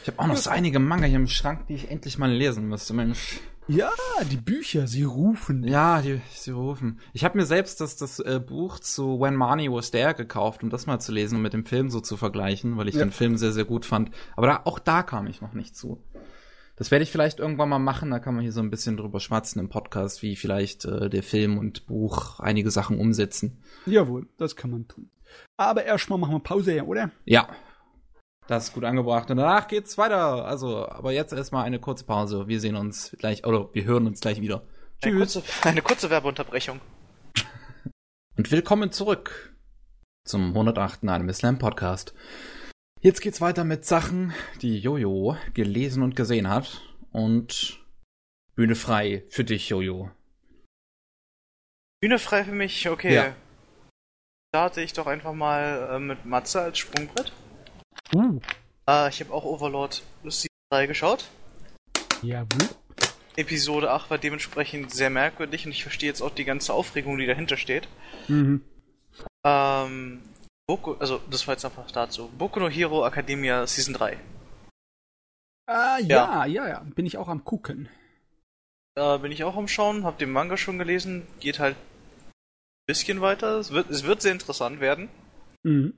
Ich 0.02 0.06
habe 0.06 0.20
auch 0.20 0.28
noch 0.28 0.36
so 0.36 0.48
einige 0.48 0.78
Manga 0.78 1.06
hier 1.06 1.16
im 1.16 1.26
Schrank, 1.26 1.66
die 1.66 1.74
ich 1.74 1.90
endlich 1.90 2.16
mal 2.16 2.30
lesen 2.30 2.68
müsste, 2.68 2.94
Mensch. 2.94 3.40
Ja, 3.66 3.90
die 4.30 4.36
Bücher, 4.36 4.86
sie 4.86 5.04
rufen. 5.04 5.64
Ja, 5.64 6.02
die, 6.02 6.20
sie 6.30 6.50
rufen. 6.50 7.00
Ich 7.14 7.24
habe 7.24 7.38
mir 7.38 7.46
selbst 7.46 7.80
das, 7.80 7.96
das 7.96 8.20
äh, 8.20 8.38
Buch 8.38 8.78
zu 8.78 9.20
When 9.20 9.36
Money 9.36 9.72
Was 9.72 9.90
There 9.90 10.14
gekauft, 10.14 10.62
um 10.62 10.68
das 10.68 10.86
mal 10.86 10.98
zu 10.98 11.12
lesen 11.12 11.36
und 11.36 11.42
mit 11.42 11.54
dem 11.54 11.64
Film 11.64 11.88
so 11.88 12.00
zu 12.00 12.18
vergleichen, 12.18 12.76
weil 12.76 12.88
ich 12.88 12.96
ja. 12.96 13.04
den 13.04 13.12
Film 13.12 13.38
sehr, 13.38 13.52
sehr 13.52 13.64
gut 13.64 13.86
fand. 13.86 14.10
Aber 14.36 14.46
da, 14.46 14.60
auch 14.64 14.78
da 14.78 15.02
kam 15.02 15.26
ich 15.28 15.40
noch 15.40 15.54
nicht 15.54 15.74
zu. 15.74 16.02
Das 16.76 16.90
werde 16.90 17.04
ich 17.04 17.10
vielleicht 17.10 17.38
irgendwann 17.38 17.68
mal 17.68 17.78
machen, 17.78 18.10
da 18.10 18.18
kann 18.18 18.34
man 18.34 18.42
hier 18.42 18.52
so 18.52 18.60
ein 18.60 18.70
bisschen 18.70 18.96
drüber 18.96 19.20
schwatzen 19.20 19.60
im 19.60 19.68
Podcast, 19.68 20.22
wie 20.22 20.36
vielleicht 20.36 20.84
äh, 20.84 21.08
der 21.08 21.22
Film 21.22 21.56
und 21.56 21.86
Buch 21.86 22.40
einige 22.40 22.70
Sachen 22.70 22.98
umsetzen. 22.98 23.62
Jawohl, 23.86 24.26
das 24.36 24.56
kann 24.56 24.72
man 24.72 24.88
tun. 24.88 25.08
Aber 25.56 25.84
erstmal 25.84 26.18
machen 26.18 26.34
wir 26.34 26.40
Pause, 26.40 26.84
oder? 26.84 27.12
Ja, 27.24 27.48
das 28.46 28.64
ist 28.64 28.72
gut 28.74 28.84
angebracht. 28.84 29.30
Und 29.30 29.38
danach 29.38 29.68
geht's 29.68 29.96
weiter. 29.98 30.44
Also, 30.44 30.88
aber 30.88 31.12
jetzt 31.12 31.32
erstmal 31.32 31.64
eine 31.64 31.78
kurze 31.78 32.04
Pause. 32.04 32.46
Wir 32.48 32.60
sehen 32.60 32.76
uns 32.76 33.14
gleich, 33.18 33.46
oder 33.46 33.72
wir 33.72 33.84
hören 33.84 34.06
uns 34.06 34.20
gleich 34.20 34.40
wieder. 34.40 34.62
Eine 35.02 35.16
kurze, 35.16 35.42
eine 35.62 35.82
kurze 35.82 36.10
Werbeunterbrechung. 36.10 36.80
Und 38.36 38.50
willkommen 38.50 38.92
zurück 38.92 39.54
zum 40.24 40.48
108. 40.48 41.04
Anime 41.08 41.32
Slam 41.34 41.58
Podcast. 41.58 42.14
Jetzt 43.00 43.20
geht's 43.20 43.40
weiter 43.40 43.64
mit 43.64 43.84
Sachen, 43.84 44.32
die 44.62 44.78
Jojo 44.78 45.36
gelesen 45.52 46.02
und 46.02 46.16
gesehen 46.16 46.48
hat. 46.48 46.80
Und 47.12 47.84
Bühne 48.54 48.74
frei 48.74 49.24
für 49.28 49.44
dich, 49.44 49.68
Jojo. 49.68 50.10
Bühne 52.00 52.18
frei 52.18 52.44
für 52.44 52.52
mich, 52.52 52.88
okay. 52.88 53.14
Ja. 53.14 53.36
Starte 54.54 54.80
ich 54.80 54.94
doch 54.94 55.06
einfach 55.06 55.34
mal 55.34 55.90
äh, 55.90 55.98
mit 55.98 56.24
Matze 56.24 56.62
als 56.62 56.78
Sprungbrett. 56.78 57.32
Uh. 58.12 58.40
Äh, 58.88 59.08
ich 59.08 59.20
habe 59.20 59.32
auch 59.32 59.44
Overlord 59.44 60.02
Season 60.24 60.48
3 60.70 60.86
geschaut. 60.86 61.24
Ja, 62.22 62.42
gut. 62.42 62.74
Episode 63.36 63.90
8 63.90 64.10
war 64.10 64.18
dementsprechend 64.18 64.92
sehr 64.92 65.10
merkwürdig 65.10 65.66
und 65.66 65.72
ich 65.72 65.82
verstehe 65.82 66.08
jetzt 66.08 66.20
auch 66.20 66.30
die 66.30 66.44
ganze 66.44 66.72
Aufregung, 66.72 67.18
die 67.18 67.26
dahinter 67.26 67.56
steht. 67.56 67.88
Mhm. 68.28 68.62
Ähm, 69.44 70.22
Boku, 70.66 70.94
also 70.94 71.20
das 71.30 71.46
war 71.46 71.54
jetzt 71.54 71.64
einfach 71.64 71.90
dazu. 71.90 72.28
Boku 72.38 72.60
no 72.60 72.68
Hero 72.68 73.06
Academia 73.06 73.66
Season 73.66 73.94
3. 73.94 74.18
Ah, 75.66 75.98
ja, 75.98 76.06
ja, 76.06 76.44
ja, 76.44 76.68
ja. 76.68 76.86
Bin 76.94 77.06
ich 77.06 77.18
auch 77.18 77.28
am 77.28 77.44
gucken. 77.44 77.88
Da 78.94 79.16
bin 79.16 79.32
ich 79.32 79.42
auch 79.44 79.56
am 79.56 79.66
Schauen, 79.66 80.04
hab 80.04 80.18
den 80.18 80.30
Manga 80.30 80.56
schon 80.56 80.78
gelesen, 80.78 81.26
geht 81.40 81.58
halt 81.58 81.74
ein 81.76 82.86
bisschen 82.86 83.20
weiter. 83.20 83.58
Es 83.58 83.72
wird, 83.72 83.90
es 83.90 84.04
wird 84.04 84.22
sehr 84.22 84.32
interessant 84.32 84.80
werden. 84.80 85.08
Mhm. 85.64 85.94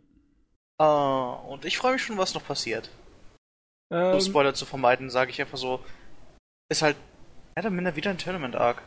Uh, 0.81 1.37
und 1.49 1.65
ich 1.65 1.79
freue 1.79 1.95
mich 1.95 2.03
schon, 2.03 2.19
was 2.19 2.35
noch 2.35 2.45
passiert. 2.45 2.91
Ähm, 3.91 4.15
um 4.15 4.21
Spoiler 4.21 4.55
zu 4.55 4.67
vermeiden, 4.67 5.11
sage 5.11 5.31
ich 5.31 5.41
einfach 5.41 5.59
so, 5.59 5.81
ist 6.69 6.83
halt 6.83 6.97
mehr 7.55 7.65
oder 7.65 7.71
minder 7.71 7.97
wieder 7.97 8.11
ein 8.11 8.19
Tournament-Arc. 8.19 8.83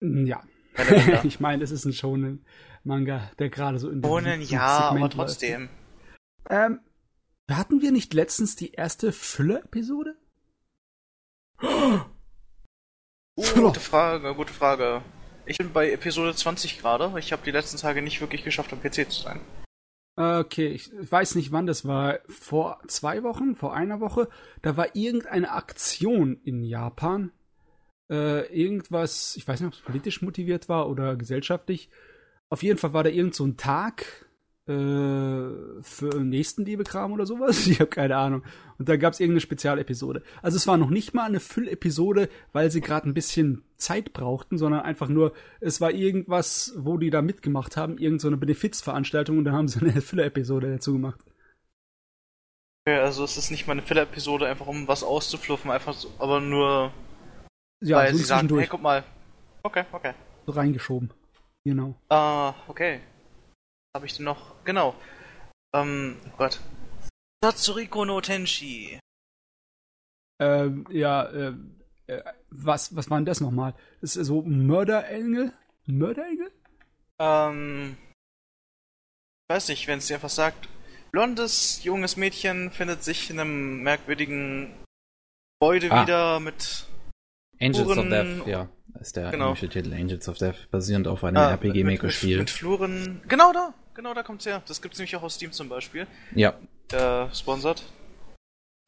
Ja. 0.00 0.42
ich 1.24 1.40
meine, 1.40 1.64
es 1.64 1.70
ist 1.70 1.84
ein 1.84 1.92
Shonen 1.92 2.44
Manga, 2.84 3.30
der 3.38 3.50
gerade 3.50 3.78
so 3.78 3.90
in 3.90 4.02
Shonen, 4.02 4.42
ja, 4.42 4.90
Segment 4.90 5.14
aber 5.14 5.24
trotzdem. 5.24 5.68
Ähm, 6.48 6.80
hatten 7.50 7.80
wir 7.80 7.92
nicht 7.92 8.14
letztens 8.14 8.56
die 8.56 8.72
erste 8.72 9.12
Füller-Episode? 9.12 10.16
Uh, 11.62 12.00
gute 13.54 13.80
Frage, 13.80 14.34
gute 14.34 14.52
Frage. 14.52 15.02
Ich 15.46 15.58
bin 15.58 15.72
bei 15.72 15.90
Episode 15.90 16.34
20 16.34 16.78
gerade. 16.78 17.12
Ich 17.18 17.32
habe 17.32 17.42
die 17.44 17.50
letzten 17.50 17.78
Tage 17.78 18.02
nicht 18.02 18.20
wirklich 18.20 18.44
geschafft, 18.44 18.72
am 18.72 18.80
PC 18.80 19.10
zu 19.10 19.22
sein. 19.22 19.40
Okay, 20.20 20.66
ich 20.66 20.90
weiß 20.92 21.34
nicht, 21.36 21.50
wann 21.50 21.64
das 21.64 21.86
war. 21.86 22.18
Vor 22.28 22.78
zwei 22.88 23.22
Wochen, 23.22 23.54
vor 23.54 23.74
einer 23.74 24.00
Woche, 24.00 24.28
da 24.60 24.76
war 24.76 24.94
irgendeine 24.94 25.50
Aktion 25.50 26.38
in 26.44 26.62
Japan. 26.62 27.32
Äh, 28.10 28.46
irgendwas, 28.54 29.34
ich 29.36 29.48
weiß 29.48 29.60
nicht, 29.60 29.68
ob 29.68 29.72
es 29.72 29.80
politisch 29.80 30.20
motiviert 30.20 30.68
war 30.68 30.90
oder 30.90 31.16
gesellschaftlich. 31.16 31.88
Auf 32.50 32.62
jeden 32.62 32.78
Fall 32.78 32.92
war 32.92 33.02
da 33.02 33.08
irgend 33.08 33.34
so 33.34 33.46
ein 33.46 33.56
Tag, 33.56 34.26
für 34.70 36.22
Nächstenliebe-Kram 36.22 37.12
oder 37.12 37.26
sowas. 37.26 37.66
Ich 37.70 37.80
habe 37.80 37.90
keine 37.90 38.16
Ahnung. 38.16 38.42
Und 38.78 38.88
da 38.88 38.96
gab 38.96 39.12
es 39.12 39.20
irgendeine 39.20 39.40
Spezialepisode. 39.40 40.22
Also 40.42 40.56
es 40.56 40.66
war 40.66 40.76
noch 40.76 40.90
nicht 40.90 41.14
mal 41.14 41.24
eine 41.24 41.40
Füllepisode, 41.40 42.28
weil 42.52 42.70
sie 42.70 42.80
gerade 42.80 43.08
ein 43.08 43.14
bisschen 43.14 43.62
Zeit 43.76 44.12
brauchten, 44.12 44.58
sondern 44.58 44.82
einfach 44.82 45.08
nur, 45.08 45.32
es 45.60 45.80
war 45.80 45.90
irgendwas, 45.90 46.74
wo 46.76 46.98
die 46.98 47.10
da 47.10 47.22
mitgemacht 47.22 47.76
haben, 47.76 47.98
irgendeine 47.98 48.36
so 48.36 48.40
Benefizveranstaltung 48.40 49.38
und 49.38 49.44
dann 49.44 49.54
haben 49.54 49.68
sie 49.68 49.80
eine 49.80 50.00
Füllepisode 50.02 50.70
dazu 50.70 50.94
gemacht. 50.94 51.20
Okay, 52.86 52.98
also 52.98 53.24
es 53.24 53.36
ist 53.36 53.50
nicht 53.50 53.66
mal 53.66 53.74
eine 53.74 53.82
Füllepisode, 53.82 54.46
einfach 54.46 54.66
um 54.66 54.88
was 54.88 55.02
auszufluffen, 55.02 55.70
einfach 55.70 55.94
so, 55.94 56.10
aber 56.18 56.40
nur 56.40 56.92
ja, 57.82 57.98
weil 57.98 58.12
so 58.12 58.18
sie 58.18 58.24
sagen, 58.24 58.48
hey, 58.58 58.66
guck 58.68 58.82
mal. 58.82 59.04
Okay, 59.62 59.84
okay. 59.92 60.14
So 60.46 60.52
reingeschoben. 60.52 61.10
Genau. 61.64 61.94
Ah, 62.08 62.50
uh, 62.50 62.54
okay 62.68 63.00
habe 63.94 64.06
ich 64.06 64.16
denn 64.16 64.24
noch? 64.24 64.64
Genau. 64.64 64.94
Ähm, 65.74 66.16
oh 66.26 66.36
Gott. 66.36 66.60
Satsuriko 67.42 68.04
no 68.04 68.20
Tenshi. 68.20 68.98
Ähm, 70.40 70.86
ja, 70.90 71.24
äh, 71.24 71.54
äh, 72.06 72.22
was, 72.50 72.94
was 72.96 73.10
war 73.10 73.18
denn 73.18 73.26
das 73.26 73.40
nochmal? 73.40 73.74
Ist 74.00 74.14
so 74.14 74.42
Mörderengel? 74.42 75.52
Mörderengel? 75.86 76.50
Ähm, 77.18 77.96
ich 79.48 79.54
weiß 79.54 79.68
nicht, 79.68 79.86
wenn 79.86 79.98
es 79.98 80.06
dir 80.06 80.14
einfach 80.14 80.30
sagt, 80.30 80.68
blondes, 81.10 81.82
junges 81.84 82.16
Mädchen 82.16 82.70
findet 82.70 83.02
sich 83.02 83.30
in 83.30 83.40
einem 83.40 83.82
merkwürdigen 83.82 84.72
Gebäude 85.58 85.90
ah. 85.90 86.02
wieder 86.02 86.40
mit 86.40 86.86
Angels 87.60 87.80
Fluren, 87.80 87.98
of 87.98 88.08
Death, 88.08 88.46
ja. 88.46 88.68
Ist 88.98 89.16
der 89.16 89.30
genau. 89.30 89.48
englische 89.48 89.68
Titel 89.68 89.92
Angels 89.92 90.28
of 90.28 90.38
Death, 90.38 90.70
basierend 90.70 91.06
auf 91.06 91.22
einem 91.22 91.36
ah, 91.36 91.52
RPG-Maker-Spiel. 91.52 92.38
Mit, 92.38 92.46
mit, 92.46 92.50
Fluren. 92.50 93.22
Genau 93.28 93.52
da! 93.52 93.74
Genau 93.94 94.14
da 94.14 94.22
kommt's 94.22 94.46
her. 94.46 94.62
Das 94.66 94.80
gibt's 94.80 94.98
nämlich 94.98 95.16
auch 95.16 95.22
aus 95.22 95.34
Steam 95.34 95.52
zum 95.52 95.68
Beispiel. 95.68 96.06
Ja. 96.34 96.54
Äh, 96.92 97.32
sponsert. 97.34 97.82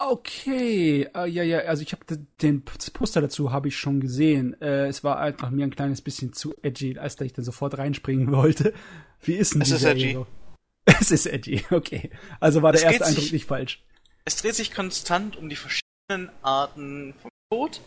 Okay, 0.05 1.09
uh, 1.17 1.27
ja, 1.27 1.45
ja, 1.45 1.61
also 1.61 1.83
ich 1.83 1.93
habe 1.93 2.05
den 2.43 2.65
das 2.77 2.91
Poster 2.91 3.21
dazu 3.21 3.53
habe 3.53 3.69
ich 3.69 3.77
schon 3.77 4.01
gesehen. 4.01 4.61
Äh, 4.61 4.89
es 4.89 5.05
war 5.05 5.21
einfach 5.21 5.51
mir 5.51 5.65
ein 5.65 5.71
kleines 5.71 6.03
bisschen 6.03 6.33
zu 6.33 6.57
edgy, 6.63 6.99
als 6.99 7.15
da 7.15 7.25
ich 7.25 7.33
dann 7.33 7.45
sofort 7.45 7.79
reinspringen 7.79 8.33
wollte. 8.33 8.75
Wie 9.21 9.35
ist 9.35 9.55
denn 9.55 9.63
es 9.63 9.71
ist 9.71 9.85
edgy. 9.85 10.15
So? 10.15 10.27
Es 10.85 11.13
ist 11.13 11.27
edgy, 11.27 11.65
okay. 11.71 12.11
Also 12.41 12.63
war 12.63 12.73
der 12.73 12.81
es 12.81 12.85
erste 12.85 13.07
Eindruck 13.07 13.23
sich, 13.23 13.33
nicht 13.33 13.47
falsch. 13.47 13.85
Es 14.25 14.35
dreht 14.35 14.57
sich 14.57 14.75
konstant 14.75 15.37
um 15.37 15.49
die 15.49 15.55
verschiedenen 15.55 16.31
Arten 16.43 17.15
von 17.23 17.31
Tod, 17.49 17.81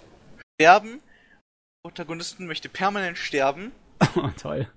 Sterben. 0.56 1.02
Der 1.02 1.90
Protagonisten 1.90 2.48
möchte 2.48 2.70
permanent 2.70 3.18
sterben. 3.18 3.74
Oh, 4.16 4.30
toll. 4.38 4.70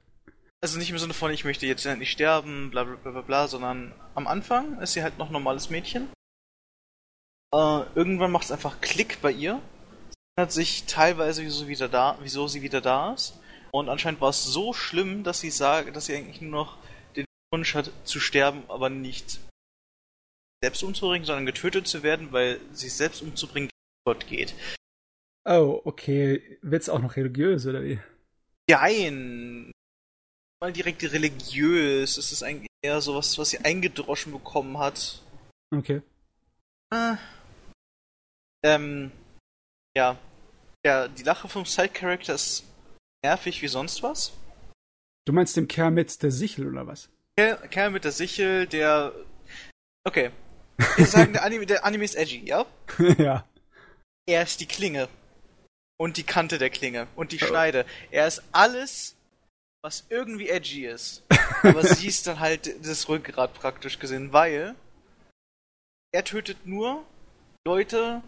Also 0.60 0.78
nicht 0.78 0.90
im 0.90 0.98
Sinne 0.98 1.14
von, 1.14 1.30
ich 1.32 1.44
möchte 1.44 1.66
jetzt 1.66 1.84
nicht 1.84 2.10
sterben, 2.10 2.70
bla 2.70 2.84
bla 2.84 2.96
bla 2.96 3.12
bla, 3.12 3.20
bla 3.20 3.48
sondern 3.48 3.94
am 4.14 4.26
Anfang 4.26 4.80
ist 4.80 4.92
sie 4.92 5.02
halt 5.02 5.16
noch 5.18 5.28
ein 5.28 5.32
normales 5.32 5.70
Mädchen. 5.70 6.08
Äh, 7.54 7.82
irgendwann 7.94 8.32
macht 8.32 8.44
es 8.44 8.52
einfach 8.52 8.80
Klick 8.80 9.22
bei 9.22 9.30
ihr. 9.30 9.62
Sie 10.10 10.16
erinnert 10.36 10.52
sich 10.52 10.84
teilweise, 10.84 11.42
wieso, 11.42 11.68
wieder 11.68 11.88
da, 11.88 12.18
wieso 12.22 12.48
sie 12.48 12.62
wieder 12.62 12.80
da 12.80 13.14
ist. 13.14 13.38
Und 13.70 13.88
anscheinend 13.88 14.20
war 14.20 14.30
es 14.30 14.44
so 14.44 14.72
schlimm, 14.72 15.22
dass 15.22 15.40
sie 15.40 15.50
sagt, 15.50 15.94
dass 15.94 16.06
sie 16.06 16.16
eigentlich 16.16 16.40
nur 16.40 16.50
noch 16.50 16.78
den 17.14 17.24
Wunsch 17.52 17.74
hat 17.74 17.92
zu 18.04 18.18
sterben, 18.18 18.64
aber 18.68 18.90
nicht 18.90 19.38
selbst 20.62 20.82
umzubringen, 20.82 21.24
sondern 21.24 21.46
getötet 21.46 21.86
zu 21.86 22.02
werden, 22.02 22.32
weil 22.32 22.60
sich 22.72 22.92
selbst 22.94 23.22
umzubringen 23.22 23.70
Gott 24.04 24.26
geht. 24.26 24.54
Oh, 25.44 25.80
okay. 25.84 26.58
Wird's 26.62 26.88
auch 26.88 26.98
noch 26.98 27.16
religiös, 27.16 27.66
oder 27.66 27.84
wie? 27.84 28.00
Nein, 28.68 29.70
mal 30.60 30.72
direkt 30.72 31.02
religiös. 31.02 32.16
Es 32.16 32.32
ist 32.32 32.42
eigentlich 32.42 32.70
eher 32.82 33.00
so 33.00 33.14
was, 33.14 33.38
was 33.38 33.50
sie 33.50 33.58
eingedroschen 33.58 34.32
bekommen 34.32 34.78
hat. 34.78 35.22
Okay. 35.74 36.02
Äh, 36.92 37.16
ähm, 38.64 39.12
ja. 39.96 40.18
Ja, 40.84 41.08
die 41.08 41.22
Lache 41.22 41.48
vom 41.48 41.64
Side-Character 41.64 42.34
ist 42.34 42.64
nervig 43.24 43.62
wie 43.62 43.68
sonst 43.68 44.02
was. 44.02 44.32
Du 45.26 45.32
meinst 45.32 45.56
den 45.56 45.68
Kerl 45.68 45.90
mit 45.90 46.22
der 46.22 46.30
Sichel 46.30 46.68
oder 46.68 46.86
was? 46.86 47.10
Kerl, 47.36 47.68
Kerl 47.68 47.90
mit 47.90 48.04
der 48.04 48.12
Sichel, 48.12 48.66
der. 48.66 49.12
Okay. 50.04 50.30
Wir 50.96 51.06
sagen, 51.06 51.32
der 51.32 51.42
Anime, 51.44 51.66
der 51.66 51.84
Anime 51.84 52.04
ist 52.04 52.14
edgy, 52.14 52.46
ja? 52.46 52.64
ja. 53.18 53.44
Er 54.26 54.42
ist 54.42 54.60
die 54.60 54.66
Klinge. 54.66 55.08
Und 56.00 56.16
die 56.16 56.22
Kante 56.22 56.58
der 56.58 56.70
Klinge. 56.70 57.08
Und 57.16 57.32
die 57.32 57.42
oh. 57.42 57.46
Schneide. 57.46 57.84
Er 58.10 58.28
ist 58.28 58.42
alles 58.52 59.17
was 59.82 60.06
irgendwie 60.08 60.48
edgy 60.48 60.86
ist. 60.86 61.22
Aber 61.62 61.82
sie 61.84 62.06
ist 62.06 62.26
dann 62.26 62.40
halt 62.40 62.84
das 62.86 63.08
Rückgrat 63.08 63.54
praktisch 63.54 63.98
gesehen, 63.98 64.32
weil 64.32 64.74
er 66.12 66.24
tötet 66.24 66.66
nur 66.66 67.04
Leute, 67.66 68.22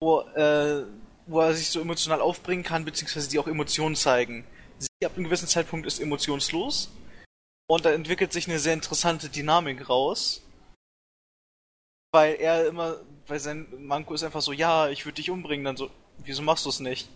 wo, 0.00 0.20
äh, 0.20 0.84
wo 1.26 1.40
er 1.40 1.54
sich 1.54 1.70
so 1.70 1.80
emotional 1.80 2.20
aufbringen 2.20 2.62
kann, 2.62 2.84
beziehungsweise 2.84 3.28
die 3.28 3.38
auch 3.38 3.48
Emotionen 3.48 3.96
zeigen. 3.96 4.46
Sie 4.78 5.06
ab 5.06 5.12
einem 5.16 5.24
gewissen 5.24 5.48
Zeitpunkt 5.48 5.86
ist 5.86 6.00
emotionslos 6.00 6.90
und 7.68 7.84
da 7.84 7.92
entwickelt 7.92 8.32
sich 8.32 8.48
eine 8.48 8.58
sehr 8.58 8.74
interessante 8.74 9.28
Dynamik 9.28 9.88
raus. 9.88 10.42
Weil 12.12 12.36
er 12.36 12.66
immer, 12.66 13.00
weil 13.26 13.38
sein 13.38 13.66
Manko 13.78 14.14
ist 14.14 14.22
einfach 14.22 14.40
so, 14.40 14.52
ja, 14.52 14.88
ich 14.88 15.04
würde 15.04 15.16
dich 15.16 15.30
umbringen, 15.30 15.64
dann 15.64 15.76
so, 15.76 15.90
wieso 16.18 16.42
machst 16.42 16.64
du 16.64 16.70
es 16.70 16.80
nicht? 16.80 17.08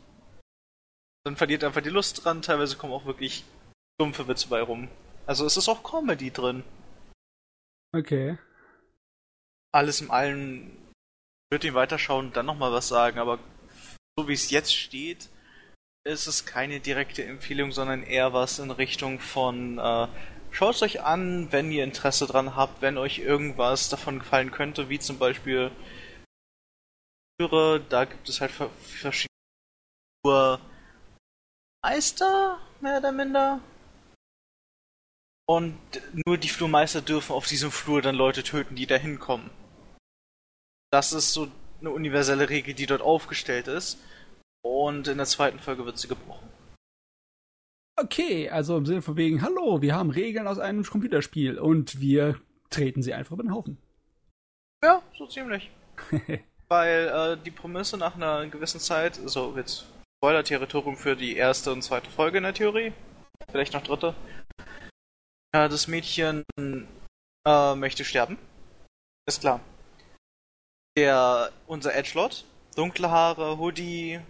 Dann 1.24 1.36
verliert 1.36 1.62
er 1.62 1.69
einfach 1.69 1.82
die 1.82 1.90
Lust 1.90 2.24
dran, 2.24 2.43
teilweise 2.43 2.77
kommen 2.77 2.93
auch 2.93 3.07
wirklich 3.07 3.44
dumpfe 4.01 4.27
Witze 4.28 4.49
bei 4.49 4.61
rum. 4.61 4.89
Also 5.27 5.47
es 5.47 5.57
ist 5.57 5.69
auch 5.69 5.82
Comedy 5.82 6.31
drin. 6.31 6.65
Okay. 7.94 8.39
Alles 9.73 10.01
in 10.01 10.11
allem 10.11 10.82
ich 11.53 11.55
würde 11.55 11.69
ihn 11.69 11.74
weiterschauen 11.74 12.28
und 12.28 12.36
dann 12.36 12.47
nochmal 12.47 12.73
was 12.73 12.89
sagen, 12.89 13.19
aber 13.19 13.39
so 14.19 14.27
wie 14.27 14.32
es 14.32 14.51
jetzt 14.51 14.74
steht, 14.74 15.28
ist 16.05 16.27
es 16.27 16.47
keine 16.47 16.81
direkte 16.81 17.24
Empfehlung, 17.24 17.73
sondern 17.73 18.03
eher 18.03 18.32
was 18.32 18.59
in 18.59 18.70
Richtung 18.70 19.20
von 19.20 19.78
äh, 19.78 20.09
schaut 20.51 20.77
es 20.77 20.82
euch 20.82 21.03
an, 21.03 21.53
wenn 21.53 21.70
ihr 21.70 21.85
Interesse 21.85 22.27
dran 22.27 22.57
habt, 22.57 22.81
wenn 22.81 22.97
euch 22.97 23.19
irgendwas 23.19 23.90
davon 23.90 24.19
gefallen 24.20 24.51
könnte, 24.51 24.89
wie 24.89 24.99
zum 24.99 25.19
Beispiel 25.19 25.70
da 27.39 28.05
gibt 28.05 28.28
es 28.28 28.40
halt 28.40 28.53
verschiedene 28.53 29.28
Meister, 31.82 32.59
mehr 32.80 32.98
oder 32.98 33.12
minder. 33.12 33.60
Und 35.48 35.76
nur 36.26 36.38
die 36.38 36.48
Flurmeister 36.48 37.02
dürfen 37.02 37.32
auf 37.32 37.46
diesem 37.46 37.72
Flur 37.72 38.00
dann 38.00 38.14
Leute 38.14 38.44
töten, 38.44 38.76
die 38.76 38.86
da 38.86 38.94
hinkommen. 38.94 39.50
Das 40.90 41.12
ist 41.12 41.32
so 41.32 41.48
eine 41.80 41.90
universelle 41.90 42.48
Regel, 42.48 42.74
die 42.74 42.86
dort 42.86 43.02
aufgestellt 43.02 43.66
ist. 43.66 43.98
Und 44.64 45.09
in 45.09 45.16
der 45.16 45.26
zweiten 45.26 45.59
Folge 45.59 45.84
wird 45.84 45.98
sie 45.98 46.06
gebrochen. 46.06 46.48
Okay, 47.96 48.48
also 48.48 48.76
im 48.76 48.86
Sinne 48.86 49.02
von 49.02 49.16
wegen, 49.16 49.42
hallo, 49.42 49.82
wir 49.82 49.94
haben 49.94 50.10
Regeln 50.10 50.46
aus 50.46 50.59
einem 50.59 50.84
Computerspiel 50.84 51.59
und 51.59 52.00
wir 52.00 52.40
treten 52.70 53.02
sie 53.02 53.12
einfach 53.12 53.32
über 53.32 53.42
den 53.42 53.54
Haufen. 53.54 53.76
Ja, 54.82 55.02
so 55.18 55.26
ziemlich. 55.26 55.70
Weil 56.68 57.09
äh, 57.09 57.44
die 57.44 57.50
Prämisse 57.50 57.98
nach 57.98 58.14
einer 58.14 58.46
gewissen 58.46 58.80
Zeit, 58.80 59.16
so 59.26 59.54
jetzt 59.56 59.86
Spoiler-Territorium 60.23 60.97
für 60.97 61.16
die 61.16 61.35
erste 61.35 61.73
und 61.73 61.82
zweite 61.82 62.09
Folge 62.09 62.39
in 62.39 62.44
der 62.44 62.55
Theorie, 62.55 62.93
vielleicht 63.51 63.73
noch 63.73 63.82
dritte, 63.82 64.15
ja, 65.53 65.66
das 65.66 65.89
Mädchen 65.89 66.44
äh, 67.44 67.74
möchte 67.74 68.05
sterben. 68.05 68.39
Ist 69.27 69.40
klar. 69.40 69.59
Der, 70.97 71.53
unser 71.66 71.97
Edgelord, 71.97 72.44
dunkle 72.77 73.11
Haare, 73.11 73.59
Hoodie, 73.59 74.20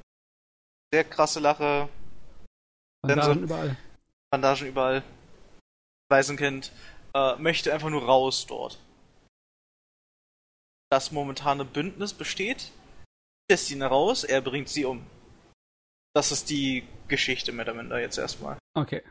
sehr 0.91 1.05
krasse 1.05 1.41
Lache. 1.41 1.91
Bandagen 3.03 3.35
so, 3.35 3.41
überall. 3.41 3.77
Bandagen 4.31 4.69
überall. 4.69 5.03
Waisenkind, 6.09 6.73
äh, 7.13 7.37
möchte 7.37 7.71
einfach 7.71 7.91
nur 7.91 8.07
raus 8.07 8.47
dort. 8.47 8.79
Das 10.91 11.13
momentane 11.13 11.67
Bündnis 11.67 12.15
besteht, 12.15 12.73
lässt 13.51 13.71
ihn 13.71 13.83
raus, 13.83 14.25
er 14.25 14.41
bringt 14.41 14.71
sie 14.71 14.87
um. 14.87 15.05
Das 16.15 16.31
ist 16.31 16.51
die 16.51 16.87
Geschichte 17.09 17.53
mehr 17.53 17.65
oder 17.65 17.75
minder 17.75 18.01
jetzt 18.01 18.19
erstmal. 18.19 18.59
Okay. 18.75 19.03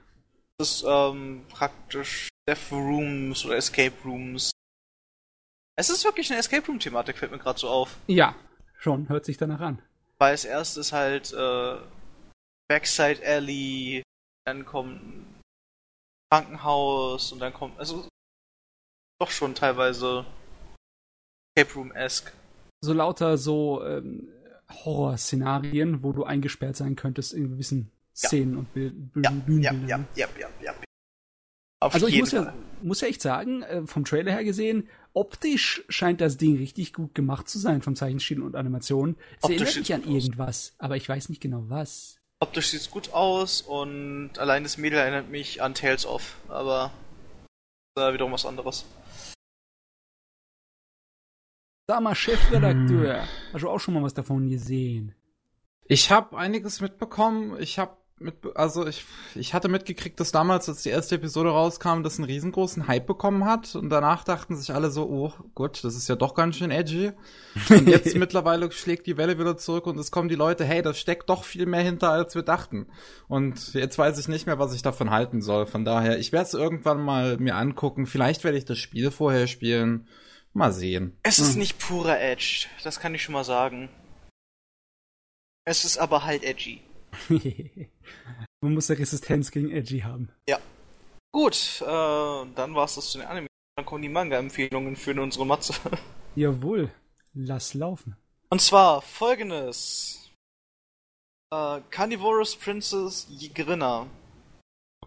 Das 0.57 0.71
ist 0.71 0.85
ähm, 0.87 1.45
praktisch 1.49 2.29
Death 2.47 2.71
Rooms 2.71 3.45
oder 3.45 3.57
Escape 3.57 3.95
Rooms. 4.05 4.51
Es 5.75 5.89
ist 5.89 6.03
wirklich 6.03 6.29
eine 6.29 6.39
Escape 6.39 6.65
Room 6.67 6.79
Thematik, 6.79 7.17
fällt 7.17 7.31
mir 7.31 7.39
gerade 7.39 7.59
so 7.59 7.69
auf. 7.69 7.97
Ja, 8.07 8.35
schon, 8.77 9.09
hört 9.09 9.25
sich 9.25 9.37
danach 9.37 9.61
an. 9.61 9.81
Weil 10.19 10.31
als 10.31 10.45
erstes 10.45 10.91
halt 10.91 11.33
äh, 11.33 11.77
Backside 12.67 13.25
Alley, 13.25 14.03
dann 14.45 14.65
kommt 14.65 15.01
ein 15.01 15.41
Krankenhaus 16.29 17.31
und 17.31 17.39
dann 17.39 17.53
kommt, 17.53 17.79
also 17.79 18.07
doch 19.19 19.31
schon 19.31 19.55
teilweise 19.55 20.25
Escape 21.55 21.73
Room-esque. 21.75 22.31
So 22.81 22.93
lauter 22.93 23.37
so 23.37 23.83
ähm, 23.83 24.27
Horrorszenarien, 24.71 26.03
wo 26.03 26.11
du 26.13 26.23
eingesperrt 26.23 26.75
sein 26.75 26.95
könntest 26.95 27.33
in 27.33 27.49
gewissen 27.51 27.91
Ja. 28.15 28.27
Szenen 28.29 28.57
und 28.57 28.73
Bild, 28.73 28.93
Ja, 29.15 29.31
Bühnenbildern. 29.31 29.87
ja, 29.87 29.97
ja, 29.97 30.05
ja, 30.15 30.27
ja, 30.39 30.49
ja. 30.63 30.73
Auf 31.79 31.93
Also 31.95 32.07
ich 32.07 32.19
muss 32.19 32.31
ja, 32.31 32.53
muss 32.83 33.01
ja 33.01 33.07
echt 33.07 33.21
sagen, 33.21 33.63
äh, 33.63 33.87
vom 33.87 34.05
Trailer 34.05 34.31
her 34.31 34.43
gesehen, 34.43 34.87
optisch 35.13 35.83
scheint 35.89 36.21
das 36.21 36.37
Ding 36.37 36.57
richtig 36.57 36.93
gut 36.93 37.15
gemacht 37.15 37.49
zu 37.49 37.57
sein 37.57 37.81
vom 37.81 37.95
Zeichenstil 37.95 38.41
und 38.41 38.55
Animation. 38.55 39.15
Es 39.39 39.45
Optisch 39.45 39.61
erinnert 39.61 39.77
mich 39.77 39.93
an 39.95 40.01
gut 40.03 40.09
aus. 40.09 40.23
irgendwas, 40.23 40.73
aber 40.77 40.97
ich 40.97 41.09
weiß 41.09 41.29
nicht 41.29 41.41
genau 41.41 41.63
was. 41.69 42.17
Optisch 42.39 42.69
sieht's 42.69 42.91
gut 42.91 43.13
aus 43.13 43.61
und 43.61 44.31
allein 44.37 44.63
das 44.63 44.77
Mädel 44.77 44.99
erinnert 44.99 45.29
mich 45.29 45.61
an 45.63 45.73
Tales 45.73 46.05
of, 46.05 46.35
aber 46.49 46.91
äh, 47.97 48.13
wiederum 48.13 48.31
was 48.31 48.45
anderes. 48.45 48.85
Sag 51.91 51.99
mal, 52.03 52.15
Chefredakteur, 52.15 53.23
hast 53.51 53.63
du 53.63 53.69
auch 53.69 53.79
schon 53.81 53.93
mal 53.93 54.01
was 54.01 54.13
davon 54.13 54.49
gesehen? 54.49 55.13
Ich 55.83 56.09
habe 56.09 56.37
einiges 56.37 56.79
mitbekommen. 56.79 57.57
Ich 57.59 57.79
habe 57.79 57.97
mit, 58.17 58.35
also 58.55 58.87
ich, 58.87 59.03
ich 59.35 59.53
hatte 59.53 59.67
mitgekriegt, 59.67 60.17
dass 60.17 60.31
damals, 60.31 60.69
als 60.69 60.83
die 60.83 60.89
erste 60.89 61.15
Episode 61.15 61.49
rauskam, 61.49 62.01
das 62.01 62.17
einen 62.17 62.29
riesengroßen 62.29 62.87
Hype 62.87 63.05
bekommen 63.05 63.43
hat. 63.43 63.75
Und 63.75 63.89
danach 63.89 64.23
dachten 64.23 64.55
sich 64.55 64.73
alle 64.73 64.89
so, 64.89 65.03
oh 65.03 65.33
gut, 65.53 65.83
das 65.83 65.95
ist 65.95 66.07
ja 66.07 66.15
doch 66.15 66.33
ganz 66.33 66.55
schön 66.55 66.71
edgy. 66.71 67.11
Und 67.69 67.87
jetzt 67.89 68.15
mittlerweile 68.15 68.71
schlägt 68.71 69.05
die 69.05 69.17
Welle 69.17 69.37
wieder 69.37 69.57
zurück 69.57 69.85
und 69.85 69.99
es 69.99 70.11
kommen 70.11 70.29
die 70.29 70.35
Leute, 70.35 70.63
hey, 70.63 70.81
das 70.81 70.97
steckt 70.97 71.29
doch 71.29 71.43
viel 71.43 71.65
mehr 71.65 71.83
hinter, 71.83 72.11
als 72.11 72.35
wir 72.35 72.43
dachten. 72.43 72.87
Und 73.27 73.73
jetzt 73.73 73.97
weiß 73.97 74.17
ich 74.17 74.29
nicht 74.29 74.45
mehr, 74.45 74.59
was 74.59 74.73
ich 74.73 74.81
davon 74.81 75.11
halten 75.11 75.41
soll. 75.41 75.65
Von 75.65 75.83
daher, 75.83 76.19
ich 76.19 76.31
werde 76.31 76.45
es 76.45 76.53
irgendwann 76.53 77.03
mal 77.03 77.35
mir 77.37 77.57
angucken. 77.57 78.05
Vielleicht 78.05 78.45
werde 78.45 78.57
ich 78.57 78.63
das 78.63 78.77
Spiel 78.77 79.11
vorher 79.11 79.47
spielen. 79.47 80.07
Mal 80.53 80.73
sehen. 80.73 81.17
Es 81.23 81.39
ist 81.39 81.53
Hm. 81.53 81.59
nicht 81.59 81.79
purer 81.79 82.19
Edge, 82.19 82.67
das 82.83 82.99
kann 82.99 83.15
ich 83.15 83.23
schon 83.23 83.33
mal 83.33 83.43
sagen. 83.45 83.89
Es 85.65 85.85
ist 85.85 85.97
aber 85.97 86.23
halt 86.25 86.43
edgy. 86.43 86.81
Man 88.61 88.73
muss 88.73 88.87
ja 88.89 88.95
Resistenz 88.95 89.51
gegen 89.51 89.71
Edgy 89.71 89.99
haben. 90.01 90.29
Gut, 91.33 91.81
äh, 91.81 91.85
dann 91.85 92.75
war's 92.75 92.95
das 92.95 93.11
zu 93.11 93.19
den 93.19 93.27
Anime. 93.27 93.47
Dann 93.77 93.85
kommen 93.85 94.01
die 94.01 94.09
Manga-Empfehlungen 94.09 94.97
für 94.97 95.19
unsere 95.21 95.45
Matze. 95.45 95.73
Jawohl, 96.35 96.91
lass 97.33 97.73
laufen. 97.73 98.17
Und 98.49 98.61
zwar 98.61 99.01
folgendes. 99.01 100.29
Äh, 101.53 101.79
Carnivorous 101.89 102.55
Princess 102.57 103.27
Ygritta. 103.29 104.07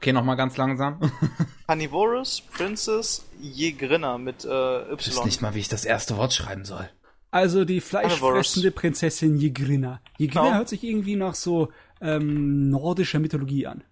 Okay, 0.05 0.13
nochmal 0.13 0.37
ganz 0.37 0.59
langsam. 0.59 1.01
Carnivorous 1.67 2.43
Princess 2.43 3.25
Ygritta 3.41 4.19
mit 4.19 4.45
äh, 4.45 4.83
Ich 4.93 5.07
weiß 5.09 5.17
Y. 5.17 5.25
nicht 5.25 5.41
mal, 5.41 5.55
wie 5.55 5.61
ich 5.61 5.69
das 5.71 5.87
erste 5.87 6.19
Wort 6.19 6.35
schreiben 6.35 6.67
soll. 6.67 6.91
Also 7.31 7.65
die 7.65 7.81
fleischfressende 7.81 8.71
Prinzessin 8.71 9.41
Ygritta. 9.41 10.03
Ygritta 10.19 10.43
Genau. 10.45 10.55
hört 10.57 10.69
sich 10.69 10.85
irgendwie 10.85 11.17
nach 11.17 11.35
so 11.35 11.73
ähm, 12.03 12.69
nordischer 12.69 13.19
Mythologie 13.19 13.67
an. 13.67 13.83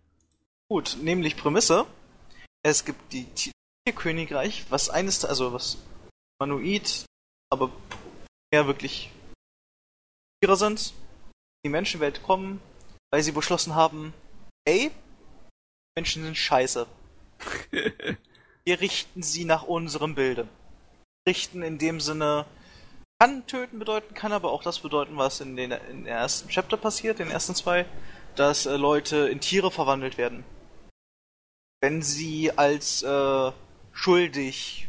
Gut, 0.69 0.99
nämlich 1.01 1.35
Prämisse. 1.39 1.87
Es 2.63 2.85
gibt 2.85 3.11
die 3.15 3.25
Ti- 3.25 3.53
Tierkönigreich, 3.87 4.67
was 4.69 4.91
eines, 4.91 5.21
der- 5.21 5.31
also 5.31 5.55
was 5.55 5.79
Manuid, 6.39 7.07
aber 7.51 7.71
eher 8.51 8.67
wirklich 8.67 9.11
Tiere 10.43 10.57
sind, 10.59 10.93
die 11.65 11.71
Menschenwelt 11.71 12.23
kommen, 12.23 12.61
weil 13.11 13.23
sie 13.23 13.33
beschlossen 13.33 13.75
haben, 13.75 14.13
ey, 14.67 14.91
Menschen 15.97 16.25
sind 16.25 16.37
scheiße. 16.37 16.87
Wir 18.65 18.81
richten 18.81 19.23
sie 19.23 19.45
nach 19.45 19.65
unserem 19.65 20.15
Bilde. 20.15 20.49
Richten 21.27 21.63
in 21.63 21.79
dem 21.79 22.01
Sinne 22.01 22.47
kann 23.19 23.47
töten 23.47 23.79
bedeuten, 23.79 24.15
kann 24.15 24.33
aber 24.33 24.51
auch 24.51 24.63
das 24.63 24.81
bedeuten, 24.81 25.17
was 25.17 25.41
in 25.41 25.57
den, 25.57 25.71
in 25.71 25.99
den 25.99 26.07
ersten 26.07 26.49
Chapter 26.49 26.77
passiert, 26.77 27.19
den 27.19 27.31
ersten 27.31 27.55
zwei, 27.55 27.87
dass 28.35 28.67
äh, 28.67 28.77
Leute 28.77 29.29
in 29.29 29.41
Tiere 29.41 29.71
verwandelt 29.71 30.19
werden. 30.19 30.45
Wenn 31.81 32.03
sie 32.03 32.51
als 32.57 33.03
äh, 33.03 33.53
schuldig, 33.93 34.89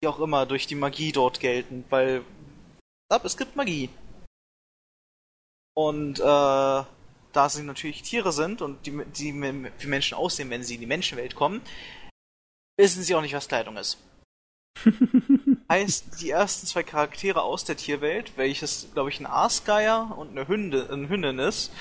wie 0.00 0.08
auch 0.08 0.18
immer, 0.18 0.46
durch 0.46 0.66
die 0.66 0.74
Magie 0.74 1.12
dort 1.12 1.40
gelten, 1.40 1.84
weil 1.90 2.24
ab, 3.08 3.24
es 3.24 3.36
gibt 3.36 3.56
Magie. 3.56 3.88
Und 5.74 6.20
äh, 6.20 6.84
da 7.34 7.48
sie 7.48 7.62
natürlich 7.62 8.02
Tiere 8.02 8.32
sind 8.32 8.62
und 8.62 8.86
die, 8.86 9.04
die 9.04 9.34
wie 9.34 9.86
Menschen 9.86 10.14
aussehen, 10.14 10.50
wenn 10.50 10.62
sie 10.62 10.74
in 10.74 10.80
die 10.80 10.86
Menschenwelt 10.86 11.34
kommen, 11.34 11.60
wissen 12.78 13.02
sie 13.02 13.14
auch 13.14 13.22
nicht, 13.22 13.34
was 13.34 13.48
Kleidung 13.48 13.76
ist. 13.76 13.98
heißt, 15.70 16.20
die 16.20 16.30
ersten 16.30 16.66
zwei 16.66 16.82
Charaktere 16.82 17.42
aus 17.42 17.64
der 17.64 17.76
Tierwelt, 17.76 18.36
welches, 18.36 18.88
glaube 18.92 19.10
ich, 19.10 19.20
ein 19.20 19.26
Aasgeier 19.26 20.16
und 20.16 20.30
eine, 20.30 20.48
Hünde, 20.48 20.88
eine 20.90 21.08
Hündin 21.08 21.38
ist, 21.38 21.72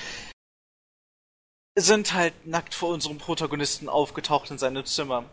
sind 1.78 2.14
halt 2.14 2.46
nackt 2.46 2.74
vor 2.76 2.90
unserem 2.90 3.18
Protagonisten 3.18 3.90
aufgetaucht 3.90 4.52
in 4.52 4.58
seinem 4.58 4.86
Zimmer. 4.86 5.26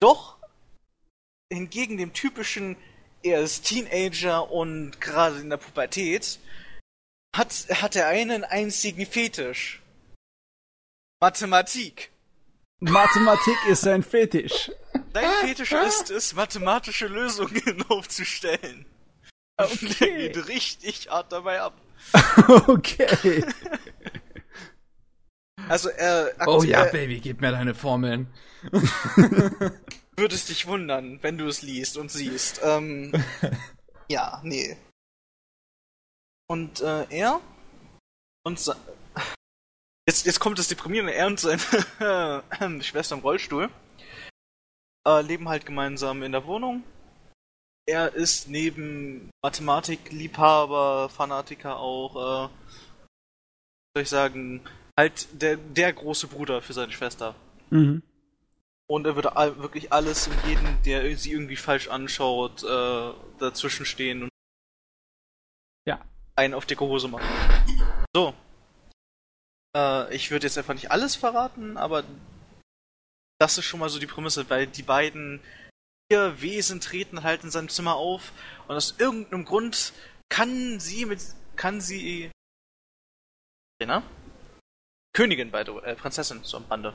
Doch, 0.00 0.36
hingegen 1.52 1.98
dem 1.98 2.12
typischen, 2.12 2.76
er 3.22 3.40
ist 3.40 3.66
Teenager 3.66 4.50
und 4.50 5.00
gerade 5.00 5.38
in 5.40 5.50
der 5.50 5.56
Pubertät, 5.56 6.38
hat, 7.34 7.66
hat 7.70 7.96
er 7.96 8.08
einen 8.08 8.44
einzigen 8.44 9.06
Fetisch. 9.06 9.80
Mathematik. 11.20 12.10
Mathematik 12.80 13.56
ist 13.68 13.82
sein 13.82 14.02
Fetisch. 14.02 14.70
Sein 15.14 15.30
Fetisch 15.40 15.72
ist 15.72 16.10
es, 16.10 16.34
mathematische 16.34 17.06
Lösungen 17.06 17.84
aufzustellen. 17.88 18.86
Der 19.58 19.70
Okay. 19.70 20.32
geht 20.32 20.48
richtig 20.48 21.08
hart 21.10 21.30
dabei 21.30 21.60
ab. 21.60 21.80
okay. 22.66 23.44
Also 25.68 25.90
er, 25.90 26.32
Oh 26.46 26.62
ja, 26.64 26.84
Baby, 26.86 27.20
gib 27.20 27.40
mir 27.40 27.52
deine 27.52 27.74
Formeln. 27.74 28.26
würdest 30.16 30.48
dich 30.48 30.66
wundern, 30.66 31.18
wenn 31.22 31.38
du 31.38 31.46
es 31.46 31.62
liest 31.62 31.96
und 31.96 32.10
siehst. 32.10 32.60
Ähm, 32.64 33.12
ja, 34.08 34.40
nee. 34.44 34.76
Und 36.48 36.80
äh, 36.80 37.06
er 37.10 37.40
und 38.44 38.58
jetzt, 40.06 40.26
jetzt 40.26 40.40
kommt 40.40 40.58
das 40.58 40.68
Deprimierende, 40.68 41.14
er 41.14 41.26
und 41.26 41.40
seine 41.40 41.58
Schwester 42.82 43.14
im 43.14 43.22
Rollstuhl 43.22 43.70
äh, 45.06 45.22
leben 45.22 45.48
halt 45.48 45.66
gemeinsam 45.66 46.22
in 46.22 46.32
der 46.32 46.46
Wohnung. 46.46 46.82
Er 47.86 48.14
ist 48.14 48.48
neben 48.48 49.30
Mathematikliebhaber, 49.42 51.08
Fanatiker 51.08 51.78
auch, 51.78 52.14
äh, 52.16 52.48
soll 53.94 54.02
ich 54.02 54.08
sagen, 54.08 54.62
halt 54.98 55.26
der, 55.32 55.56
der 55.56 55.92
große 55.92 56.28
Bruder 56.28 56.62
für 56.62 56.72
seine 56.72 56.92
Schwester. 56.92 57.34
Mhm. 57.70 58.02
Und 58.88 59.06
er 59.06 59.14
würde 59.16 59.36
all, 59.36 59.58
wirklich 59.58 59.92
alles 59.92 60.28
und 60.28 60.44
jeden, 60.46 60.82
der 60.84 61.16
sie 61.16 61.32
irgendwie 61.32 61.56
falsch 61.56 61.88
anschaut, 61.88 62.62
äh, 62.62 63.12
dazwischen 63.38 63.86
stehen 63.86 64.24
und 64.24 64.28
Ja. 65.84 66.04
Einen 66.36 66.54
auf 66.54 66.66
dicke 66.66 66.84
Hose 66.84 67.08
machen. 67.08 67.26
So. 68.14 68.34
Äh, 69.76 70.14
ich 70.14 70.30
würde 70.30 70.46
jetzt 70.46 70.58
einfach 70.58 70.74
nicht 70.74 70.90
alles 70.90 71.16
verraten, 71.16 71.76
aber 71.76 72.04
das 73.38 73.58
ist 73.58 73.64
schon 73.64 73.80
mal 73.80 73.88
so 73.88 73.98
die 73.98 74.06
Prämisse, 74.06 74.48
weil 74.50 74.66
die 74.66 74.82
beiden 74.82 75.40
vier 76.10 76.40
Wesen 76.40 76.80
treten 76.80 77.22
halt 77.22 77.44
in 77.44 77.50
seinem 77.50 77.68
Zimmer 77.68 77.96
auf 77.96 78.32
und 78.68 78.76
aus 78.76 78.94
irgendeinem 78.98 79.44
Grund 79.44 79.92
kann 80.28 80.78
sie 80.80 81.06
mit 81.06 81.20
kann 81.56 81.80
sie 81.80 82.30
ne? 83.80 84.02
Königin 85.14 85.50
bei 85.50 85.64
der 85.64 85.74
äh, 85.84 85.94
Prinzessin 85.94 86.42
so 86.42 86.56
am 86.56 86.66
Bande. 86.66 86.94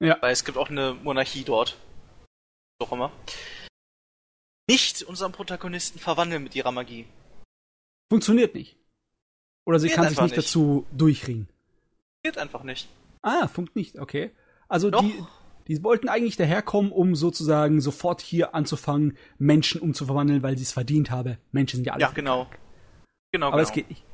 Ja. 0.00 0.16
Weil 0.20 0.32
es 0.32 0.44
gibt 0.44 0.56
auch 0.56 0.70
eine 0.70 0.94
Monarchie 0.94 1.44
dort. 1.44 1.76
Doch 2.78 2.92
immer. 2.92 3.12
Nicht 4.68 5.02
unseren 5.02 5.32
Protagonisten 5.32 5.98
verwandeln 5.98 6.42
mit 6.42 6.54
ihrer 6.54 6.72
Magie. 6.72 7.06
Funktioniert 8.10 8.54
nicht. 8.54 8.76
Oder 9.64 9.78
sie 9.78 9.88
Geht 9.88 9.96
kann 9.96 10.08
sich 10.08 10.20
nicht, 10.20 10.36
nicht. 10.36 10.46
dazu 10.46 10.86
durchringen. 10.92 11.48
Geht 12.22 12.38
einfach 12.38 12.64
nicht. 12.64 12.88
Ah, 13.22 13.46
funkt 13.48 13.76
nicht, 13.76 13.98
okay. 13.98 14.30
Also 14.68 14.90
Doch. 14.90 15.00
die, 15.00 15.14
die 15.68 15.82
wollten 15.84 16.08
eigentlich 16.08 16.36
daherkommen, 16.36 16.90
um 16.90 17.14
sozusagen 17.14 17.80
sofort 17.80 18.20
hier 18.20 18.54
anzufangen, 18.54 19.16
Menschen 19.38 19.80
umzuverwandeln, 19.80 20.42
weil 20.42 20.56
sie 20.56 20.64
es 20.64 20.72
verdient 20.72 21.10
haben. 21.10 21.36
Menschen 21.52 21.76
sind 21.76 21.84
ja 21.86 21.92
alle. 21.92 22.02
Ja, 22.02 22.10
genau. 22.10 22.48
Genau, 23.32 23.46
Aber 23.46 23.58
genau. 23.58 23.68
es 23.68 23.72
geht 23.72 23.88
nicht. 23.88 24.04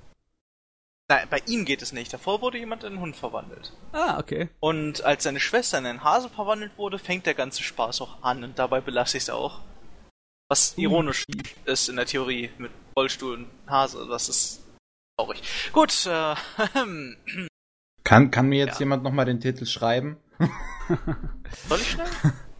Nein, 1.08 1.26
bei 1.30 1.40
ihm 1.46 1.64
geht 1.64 1.82
es 1.82 1.92
nicht. 1.92 2.12
Davor 2.12 2.42
wurde 2.42 2.58
jemand 2.58 2.82
in 2.82 2.92
einen 2.92 3.00
Hund 3.00 3.16
verwandelt. 3.16 3.72
Ah, 3.92 4.18
okay. 4.18 4.48
Und 4.58 5.04
als 5.04 5.22
seine 5.22 5.38
Schwester 5.38 5.78
in 5.78 5.86
einen 5.86 6.02
Hase 6.02 6.28
verwandelt 6.28 6.76
wurde, 6.76 6.98
fängt 6.98 7.26
der 7.26 7.34
ganze 7.34 7.62
Spaß 7.62 8.00
auch 8.00 8.22
an 8.22 8.42
und 8.42 8.58
dabei 8.58 8.80
belasse 8.80 9.16
ich 9.16 9.22
es 9.24 9.30
auch. 9.30 9.60
Was 10.48 10.76
ironisch 10.76 11.24
ist 11.64 11.88
in 11.88 11.96
der 11.96 12.06
Theorie 12.06 12.50
mit 12.58 12.72
Rollstuhl 12.98 13.34
und 13.34 13.46
Hase, 13.66 14.06
das 14.08 14.28
ist 14.28 14.62
traurig. 15.18 15.42
Gut, 15.72 16.06
äh, 16.06 16.34
Kann, 18.04 18.30
kann 18.30 18.48
mir 18.48 18.58
jetzt 18.58 18.74
Ja. 18.74 18.80
jemand 18.80 19.02
nochmal 19.02 19.24
den 19.26 19.40
Titel 19.40 19.66
schreiben? 19.66 20.16
soll 21.68 21.78
ich 21.80 21.90
schnell? 21.90 22.06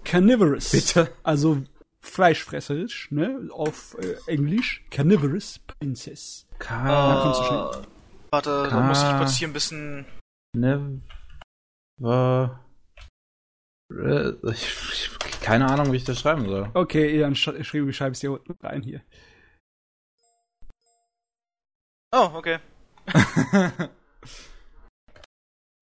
Carnivorous. 0.04 0.72
Bitte. 0.72 1.12
Also 1.22 1.62
fleischfresserisch, 2.00 3.10
ne? 3.12 3.48
Auf 3.52 3.96
äh, 4.00 4.16
Englisch. 4.26 4.84
Carnivorous 4.90 5.60
Princess. 5.60 6.46
Ka 6.58 7.20
kommst 7.22 7.40
du 7.40 7.44
schnell. 7.44 7.86
Warte, 8.30 8.68
da 8.68 8.80
muss 8.80 9.02
ich 9.02 9.16
kurz 9.16 9.36
hier 9.36 9.48
ein 9.48 9.52
bisschen. 9.52 10.04
ne 10.56 11.00
war 11.98 12.60
ich, 13.88 14.66
ich, 14.92 15.10
keine 15.40 15.66
Ahnung, 15.70 15.92
wie 15.92 15.96
ich 15.96 16.04
das 16.04 16.18
schreiben 16.18 16.46
soll. 16.48 16.70
Okay, 16.74 17.20
dann 17.20 17.36
sch 17.36 17.50
schreibe 17.62 17.90
ich 17.90 18.00
es 18.00 18.18
dir 18.20 18.32
unten 18.32 18.52
rein 18.60 18.82
hier. 18.82 19.00
Oh, 22.16 22.30
okay. 22.34 22.58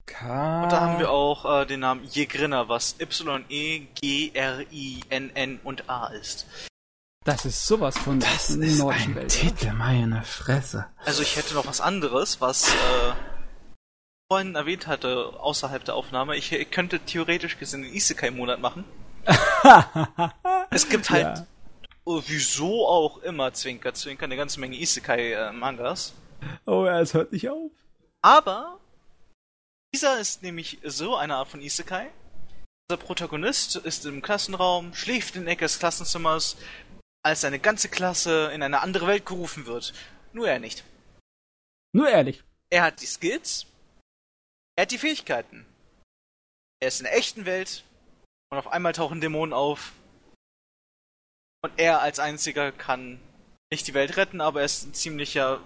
Ka 0.06 0.62
Und 0.64 0.70
da 0.72 0.80
haben 0.80 0.98
wir 0.98 1.10
auch 1.10 1.44
äh, 1.62 1.64
den 1.66 1.78
Namen 1.80 2.04
Jegrinner, 2.04 2.68
was 2.68 2.96
Y-E-G-R-I-N-N 3.00 3.50
und 5.64 5.88
A 5.88 6.08
ist. 6.08 6.46
Das 7.24 7.44
ist 7.44 7.66
sowas 7.66 7.96
von 7.96 8.18
das 8.20 8.48
der 8.48 8.66
ist 8.66 8.80
ein 8.82 9.14
Welt. 9.14 9.28
Titel, 9.30 9.72
meine 9.72 10.22
Fresse. 10.24 10.86
Also 11.04 11.22
ich 11.22 11.36
hätte 11.36 11.54
noch 11.54 11.66
was 11.66 11.80
anderes, 11.80 12.40
was 12.40 12.68
äh, 12.68 13.12
vorhin 14.28 14.54
erwähnt 14.56 14.86
hatte, 14.88 15.32
außerhalb 15.40 15.84
der 15.84 15.94
Aufnahme. 15.94 16.36
Ich, 16.36 16.52
ich 16.52 16.70
könnte 16.70 16.98
theoretisch 17.00 17.58
gesehen 17.58 17.84
einen 17.84 17.94
Isekai-Monat 17.94 18.60
machen. 18.60 18.84
Es 20.70 20.88
gibt 20.88 21.08
halt, 21.10 21.38
Ja. 21.38 21.46
wieso 22.26 22.86
auch 22.88 23.18
immer, 23.18 23.52
Zwinker, 23.52 23.94
Zwinker, 23.94 24.24
eine 24.24 24.36
ganze 24.36 24.58
Menge 24.60 24.76
Isekai-Mangas. 24.76 26.12
Oh, 26.66 26.86
ja, 26.86 27.00
es 27.00 27.14
hört 27.14 27.32
nicht 27.32 27.48
auf. 27.48 27.70
Aber 28.22 28.80
dieser 29.94 30.18
ist 30.18 30.42
nämlich 30.42 30.78
so 30.82 31.16
eine 31.16 31.36
Art 31.36 31.48
von 31.48 31.60
Isekai. 31.60 32.10
Unser 32.90 33.02
Protagonist 33.02 33.76
ist 33.76 34.04
im 34.06 34.22
Klassenraum, 34.22 34.94
schläft 34.94 35.36
in 35.36 35.44
der 35.44 35.52
Ecke 35.52 35.64
des 35.64 35.78
Klassenzimmers, 35.78 36.56
als 37.22 37.42
seine 37.42 37.58
ganze 37.58 37.88
Klasse 37.88 38.50
in 38.52 38.62
eine 38.62 38.80
andere 38.80 39.06
Welt 39.06 39.24
gerufen 39.24 39.66
wird. 39.66 39.94
Nur 40.32 40.48
er 40.48 40.58
nicht. 40.58 40.84
Nur 41.92 42.08
ehrlich. 42.08 42.42
Er 42.70 42.82
hat 42.82 43.00
die 43.00 43.06
Skills, 43.06 43.66
er 44.76 44.82
hat 44.82 44.90
die 44.90 44.98
Fähigkeiten. 44.98 45.64
Er 46.80 46.88
ist 46.88 47.00
in 47.00 47.04
der 47.04 47.16
echten 47.16 47.46
Welt 47.46 47.84
und 48.50 48.58
auf 48.58 48.68
einmal 48.68 48.92
tauchen 48.92 49.20
Dämonen 49.20 49.52
auf. 49.52 49.92
Und 51.62 51.72
er 51.78 52.00
als 52.00 52.18
einziger 52.18 52.72
kann 52.72 53.20
nicht 53.70 53.86
die 53.86 53.94
Welt 53.94 54.16
retten, 54.16 54.40
aber 54.40 54.60
er 54.60 54.66
ist 54.66 54.84
ein 54.84 54.94
ziemlicher 54.94 55.60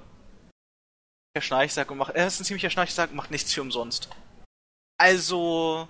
Schnarchsack 1.40 1.90
und 1.90 1.98
macht. 1.98 2.15
Er 2.15 2.27
ist 2.27 2.40
ein 2.40 2.44
ziemlicher 2.44 2.70
Schnarchsack 2.70 3.10
und 3.10 3.16
macht 3.16 3.31
nichts 3.31 3.52
für 3.52 3.62
umsonst. 3.62 4.09
Also. 4.98 5.86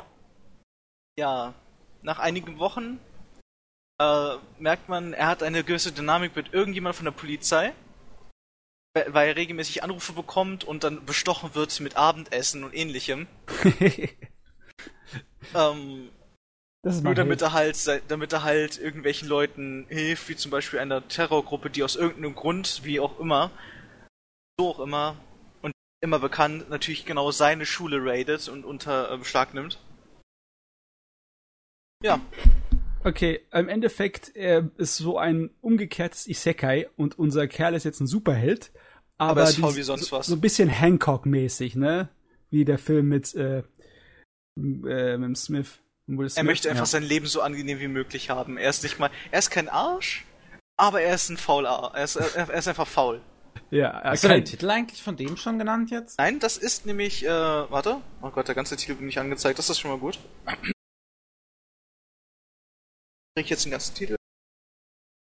Ja. 1.18 1.54
Nach 2.02 2.20
einigen 2.20 2.58
Wochen 2.60 3.00
äh, 4.00 4.36
merkt 4.58 4.88
man, 4.88 5.12
er 5.12 5.26
hat 5.26 5.42
eine 5.42 5.64
gewisse 5.64 5.90
Dynamik 5.90 6.36
mit 6.36 6.54
irgendjemand 6.54 6.94
von 6.94 7.06
der 7.06 7.12
Polizei 7.12 7.74
weil 9.06 9.28
er 9.28 9.36
regelmäßig 9.36 9.82
Anrufe 9.82 10.12
bekommt 10.12 10.64
und 10.64 10.84
dann 10.84 11.04
bestochen 11.04 11.54
wird 11.54 11.78
mit 11.80 11.96
Abendessen 11.96 12.64
und 12.64 12.74
ähnlichem. 12.74 13.26
Ähm, 15.54 16.10
nur 16.84 17.14
damit 17.14 17.40
er 17.40 17.54
halt, 17.54 18.02
damit 18.08 18.32
er 18.34 18.42
halt 18.42 18.78
irgendwelchen 18.78 19.26
Leuten 19.26 19.86
hilft, 19.88 20.28
wie 20.28 20.36
zum 20.36 20.50
Beispiel 20.50 20.78
einer 20.78 21.08
Terrorgruppe, 21.08 21.70
die 21.70 21.82
aus 21.82 21.96
irgendeinem 21.96 22.34
Grund, 22.34 22.82
wie 22.84 23.00
auch 23.00 23.18
immer, 23.18 23.50
so 24.58 24.68
auch 24.68 24.78
immer, 24.78 25.16
immer 26.00 26.18
bekannt, 26.18 26.70
natürlich 26.70 27.04
genau 27.04 27.30
seine 27.30 27.66
Schule 27.66 27.98
raidet 28.04 28.48
und 28.48 28.64
unter 28.64 29.12
äh, 29.12 29.18
Beschlag 29.18 29.54
nimmt. 29.54 29.78
Ja, 32.02 32.20
Okay, 33.04 33.40
im 33.52 33.68
Endeffekt 33.68 34.34
er 34.34 34.70
ist 34.76 34.96
so 34.96 35.18
ein 35.18 35.50
umgekehrtes 35.60 36.26
Isekai 36.26 36.88
und 36.96 37.18
unser 37.18 37.46
Kerl 37.46 37.74
ist 37.74 37.84
jetzt 37.84 38.00
ein 38.00 38.06
Superheld. 38.06 38.72
Aber, 39.18 39.30
Aber 39.30 39.40
er 39.42 39.48
ist 39.48 39.58
faul 39.58 39.70
dies- 39.70 39.78
wie 39.78 39.82
sonst 39.82 40.06
so. 40.06 40.20
So 40.22 40.34
ein 40.34 40.40
bisschen 40.40 40.68
Hancock-mäßig, 40.68 41.76
ne? 41.76 42.08
Wie 42.50 42.64
der 42.64 42.78
Film 42.78 43.08
mit, 43.08 43.34
äh, 43.34 43.62
äh, 44.56 45.16
mit 45.16 45.36
Smith. 45.38 45.78
Will 46.06 46.26
er 46.26 46.30
Smith. 46.30 46.44
möchte 46.44 46.70
einfach 46.70 46.82
ja. 46.82 46.86
sein 46.86 47.02
Leben 47.02 47.26
so 47.26 47.40
angenehm 47.40 47.80
wie 47.80 47.88
möglich 47.88 48.30
haben. 48.30 48.56
Er 48.56 48.70
ist 48.70 48.82
nicht 48.82 48.98
mal, 48.98 49.10
er 49.30 49.38
ist 49.38 49.50
kein 49.50 49.68
Arsch, 49.68 50.24
aber 50.76 51.00
er 51.00 51.14
ist 51.14 51.28
ein 51.28 51.36
fauler, 51.36 51.92
er 51.94 52.04
ist, 52.04 52.16
er 52.16 52.52
ist 52.54 52.68
einfach 52.68 52.86
faul. 52.86 53.20
Ja, 53.70 53.88
er 53.88 54.12
Hast 54.12 54.24
du 54.24 54.28
den 54.28 54.44
Titel 54.44 54.70
eigentlich 54.70 55.02
von 55.02 55.16
dem 55.16 55.36
schon 55.36 55.58
genannt 55.58 55.90
jetzt? 55.90 56.18
Nein, 56.18 56.38
das 56.40 56.56
ist 56.56 56.86
nämlich, 56.86 57.24
äh, 57.24 57.28
warte. 57.28 58.00
Oh 58.22 58.30
Gott, 58.30 58.48
der 58.48 58.54
ganze 58.54 58.76
Titel 58.76 58.92
wird 58.92 59.02
nicht 59.02 59.18
angezeigt, 59.18 59.58
das 59.58 59.70
ist 59.70 59.78
schon 59.78 59.90
mal 59.90 59.98
gut. 59.98 60.18
Krieg 63.34 63.44
ich 63.44 63.50
jetzt 63.50 63.64
den 63.64 63.72
ganzen 63.72 63.94
Titel? 63.94 64.16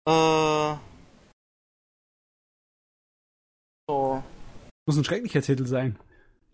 Äh. 0.06 0.74
So. 3.88 4.22
muss 4.86 4.96
ein 4.96 5.04
schrecklicher 5.04 5.42
Titel 5.42 5.66
sein. 5.66 5.98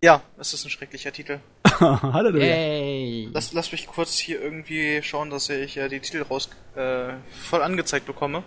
Ja, 0.02 0.23
es 0.39 0.55
ist 0.55 0.65
ein 0.65 0.70
schrecklicher 0.70 1.12
Titel. 1.12 1.40
Halleluja. 1.81 2.44
Yay. 2.44 3.28
Lass, 3.32 3.52
lass 3.52 3.70
mich 3.73 3.86
kurz 3.86 4.19
hier 4.19 4.40
irgendwie 4.40 5.02
schauen, 5.02 5.28
dass 5.31 5.51
ich 5.51 5.77
äh, 5.77 5.89
die 5.89 6.01
Titel 6.01 6.23
raus 6.23 6.48
äh, 6.74 7.12
voll 7.31 7.62
angezeigt 7.62 8.07
bekomme. 8.07 8.43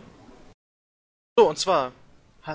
So, 1.37 1.49
und 1.49 1.59
zwar, 1.59 1.91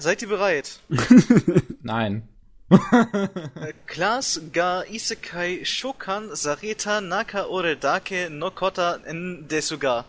seid 0.00 0.22
ihr 0.22 0.28
bereit? 0.28 0.80
Nein. 1.82 2.28
Äh, 2.70 3.72
Class 3.86 4.42
ga 4.52 4.82
Isekai 4.82 5.64
Shokan 5.64 6.34
Sareta 6.34 7.00
Naka 7.00 7.46
Ore 7.46 7.76
Dake 7.76 8.28
no 8.30 8.50
Kota 8.50 9.00
en 9.06 9.48
Desuga. 9.48 10.04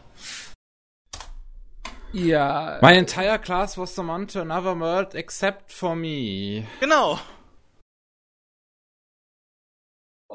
Ja, 2.11 2.79
My 2.81 2.93
entire 2.97 3.37
class 3.37 3.77
was 3.77 3.93
summoned 3.93 4.29
to 4.31 4.41
another 4.41 4.75
world 4.75 5.13
except 5.13 5.71
for 5.71 5.95
me. 5.95 6.65
Genau. 6.79 7.19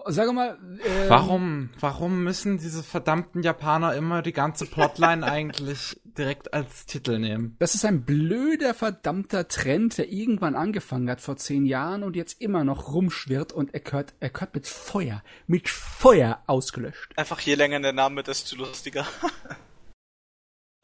Sag 0.06 0.32
mal, 0.32 0.58
äh, 0.84 1.08
Warum, 1.08 1.70
warum 1.80 2.24
müssen 2.24 2.58
diese 2.58 2.82
verdammten 2.82 3.42
Japaner 3.42 3.94
immer 3.94 4.22
die 4.22 4.32
ganze 4.32 4.66
Plotline 4.66 5.24
eigentlich 5.30 6.00
direkt 6.04 6.52
als 6.52 6.86
Titel 6.86 7.18
nehmen? 7.18 7.56
Das 7.58 7.74
ist 7.74 7.84
ein 7.84 8.04
blöder, 8.04 8.74
verdammter 8.74 9.48
Trend, 9.48 9.98
der 9.98 10.10
irgendwann 10.10 10.56
angefangen 10.56 11.08
hat 11.08 11.20
vor 11.20 11.36
zehn 11.36 11.64
Jahren 11.64 12.02
und 12.02 12.16
jetzt 12.16 12.40
immer 12.40 12.64
noch 12.64 12.92
rumschwirrt 12.92 13.52
und 13.52 13.72
er 13.72 13.80
gehört, 13.80 14.14
er 14.20 14.30
gehört 14.30 14.54
mit 14.54 14.66
Feuer, 14.66 15.22
mit 15.46 15.68
Feuer 15.68 16.42
ausgelöscht. 16.46 17.12
Einfach 17.16 17.40
je 17.40 17.54
länger 17.54 17.80
der 17.80 17.92
Name 17.92 18.22
desto 18.22 18.56
lustiger. 18.56 19.06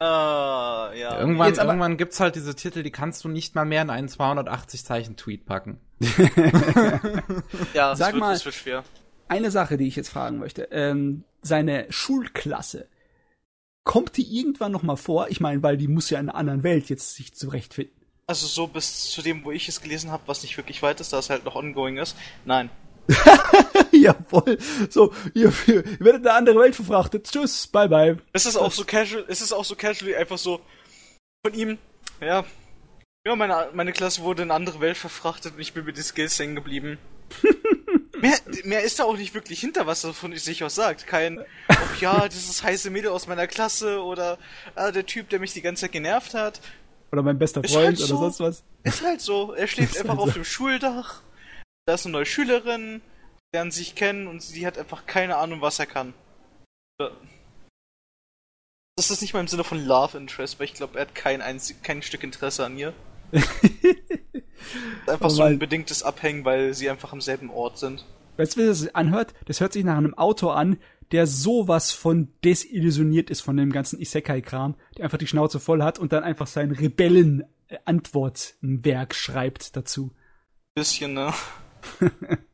äh, 0.01 0.99
ja. 0.99 1.19
Irgendwann, 1.19 1.47
Jetzt 1.47 1.59
aber- 1.59 1.69
irgendwann 1.69 1.97
gibt's 1.97 2.19
halt 2.19 2.35
diese 2.35 2.55
Titel, 2.55 2.81
die 2.83 2.91
kannst 2.91 3.23
du 3.23 3.29
nicht 3.29 3.53
mal 3.55 3.65
mehr 3.65 3.83
in 3.83 3.89
einen 3.91 4.09
280 4.09 4.83
Zeichen 4.83 5.15
Tweet 5.15 5.45
packen. 5.45 5.79
ja, 7.73 7.95
Sag 7.95 8.13
wird, 8.13 8.19
mal- 8.21 8.33
es 8.33 8.45
wird 8.45 8.55
schwer. 8.55 8.83
Eine 9.27 9.51
Sache, 9.51 9.77
die 9.77 9.87
ich 9.87 9.95
jetzt 9.95 10.09
fragen 10.09 10.39
möchte. 10.39 10.63
Ähm, 10.71 11.23
seine 11.41 11.85
Schulklasse, 11.89 12.87
kommt 13.83 14.17
die 14.17 14.37
irgendwann 14.37 14.71
noch 14.71 14.83
mal 14.83 14.97
vor? 14.97 15.29
Ich 15.29 15.39
meine, 15.39 15.63
weil 15.63 15.77
die 15.77 15.87
muss 15.87 16.09
ja 16.09 16.19
in 16.19 16.29
einer 16.29 16.37
anderen 16.37 16.63
Welt 16.63 16.89
jetzt 16.89 17.15
sich 17.15 17.33
zurechtfinden. 17.33 17.95
Also 18.27 18.47
so 18.47 18.67
bis 18.67 19.09
zu 19.11 19.21
dem, 19.21 19.43
wo 19.43 19.51
ich 19.51 19.67
es 19.67 19.81
gelesen 19.81 20.11
habe, 20.11 20.23
was 20.25 20.41
nicht 20.43 20.55
wirklich 20.57 20.81
weit 20.83 20.99
ist, 20.99 21.13
da 21.13 21.19
es 21.19 21.29
halt 21.29 21.45
noch 21.45 21.55
ongoing 21.55 21.97
ist. 21.97 22.15
Nein. 22.45 22.69
Jawohl. 23.91 24.57
So, 24.89 25.13
ihr, 25.33 25.51
ihr 25.67 25.83
werdet 25.99 26.21
in 26.21 26.27
eine 26.27 26.33
andere 26.33 26.59
Welt 26.59 26.75
verfrachtet. 26.75 27.29
Tschüss, 27.31 27.67
bye 27.67 27.89
bye. 27.89 28.17
Es 28.33 28.45
ist 28.45 28.57
auch 28.57 28.71
so 28.71 28.85
casual, 28.85 29.25
es 29.27 29.41
ist 29.41 29.53
auch 29.53 29.65
so 29.65 29.75
casual, 29.75 30.15
einfach 30.15 30.37
so 30.37 30.61
von 31.45 31.53
ihm, 31.53 31.77
ja. 32.19 32.45
Ja, 33.25 33.35
meine, 33.35 33.69
meine 33.73 33.91
Klasse 33.91 34.23
wurde 34.23 34.43
in 34.43 34.49
eine 34.49 34.55
andere 34.55 34.79
Welt 34.79 34.97
verfrachtet 34.97 35.53
und 35.53 35.59
ich 35.59 35.73
bin 35.73 35.85
mit 35.85 35.97
den 35.97 36.03
Skills 36.03 36.39
hängen 36.39 36.55
geblieben. 36.55 36.97
mehr, 38.21 38.37
mehr 38.63 38.83
ist 38.83 38.99
da 38.99 39.03
auch 39.03 39.17
nicht 39.17 39.33
wirklich 39.33 39.59
hinter, 39.59 39.85
was 39.85 40.03
er 40.03 40.13
von 40.13 40.35
sich 40.35 40.63
aus 40.63 40.75
sagt. 40.75 41.05
Kein, 41.07 41.43
ach 41.67 42.01
ja, 42.01 42.27
dieses 42.27 42.63
heiße 42.63 42.89
Mädel 42.89 43.11
aus 43.11 43.27
meiner 43.27 43.47
Klasse 43.47 44.01
oder 44.03 44.37
ah, 44.75 44.91
der 44.91 45.05
Typ, 45.05 45.29
der 45.29 45.39
mich 45.39 45.53
die 45.53 45.61
ganze 45.61 45.81
Zeit 45.81 45.91
genervt 45.91 46.33
hat. 46.33 46.61
Oder 47.11 47.23
mein 47.23 47.37
bester 47.37 47.61
Freund 47.61 47.85
halt 47.85 47.97
oder 47.99 48.07
so. 48.07 48.17
sonst 48.17 48.39
was. 48.39 48.63
Ist 48.83 49.03
halt 49.03 49.21
so. 49.21 49.53
Er 49.53 49.67
schläft 49.67 49.97
einfach 49.99 50.17
halt 50.17 50.19
auf 50.19 50.29
so. 50.29 50.39
dem 50.39 50.45
Schuldach. 50.45 51.21
Da 51.85 51.95
ist 51.95 52.05
eine 52.05 52.13
neue 52.13 52.25
Schülerin, 52.25 53.01
die 53.39 53.57
lernen 53.57 53.71
sich 53.71 53.95
kennen 53.95 54.27
und 54.27 54.41
sie 54.41 54.67
hat 54.67 54.77
einfach 54.77 55.05
keine 55.05 55.37
Ahnung, 55.37 55.61
was 55.61 55.79
er 55.79 55.87
kann. 55.87 56.13
Das 58.95 59.09
ist 59.09 59.21
nicht 59.21 59.33
mal 59.33 59.39
im 59.39 59.47
Sinne 59.47 59.63
von 59.63 59.83
Love 59.83 60.17
Interest, 60.17 60.59
weil 60.59 60.65
ich 60.65 60.73
glaube, 60.73 60.97
er 60.97 61.07
hat 61.07 61.15
kein, 61.15 61.41
einzig, 61.41 61.81
kein 61.81 62.03
Stück 62.03 62.23
Interesse 62.23 62.65
an 62.65 62.77
ihr. 62.77 62.93
Einfach 65.07 65.25
Oh 65.25 65.29
so 65.29 65.43
ein 65.43 65.59
bedingtes 65.59 66.03
Abhängen, 66.03 66.45
weil 66.45 66.75
sie 66.75 66.89
einfach 66.89 67.13
am 67.13 67.21
selben 67.21 67.49
Ort 67.49 67.79
sind. 67.79 68.05
Weißt 68.37 68.55
du, 68.55 68.61
wie 68.61 68.67
das 68.67 68.79
sich 68.79 68.95
anhört? 68.95 69.33
Das 69.45 69.59
hört 69.59 69.73
sich 69.73 69.83
nach 69.83 69.97
einem 69.97 70.13
Autor 70.13 70.55
an, 70.55 70.77
der 71.11 71.27
sowas 71.27 71.91
von 71.91 72.29
desillusioniert 72.43 73.29
ist 73.29 73.41
von 73.41 73.57
dem 73.57 73.71
ganzen 73.71 73.99
Isekai-Kram, 73.99 74.75
der 74.97 75.03
einfach 75.05 75.17
die 75.17 75.27
Schnauze 75.27 75.59
voll 75.59 75.83
hat 75.83 75.99
und 75.99 76.13
dann 76.13 76.23
einfach 76.23 76.47
sein 76.47 76.71
Rebellen-Antwortenwerk 76.71 79.13
schreibt 79.15 79.75
dazu. 79.75 80.11
Bisschen, 80.75 81.13
ne? 81.13 81.33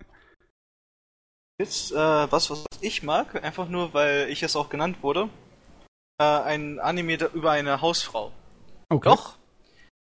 Jetzt, 1.59 1.91
äh, 1.91 1.95
was, 2.31 2.49
was 2.49 2.65
ich 2.81 3.03
mag, 3.03 3.43
einfach 3.43 3.67
nur, 3.67 3.93
weil 3.93 4.29
ich 4.29 4.43
es 4.43 4.55
auch 4.55 4.69
genannt 4.69 5.01
wurde. 5.01 5.29
Äh, 6.19 6.23
ein 6.23 6.79
Anime 6.79 7.15
über 7.33 7.51
eine 7.51 7.81
Hausfrau. 7.81 8.31
Okay. 8.89 9.09
Doch, 9.09 9.37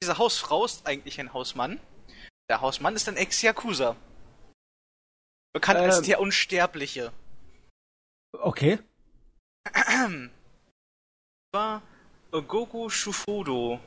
diese 0.02 0.18
Hausfrau 0.18 0.66
ist 0.66 0.86
eigentlich 0.86 1.20
ein 1.20 1.34
Hausmann. 1.34 1.80
Der 2.50 2.62
Hausmann 2.62 2.96
ist 2.96 3.08
ein 3.08 3.16
Ex-Yakuza. 3.16 3.96
Bekannt 5.54 5.80
als 5.80 6.00
Ähm. 6.00 6.04
der 6.04 6.20
Unsterbliche. 6.20 7.14
Okay. 8.34 8.80
war 11.54 11.82
Gogo 12.32 12.90
Shufudo, 12.90 13.80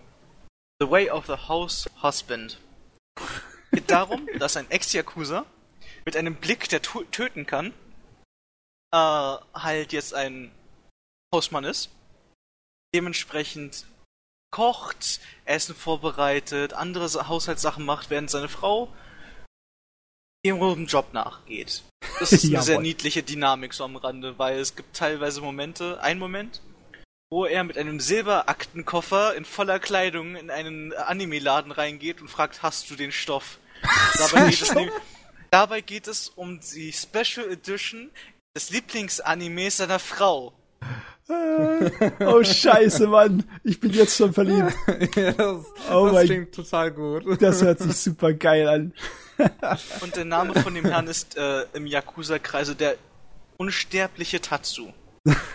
The 0.81 0.89
Way 0.89 1.11
of 1.11 1.27
the 1.27 1.37
House 1.49 1.87
Husband. 2.03 2.59
Geht 3.77 3.91
darum, 3.91 4.29
dass 4.39 4.57
ein 4.57 4.71
Ex-Yakuza 4.71 5.45
mit 6.05 6.17
einem 6.17 6.35
Blick, 6.37 6.69
der 6.69 6.83
töten 6.83 7.47
kann, 7.47 7.73
äh, 8.93 8.97
halt 8.97 9.93
jetzt 9.93 10.15
ein 10.15 10.51
Hausmann 11.35 11.65
ist. 11.65 11.91
Dementsprechend 12.95 13.87
kocht, 14.51 15.21
Essen 15.45 15.75
vorbereitet, 15.75 16.73
andere 16.73 17.09
Sa- 17.09 17.29
Haushaltssachen 17.29 17.85
macht, 17.85 18.11
während 18.11 18.31
seine 18.31 18.49
Frau 18.49 18.93
ihrem 20.45 20.87
Job 20.87 21.13
nachgeht. 21.13 21.83
Das 22.21 22.33
ist 22.33 22.45
eine 22.53 22.63
sehr 22.63 22.81
niedliche 22.81 23.23
Dynamik 23.23 23.75
so 23.75 23.85
am 23.85 23.97
Rande, 23.97 24.39
weil 24.39 24.59
es 24.61 24.77
gibt 24.77 24.97
teilweise 24.97 25.41
Momente, 25.41 26.01
ein 26.01 26.19
Moment, 26.19 26.63
wo 27.31 27.45
er 27.45 27.65
mit 27.65 27.77
einem 27.77 27.99
Silberaktenkoffer 28.01 29.35
in 29.35 29.45
voller 29.45 29.81
Kleidung 29.81 30.37
in 30.37 30.51
einen 30.51 30.93
Anime-Laden 30.93 31.73
reingeht 31.73 32.21
und 32.21 32.29
fragt, 32.29 32.63
hast 32.63 32.89
du 32.91 32.95
den 32.97 33.11
Stoff? 33.13 33.59
Dabei 34.19 34.51
geht, 34.51 34.63
es, 34.63 34.75
nämlich- 34.75 34.93
dabei 35.51 35.81
geht 35.81 36.09
es 36.09 36.29
um 36.31 36.61
die 36.75 36.93
Special 36.93 37.51
Edition 37.51 38.11
des 38.57 38.71
Lieblingsanimes 38.71 39.77
seiner 39.79 39.99
Frau. 39.99 40.53
Oh, 42.21 42.43
scheiße, 42.45 43.09
Mann. 43.09 43.43
Ich 43.65 43.81
bin 43.81 43.93
jetzt 43.93 44.17
schon 44.17 44.33
verliebt. 44.33 44.73
ja, 45.17 45.33
das 45.33 45.65
Oh 45.91 46.05
das 46.07 46.13
mein- 46.13 46.27
klingt 46.27 46.55
total 46.55 46.93
gut. 46.93 47.43
Das 47.43 47.63
hört 47.63 47.81
sich 47.81 47.97
super 47.97 48.33
geil 48.33 48.69
an. 48.69 48.93
Und 50.01 50.17
der 50.17 50.25
Name 50.25 50.55
von 50.63 50.73
dem 50.75 50.85
Herrn 50.85 51.09
ist 51.09 51.37
äh, 51.37 51.63
im 51.75 51.87
Yakuza-Kreise 51.87 52.75
der 52.77 52.97
unsterbliche 53.57 54.41
Tatsu. 54.41 54.93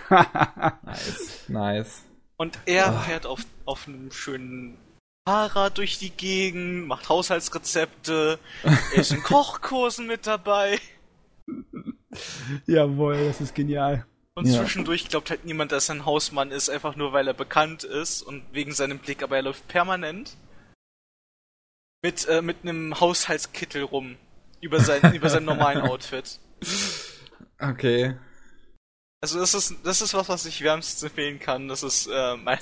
nice, 0.09 1.45
nice. 1.47 2.01
Und 2.37 2.59
er 2.65 2.91
fährt 3.01 3.25
auf, 3.25 3.39
auf 3.65 3.87
einem 3.87 4.11
schönen 4.11 4.77
Fahrrad 5.27 5.77
durch 5.77 5.99
die 5.99 6.09
Gegend, 6.09 6.87
macht 6.87 7.09
Haushaltsrezepte, 7.09 8.39
ist 8.95 9.11
in 9.11 9.21
Kochkursen 9.21 10.07
mit 10.07 10.25
dabei. 10.25 10.79
Jawohl, 12.65 13.25
das 13.27 13.41
ist 13.41 13.53
genial. 13.55 14.05
Und 14.33 14.47
Ja. 14.47 14.61
zwischendurch 14.61 15.09
glaubt 15.09 15.29
halt 15.29 15.45
niemand, 15.45 15.71
dass 15.71 15.89
er 15.89 15.95
ein 15.95 16.05
Hausmann 16.05 16.51
ist, 16.51 16.69
einfach 16.69 16.95
nur 16.95 17.13
weil 17.13 17.27
er 17.27 17.33
bekannt 17.33 17.83
ist 17.83 18.21
und 18.21 18.43
wegen 18.51 18.73
seinem 18.73 18.97
Blick, 18.99 19.21
aber 19.23 19.35
er 19.35 19.43
läuft 19.43 19.67
permanent 19.67 20.35
mit, 22.01 22.25
äh, 22.27 22.41
mit 22.41 22.57
einem 22.63 22.99
Haushaltskittel 22.99 23.83
rum. 23.83 24.17
Über 24.61 24.79
sein, 24.79 25.13
über 25.15 25.29
seinem 25.29 25.45
normalen 25.45 25.81
Outfit. 25.89 26.39
Okay, 27.59 28.15
Also 29.23 29.37
das 29.39 29.53
ist, 29.53 29.75
das 29.83 30.01
ist 30.01 30.15
was, 30.15 30.29
was 30.29 30.47
ich 30.47 30.63
wärmstens 30.63 31.03
empfehlen 31.03 31.37
kann. 31.39 31.67
Das 31.67 31.83
ist, 31.83 32.07
äh, 32.07 32.35
mein, 32.37 32.57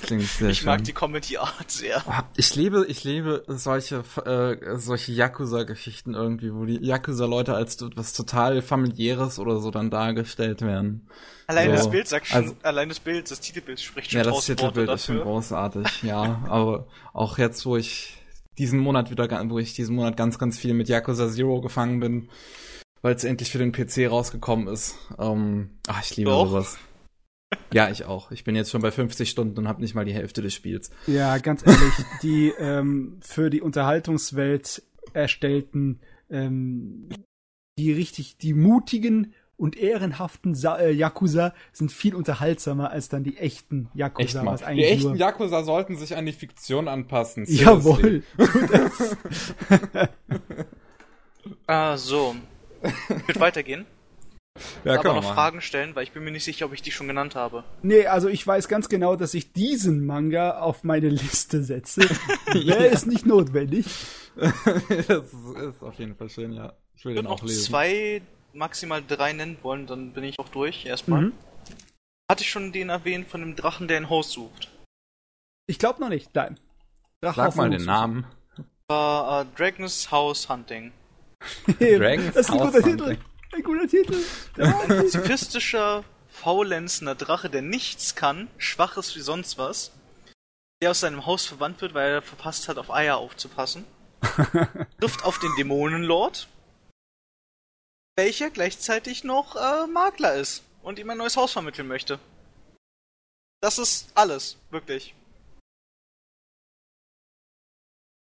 ich 0.46 0.62
mag 0.62 0.80
schön. 0.80 0.84
die 0.84 0.92
Comedy-Art 0.92 1.70
sehr. 1.70 2.02
Oh, 2.06 2.12
Ich 2.36 2.54
liebe, 2.54 2.84
ich 2.86 3.02
liebe 3.02 3.42
solche, 3.48 4.04
äh, 4.26 4.76
solche 4.78 5.12
Yakuza-Geschichten 5.12 6.12
irgendwie, 6.12 6.52
wo 6.52 6.66
die 6.66 6.76
Yakuza-Leute 6.84 7.54
als 7.54 7.78
t- 7.78 7.86
was 7.96 8.12
total 8.12 8.60
familiäres 8.60 9.38
oder 9.38 9.58
so 9.58 9.70
dann 9.70 9.88
dargestellt 9.90 10.60
werden. 10.60 11.08
Allein 11.46 11.70
So, 11.70 11.76
das 11.76 11.90
Bild 11.90 12.08
sagt 12.08 12.26
schon, 12.26 12.36
also- 12.42 12.54
allein 12.62 12.90
das 12.90 13.00
Bild, 13.00 13.30
das 13.30 13.40
Titelbild 13.40 13.80
spricht 13.80 14.10
schon 14.10 14.18
Ja, 14.18 14.24
das 14.30 14.44
Titelbild 14.44 14.90
ist 14.90 15.06
schon 15.06 15.20
großartig, 15.20 15.86
ja. 16.02 16.42
Aber 16.46 16.86
auch 17.14 17.38
jetzt, 17.38 17.64
wo 17.64 17.78
ich 17.78 18.18
diesen 18.58 18.80
Monat 18.80 19.10
wieder, 19.10 19.26
wo 19.48 19.58
ich 19.58 19.72
diesen 19.72 19.96
Monat 19.96 20.18
ganz, 20.18 20.38
ganz 20.38 20.58
viel 20.58 20.74
mit 20.74 20.90
Yakuza 20.90 21.30
Zero 21.30 21.62
gefangen 21.62 22.00
bin, 22.00 22.28
weil 23.02 23.14
es 23.14 23.24
endlich 23.24 23.50
für 23.50 23.58
den 23.58 23.72
PC 23.72 24.10
rausgekommen 24.10 24.68
ist. 24.68 24.96
Ähm, 25.18 25.70
ach, 25.86 26.02
ich 26.02 26.16
liebe 26.16 26.30
Du 26.30 26.36
auch? 26.36 26.48
sowas. 26.48 26.78
Ja, 27.72 27.90
ich 27.90 28.04
auch. 28.04 28.30
Ich 28.30 28.44
bin 28.44 28.54
jetzt 28.54 28.70
schon 28.70 28.80
bei 28.82 28.90
50 28.92 29.28
Stunden 29.28 29.58
und 29.58 29.66
habe 29.68 29.80
nicht 29.80 29.94
mal 29.94 30.04
die 30.04 30.14
Hälfte 30.14 30.40
des 30.42 30.54
Spiels. 30.54 30.90
Ja, 31.06 31.38
ganz 31.38 31.66
ehrlich, 31.66 31.94
die 32.22 32.52
ähm, 32.58 33.18
für 33.22 33.50
die 33.50 33.60
Unterhaltungswelt 33.60 34.82
erstellten, 35.14 36.00
ähm, 36.30 37.08
die 37.78 37.92
richtig, 37.92 38.36
die 38.38 38.54
mutigen 38.54 39.34
und 39.56 39.76
ehrenhaften 39.76 40.54
Sa 40.54 40.78
äh, 40.78 40.90
Yakuza 40.92 41.52
sind 41.72 41.92
viel 41.92 42.14
unterhaltsamer 42.14 42.90
als 42.90 43.08
dann 43.08 43.24
die 43.24 43.36
echten 43.36 43.90
Yakuza. 43.94 44.54
Echt 44.54 44.68
Die 44.78 44.84
echten 44.84 45.16
Yakuza 45.16 45.64
sollten 45.64 45.96
sich 45.98 46.16
an 46.16 46.24
die 46.26 46.32
Fiktion 46.32 46.88
anpassen. 46.88 47.44
seriously. 47.46 48.22
Jawohl. 48.38 50.08
Ah, 51.66 51.96
so. 51.96 52.36
Wird 53.26 53.40
weitergehen. 53.40 53.86
Ja, 54.84 54.94
aber 54.94 55.02
kann 55.02 55.14
noch 55.14 55.14
man 55.14 55.24
machen. 55.24 55.34
Fragen 55.34 55.60
stellen, 55.60 55.94
weil 55.94 56.02
ich 56.02 56.12
bin 56.12 56.24
mir 56.24 56.32
nicht 56.32 56.44
sicher, 56.44 56.66
ob 56.66 56.72
ich 56.72 56.82
die 56.82 56.90
schon 56.90 57.06
genannt 57.06 57.34
habe. 57.34 57.64
Nee, 57.82 58.06
also 58.06 58.28
ich 58.28 58.46
weiß 58.46 58.68
ganz 58.68 58.88
genau, 58.88 59.16
dass 59.16 59.34
ich 59.34 59.52
diesen 59.52 60.04
Manga 60.04 60.58
auf 60.60 60.84
meine 60.84 61.08
Liste 61.08 61.62
setze. 61.62 62.02
Wäre 62.52 62.88
es 62.88 63.06
nicht 63.06 63.26
notwendig. 63.26 63.86
das 64.36 65.08
ist 65.08 65.82
auf 65.82 65.98
jeden 65.98 66.16
Fall 66.16 66.28
schön, 66.28 66.52
ja. 66.52 66.72
Ich 66.94 67.04
will 67.04 67.12
Ich 67.12 67.16
würde 67.16 67.22
den 67.22 67.26
auch 67.26 67.40
noch 67.40 67.48
lesen. 67.48 67.64
zwei, 67.64 68.22
maximal 68.52 69.02
drei 69.06 69.32
nennen 69.32 69.58
wollen, 69.62 69.86
dann 69.86 70.12
bin 70.12 70.24
ich 70.24 70.38
auch 70.38 70.48
durch 70.48 70.84
erstmal. 70.84 71.26
Mhm. 71.26 71.32
Hatte 72.30 72.42
ich 72.42 72.50
schon 72.50 72.72
den 72.72 72.90
erwähnt 72.90 73.28
von 73.28 73.40
dem 73.40 73.56
Drachen, 73.56 73.88
der 73.88 73.96
ein 73.96 74.10
Haus 74.10 74.32
sucht? 74.32 74.70
Ich 75.66 75.78
glaube 75.78 76.00
noch 76.00 76.08
nicht. 76.08 76.34
Nein. 76.34 76.58
Drache 77.22 77.36
Sag 77.36 77.56
mal 77.56 77.70
den 77.70 77.84
Namen. 77.84 78.26
War 78.88 79.42
äh, 79.42 79.46
Dragon's 79.56 80.10
House 80.10 80.48
Hunting. 80.48 80.92
Dragons 81.78 82.34
das 82.34 82.48
ist 82.48 82.52
ein 82.52 82.58
guter 82.58 82.82
Titel. 82.82 83.18
Ein 83.52 83.62
guter 83.62 83.88
Titel. 83.88 84.24
Ja. 84.56 84.80
Ein 84.80 84.88
pazifistischer, 84.88 86.04
faulenzender 86.28 87.14
Drache, 87.14 87.50
der 87.50 87.62
nichts 87.62 88.14
kann, 88.14 88.48
schwach 88.58 88.96
ist 88.96 89.16
wie 89.16 89.20
sonst 89.20 89.58
was, 89.58 89.92
der 90.82 90.92
aus 90.92 91.00
seinem 91.00 91.26
Haus 91.26 91.46
verbannt 91.46 91.80
wird, 91.80 91.94
weil 91.94 92.12
er 92.12 92.22
verpasst 92.22 92.68
hat, 92.68 92.78
auf 92.78 92.90
Eier 92.90 93.18
aufzupassen, 93.18 93.84
trifft 95.00 95.24
auf 95.24 95.38
den 95.38 95.54
Dämonenlord, 95.56 96.48
welcher 98.16 98.50
gleichzeitig 98.50 99.24
noch 99.24 99.56
äh, 99.56 99.86
Makler 99.86 100.34
ist 100.34 100.62
und 100.82 100.98
ihm 100.98 101.10
ein 101.10 101.18
neues 101.18 101.36
Haus 101.36 101.52
vermitteln 101.52 101.88
möchte. 101.88 102.18
Das 103.60 103.78
ist 103.78 104.10
alles, 104.14 104.56
wirklich. 104.70 105.14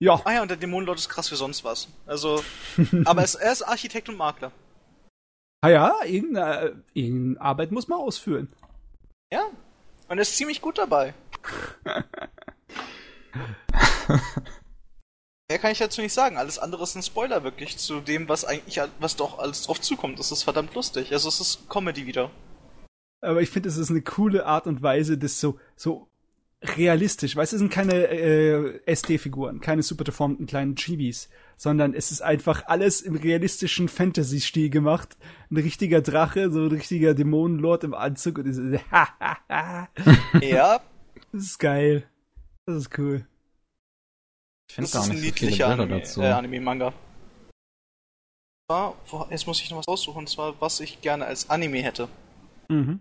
Ja. 0.01 0.21
Ah 0.25 0.33
ja, 0.33 0.43
und 0.43 0.49
der 0.49 0.57
Dämonenlord 0.57 0.99
ist 0.99 1.09
krass 1.09 1.31
wie 1.31 1.37
sonst 1.37 1.65
was. 1.65 1.89
Also, 2.07 2.43
aber 3.05 3.23
es, 3.23 3.35
er 3.35 3.53
ist 3.53 3.63
Architekt 3.63 4.09
und 4.09 4.17
Makler. 4.17 4.53
Ah 5.61 5.71
ja, 5.71 5.95
irgendeine, 6.05 6.83
irgendeine 6.93 7.41
Arbeit 7.41 7.73
muss 7.73 7.89
man 7.89 7.99
ausführen. 7.99 8.53
Ja. 9.33 9.47
Und 10.09 10.19
er 10.19 10.23
ist 10.23 10.37
ziemlich 10.37 10.61
gut 10.61 10.77
dabei. 10.77 11.15
Mehr 15.49 15.59
kann 15.59 15.73
ich 15.73 15.79
dazu 15.79 16.01
nicht 16.01 16.13
sagen. 16.13 16.37
Alles 16.37 16.59
andere 16.59 16.83
ist 16.83 16.95
ein 16.95 17.03
Spoiler 17.03 17.45
wirklich 17.45 17.77
zu 17.79 18.01
dem, 18.01 18.29
was 18.29 18.45
eigentlich, 18.45 18.81
was 18.99 19.17
doch 19.17 19.39
alles 19.39 19.63
drauf 19.63 19.81
zukommt. 19.81 20.19
Das 20.19 20.33
ist 20.33 20.43
verdammt 20.43 20.75
lustig. 20.75 21.13
Also 21.13 21.29
es 21.29 21.41
ist 21.41 21.69
Comedy 21.69 22.07
wieder. 22.07 22.31
Aber 23.21 23.41
ich 23.41 23.51
finde, 23.51 23.69
es 23.69 23.77
ist 23.77 23.91
eine 23.91 24.03
coole 24.03 24.45
Art 24.47 24.67
und 24.67 24.83
Weise, 24.83 25.17
das 25.17 25.41
so, 25.41 25.59
so 25.77 26.09
realistisch. 26.77 27.37
Weißt 27.37 27.53
du, 27.53 27.57
es 27.57 27.61
sind 27.61 27.71
keine 27.73 27.95
äh, 28.09 28.81
SD-Figuren, 28.87 29.61
keine 29.61 29.83
super 29.83 30.05
deformten 30.05 30.47
kleinen 30.47 30.77
Chibis, 30.77 31.29
sondern 31.57 31.95
es 31.95 32.11
ist 32.11 32.23
einfach 32.23 32.67
alles 32.67 33.01
im 33.01 33.17
realistischen 33.17 33.89
Fantasy-Stil 33.89 34.71
gemacht. 34.71 35.17
Ein 35.51 35.59
richtiger 35.59 36.01
Drache, 36.01 36.51
so 36.51 36.61
ein 36.63 36.69
richtiger 36.69 37.15
Dämonenlord 37.15 37.85
im 37.85 37.95
Anzug 37.95 38.39
und 38.39 38.47
ist, 38.47 38.59
Ja, 40.41 40.81
das 41.33 41.43
ist 41.43 41.59
geil. 41.59 42.09
Das 42.67 42.77
ist 42.77 42.99
cool. 42.99 43.27
Ich 44.69 44.75
finde 44.77 44.91
das 44.91 44.93
gar 44.93 45.03
ist 45.03 45.11
ein 45.11 45.17
nicht 45.21 45.29
so 45.29 45.35
viele 45.37 45.51
niedlicher 45.51 45.69
Bilder 45.69 45.83
Anime, 45.85 46.01
dazu. 46.01 46.23
äh, 46.23 46.27
Anime-Manga. 46.31 46.93
Zwar- 48.71 48.95
wo- 49.11 49.27
Jetzt 49.31 49.47
muss 49.47 49.61
ich 49.61 49.71
noch 49.71 49.79
was 49.79 49.89
aussuchen, 49.89 50.19
und 50.21 50.29
zwar, 50.29 50.59
was 50.61 50.81
ich 50.81 51.01
gerne 51.03 51.27
als 51.27 51.51
Anime 51.51 51.83
hätte, 51.83 52.09
Mhm. 52.69 53.01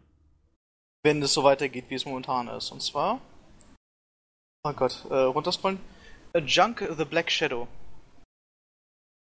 wenn 1.04 1.22
es 1.24 1.34
so 1.34 1.44
weitergeht, 1.44 1.86
wie 1.88 1.96
es 1.96 2.06
momentan 2.06 2.50
ist. 2.50 2.72
Und 2.72 2.82
zwar, 2.82 3.22
oh 4.64 4.74
Gott, 4.74 5.06
äh, 5.10 5.16
runterscrollen, 5.16 5.80
A 6.34 6.40
Junk 6.40 6.88
the 6.98 7.06
Black 7.06 7.30
Shadow. 7.30 7.68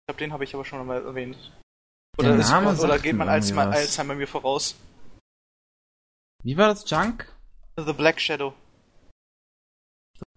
Ich 0.01 0.07
glaube, 0.07 0.19
den 0.19 0.33
habe 0.33 0.43
ich 0.43 0.53
aber 0.53 0.65
schon 0.65 0.85
mal 0.85 1.03
erwähnt. 1.03 1.37
Der 2.19 2.33
Oder, 2.33 2.71
ist, 2.71 2.83
oder 2.83 2.99
geht 2.99 3.15
man 3.15 3.29
Alzheimer. 3.29 3.71
Alzheimer 3.71 4.15
mir 4.15 4.27
voraus? 4.27 4.75
Wie 6.43 6.57
war 6.57 6.67
das? 6.67 6.89
Junk? 6.89 7.31
The 7.77 7.93
Black 7.93 8.19
Shadow. 8.19 8.53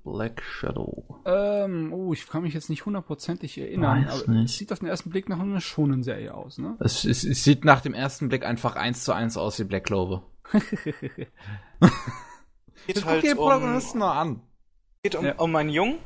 Black 0.04 0.40
Shadow. 0.40 1.20
Ähm, 1.24 1.92
oh, 1.92 2.12
ich 2.12 2.26
kann 2.28 2.42
mich 2.42 2.54
jetzt 2.54 2.70
nicht 2.70 2.86
hundertprozentig 2.86 3.58
erinnern, 3.58 4.06
Weiß 4.06 4.22
aber 4.22 4.32
nicht. 4.32 4.50
es 4.50 4.56
sieht 4.56 4.72
auf 4.72 4.78
den 4.78 4.88
ersten 4.88 5.10
Blick 5.10 5.28
nach 5.28 5.40
einer 5.40 5.60
schonen 5.60 6.04
Serie 6.04 6.32
aus, 6.32 6.58
ne? 6.58 6.76
Es, 6.78 7.04
es, 7.04 7.24
es 7.24 7.42
sieht 7.42 7.64
nach 7.64 7.80
dem 7.80 7.92
ersten 7.92 8.28
Blick 8.28 8.44
einfach 8.44 8.76
eins 8.76 9.02
zu 9.02 9.12
eins 9.12 9.36
aus 9.36 9.58
wie 9.58 9.64
Black 9.64 9.84
Clover. 9.84 10.22
Geht 10.52 11.28
Jetzt 12.86 13.02
guck 13.02 13.06
halt 13.06 13.24
dir 13.24 13.30
den 13.34 13.38
um, 13.38 13.48
Protagonisten 13.48 13.98
noch 13.98 14.14
an. 14.14 14.42
Geht 15.06 15.14
um, 15.14 15.24
Ja. 15.24 15.34
um 15.36 15.54
einen 15.54 15.70
Jungen, 15.70 16.00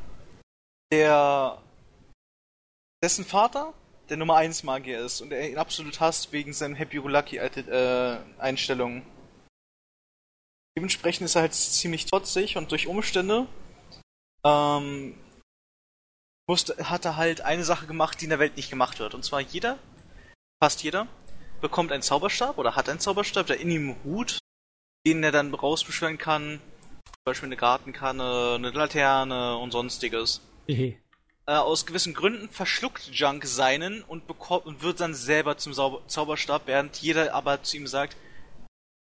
der 0.93 1.63
dessen 3.03 3.25
Vater 3.25 3.73
der 4.11 4.19
Nummer 4.19 4.37
1 4.37 4.63
Magier 4.63 5.01
ist 5.01 5.23
und 5.23 5.33
er 5.33 5.49
ihn 5.49 5.57
absolut 5.57 6.01
hasst 6.01 6.33
wegen 6.33 6.53
seinen 6.53 6.75
Happy 6.75 6.99
Go 6.99 7.09
Lucky 7.09 7.39
äh, 7.39 8.19
Einstellungen. 8.39 9.03
Dementsprechend 10.77 11.25
ist 11.25 11.35
er 11.35 11.43
halt 11.43 11.55
ziemlich 11.55 12.07
trotzig 12.07 12.57
und 12.57 12.71
durch 12.71 12.89
Umstände 12.89 13.47
ähm, 14.45 15.17
musste, 16.47 16.91
hat 16.91 17.05
er 17.05 17.17
halt 17.17 17.41
eine 17.41 17.65
Sache 17.65 17.87
gemacht, 17.87 18.21
die 18.21 18.25
in 18.25 18.31
der 18.31 18.39
Welt 18.39 18.57
nicht 18.57 18.69
gemacht 18.69 18.99
wird. 18.99 19.15
Und 19.15 19.25
zwar 19.25 19.41
jeder, 19.41 19.79
fast 20.63 20.83
jeder, 20.83 21.07
bekommt 21.61 21.91
einen 21.93 22.03
Zauberstab 22.03 22.59
oder 22.59 22.77
hat 22.77 22.89
einen 22.89 23.01
Zauberstab, 23.01 23.47
der 23.47 23.61
in 23.61 23.71
ihm 23.71 23.97
ruht, 24.05 24.39
den 25.07 25.23
er 25.23 25.33
dann 25.33 25.55
rausbeschwören 25.55 26.19
kann. 26.19 26.61
Zum 27.21 27.33
Beispiel 27.33 27.49
eine 27.49 27.57
Gartenkanne, 27.57 28.55
eine 28.55 28.71
Laterne 28.71 29.59
und 29.59 29.73
sonstiges. 29.73 30.41
Äh, 30.67 30.97
aus 31.47 31.85
gewissen 31.85 32.15
Gründen 32.15 32.49
verschluckt 32.49 33.11
Junk 33.13 33.45
seinen 33.45 34.03
und, 34.03 34.27
bekommt, 34.27 34.65
und 34.65 34.83
wird 34.83 35.01
dann 35.01 35.15
selber 35.15 35.59
zum 35.59 35.75
Zauber 35.75 36.07
Zauberstab, 36.07 36.63
während 36.67 36.97
jeder 36.97 37.35
aber 37.35 37.63
zu 37.63 37.77
ihm 37.77 37.87
sagt, 37.87 38.17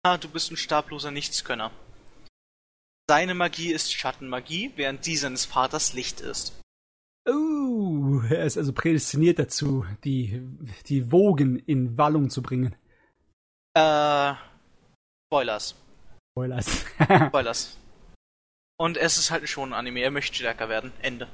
ah, 0.03 0.17
du 0.17 0.29
bist 0.29 0.49
ein 0.49 0.57
stabloser 0.57 1.11
Nichtskönner. 1.11 1.71
Seine 3.07 3.35
Magie 3.35 3.71
ist 3.71 3.93
Schattenmagie, 3.93 4.71
während 4.75 5.05
die 5.05 5.15
seines 5.15 5.45
Vaters 5.45 5.93
Licht 5.93 6.19
ist. 6.19 6.59
Oh, 7.29 8.21
er 8.29 8.45
ist 8.45 8.57
also 8.57 8.73
prädestiniert 8.73 9.37
dazu, 9.37 9.85
die, 10.03 10.41
die 10.87 11.11
Wogen 11.11 11.59
in 11.59 11.97
Wallung 11.97 12.29
zu 12.29 12.41
bringen. 12.41 12.75
Äh, 13.75 14.33
Spoilers. 15.27 15.75
Spoilers. 16.31 16.85
Spoilers. 17.27 17.77
Und 18.77 18.97
es 18.97 19.17
ist 19.17 19.31
halt 19.31 19.47
schon 19.49 19.73
ein 19.73 19.79
Anime, 19.79 20.01
er 20.01 20.11
möchte 20.11 20.35
stärker 20.35 20.69
werden. 20.69 20.93
Ende. 21.01 21.27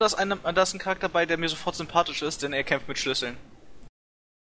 Da 0.00 0.06
ist, 0.06 0.14
eine, 0.14 0.36
da 0.36 0.62
ist 0.62 0.74
ein 0.74 0.80
Charakter 0.80 1.08
bei, 1.08 1.24
der 1.24 1.38
mir 1.38 1.48
sofort 1.48 1.76
sympathisch 1.76 2.22
ist, 2.22 2.42
denn 2.42 2.52
er 2.52 2.64
kämpft 2.64 2.88
mit 2.88 2.98
Schlüsseln. 2.98 3.36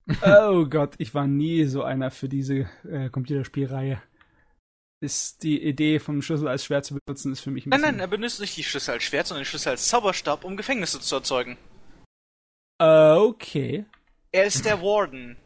oh 0.24 0.66
Gott, 0.66 0.95
ich 0.98 1.14
war 1.14 1.28
nie 1.28 1.66
so 1.66 1.84
einer 1.84 2.12
für 2.12 2.28
diese 2.28 2.70
äh, 2.90 3.10
Computerspielreihe. 3.10 4.02
Ist 5.02 5.44
die 5.44 5.62
Idee 5.62 5.99
vom 5.99 6.22
Schlüssel 6.22 6.48
als 6.48 6.66
Schwert 6.66 6.86
zu 6.86 6.95
benutzen, 6.95 7.32
ist 7.32 7.41
für 7.41 7.52
mich 7.52 7.66
ein 7.66 7.70
Nein, 7.70 7.82
bisschen... 7.82 7.98
nein, 7.98 7.99
er 8.02 8.07
benutzt 8.07 8.40
nicht 8.40 8.57
die 8.57 8.64
Schlüssel 8.64 8.91
als 8.91 9.03
Schwert, 9.03 9.28
sondern 9.28 9.44
die 9.44 9.49
Schlüssel 9.49 9.70
als 9.70 9.88
Zauberstab, 9.88 10.44
um 10.44 10.57
Gefängnisse 10.57 10.99
zu 10.99 11.16
erzeugen. 11.16 11.57
Äh, 12.80 13.12
okay. 13.12 13.86
Er 14.32 14.45
ist 14.45 14.66
der 14.66 14.82
Warden. 14.82 15.38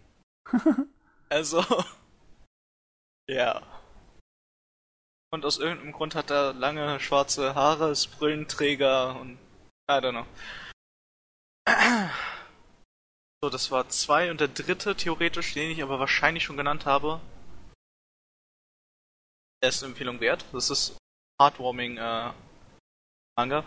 also. 1.29 1.63
ja. 3.27 3.61
Und 5.31 5.45
aus 5.45 5.59
irgendeinem 5.59 5.91
Grund 5.91 6.15
hat 6.15 6.31
er 6.31 6.53
lange 6.53 6.99
schwarze 6.99 7.53
Haare, 7.55 7.91
ist 7.91 8.07
Brillenträger 8.17 9.19
und. 9.19 9.37
I 9.89 9.93
don't 9.93 10.11
know. 10.11 10.25
So, 13.41 13.49
das 13.49 13.71
war 13.71 13.87
zwei 13.89 14.31
und 14.31 14.41
der 14.41 14.49
dritte 14.49 14.95
theoretisch, 14.95 15.53
den 15.53 15.71
ich 15.71 15.81
aber 15.81 15.99
wahrscheinlich 15.99 16.43
schon 16.43 16.57
genannt 16.57 16.85
habe. 16.85 17.21
Er 19.61 19.69
ist 19.69 19.81
eine 19.81 19.91
Empfehlung 19.91 20.19
wert. 20.19 20.45
Das 20.51 20.69
ist 20.69 20.97
Heartwarming 21.41 21.97
äh, 21.97 22.33
Manga. 23.37 23.63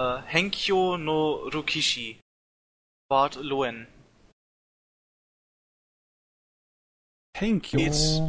Äh, 0.00 0.22
Henkyo 0.26 0.96
no 0.96 1.48
Rukishi. 1.48 2.20
Bart 3.08 3.36
Loen. 3.36 3.88
Thank 7.34 7.72
you. 7.72 8.28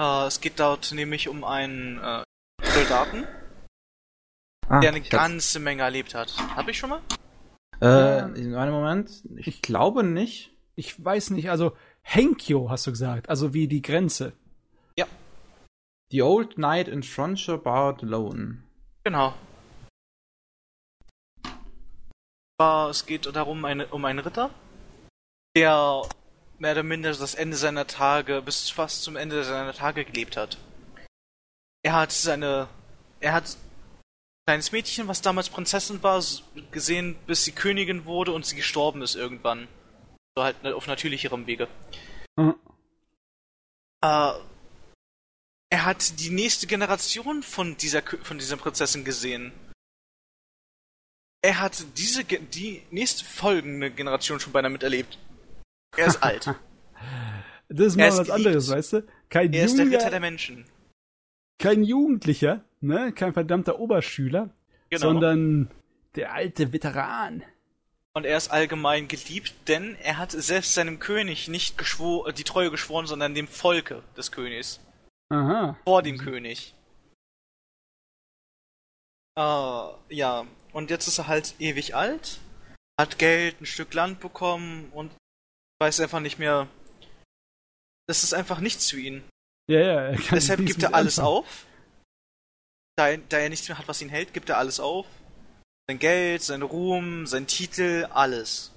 Äh, 0.00 0.26
es 0.26 0.40
geht 0.40 0.58
dort 0.58 0.92
nämlich 0.92 1.28
um 1.28 1.44
einen 1.44 1.98
äh, 1.98 2.22
Soldaten, 2.62 3.26
Ah, 4.68 4.80
der 4.80 4.90
eine 4.90 4.98
ich 5.00 5.04
hab's- 5.12 5.22
ganze 5.22 5.60
Menge 5.60 5.82
erlebt 5.82 6.14
hat. 6.14 6.32
Hab 6.56 6.68
ich 6.68 6.78
schon 6.78 6.90
mal? 6.90 7.02
Äh, 7.82 8.20
in 8.40 8.54
einem 8.54 8.72
Moment. 8.72 9.22
Ich 9.36 9.62
glaube 9.62 10.02
nicht. 10.04 10.52
Ich 10.76 11.02
weiß 11.04 11.30
nicht, 11.30 11.50
also 11.50 11.76
Henkyo 12.02 12.70
hast 12.70 12.86
du 12.86 12.92
gesagt, 12.92 13.28
also 13.28 13.52
wie 13.52 13.68
die 13.68 13.82
Grenze. 13.82 14.32
The 16.12 16.22
Old 16.22 16.56
Knight 16.56 16.88
in 16.88 17.04
Frontier 17.04 17.56
Bard 17.56 18.02
Alone. 18.02 18.64
Genau. 19.04 19.32
War- 22.58 22.90
Es 22.90 23.06
geht 23.06 23.26
darum, 23.34 23.64
eine, 23.64 23.86
um 23.88 24.04
einen 24.04 24.18
Ritter, 24.18 24.50
der 25.56 26.02
mehr 26.60 26.72
oder 26.72 26.82
minder 26.82 27.12
das 27.12 27.34
Ende 27.34 27.56
seiner 27.56 27.86
Tage, 27.86 28.42
bis 28.42 28.70
fast 28.70 29.02
zum 29.02 29.16
Ende 29.16 29.42
seiner 29.44 29.72
Tage 29.72 30.04
gelebt 30.04 30.36
hat. 30.36 30.58
Er 31.82 31.94
hat 31.94 32.12
seine, 32.12 32.68
er 33.20 33.32
hat 33.32 33.44
ein 33.44 34.46
kleines 34.46 34.72
Mädchen, 34.72 35.08
was 35.08 35.22
damals 35.22 35.48
Prinzessin 35.48 36.02
war, 36.02 36.22
gesehen, 36.70 37.16
bis 37.26 37.44
sie 37.44 37.52
Königin 37.52 38.04
wurde 38.04 38.32
und 38.32 38.44
sie 38.44 38.56
gestorben 38.56 39.00
ist 39.02 39.14
irgendwann. 39.14 39.68
So 40.36 40.44
halt 40.44 40.64
auf 40.66 40.86
natürlicherem 40.86 41.46
Wege. 41.46 41.66
Mhm. 42.36 42.54
Äh, 44.02 44.32
er 45.72 45.84
hat 45.84 46.20
die 46.20 46.30
nächste 46.30 46.66
Generation 46.66 47.42
von 47.42 47.76
dieser, 47.76 48.02
von 48.02 48.38
dieser 48.38 48.56
Prinzessin 48.56 49.04
gesehen. 49.04 49.52
Er 51.42 51.60
hat 51.60 51.82
diese, 51.96 52.24
die 52.24 52.82
nächste 52.90 53.24
folgende 53.24 53.90
Generation 53.90 54.40
schon 54.40 54.52
beinahe 54.52 54.70
miterlebt. 54.70 55.18
Er 55.96 56.06
ist 56.06 56.22
alt. 56.22 56.54
Das 57.72 57.86
ist 57.86 57.96
mal 57.96 58.08
ist 58.08 58.18
was 58.18 58.26
geliebt. 58.26 58.46
anderes, 58.48 58.68
weißt 58.68 58.92
du? 58.94 59.06
Kein, 59.28 59.52
Er 59.52 59.64
ist 59.64 59.78
der 59.78 59.86
Ritter 59.86 60.10
der 60.10 60.18
Menschen. 60.18 60.64
kein 61.56 61.84
Jugendlicher, 61.84 62.64
ne? 62.80 63.12
Kein 63.12 63.32
verdammter 63.32 63.78
Oberschüler, 63.78 64.50
Genau. 64.90 65.00
sondern 65.00 65.70
der 66.16 66.32
alte 66.32 66.72
Veteran. 66.72 67.44
Und 68.12 68.24
er 68.26 68.36
ist 68.36 68.50
allgemein 68.50 69.06
geliebt, 69.06 69.54
denn 69.68 69.94
er 70.02 70.18
hat 70.18 70.32
selbst 70.32 70.74
seinem 70.74 70.98
König 70.98 71.46
nicht 71.46 71.76
die 71.78 72.42
Treue 72.44 72.72
geschworen, 72.72 73.06
sondern 73.06 73.36
dem 73.36 73.46
Volke 73.46 74.02
des 74.16 74.32
Königs. 74.32 74.80
Aha. 75.28 75.76
Vor 75.84 76.02
dem 76.02 76.18
König. 76.18 76.74
Äh, 79.38 79.42
ja. 80.08 80.44
Und 80.72 80.90
jetzt 80.90 81.06
ist 81.06 81.18
er 81.18 81.28
halt 81.28 81.54
ewig 81.60 81.94
alt, 81.94 82.40
hat 82.98 83.18
Geld, 83.18 83.60
ein 83.60 83.66
Stück 83.66 83.94
Land 83.94 84.18
bekommen 84.18 84.88
und 84.92 85.12
weiß 85.80 86.00
einfach 86.00 86.20
nicht 86.20 86.38
mehr. 86.38 86.68
Das 88.06 88.24
ist 88.24 88.34
einfach 88.34 88.60
nichts 88.60 88.90
für 88.90 89.00
ihn. 89.00 89.22
Ja, 89.68 89.80
ja. 89.80 90.00
Er 90.08 90.16
kann 90.16 90.34
Deshalb 90.34 90.66
gibt 90.66 90.82
er 90.82 90.94
alles 90.94 91.18
anfangen. 91.18 91.36
auf. 91.38 91.66
Da, 92.96 93.08
er- 93.08 93.18
da 93.18 93.38
er 93.38 93.48
nichts 93.48 93.68
mehr 93.68 93.78
hat, 93.78 93.88
was 93.88 94.02
ihn 94.02 94.08
hält, 94.08 94.34
gibt 94.34 94.48
er 94.48 94.58
alles 94.58 94.80
auf. 94.80 95.06
Sein 95.88 95.98
Geld, 95.98 96.42
sein 96.42 96.62
Ruhm, 96.62 97.26
sein 97.26 97.46
Titel, 97.46 98.06
alles. 98.12 98.72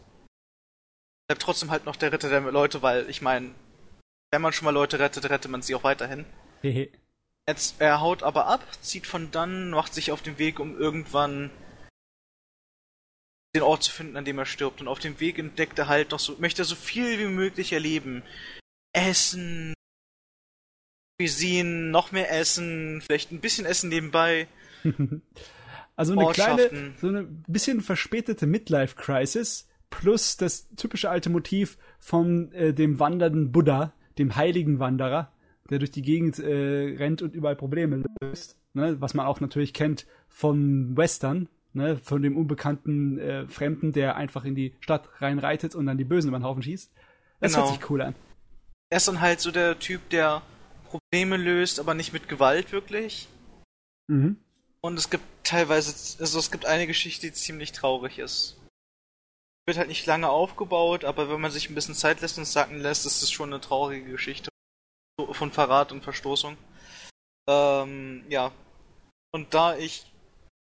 Bleibt 1.28 1.42
trotzdem 1.42 1.72
halt 1.72 1.86
noch 1.86 1.96
der 1.96 2.12
Ritter 2.12 2.30
der 2.30 2.42
Leute, 2.42 2.82
weil 2.82 3.10
ich 3.10 3.22
meine, 3.22 3.54
wenn 4.32 4.42
man 4.42 4.54
schon 4.54 4.66
mal 4.66 4.72
Leute 4.72 5.00
rettet, 5.00 5.30
rettet 5.30 5.52
man 5.52 5.62
sie 5.62 5.76
auch 5.76 5.84
weiterhin. 5.84 6.26
Jetzt, 7.50 7.76
er 7.82 8.00
haut 8.02 8.24
aber 8.24 8.46
ab, 8.48 8.62
zieht 8.82 9.06
von 9.08 9.32
dann, 9.32 9.72
macht 9.72 9.94
sich 9.94 10.12
auf 10.12 10.22
den 10.22 10.38
Weg, 10.38 10.60
um 10.60 10.78
irgendwann 10.80 11.50
den 13.56 13.64
Ort 13.64 13.84
zu 13.84 13.92
finden, 13.92 14.18
an 14.18 14.26
dem 14.26 14.40
er 14.40 14.46
stirbt. 14.46 14.82
Und 14.82 14.88
auf 14.88 15.00
dem 15.00 15.20
Weg 15.20 15.38
entdeckt 15.40 15.78
er 15.80 15.88
halt 15.88 16.12
noch 16.12 16.20
so, 16.20 16.36
möchte 16.40 16.64
er 16.64 16.66
so 16.66 16.76
viel 16.76 17.20
wie 17.20 17.28
möglich 17.28 17.74
erleben. 17.74 18.24
Essen, 18.94 19.74
Cuisine, 21.20 21.70
noch 21.70 22.12
mehr 22.12 22.32
Essen, 22.32 23.02
vielleicht 23.02 23.32
ein 23.32 23.42
bisschen 23.42 23.66
Essen 23.66 23.90
nebenbei. 23.90 24.48
Also 25.96 26.14
eine 26.14 26.32
kleine, 26.32 26.94
so 27.00 27.08
eine 27.08 27.24
bisschen 27.24 27.82
verspätete 27.82 28.48
Midlife-Crisis 28.48 29.68
plus 29.92 30.38
das 30.38 30.68
typische 30.76 31.12
alte 31.12 31.30
Motiv 31.30 31.78
von 32.00 32.52
äh, 32.54 32.74
dem 32.74 33.00
wandernden 33.00 33.52
Buddha, 33.52 33.94
dem 34.18 34.36
heiligen 34.36 34.80
Wanderer, 34.80 35.32
der 35.70 35.78
durch 35.78 35.92
die 35.92 36.02
Gegend 36.02 36.40
äh, 36.40 36.96
rennt 36.98 37.22
und 37.22 37.36
überall 37.36 37.56
Probleme 37.56 38.04
löst. 38.24 38.58
Ne? 38.74 39.00
Was 39.02 39.14
man 39.14 39.28
auch 39.28 39.40
natürlich 39.40 39.74
kennt 39.74 40.08
von 40.28 40.98
Western, 40.98 41.48
ne? 41.74 41.98
von 41.98 42.22
dem 42.22 42.38
unbekannten 42.38 43.20
äh, 43.20 43.48
Fremden, 43.48 43.92
der 43.92 44.16
einfach 44.16 44.46
in 44.46 44.56
die 44.56 44.76
Stadt 44.80 45.10
reinreitet 45.22 45.76
und 45.76 45.86
dann 45.86 45.98
die 45.98 46.04
Bösen 46.04 46.30
über 46.30 46.40
den 46.40 46.46
Haufen 46.46 46.64
schießt. 46.64 46.92
Das 47.40 47.54
Genau. 47.54 47.66
hört 47.66 47.76
sich 47.76 47.90
cool 47.90 48.02
an. 48.02 48.16
Er 48.90 48.98
ist 48.98 49.08
dann 49.08 49.22
halt 49.22 49.40
so 49.42 49.52
der 49.52 49.80
Typ, 49.80 50.10
der 50.10 50.42
Probleme 50.90 51.38
löst, 51.38 51.80
aber 51.80 51.94
nicht 51.94 52.14
mit 52.14 52.30
Gewalt 52.30 52.72
wirklich. 52.72 53.28
Mhm. 54.08 54.38
Und 54.82 54.98
es 54.98 55.10
gibt 55.10 55.24
teilweise, 55.44 55.92
also 56.20 56.40
es 56.40 56.52
gibt 56.52 56.66
eine 56.66 56.88
Geschichte, 56.88 57.28
die 57.28 57.34
ziemlich 57.34 57.72
traurig 57.72 58.20
ist. 58.20 58.60
Wird 59.66 59.78
halt 59.78 59.88
nicht 59.88 60.06
lange 60.06 60.30
aufgebaut, 60.30 61.06
aber 61.06 61.30
wenn 61.30 61.40
man 61.40 61.52
sich 61.52 61.70
ein 61.70 61.76
bisschen 61.76 61.96
Zeit 61.96 62.22
lässt 62.22 62.38
und 62.38 62.44
es 62.44 62.52
sacken 62.54 62.82
lässt, 62.82 63.06
ist 63.06 63.24
es 63.24 63.32
schon 63.32 63.54
eine 63.54 63.62
traurige 63.62 64.12
Geschichte 64.12 64.50
von 65.32 65.52
Verrat 65.52 65.92
und 65.92 66.04
Verstoßung. 66.04 66.58
Ähm, 67.50 68.26
ja. 68.30 68.52
Und 69.34 69.54
da 69.54 69.76
ich. 69.76 70.06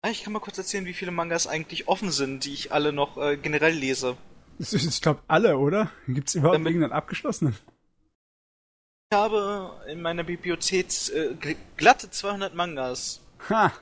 Ah, 0.01 0.09
Ich 0.09 0.23
kann 0.23 0.33
mal 0.33 0.39
kurz 0.39 0.57
erzählen, 0.57 0.85
wie 0.85 0.93
viele 0.93 1.11
Mangas 1.11 1.47
eigentlich 1.47 1.87
offen 1.87 2.11
sind, 2.11 2.45
die 2.45 2.53
ich 2.53 2.71
alle 2.71 2.93
noch 2.93 3.17
äh, 3.17 3.37
generell 3.37 3.73
lese. 3.75 4.15
Ich 4.59 5.01
glaube, 5.01 5.21
alle, 5.27 5.57
oder? 5.57 5.91
Gibt 6.07 6.29
es 6.29 6.35
überhaupt 6.35 6.55
Damit- 6.55 6.67
irgendeinen 6.71 6.93
abgeschlossenen? 6.93 7.55
Ich 9.11 9.17
habe 9.17 9.81
in 9.89 10.01
meiner 10.01 10.23
Bibliothek 10.23 10.87
äh, 11.13 11.55
glatte 11.77 12.11
200 12.11 12.53
Mangas, 12.53 13.21
Ha! 13.49 13.73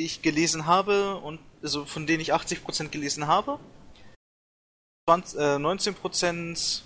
die 0.00 0.04
ich 0.06 0.22
gelesen 0.22 0.66
habe 0.66 1.16
und 1.16 1.40
also 1.62 1.84
von 1.86 2.06
denen 2.06 2.20
ich 2.20 2.34
80% 2.34 2.88
gelesen 2.88 3.26
habe. 3.26 3.58
20, 5.08 5.38
äh, 5.40 5.58
19% 5.58 6.82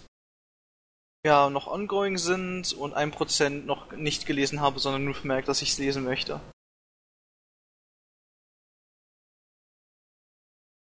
ja 1.26 1.50
noch 1.50 1.66
ongoing 1.66 2.18
sind 2.18 2.72
und 2.74 2.94
1% 2.94 3.64
noch 3.64 3.90
nicht 3.92 4.26
gelesen 4.26 4.60
habe, 4.60 4.78
sondern 4.78 5.04
nur 5.04 5.14
vermerkt, 5.14 5.48
dass 5.48 5.62
ich 5.62 5.70
es 5.72 5.78
lesen 5.78 6.04
möchte. 6.04 6.40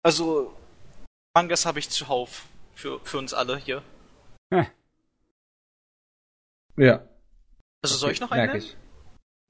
Also 0.03 0.53
Mangas 1.33 1.65
habe 1.65 1.79
ich 1.79 1.89
zuhauf 1.89 2.45
für, 2.75 2.99
für 3.01 3.17
uns 3.17 3.33
alle 3.33 3.57
hier. 3.57 3.81
Ja. 6.75 7.07
Also 7.83 7.97
soll 7.97 8.11
ich 8.11 8.19
noch 8.19 8.31
einen? 8.31 8.55
ich. 8.55 8.75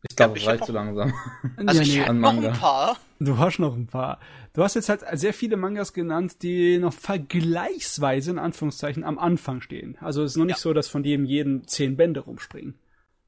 Ich 0.10 0.16
glaube, 0.18 0.38
Ich 0.38 0.44
es 0.44 0.50
reicht 0.50 0.66
zu 0.66 0.74
langsam. 0.74 1.14
Also 1.56 1.80
Ja, 1.80 1.88
ich 1.88 1.96
nee, 1.96 2.02
habe 2.04 2.14
noch 2.16 2.34
ein 2.34 2.52
paar. 2.52 2.98
Du 3.20 3.38
hast 3.38 3.60
noch 3.60 3.74
ein 3.76 3.88
paar. 3.88 4.20
Du 4.52 4.62
hast 4.62 4.76
jetzt 4.76 4.90
halt 4.90 5.04
sehr 5.14 5.34
viele 5.34 5.56
Mangas 5.56 5.94
genannt, 5.94 6.44
die 6.44 6.78
noch 6.80 6.94
vergleichsweise 6.94 8.32
in 8.32 8.40
Anführungszeichen 8.40 9.06
am 9.06 9.18
Anfang 9.20 9.62
stehen. 9.62 9.98
Also 10.02 10.24
es 10.24 10.32
ist 10.34 10.38
noch 10.38 10.44
nicht 10.44 10.58
Ja. 10.58 10.62
so, 10.62 10.74
dass 10.74 10.90
von 10.90 11.06
jedem 11.06 11.24
jeden 11.24 11.66
zehn 11.66 11.96
Bände 11.96 12.20
rumspringen. 12.20 12.78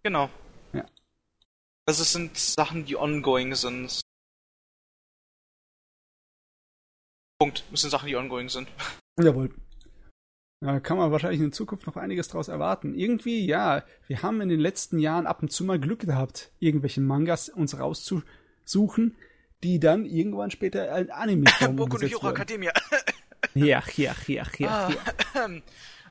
Genau. 0.03 0.29
Ja. 0.73 0.85
Also 1.85 2.01
es 2.01 2.11
sind 2.11 2.37
Sachen, 2.37 2.83
die 2.85 2.97
ongoing 2.97 3.55
sind. 3.55 4.01
Punkt. 7.39 7.63
Es 7.73 7.81
sind 7.81 7.89
Sachen, 7.89 8.07
die 8.07 8.15
ongoing 8.15 8.49
sind. 8.49 8.67
Jawohl. 9.19 9.53
Da 10.61 10.79
kann 10.79 10.97
man 10.97 11.11
wahrscheinlich 11.11 11.41
in 11.41 11.51
Zukunft 11.51 11.85
noch 11.85 11.97
einiges 11.97 12.29
draus 12.29 12.47
erwarten. 12.47 12.95
Irgendwie, 12.95 13.45
ja, 13.45 13.83
wir 14.07 14.23
haben 14.23 14.41
in 14.41 14.49
den 14.49 14.59
letzten 14.59 14.99
Jahren 14.99 15.27
ab 15.27 15.41
und 15.41 15.51
zu 15.51 15.63
mal 15.65 15.79
Glück 15.79 15.99
gehabt, 16.01 16.51
irgendwelche 16.59 17.01
Mangas 17.01 17.49
uns 17.49 17.77
rauszusuchen, 17.77 19.15
die 19.63 19.79
dann 19.79 20.05
irgendwann 20.05 20.51
später 20.51 20.93
ein 20.93 21.11
Anime 21.11 21.45
Boku 21.73 21.97
no 21.97 22.07
Hero. 22.07 22.29
Academia. 22.29 22.71
Ja, 23.53 23.83
ja, 23.95 24.13
ja, 24.27 24.43
ja, 24.57 24.89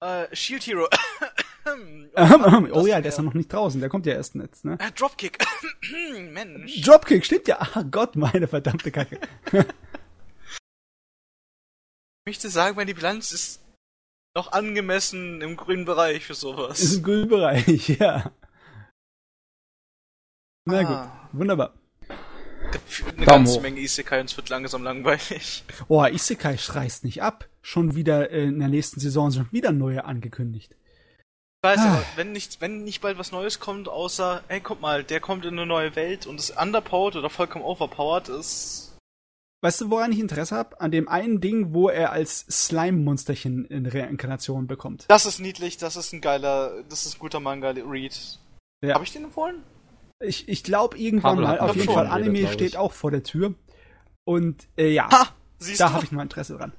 Ah, 0.01 0.22
äh, 0.22 0.34
Shield 0.36 0.66
Hero. 0.66 0.88
ja. 2.16 2.70
Oh 2.72 2.86
ja, 2.86 2.94
Das- 2.96 3.02
der 3.02 3.06
ist 3.06 3.16
ja 3.18 3.22
noch 3.24 3.34
nicht 3.34 3.52
draußen, 3.52 3.80
der 3.80 3.90
kommt 3.90 4.06
ja 4.06 4.14
erst 4.14 4.34
jetzt, 4.36 4.64
ne? 4.64 4.78
Äh, 4.80 4.92
Dropkick. 4.92 5.44
Mensch. 6.32 6.80
Dropkick, 6.82 7.24
stimmt 7.24 7.48
ja. 7.48 7.56
Ach 7.60 7.84
Gott, 7.90 8.16
meine 8.16 8.46
verdammte 8.46 8.90
Kacke. 8.90 9.18
Ich 12.26 12.30
möchte 12.30 12.48
sagen, 12.48 12.76
meine 12.76 12.94
Bilanz 12.94 13.32
ist 13.32 13.60
noch 14.34 14.52
angemessen 14.52 15.42
im 15.42 15.56
grünen 15.59 15.84
Bereich 15.84 16.24
für 16.24 16.32
sowas. 16.34 16.80
Ist 16.80 16.94
im 16.96 17.02
grünen 17.02 17.28
Bereich, 17.28 17.88
ja. 18.01 18.32
Na 20.66 20.78
Ah. 20.80 21.28
gut, 21.30 21.40
wunderbar. 21.40 21.74
Eine 22.01 22.80
Daumen 23.12 23.24
ganze 23.26 23.52
hoch. 23.59 23.60
Menge 23.60 23.80
Isekai 23.80 24.20
und 24.20 24.30
es 24.30 24.36
wird 24.38 24.48
langsam 24.48 24.82
langweilig. 24.82 25.64
Oh, 25.88 26.02
Isekai 26.02 26.56
reißt 26.59 27.05
nicht 27.05 27.20
ab. 27.22 27.46
Schon 27.60 27.94
wieder 27.94 28.30
äh, 28.30 28.44
in 28.44 28.59
der 28.59 28.68
nächsten 28.68 29.01
Saison 29.01 29.30
sind 29.30 29.52
wieder 29.52 29.72
neue 29.72 30.06
angekündigt. 30.06 30.74
Ich 31.62 31.68
weiß 31.68 31.78
Ah. 31.80 31.92
aber, 31.96 32.05
wenn 32.16 32.32
nicht, 32.32 32.59
wenn 32.62 32.84
nicht 32.84 33.02
bald 33.02 33.18
was 33.18 33.32
Neues 33.32 33.60
kommt, 33.60 33.86
außer, 33.90 34.42
ey, 34.48 34.62
guck 34.62 34.80
mal, 34.80 35.05
der 35.05 35.20
kommt 35.20 35.44
in 35.44 35.52
eine 35.59 35.66
neue 35.66 35.94
Welt 35.94 36.26
und 36.26 36.40
ist 36.40 36.56
underpowered 36.59 37.16
oder 37.16 37.28
vollkommen 37.28 37.66
overpowered, 37.66 38.30
ist. 38.30 38.84
Weißt 39.65 39.81
du, 39.81 39.89
woran 39.89 40.12
ich 40.12 40.19
Interesse 40.19 40.55
habe? 40.55 40.78
An 40.78 40.91
dem 40.91 41.09
einen 41.09 41.41
Ding, 41.41 41.73
wo 41.73 41.89
er 41.89 42.12
als 42.12 42.41
Slime-Monsterchen 42.51 43.65
in 43.65 43.86
Reinkarnation 43.86 44.66
bekommt. 44.66 45.07
Das 45.09 45.24
ist 45.24 45.41
niedlich, 45.41 45.78
das 45.78 45.97
ist 45.97 46.12
ein 46.12 46.20
geiler, 46.20 46.82
das 46.91 47.07
ist 47.07 47.16
ein 47.16 47.19
guter 47.19 47.41
Manga-Read. 47.41 48.41
Ja. 48.85 48.93
Habe 48.93 49.05
ich 49.05 49.15
den 49.15 49.24
empfohlen? 49.24 49.62
Ich, 50.20 50.51
ich 50.51 50.65
glaube 50.65 50.99
irgendwann 50.99 51.36
Pavel 51.36 51.45
mal, 51.45 51.61
auf 51.61 51.77
jeden 51.77 51.91
Fall, 51.91 52.09
Anime 52.09 52.41
ich. 52.41 52.53
steht 52.53 52.77
auch 52.77 52.93
vor 52.93 53.11
der 53.11 53.23
Tür. 53.23 53.55
Und 54.24 54.69
äh, 54.77 54.91
ja, 54.91 55.11
Ha! 55.11 55.28
Da 55.78 55.93
habe 55.95 56.05
ich 56.05 56.12
mal 56.12 56.24
Interesse 56.24 56.59
dran. 56.59 56.73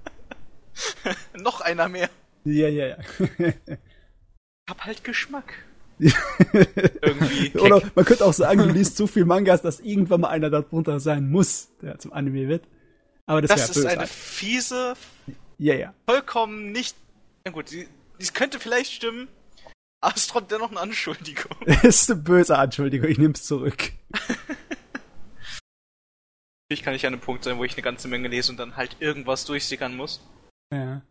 Noch 1.41 1.62
einer 1.62 1.90
mehr. 1.90 2.12
Ja, 2.44 2.68
ja, 2.68 2.86
ja. 2.86 2.98
Ich 3.40 3.49
hab 4.70 4.86
halt 4.86 5.03
Geschmack. 5.03 5.56
Irgendwie. 5.98 7.57
Oder 7.57 7.82
man 7.95 8.06
könnte 8.06 8.26
auch 8.26 8.34
sagen, 8.34 8.60
du 8.60 8.70
liest 8.70 8.95
so 8.95 9.07
viel 9.07 9.26
Mangas, 9.26 9.64
dass 9.64 9.80
irgendwann 9.80 10.22
mal 10.22 10.30
einer 10.30 10.52
darunter 10.52 10.99
sein 10.99 11.32
muss, 11.32 11.70
der 11.82 11.98
zum 11.98 12.14
Anime 12.14 12.48
wird. 12.48 12.68
Aber 13.27 13.41
das, 13.41 13.49
Das 13.52 13.76
ist 13.76 13.85
eine 13.85 14.07
fiese, 14.07 14.95
Ja, 15.57 15.73
ja. 15.76 15.93
vollkommen 16.07 16.72
nicht. 16.72 16.95
Na 17.45 17.52
gut, 17.52 17.72
die, 17.72 17.88
dies 18.19 18.34
könnte 18.34 18.60
vielleicht 18.60 18.91
stimmen, 18.91 19.27
aber 20.02 20.15
es 20.15 20.23
ist 20.23 20.31
trotzdem 20.31 20.57
dennoch 20.60 20.72
eine 20.72 20.80
Anschuldigung. 20.80 21.56
Das 21.65 21.84
ist 21.84 22.11
eine 22.11 22.22
böse 22.22 22.57
Anschuldigung, 22.57 23.10
ich 23.10 23.18
nehm's 23.18 23.43
zurück. 23.43 23.91
Natürlich 26.69 26.84
kann 26.84 26.93
ich 26.95 27.06
an 27.06 27.14
einem 27.14 27.22
Punkt 27.22 27.43
sein, 27.43 27.57
wo 27.57 27.64
ich 27.64 27.73
eine 27.73 27.84
ganze 27.84 28.07
Menge 28.07 28.27
lese 28.27 28.52
und 28.52 28.57
dann 28.57 28.76
halt 28.76 28.97
irgendwas 28.99 29.45
durchsickern 29.45 29.95
muss. 29.95 30.22
Ja. 30.73 31.02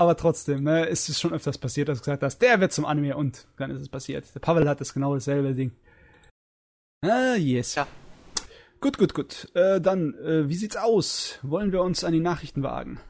Aber 0.00 0.16
trotzdem, 0.16 0.62
ne, 0.62 0.88
es 0.88 1.08
ist 1.08 1.20
schon 1.20 1.32
öfters 1.32 1.58
passiert, 1.58 1.88
dass 1.88 1.98
du 1.98 2.02
gesagt 2.02 2.22
hast, 2.22 2.38
der 2.38 2.60
wird 2.60 2.72
zum 2.72 2.84
Anime 2.84 3.16
und 3.16 3.46
dann 3.56 3.70
ist 3.72 3.80
es 3.80 3.88
passiert. 3.88 4.32
Der 4.34 4.40
Pavel 4.40 4.68
hat 4.68 4.80
das 4.80 4.94
genau 4.94 5.14
dasselbe 5.14 5.54
Ding. 5.54 5.72
Ah, 7.04 7.34
yes. 7.34 7.74
Ja. 7.76 7.86
Gut, 8.80 8.98
gut, 8.98 9.14
gut. 9.14 9.48
Äh, 9.54 9.80
dann, 9.80 10.14
äh, 10.14 10.48
wie 10.48 10.54
sieht's 10.54 10.76
aus? 10.76 11.38
Wollen 11.42 11.72
wir 11.72 11.82
uns 11.82 12.04
an 12.04 12.12
die 12.12 12.20
Nachrichten 12.20 12.62
wagen? 12.62 13.00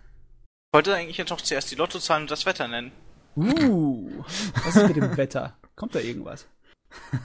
Ich 0.70 0.76
wollte 0.76 0.94
eigentlich 0.94 1.18
jetzt 1.18 1.30
noch 1.30 1.40
zuerst 1.40 1.70
die 1.70 1.74
Lottozahlen 1.76 2.22
und 2.24 2.30
das 2.30 2.46
Wetter 2.46 2.68
nennen. 2.68 2.92
Uh, 3.36 4.24
was 4.64 4.76
ist 4.76 4.86
mit 4.88 4.96
dem 4.96 5.16
Wetter? 5.16 5.56
Kommt 5.76 5.94
da 5.94 6.00
irgendwas? 6.00 6.46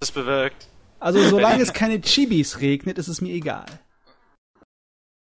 Das 0.00 0.12
bewirkt. 0.12 0.68
Also, 1.00 1.20
solange 1.28 1.60
es 1.60 1.72
keine 1.72 2.00
Chibis 2.00 2.60
regnet, 2.60 2.98
ist 2.98 3.08
es 3.08 3.20
mir 3.20 3.34
egal. 3.34 3.66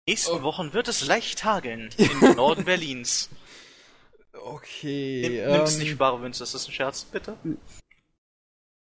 Nächsten 0.07 0.43
Wochen 0.43 0.75
wird 0.75 0.87
es 0.89 1.07
leicht 1.07 1.45
hageln 1.45 1.89
im 1.97 2.37
Norden 2.37 2.67
Berlins. 2.67 3.31
Okay. 4.35 5.23
Nimm, 5.47 5.53
nimm's 5.57 5.75
ähm, 5.75 5.79
nicht 5.81 5.91
für 5.93 5.97
bare 5.97 6.19
Münze, 6.19 6.43
ist 6.43 6.53
das 6.53 6.69
ein 6.69 6.73
Scherz, 6.73 7.05
bitte? 7.05 7.39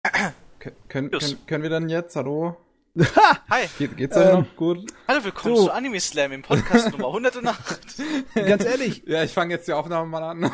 Kö- 0.05 0.73
Können, 0.89 1.11
können, 1.11 1.47
können 1.47 1.63
wir 1.63 1.71
dann 1.71 1.89
jetzt? 1.89 2.15
Hallo? 2.15 2.59
Hi, 2.97 3.67
Geht, 3.77 3.97
geht's 3.97 4.15
denn 4.15 4.29
Ähm, 4.29 4.35
noch 4.41 4.57
gut? 4.57 4.93
hallo, 5.09 5.25
willkommen 5.25 5.57
So. 5.57 5.65
zu 5.65 5.73
Anime 5.73 5.99
Slam 5.99 6.31
im 6.31 6.43
Podcast 6.43 6.93
Nummer 6.93 7.09
108. 7.09 7.81
Ganz 8.37 8.65
ehrlich, 8.65 9.03
Ja, 9.07 9.25
ich 9.25 9.33
fange 9.33 9.53
jetzt 9.55 9.67
die 9.67 9.73
Aufnahme 9.73 10.09
mal 10.09 10.23
an. 10.23 10.51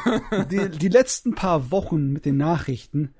die, 0.51 0.71
die 0.71 0.89
letzten 0.89 1.35
paar 1.35 1.71
Wochen 1.71 2.09
mit 2.09 2.25
den 2.25 2.39
Nachrichten, 2.39 3.15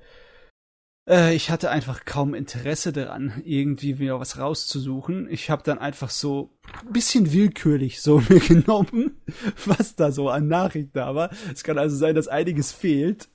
äh, 1.07 1.35
ich 1.35 1.51
hatte 1.51 1.69
einfach 1.69 2.03
kaum 2.05 2.33
Interesse 2.33 2.91
daran, 2.93 3.43
irgendwie 3.45 3.99
wieder 3.99 4.19
was 4.19 4.39
rauszusuchen. 4.39 5.27
Ich 5.29 5.51
habe 5.51 5.61
dann 5.61 5.77
einfach 5.77 6.09
so 6.09 6.57
ein 6.83 6.91
bisschen 6.91 7.31
willkürlich 7.31 8.01
so 8.01 8.21
mir 8.27 8.39
genommen, 8.39 9.21
was 9.65 9.95
da 9.95 10.11
so 10.11 10.29
an 10.29 10.47
Nachrichten 10.47 10.93
da 10.93 11.13
war. 11.13 11.29
Es 11.53 11.63
kann 11.63 11.77
also 11.77 11.95
sein, 11.95 12.15
dass 12.15 12.27
einiges 12.27 12.71
fehlt. 12.71 13.29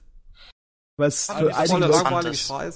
Was 0.97 1.27
für 1.27 1.55
einige 1.57 1.87
Langweilig. 1.87 2.49
Ja, 2.49 2.71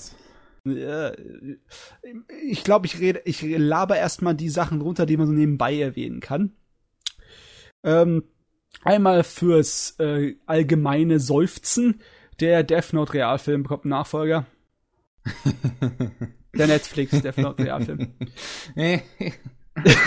ich 0.64 2.64
glaube, 2.64 2.86
ich 2.86 3.00
rede, 3.00 3.22
ich 3.24 3.42
laber 3.42 3.96
erstmal 3.96 4.34
die 4.34 4.48
Sachen 4.48 4.80
runter, 4.80 5.06
die 5.06 5.16
man 5.16 5.26
so 5.26 5.32
nebenbei 5.32 5.78
erwähnen 5.78 6.20
kann. 6.20 6.52
Ähm, 7.82 8.24
einmal 8.82 9.24
fürs 9.24 9.96
äh, 9.98 10.36
allgemeine 10.46 11.20
Seufzen. 11.20 12.00
Der 12.40 12.62
Death 12.62 12.92
Note 12.92 13.14
Realfilm 13.14 13.62
bekommt 13.62 13.84
einen 13.84 13.90
Nachfolger. 13.90 14.46
Der 16.54 16.66
Netflix 16.66 17.22
Death 17.22 17.38
Note 17.38 17.62
Realfilm. 17.62 18.14
Ich 18.74 19.02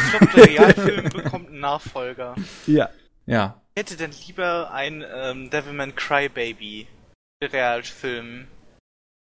glaube, 0.09 0.27
der 0.35 0.45
Realfilm 0.45 1.09
bekommt 1.09 1.49
einen 1.49 1.59
Nachfolger. 1.59 2.35
Ja. 2.67 2.89
ja. 3.25 3.61
Ich 3.75 3.79
hätte 3.79 3.95
denn 3.95 4.11
lieber 4.27 4.71
ein 4.71 5.03
ähm, 5.15 5.49
Devilman 5.49 5.95
Crybaby 5.95 6.87
Realfilm 7.41 8.47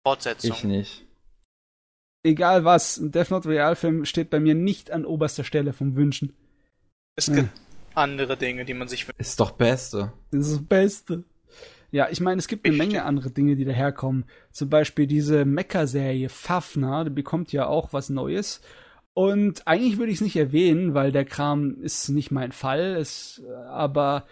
Fortsetzung. 0.05 0.53
Ich 0.53 0.65
nicht. 0.65 1.06
Egal 2.27 2.65
was, 2.65 2.97
ein 2.97 3.13
Death 3.13 3.31
Note 3.31 3.49
Realfilm 3.49 4.05
steht 4.05 4.31
bei 4.31 4.41
mir 4.41 4.57
nicht 4.57 4.91
an 4.91 5.05
oberster 5.05 5.45
Stelle 5.45 5.73
vom 5.73 5.95
Wünschen. 5.95 6.33
Es 7.15 7.33
gibt 7.33 7.51
andere 7.95 8.37
Dinge, 8.37 8.65
die 8.65 8.75
man 8.75 8.89
sich 8.89 9.07
wünscht. 9.07 9.21
Ist 9.21 9.39
doch 9.39 9.53
Beste. 9.53 10.13
Das 10.33 10.49
ist 10.49 10.57
das 10.57 10.65
Beste. 10.65 11.25
Ja, 11.93 12.09
ich 12.11 12.21
meine, 12.21 12.41
es 12.41 12.49
gibt 12.49 12.67
eine. 12.67 12.77
Menge 12.77 13.05
andere 13.05 13.31
Dinge, 13.31 13.55
die 13.55 13.65
daherkommen. 13.65 14.25
Zum 14.51 14.69
Beispiel 14.69 15.07
diese 15.07 15.45
Mecha-Serie 15.45 16.29
Fafner, 16.29 17.05
die 17.05 17.11
bekommt 17.11 17.53
ja 17.53 17.69
auch 17.69 17.93
was 17.93 18.11
Neues. 18.11 18.61
Und 19.15 19.69
eigentlich 19.69 19.97
würde 19.97 20.11
ich 20.11 20.19
es 20.19 20.25
nicht 20.25 20.37
erwähnen, 20.37 20.95
weil 20.95 21.13
der 21.13 21.25
Kram 21.25 21.81
ist 21.81 22.09
nicht 22.09 22.33
mein 22.33 22.51
Fall. 22.51 22.97
Es, 22.97 23.41
aber 23.69 24.27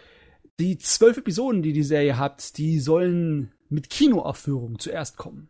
die 0.58 0.78
zwölf 0.78 1.16
Episoden, 1.16 1.62
die 1.62 1.72
die 1.72 1.84
Serie 1.84 2.18
hat, 2.18 2.58
die 2.58 2.80
sollen 2.80 3.52
mit 3.68 3.88
Kinoaufführung 3.88 4.80
zuerst 4.80 5.16
kommen. 5.16 5.48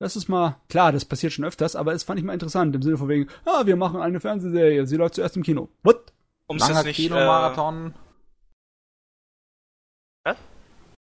Das 0.00 0.16
ist 0.16 0.28
mal, 0.28 0.56
klar, 0.70 0.92
das 0.92 1.04
passiert 1.04 1.34
schon 1.34 1.44
öfters, 1.44 1.76
aber 1.76 1.92
es 1.92 2.04
fand 2.04 2.18
ich 2.18 2.24
mal 2.24 2.32
interessant, 2.32 2.74
im 2.74 2.80
Sinne 2.80 2.96
von 2.96 3.08
wegen, 3.08 3.28
ah, 3.44 3.66
wir 3.66 3.76
machen 3.76 4.00
eine 4.00 4.18
Fernsehserie, 4.18 4.86
sie 4.86 4.96
läuft 4.96 5.14
zuerst 5.14 5.36
im 5.36 5.42
Kino. 5.42 5.68
What? 5.82 6.14
Um 6.46 6.56
es 6.56 6.66
Langer 6.66 6.84
nicht. 6.84 6.98
Äh, 6.98 7.02
Kinomarathon. 7.02 7.94
Was? 10.24 10.38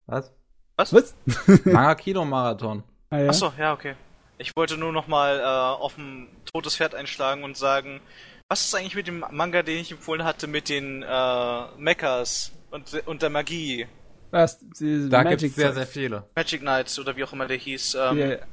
Was? 0.07 0.31
was? 0.77 0.93
Was? 0.93 1.15
Langer 1.65 1.95
Kinomarathon. 1.95 2.83
Ah, 3.11 3.19
ja? 3.19 3.29
Achso, 3.29 3.53
ja, 3.55 3.73
okay. 3.73 3.93
Ich 4.39 4.55
wollte 4.55 4.77
nur 4.77 4.91
nochmal 4.91 5.39
äh, 5.39 5.43
auf 5.43 5.95
ein 5.99 6.27
totes 6.51 6.75
Pferd 6.75 6.95
einschlagen 6.95 7.43
und 7.43 7.55
sagen, 7.55 8.01
was 8.49 8.61
ist 8.61 8.73
eigentlich 8.73 8.95
mit 8.95 9.05
dem 9.05 9.23
Manga, 9.29 9.61
den 9.61 9.77
ich 9.77 9.91
empfohlen 9.91 10.23
hatte, 10.23 10.47
mit 10.47 10.69
den 10.69 11.03
äh, 11.03 11.65
Mechas 11.77 12.51
und, 12.71 13.07
und 13.07 13.21
der 13.21 13.29
Magie? 13.29 13.85
Was? 14.31 14.57
Die 14.79 15.07
Da 15.07 15.23
gibt 15.23 15.43
es 15.43 15.53
sehr, 15.53 15.73
sehr 15.73 15.85
viele. 15.85 16.23
Magic 16.35 16.61
Knights 16.61 16.97
oder 16.97 17.15
wie 17.15 17.23
auch 17.23 17.33
immer 17.33 17.45
der 17.45 17.57
hieß. 17.57 17.95
Ähm, 17.95 18.17
Der, 18.17 18.47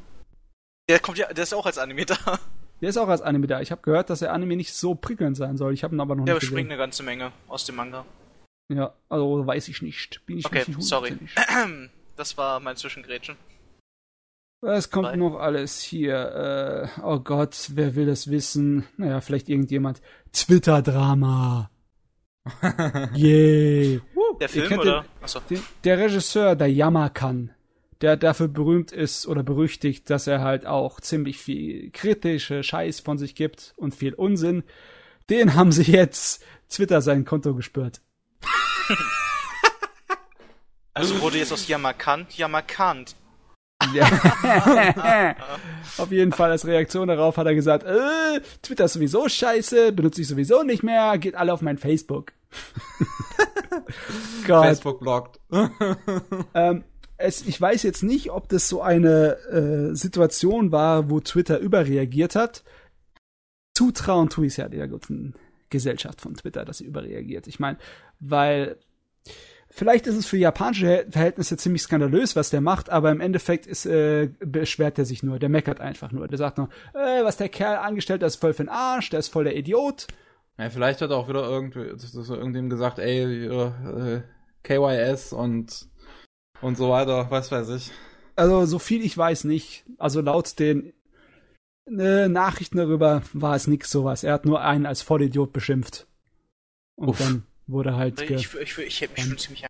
Der 0.88 1.00
kommt 1.00 1.18
ja, 1.18 1.32
der 1.32 1.42
ist 1.44 1.52
auch 1.54 1.66
als 1.66 1.78
Anime 1.78 2.06
da. 2.06 2.16
der 2.80 2.88
ist 2.88 2.96
auch 2.96 3.08
als 3.08 3.20
Anime 3.22 3.46
da. 3.46 3.60
Ich 3.60 3.70
habe 3.70 3.82
gehört, 3.82 4.10
dass 4.10 4.20
der 4.20 4.32
Anime 4.32 4.56
nicht 4.56 4.72
so 4.72 4.94
prickelnd 4.94 5.36
sein 5.36 5.56
soll. 5.56 5.74
Ich 5.74 5.84
habe 5.84 5.94
ihn 5.94 6.00
aber 6.00 6.14
noch 6.14 6.24
Der 6.24 6.34
nicht 6.34 6.44
überspringt 6.44 6.68
gesehen. 6.68 6.72
eine 6.72 6.78
ganze 6.78 7.02
Menge 7.02 7.32
aus 7.48 7.64
dem 7.66 7.76
Manga. 7.76 8.04
Ja, 8.70 8.94
also 9.08 9.46
weiß 9.46 9.68
ich 9.68 9.82
nicht. 9.82 10.24
Bin 10.26 10.38
ich 10.38 10.46
Okay, 10.46 10.64
nicht 10.66 10.82
sorry. 10.82 11.16
Das 12.16 12.36
war 12.36 12.58
mein 12.58 12.76
Zwischengrätschen. 12.76 13.36
Was 14.60 14.90
kommt 14.90 15.06
Drei. 15.06 15.14
noch 15.16 15.36
alles 15.38 15.80
hier? 15.80 16.90
Äh, 16.96 17.00
oh 17.04 17.20
Gott, 17.20 17.68
wer 17.74 17.94
will 17.94 18.06
das 18.06 18.28
wissen? 18.28 18.88
Naja, 18.96 19.20
vielleicht 19.20 19.48
irgendjemand. 19.48 20.02
Twitter-Drama. 20.32 21.70
Yay. 23.14 24.00
Der 24.40 24.48
Film 24.48 24.78
oder? 24.80 25.04
Achso. 25.20 25.38
Den, 25.48 25.62
der 25.84 25.98
Regisseur, 25.98 26.56
der 26.56 26.72
Yamakan, 26.72 27.50
der 28.00 28.16
dafür 28.16 28.48
berühmt 28.48 28.92
ist 28.92 29.26
oder 29.26 29.42
berüchtigt, 29.42 30.08
dass 30.10 30.26
er 30.26 30.40
halt 30.40 30.66
auch 30.66 31.00
ziemlich 31.00 31.38
viel 31.38 31.90
kritische 31.90 32.62
Scheiß 32.62 33.00
von 33.00 33.18
sich 33.18 33.34
gibt 33.34 33.74
und 33.76 33.94
viel 33.94 34.14
Unsinn, 34.14 34.62
den 35.30 35.54
haben 35.54 35.72
sie 35.72 35.90
jetzt 35.90 36.44
Twitter 36.70 37.02
sein 37.02 37.24
Konto 37.24 37.54
gespürt. 37.54 38.00
Also 40.94 41.20
wurde 41.20 41.38
jetzt 41.38 41.52
aus 41.52 41.68
Yamakant 41.68 42.36
Yamakant. 42.36 43.14
Ja. 43.94 45.36
Auf 45.98 46.10
jeden 46.10 46.32
Fall 46.32 46.50
als 46.50 46.66
Reaktion 46.66 47.06
darauf 47.08 47.36
hat 47.36 47.46
er 47.46 47.54
gesagt, 47.54 47.84
äh, 47.84 48.40
Twitter 48.62 48.86
ist 48.86 48.94
sowieso 48.94 49.28
scheiße, 49.28 49.92
benutze 49.92 50.22
ich 50.22 50.28
sowieso 50.28 50.64
nicht 50.64 50.82
mehr, 50.82 51.16
geht 51.18 51.36
alle 51.36 51.52
auf 51.52 51.62
mein 51.62 51.78
Facebook. 51.78 52.32
Facebook 54.46 55.00
blockt. 55.00 55.38
Ähm, 56.54 56.84
es, 57.18 57.46
ich 57.46 57.60
weiß 57.60 57.82
jetzt 57.82 58.02
nicht, 58.02 58.30
ob 58.30 58.48
das 58.48 58.68
so 58.68 58.80
eine 58.80 59.36
äh, 59.50 59.94
Situation 59.94 60.72
war, 60.72 61.10
wo 61.10 61.20
Twitter 61.20 61.58
überreagiert 61.58 62.36
hat. 62.36 62.62
Zutrauen 63.74 64.28
tue 64.28 64.46
ich 64.46 64.56
ja 64.56 64.68
der 64.68 64.88
guten 64.88 65.34
Gesellschaft 65.68 66.20
von 66.20 66.34
Twitter, 66.34 66.64
dass 66.64 66.78
sie 66.78 66.84
überreagiert. 66.84 67.46
Ich 67.48 67.58
meine, 67.58 67.76
weil 68.20 68.76
vielleicht 69.68 70.06
ist 70.06 70.16
es 70.16 70.26
für 70.26 70.36
japanische 70.36 71.06
Verhältnisse 71.10 71.56
ziemlich 71.56 71.82
skandalös, 71.82 72.36
was 72.36 72.50
der 72.50 72.60
macht, 72.60 72.88
aber 72.88 73.10
im 73.10 73.20
Endeffekt 73.20 73.66
ist, 73.66 73.84
äh, 73.84 74.30
beschwert 74.38 74.98
er 74.98 75.04
sich 75.04 75.22
nur, 75.22 75.40
der 75.40 75.48
meckert 75.48 75.80
einfach 75.80 76.12
nur. 76.12 76.28
Der 76.28 76.38
sagt 76.38 76.58
nur, 76.58 76.68
äh, 76.94 77.24
was 77.24 77.36
der 77.36 77.48
Kerl 77.48 77.78
angestellt 77.78 78.22
hat, 78.22 78.28
ist 78.28 78.36
voll 78.36 78.54
für 78.54 78.64
den 78.64 78.70
Arsch, 78.70 79.10
der 79.10 79.18
ist 79.18 79.28
voll 79.28 79.44
der 79.44 79.56
Idiot. 79.56 80.06
Ja, 80.56 80.70
vielleicht 80.70 81.00
hat 81.00 81.10
auch 81.10 81.28
wieder 81.28 81.44
so 81.98 82.34
irgendjemand 82.34 82.70
gesagt, 82.70 82.98
ey, 83.00 83.46
äh, 83.46 84.22
KYS 84.62 85.32
und, 85.32 85.88
und 86.60 86.76
so 86.76 86.90
weiter, 86.90 87.30
was 87.30 87.50
weiß 87.50 87.68
ich. 87.70 87.90
Also, 88.36 88.66
so 88.66 88.78
viel 88.78 89.04
ich 89.04 89.16
weiß 89.16 89.44
nicht. 89.44 89.84
Also 89.98 90.20
laut 90.20 90.58
den 90.58 90.92
äh, 91.86 92.28
Nachrichten 92.28 92.76
darüber 92.78 93.22
war 93.32 93.56
es 93.56 93.66
nix 93.66 93.90
sowas. 93.90 94.22
Er 94.24 94.34
hat 94.34 94.44
nur 94.46 94.60
einen 94.60 94.86
als 94.86 95.02
Vollidiot 95.02 95.52
beschimpft. 95.52 96.06
Und 96.96 97.08
Uff. 97.08 97.18
dann 97.18 97.44
wurde 97.66 97.96
halt. 97.96 98.20
Ich, 98.20 98.54
ich, 98.54 98.78
ich 98.78 99.00
hätte 99.00 99.14
mich 99.14 99.24
schon 99.24 99.38
ziemlich 99.38 99.64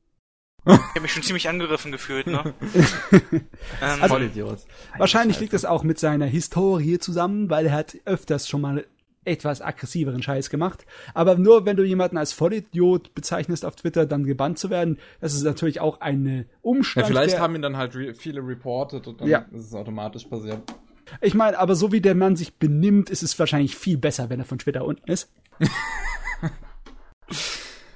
ich 0.66 0.74
hab 0.74 1.01
mich 1.01 1.12
schon 1.12 1.23
ziemlich 1.23 1.48
angegriffen 1.48 1.93
gefühlt, 1.93 2.27
ne? 2.27 2.52
ähm, 3.12 3.40
Also- 3.81 4.09
Vollidiot. 4.09 4.59
Wahrscheinlich 4.98 5.40
liegt 5.40 5.52
das 5.55 5.65
auch 5.65 5.82
mit 5.82 5.98
seiner 5.98 6.27
Historie 6.27 6.98
zusammen, 6.98 7.48
weil 7.48 7.66
er 7.66 7.73
hat 7.73 7.97
öfters 8.05 8.48
schon 8.48 8.60
mal 8.60 8.86
etwas 9.28 9.60
aggressiveren 9.62 10.22
Scheiß 10.22 10.50
gemacht. 10.50 10.84
Aber 11.14 11.36
nur 11.36 11.64
wenn 11.66 11.76
du 11.76 11.84
jemanden 11.84 12.16
als 12.16 12.32
Vollidiot 12.32 13.14
bezeichnest 13.14 13.64
auf 13.64 13.76
Twitter, 13.76 14.06
dann 14.06 14.24
gebannt 14.24 14.59
zu 14.59 14.70
werden, 14.70 14.98
das 15.20 15.34
ist 15.34 15.42
natürlich 15.44 15.80
auch 15.80 16.00
eine 16.00 16.36
Ja, 16.38 16.44
Umstand. 16.62 17.06
vielleicht 17.06 17.38
haben 17.38 17.55
ihn 17.55 17.62
dann 17.62 17.76
halt 17.76 17.94
re 17.94 18.14
viele 18.14 18.40
reported 18.40 19.06
und 19.06 19.20
dann 19.20 19.28
Ja. 19.28 19.44
ist 19.52 19.66
es 19.66 19.74
automatisch 19.74 20.24
passiert. 20.24 20.60
ich 21.20 21.34
meine, 21.34 21.59
aber 21.59 21.74
so 21.74 21.92
wie 21.92 22.00
der 22.00 22.14
Mann 22.14 22.36
sich 22.36 22.55
benimmt, 22.59 23.10
ist 23.10 23.22
es 23.22 23.38
wahrscheinlich 23.38 23.76
viel 23.76 23.96
besser, 23.98 24.28
wenn 24.30 24.40
er 24.40 24.44
von 24.46 24.59
Twitter 24.59 24.84
unten 24.84 25.10
ist. 25.10 25.30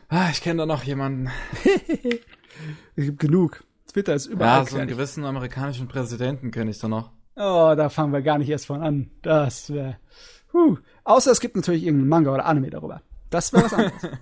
Ah, 0.08 0.28
ich 0.30 0.42
kenne 0.42 0.58
da 0.58 0.66
noch 0.66 0.82
jemanden. 0.84 1.30
Es 2.96 3.06
gibt 3.06 3.18
genug. 3.18 3.64
Twitter 3.90 4.14
ist 4.14 4.26
Ja, 4.26 4.32
überall 4.32 4.66
so 4.66 4.76
einen 4.76 4.86
gewissen 4.86 5.24
amerikanischen 5.24 5.88
Präsidenten 5.88 6.50
kenne 6.50 6.70
ich 6.70 6.78
da 6.78 6.86
noch. 6.86 7.10
Oh, 7.34 7.72
da 7.74 7.88
fangen 7.88 8.12
wir 8.12 8.20
gar 8.20 8.36
nicht 8.36 8.50
erst 8.50 8.66
von 8.66 8.82
an. 8.82 9.10
Das 9.22 9.72
wäre. 9.72 9.96
Huh. 10.52 10.76
Außer 11.04 11.30
es 11.30 11.40
gibt 11.40 11.56
natürlich 11.56 11.84
irgendeinen 11.84 12.08
Manga 12.08 12.32
oder 12.32 12.46
Anime 12.46 12.70
darüber. 12.70 13.02
Das 13.30 13.52
wäre 13.52 13.64
was 13.64 13.74
anderes. 13.74 14.02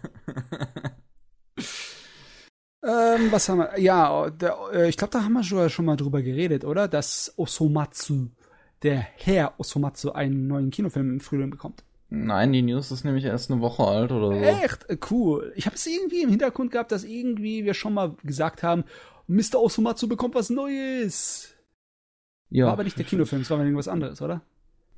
ähm, 2.82 3.32
was 3.32 3.48
haben 3.48 3.58
wir? 3.58 3.78
Ja, 3.78 4.30
der, 4.30 4.56
äh, 4.72 4.88
ich 4.88 4.96
glaube, 4.96 5.12
da 5.12 5.24
haben 5.24 5.32
wir 5.32 5.68
schon, 5.68 5.84
mal 5.84 5.96
drüber 5.96 6.22
geredet, 6.22 6.64
oder? 6.64 6.88
Dass 6.88 7.34
Osomatsu, 7.36 8.28
der 8.82 8.98
Herr 8.98 9.54
Osomatsu, 9.58 10.12
einen 10.12 10.46
neuen 10.46 10.70
Kinofilm 10.70 11.10
im 11.10 11.20
Frühling 11.20 11.50
bekommt. 11.50 11.84
Nein, 12.08 12.52
die 12.52 12.62
News 12.62 12.90
ist 12.90 13.04
nämlich 13.04 13.24
erst 13.24 13.50
eine 13.50 13.60
Woche 13.60 13.84
alt 13.84 14.10
oder 14.10 14.28
so. 14.28 14.32
Echt 14.32 14.88
Äh, 14.88 14.98
cool. 15.10 15.52
Ich 15.54 15.66
habe 15.66 15.76
es 15.76 15.86
irgendwie 15.86 16.22
im 16.22 16.30
Hintergrund 16.30 16.72
gehabt, 16.72 16.90
dass 16.90 17.04
irgendwie 17.04 17.64
wir 17.64 17.74
schon 17.74 17.94
mal 17.94 18.16
gesagt 18.24 18.62
haben, 18.62 18.84
Mr. 19.28 19.56
Osomatsu 19.60 20.08
bekommt 20.08 20.34
was 20.34 20.50
Neues. 20.50 21.54
Ja, 22.48 22.66
War 22.66 22.72
aber 22.72 22.84
nicht 22.84 22.98
der 22.98 23.04
Kinofilm, 23.04 23.42
es 23.42 23.50
war 23.50 23.60
irgendwas 23.60 23.86
anderes, 23.86 24.20
oder? 24.22 24.42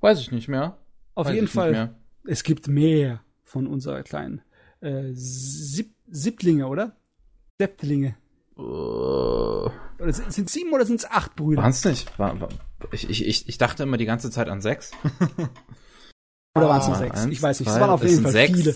weiß 0.02 0.20
ich 0.20 0.32
nicht 0.32 0.48
mehr. 0.48 0.76
Auf 1.14 1.26
Weiß 1.26 1.34
jeden 1.34 1.48
Fall. 1.48 1.94
es 2.24 2.42
gibt 2.42 2.68
mehr 2.68 3.22
von 3.44 3.66
unserer 3.66 4.02
kleinen 4.02 4.42
äh, 4.80 5.10
Sieb 5.12 5.94
Sieblinge, 6.08 6.66
oder? 6.66 6.96
Septlinge. 7.58 8.16
Äh, 8.56 8.60
Oder 8.60 10.12
sind, 10.12 10.32
sind 10.32 10.50
sieben 10.50 10.72
oder 10.72 10.84
sind 10.84 10.96
es 10.96 11.10
acht 11.10 11.36
Brüder? 11.36 11.62
waren's 11.62 11.84
nicht? 11.84 12.18
War, 12.18 12.38
war, 12.40 12.48
ich, 12.90 13.08
ich, 13.08 13.48
ich, 13.48 13.58
dachte 13.58 13.82
immer 13.84 13.96
die 13.96 14.04
ganze 14.04 14.30
Zeit 14.30 14.48
an 14.48 14.60
sechs. 14.60 14.90
Oder 16.54 16.68
waren 16.68 16.80
es 16.80 16.86
nur 16.86 16.96
Ah, 16.96 16.98
sechs? 16.98 17.20
eins, 17.20 17.32
ich 17.32 17.40
weiß 17.42 17.60
nicht. 17.60 17.68
Es 17.68 17.74
zwei, 17.74 17.80
waren 17.80 17.90
auf 17.90 18.02
es 18.02 18.10
jeden 18.10 18.22
Fall 18.24 18.32
sechs. 18.32 18.58
viele. 18.58 18.70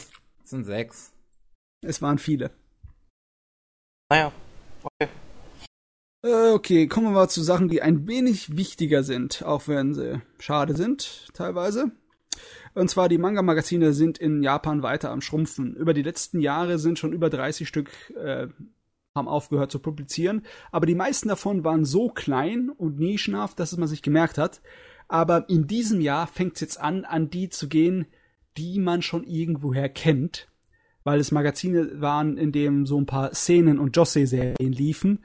Es 0.44 0.50
sind 0.50 0.64
sechs. 0.64 1.12
Es 1.82 2.00
waren 2.00 2.18
viele. 2.18 2.50
naja, 4.10 4.32
okay. 4.82 5.08
Äh, 6.24 6.52
okay, 6.52 6.86
kommen 6.86 7.08
wir 7.08 7.12
mal 7.12 7.28
zu 7.28 7.42
Sachen, 7.42 7.68
die 7.68 7.82
ein 7.82 8.06
wenig 8.08 8.56
wichtiger 8.56 9.02
sind, 9.02 9.42
auch 9.44 9.68
wenn 9.68 9.92
sie 9.94 10.22
schade 10.38 10.74
sind, 10.74 11.28
teilweise. 11.34 11.90
Und 12.76 12.90
zwar 12.90 13.08
die 13.08 13.16
Manga-Magazine 13.16 13.94
sind 13.94 14.18
in 14.18 14.42
Japan 14.42 14.82
weiter 14.82 15.10
am 15.10 15.22
Schrumpfen. 15.22 15.74
Über 15.74 15.94
die 15.94 16.02
letzten 16.02 16.40
Jahre 16.40 16.78
sind 16.78 16.98
schon 16.98 17.14
über 17.14 17.30
30 17.30 17.66
Stück 17.66 17.90
äh, 18.14 18.48
haben 19.14 19.28
aufgehört 19.28 19.72
zu 19.72 19.78
publizieren, 19.78 20.42
aber 20.70 20.84
die 20.84 20.94
meisten 20.94 21.28
davon 21.28 21.64
waren 21.64 21.86
so 21.86 22.10
klein 22.10 22.68
und 22.68 22.98
nischenhaft, 22.98 23.58
dass 23.58 23.72
es 23.72 23.78
man 23.78 23.88
sich 23.88 24.02
gemerkt 24.02 24.36
hat. 24.36 24.60
Aber 25.08 25.48
in 25.48 25.66
diesem 25.66 26.02
Jahr 26.02 26.26
fängt 26.26 26.56
es 26.56 26.60
jetzt 26.60 26.78
an, 26.78 27.06
an 27.06 27.30
die 27.30 27.48
zu 27.48 27.66
gehen, 27.66 28.08
die 28.58 28.78
man 28.78 29.00
schon 29.00 29.24
irgendwoher 29.24 29.88
kennt, 29.88 30.48
weil 31.02 31.18
es 31.18 31.32
Magazine 31.32 32.02
waren, 32.02 32.36
in 32.36 32.52
denen 32.52 32.84
so 32.84 33.00
ein 33.00 33.06
paar 33.06 33.32
Szenen 33.32 33.78
und 33.78 33.96
Josei-Serien 33.96 34.72
liefen, 34.72 35.24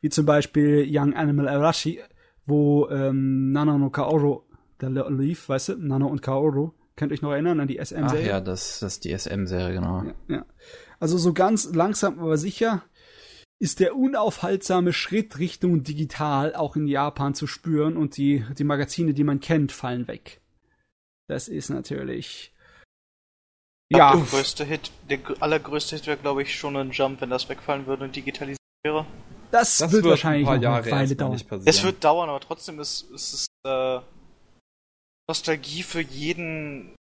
wie 0.00 0.08
zum 0.08 0.26
Beispiel 0.26 0.84
Young 0.90 1.14
Animal 1.14 1.46
Arashi, 1.46 2.00
wo 2.44 2.88
ähm, 2.88 3.52
Nana 3.52 3.78
no 3.78 3.88
Kaoru 3.90 4.42
da 4.78 4.88
lief, 4.88 5.48
weißt 5.48 5.68
du, 5.68 5.76
Nana 5.76 6.06
und 6.06 6.22
Kaoru. 6.22 6.72
Könnt 6.98 7.12
ihr 7.12 7.14
euch 7.14 7.22
noch 7.22 7.30
erinnern 7.32 7.60
an 7.60 7.68
die 7.68 7.80
Ach 7.80 7.86
SM-Serie? 7.86 8.26
ja, 8.26 8.40
das, 8.40 8.80
das 8.80 8.94
ist 8.94 9.04
die 9.04 9.16
SM-Serie, 9.16 9.72
genau. 9.74 10.02
Ja, 10.02 10.14
ja. 10.36 10.46
Also 11.00 11.16
so 11.16 11.32
ganz 11.32 11.72
langsam, 11.72 12.18
aber 12.18 12.36
sicher 12.36 12.82
ist 13.60 13.80
der 13.80 13.96
unaufhaltsame 13.96 14.92
Schritt 14.92 15.38
Richtung 15.38 15.82
digital 15.82 16.54
auch 16.54 16.76
in 16.76 16.86
Japan 16.86 17.34
zu 17.34 17.46
spüren 17.46 17.96
und 17.96 18.16
die, 18.16 18.44
die 18.58 18.64
Magazine, 18.64 19.14
die 19.14 19.24
man 19.24 19.40
kennt, 19.40 19.72
fallen 19.72 20.06
weg. 20.08 20.40
Das 21.28 21.48
ist 21.48 21.68
natürlich. 21.70 22.52
Ja, 23.90 24.12
Der 24.14 24.22
größte 24.24 24.64
Hit, 24.64 24.90
der 25.08 25.18
gr- 25.18 25.36
allergrößte 25.40 25.96
Hit 25.96 26.06
wäre, 26.06 26.16
glaube 26.18 26.42
ich, 26.42 26.54
schon 26.56 26.76
ein 26.76 26.90
Jump, 26.90 27.20
wenn 27.20 27.30
das 27.30 27.48
wegfallen 27.48 27.86
würde 27.86 28.04
und 28.04 28.14
digitalisiert 28.14 28.58
wäre. 28.84 29.06
das, 29.50 29.78
Das 29.78 29.92
wird, 29.92 30.02
wird 30.04 30.10
wahrscheinlich 30.12 30.42
ein 30.42 30.46
paar 30.46 30.56
noch 30.56 30.62
Jahre 30.62 30.82
eine 30.82 30.90
Weile 30.92 31.16
dauern. 31.16 31.32
nicht 31.32 31.48
passieren. 31.48 31.68
Es 31.68 31.82
wird 31.82 32.04
dauern, 32.04 32.28
aber 32.28 32.40
trotzdem 32.40 32.78
ist, 32.80 33.10
ist 33.12 33.32
es 33.32 33.46
äh, 33.64 34.00
Nostalgie 35.38 35.82
für 35.82 36.00
jeden 36.00 36.94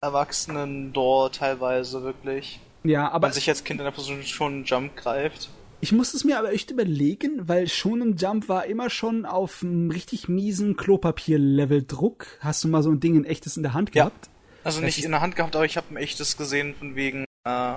erwachsenen 0.00 0.92
Door 0.92 1.32
teilweise 1.32 2.02
wirklich. 2.04 2.60
Ja, 2.84 3.10
aber 3.10 3.26
Man 3.28 3.34
sich 3.34 3.48
als 3.48 3.64
Kind 3.64 3.80
in 3.80 3.84
der 3.84 3.90
Position 3.90 4.22
schon 4.24 4.52
einen 4.52 4.64
Jump 4.64 4.94
greift. 4.96 5.50
ich 5.80 5.90
muss 5.90 6.14
es 6.14 6.22
mir 6.22 6.38
aber 6.38 6.52
echt 6.52 6.70
überlegen, 6.70 7.48
weil 7.48 7.66
Shonen 7.68 8.16
Jump 8.16 8.48
war 8.48 8.66
immer 8.66 8.88
schon 8.88 9.26
auf 9.26 9.62
einem 9.64 9.90
richtig 9.90 10.28
miesen 10.28 10.76
Klopapier-Level 10.76 11.84
Druck. 11.84 12.26
Hast 12.40 12.62
du 12.62 12.68
mal 12.68 12.84
so 12.84 12.90
ein 12.90 13.00
Ding 13.00 13.16
in 13.16 13.24
echtes 13.24 13.56
in 13.56 13.64
der 13.64 13.74
Hand 13.74 13.92
Ja. 13.94 14.04
gehabt? 14.04 14.30
Also 14.62 14.80
Das 14.80 14.86
nicht 14.86 15.04
in 15.04 15.10
der 15.10 15.20
Hand 15.20 15.34
gehabt, 15.34 15.56
aber 15.56 15.64
ich 15.64 15.76
habe 15.76 15.88
ein 15.90 15.96
echtes 15.96 16.36
gesehen 16.36 16.74
von 16.76 16.94
wegen 16.94 17.24
äh, 17.44 17.74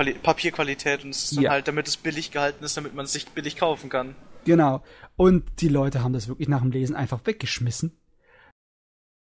Quali 0.00 0.14
Papierqualität 0.20 1.04
und 1.04 1.10
es 1.10 1.24
ist 1.24 1.36
dann 1.36 1.44
Ja. 1.44 1.50
halt, 1.50 1.68
damit 1.68 1.86
es 1.86 1.96
billig 1.96 2.32
gehalten 2.32 2.64
ist, 2.64 2.76
damit 2.76 2.94
man 2.94 3.04
es 3.04 3.12
sich 3.12 3.28
billig 3.28 3.56
kaufen 3.56 3.90
kann. 3.90 4.16
Genau. 4.44 4.82
Und 5.16 5.44
die 5.60 5.68
Leute 5.68 6.02
haben 6.02 6.12
das 6.12 6.26
wirklich 6.26 6.48
nach 6.48 6.60
dem 6.62 6.72
Lesen 6.72 6.96
einfach 6.96 7.20
weggeschmissen. 7.24 7.96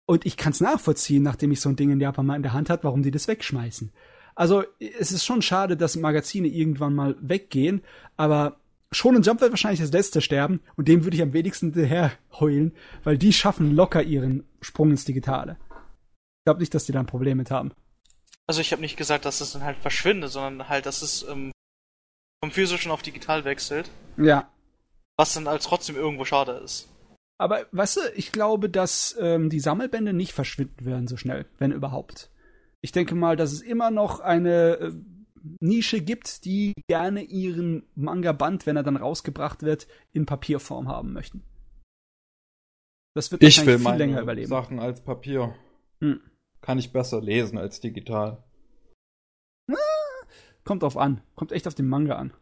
Und 0.10 0.26
ich 0.26 0.38
kann 0.38 0.54
es 0.54 0.60
nachvollziehen, 0.60 1.22
nachdem 1.22 1.52
ich 1.52 1.62
so 1.62 1.70
ein 1.70 1.76
Ding 1.76 1.92
in 1.92 2.00
Japan 2.00 2.26
mal 2.26 2.36
in 2.36 2.42
der 2.42 2.54
Hand 2.54 2.72
hat, 2.72 2.84
warum 2.84 3.04
die 3.04 3.12
das 3.12 3.28
wegschmeißen. 3.28 3.92
Also 4.34 4.64
es 4.80 5.12
ist 5.12 5.24
schon 5.24 5.44
schade, 5.44 5.78
dass 5.78 5.98
Magazine 5.98 6.48
irgendwann 6.48 6.96
mal 6.96 7.16
weggehen, 7.22 7.84
aber 8.18 8.58
Shonen 8.92 9.22
Jump 9.22 9.40
wird 9.40 9.52
wahrscheinlich 9.52 9.82
das 9.82 9.92
letzte 9.92 10.22
sterben 10.22 10.62
und 10.76 10.88
dem 10.88 11.04
würde 11.04 11.16
ich 11.16 11.22
am 11.22 11.34
wenigsten 11.34 11.74
hinterher 11.74 12.12
heulen, 12.40 12.74
weil 13.04 13.20
die 13.20 13.32
schaffen 13.32 13.76
locker 13.76 14.02
ihren 14.02 14.50
Sprung 14.62 14.90
ins 14.90 15.06
Digitale. 15.06 15.58
Ich 15.70 16.46
glaube 16.46 16.62
nicht, 16.62 16.74
dass 16.74 16.86
die 16.86 16.92
da 16.92 17.02
ein 17.02 17.06
Problem 17.06 17.38
mit 17.38 17.52
haben. 17.52 17.72
Also 18.48 18.62
ich 18.62 18.72
habe 18.72 18.82
nicht 18.82 18.98
gesagt, 18.98 19.26
dass 19.26 19.42
es 19.42 19.52
dann 19.52 19.64
halt 19.64 19.78
verschwindet, 19.78 20.32
sondern 20.32 20.70
halt, 20.70 20.88
dass 20.88 21.04
es 21.04 21.22
ähm, 21.30 21.52
vom 22.44 22.50
physischen 22.50 22.90
auf 22.90 23.04
digital 23.04 23.46
wechselt, 23.46 23.92
Ja, 24.18 24.50
was 25.18 25.36
dann 25.36 25.48
als 25.48 25.66
trotzdem 25.66 25.98
irgendwo 25.98 26.26
schade 26.26 26.54
ist. 26.66 26.90
Aber 27.40 27.66
weißt 27.72 27.98
du, 27.98 28.02
ich 28.16 28.32
glaube, 28.32 28.70
dass 28.70 29.16
ähm, 29.20 29.50
die 29.50 29.62
Sammelbände 29.62 30.14
nicht 30.14 30.34
verschwinden 30.34 30.86
werden 30.86 31.08
so 31.08 31.16
schnell, 31.18 31.46
wenn 31.58 31.72
überhaupt. 31.72 32.30
Ich 32.82 32.92
denke 32.92 33.16
mal, 33.16 33.36
dass 33.36 33.54
es 33.54 33.62
immer 33.62 33.92
noch 33.92 34.20
eine 34.20 34.78
äh, 34.78 34.94
Nische 35.62 36.02
gibt, 36.02 36.44
die 36.44 36.74
gerne 36.88 37.24
ihren 37.24 37.88
Manga-Band, 37.96 38.66
wenn 38.66 38.76
er 38.76 38.84
dann 38.84 38.98
rausgebracht 38.98 39.64
wird, 39.64 39.88
in 40.12 40.26
Papierform 40.26 40.90
haben 40.90 41.14
möchten. 41.14 41.44
Das 43.16 43.32
wird 43.32 43.42
Ich 43.42 43.66
will 43.66 43.80
viel 43.80 43.88
länger 43.88 44.14
meine 44.14 44.22
überleben. 44.22 44.50
Sachen 44.50 44.80
als 44.80 45.02
Papier. 45.02 45.56
Hm. 46.02 46.20
Kann 46.62 46.78
ich 46.78 46.92
besser 46.92 47.22
lesen 47.22 47.58
als 47.58 47.80
digital. 47.80 48.44
Kommt 50.66 50.84
drauf 50.84 50.98
an. 50.98 51.22
Kommt 51.36 51.52
echt 51.52 51.68
auf 51.68 51.74
den 51.74 51.88
Manga 51.88 52.18
an. 52.18 52.34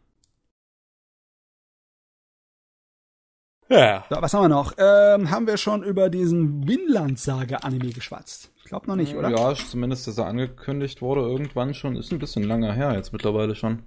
Ja. 3.68 4.04
So, 4.08 4.16
was 4.20 4.32
haben 4.32 4.44
wir 4.44 4.48
noch? 4.48 4.72
Ähm, 4.78 5.30
haben 5.30 5.46
wir 5.46 5.56
schon 5.56 5.82
über 5.82 6.08
diesen 6.08 6.66
Winland-Saga-Anime 6.66 7.90
geschwatzt? 7.90 8.50
Ich 8.56 8.64
glaube 8.64 8.86
noch 8.86 8.96
nicht, 8.96 9.14
oder? 9.14 9.30
Ja, 9.30 9.54
zumindest, 9.54 10.06
dass 10.06 10.18
er 10.18 10.26
angekündigt 10.26 11.00
wurde 11.00 11.22
irgendwann 11.22 11.74
schon. 11.74 11.96
Ist 11.96 12.12
ein 12.12 12.18
bisschen 12.18 12.44
lange 12.44 12.72
her 12.72 12.94
jetzt 12.94 13.12
mittlerweile 13.12 13.54
schon. 13.54 13.82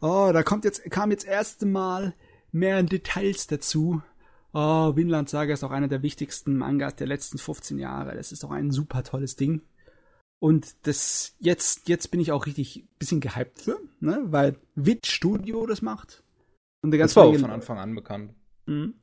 Oh, 0.00 0.30
da 0.32 0.42
kommt 0.42 0.64
jetzt, 0.64 0.90
kam 0.90 1.10
jetzt 1.10 1.26
erste 1.26 1.66
Mal 1.66 2.14
mehr 2.52 2.82
Details 2.82 3.46
dazu. 3.46 4.02
Oh, 4.52 4.96
Vinland 4.96 5.28
Saga 5.28 5.52
ist 5.52 5.64
auch 5.64 5.70
einer 5.70 5.88
der 5.88 6.02
wichtigsten 6.02 6.56
Mangas 6.56 6.96
der 6.96 7.06
letzten 7.06 7.38
15 7.38 7.78
Jahre. 7.78 8.14
Das 8.16 8.32
ist 8.32 8.44
auch 8.44 8.50
ein 8.50 8.70
super 8.70 9.02
tolles 9.02 9.36
Ding. 9.36 9.62
Und 10.38 10.86
das, 10.86 11.34
jetzt, 11.40 11.88
jetzt 11.88 12.10
bin 12.10 12.20
ich 12.20 12.32
auch 12.32 12.46
richtig 12.46 12.86
bisschen 12.98 13.20
gehypt 13.20 13.62
für, 13.62 13.78
ne, 14.00 14.20
weil 14.26 14.56
Wit 14.74 15.06
Studio 15.06 15.66
das 15.66 15.82
macht. 15.82 16.22
Und 16.82 16.90
Das 16.90 16.98
ganze 16.98 17.16
war 17.16 17.24
auch 17.24 17.36
von 17.36 17.50
Anfang 17.50 17.78
an 17.78 17.94
bekannt. 17.94 18.34
Mhm. 18.66 18.94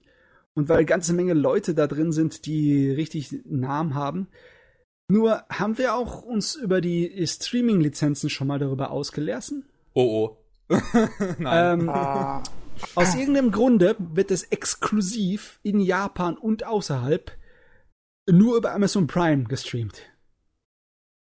Und 0.55 0.69
weil 0.69 0.77
eine 0.77 0.85
ganze 0.85 1.13
Menge 1.13 1.33
Leute 1.33 1.73
da 1.73 1.87
drin 1.87 2.11
sind, 2.11 2.45
die 2.45 2.89
richtig 2.89 3.33
Namen 3.45 3.95
haben. 3.95 4.27
Nur 5.07 5.43
haben 5.49 5.77
wir 5.77 5.95
auch 5.95 6.21
uns 6.21 6.55
über 6.55 6.79
die 6.79 7.25
Streaming-Lizenzen 7.25 8.29
schon 8.29 8.47
mal 8.47 8.59
darüber 8.59 8.91
ausgelassen. 8.91 9.65
Oh 9.93 10.37
oh. 10.69 10.75
Nein. 11.39 11.79
Ähm, 11.81 11.89
Ah, 11.89 12.41
aus 12.95 13.15
irgendeinem 13.15 13.51
Grunde 13.51 13.95
wird 13.99 14.31
es 14.31 14.43
exklusiv 14.43 15.59
in 15.63 15.79
Japan 15.79 16.37
und 16.37 16.65
außerhalb 16.65 17.31
nur 18.29 18.57
über 18.57 18.73
Amazon 18.73 19.07
Prime 19.07 19.43
gestreamt. 19.45 20.01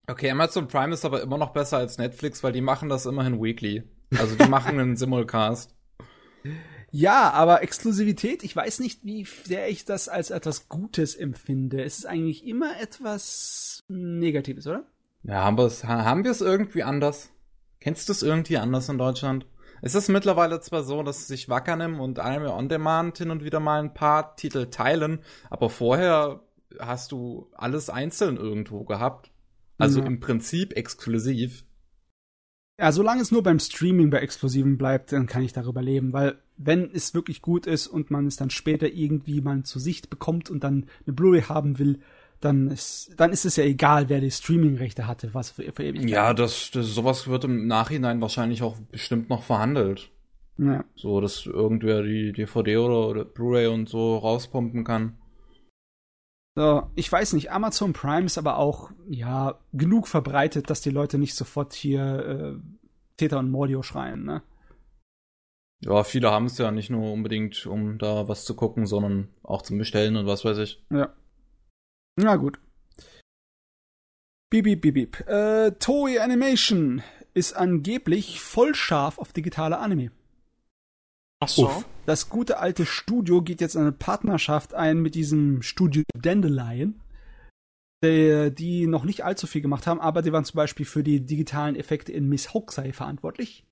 Okay, 0.09 0.31
Amazon 0.31 0.69
Prime 0.69 0.95
ist 0.95 1.05
aber 1.05 1.23
immer 1.23 1.39
noch 1.39 1.53
besser 1.53 1.79
als 1.79 1.99
Netflix, 1.99 2.43
weil 2.43 2.53
die 2.53 2.61
machen 2.61 2.89
das 2.89 3.07
immerhin 3.07 3.43
weekly. 3.43 3.83
Also 4.17 4.37
die 4.37 4.49
machen 4.49 4.79
einen 4.79 4.97
Simulcast. 4.97 5.75
Ja, 6.99 7.31
aber 7.33 7.63
Exklusivität, 7.63 8.43
ich 8.43 8.57
weiß 8.57 8.81
nicht, 8.81 9.05
wie 9.05 9.27
sehr 9.45 9.69
ich 9.69 9.85
das 9.85 10.09
als 10.09 10.31
etwas 10.31 10.71
Gutes 10.71 11.15
empfinde. 11.15 11.83
Es 11.85 11.99
ist 11.99 12.07
eigentlich 12.07 12.47
immer 12.47 12.81
etwas 12.81 13.85
Negatives, 13.89 14.67
oder? 14.67 14.87
Ja, 15.23 15.45
haben 15.45 15.59
wir 15.59 15.67
es 15.67 15.85
haben 15.85 16.25
irgendwie 16.25 16.83
anders? 16.83 17.31
Kennst 17.81 18.09
du 18.09 18.13
es 18.13 18.23
irgendwie 18.23 18.57
anders 18.57 18.89
in 18.89 18.97
Deutschland? 18.97 19.47
Es 19.83 19.95
ist 19.95 20.09
mittlerweile 20.09 20.59
zwar 20.61 20.85
so, 20.85 21.03
dass 21.03 21.29
sich 21.29 21.51
Wakanim 21.51 22.01
und 22.01 22.19
Anime 22.19 22.51
On 22.55 22.71
Demand 22.71 23.19
hin 23.19 23.31
und 23.31 23.45
wieder 23.45 23.61
mal 23.61 23.83
ein 23.83 23.93
paar 23.93 24.35
Titel 24.37 24.71
teilen, 24.71 25.19
aber 25.51 25.69
vorher 25.69 26.41
hast 26.79 27.13
du 27.13 27.51
alles 27.53 27.91
einzeln 27.91 28.39
irgendwo 28.39 28.85
gehabt. 28.85 29.31
Also 29.77 30.01
Ja. 30.01 30.07
im 30.07 30.19
Prinzip 30.19 30.73
exklusiv. 30.75 31.67
Ja, 32.79 32.91
solange 32.91 33.21
es 33.21 33.31
nur 33.31 33.43
beim 33.43 33.59
Streaming 33.59 34.09
bei 34.09 34.21
Exklusiven 34.21 34.79
bleibt, 34.79 35.13
dann 35.13 35.27
kann 35.27 35.43
ich 35.43 35.53
darüber 35.53 35.83
leben, 35.83 36.15
weil 36.15 36.39
wenn 36.57 36.91
es 36.91 37.15
wirklich 37.15 37.43
gut 37.43 37.67
ist 37.67 37.87
und 37.87 38.11
man 38.11 38.27
es 38.27 38.37
dann 38.37 38.51
später 38.51 38.89
irgendwie 38.89 39.41
mal 39.41 39.63
zur 39.65 39.81
Sicht 39.81 40.11
bekommt 40.11 40.51
und 40.51 40.65
dann 40.65 40.87
eine 41.07 41.15
Blu-ray 41.15 41.43
haben 41.43 41.79
will, 41.79 42.01
dann 42.41 42.69
ist, 42.69 43.11
dann 43.17 43.33
ist 43.33 43.45
es 43.45 43.57
ja 43.57 43.65
egal, 43.65 44.09
wer 44.09 44.21
die 44.21 44.31
Streaming-Rechte 44.31 45.07
hatte, 45.07 45.33
was 45.33 45.51
für, 45.51 45.71
für 45.73 45.85
ewig. 45.85 46.09
Ja, 46.09 46.35
das, 46.35 46.71
das 46.71 46.87
sowas 46.87 47.29
wird 47.29 47.45
im 47.45 47.67
Nachhinein 47.67 48.21
wahrscheinlich 48.21 48.63
auch 48.63 48.77
bestimmt 48.91 49.31
noch 49.31 49.43
verhandelt. 49.43 50.11
ja. 50.59 50.85
So, 50.95 51.21
dass 51.21 51.47
irgendwer 51.47 52.03
die 52.03 52.33
DVD 52.33 52.77
oder, 52.77 53.09
oder 53.09 53.25
Blu-ray 53.25 53.67
und 53.69 53.89
so 53.89 54.19
rauspumpen 54.19 54.85
kann. 54.85 55.17
So, 56.55 56.85
ich 56.95 57.13
weiß 57.13 57.35
nicht, 57.35 57.53
Amazon 57.53 57.93
Prime 57.93 58.25
ist 58.25 58.39
aber 58.39 58.57
auch, 58.57 58.91
ja, 59.09 59.59
genug 59.75 60.09
verbreitet, 60.09 60.71
dass 60.71 60.81
die 60.81 60.91
Leute 60.91 61.19
nicht 61.19 61.35
sofort 61.35 61.75
hier 61.75 62.57
äh, 62.57 62.87
Täter 63.19 63.39
und 63.39 63.51
Mordio 63.51 63.83
schreien, 63.83 64.25
ne? 64.25 64.43
Ja, 65.81 66.05
viele 66.05 66.31
haben 66.31 66.47
es 66.47 66.59
ja 66.59 66.71
nicht 66.71 66.91
nur 66.91 67.13
unbedingt, 67.13 67.67
um 67.67 67.99
da 67.99 68.29
was 68.29 68.45
zu 68.45 68.57
gucken, 68.57 68.87
sondern 68.87 69.29
auch 69.43 69.63
zum 69.63 69.79
Bestellen 69.79 70.17
und 70.17 70.27
was 70.27 70.45
weiß 70.45 70.59
ich. 70.59 70.83
Ja. 70.91 71.15
Na 72.17 72.37
gut. 72.37 72.59
Bip, 74.51 74.65
bip, 74.65 74.81
bip, 74.81 74.95
bip. 74.95 75.29
Äh, 75.29 75.73
Toei 75.73 76.21
Animation 76.21 77.03
ist 77.35 77.55
angeblich 77.55 78.41
voll 78.41 78.75
scharf 78.75 79.19
auf 79.19 79.33
digitale 79.33 79.79
Anime. 79.79 80.11
ach 81.41 81.49
so. 81.49 81.67
Uff. 81.67 81.87
Das 82.07 82.31
gute 82.31 82.59
alte 82.59 82.87
Studio 82.87 83.43
geht 83.43 83.61
jetzt 83.61 83.77
eine 83.77 83.93
Partnerschaft 83.93 84.73
ein 84.73 85.03
mit 85.03 85.17
diesem 85.17 85.61
Studio 85.63 86.05
Dandelion, 86.15 87.01
der, 88.03 88.51
die 88.51 88.87
noch 88.87 89.05
nicht 89.05 89.25
allzu 89.25 89.49
viel 89.49 89.61
gemacht 89.61 89.89
haben, 89.89 90.01
aber 90.01 90.23
die 90.23 90.33
waren 90.33 90.45
zum 90.45 90.57
Beispiel 90.57 90.87
für 90.87 91.03
die 91.03 91.27
digitalen 91.27 91.75
Effekte 91.75 92.13
in 92.13 92.29
Miss 92.29 92.55
Hokusai 92.55 92.93
verantwortlich. 92.93 93.65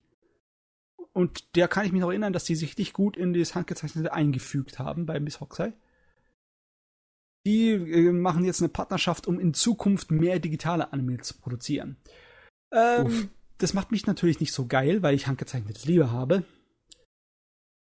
Und 1.14 1.54
der 1.54 1.68
kann 1.68 1.86
ich 1.86 1.92
mich 1.92 2.00
noch 2.00 2.10
erinnern, 2.10 2.32
dass 2.32 2.44
die 2.44 2.56
sich 2.56 2.70
richtig 2.70 2.92
gut 2.92 3.16
in 3.16 3.32
das 3.32 3.54
Handgezeichnete 3.54 4.12
eingefügt 4.12 4.78
haben 4.80 5.06
bei 5.06 5.20
Miss 5.20 5.40
Hokusai. 5.40 5.72
Die 7.46 7.70
äh, 7.70 8.10
machen 8.10 8.44
jetzt 8.44 8.60
eine 8.60 8.68
Partnerschaft, 8.68 9.26
um 9.28 9.38
in 9.38 9.54
Zukunft 9.54 10.10
mehr 10.10 10.40
digitale 10.40 10.92
Anime 10.92 11.18
zu 11.18 11.34
produzieren. 11.38 11.98
Ähm, 12.72 13.30
das 13.58 13.74
macht 13.74 13.92
mich 13.92 14.06
natürlich 14.06 14.40
nicht 14.40 14.52
so 14.52 14.66
geil, 14.66 15.02
weil 15.02 15.14
ich 15.14 15.26
handgezeichnetes 15.28 15.84
lieber 15.84 16.10
habe. 16.10 16.44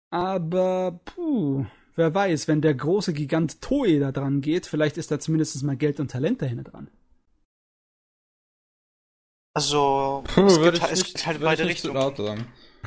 Aber, 0.09 1.01
puh, 1.03 1.65
wer 1.95 2.13
weiß, 2.13 2.47
wenn 2.47 2.61
der 2.61 2.75
große 2.75 3.11
Gigant 3.11 3.61
Toei 3.61 3.99
da 3.99 4.13
dran 4.13 4.39
geht, 4.39 4.67
vielleicht 4.67 4.97
ist 4.97 5.11
da 5.11 5.19
zumindest 5.19 5.61
mal 5.63 5.75
Geld 5.75 5.99
und 5.99 6.11
Talent 6.11 6.41
dahinter 6.41 6.63
dran. 6.63 6.89
Also, 9.53 10.23
Puh, 10.27 10.45
es, 10.45 10.61
geht, 10.61 10.75
ich 10.75 10.81
halt- 10.81 10.91
es 10.93 10.99
nicht, 10.99 11.15
geht 11.15 11.25
halt 11.25 11.41
beide 11.41 11.65
Richtungen. 11.65 12.45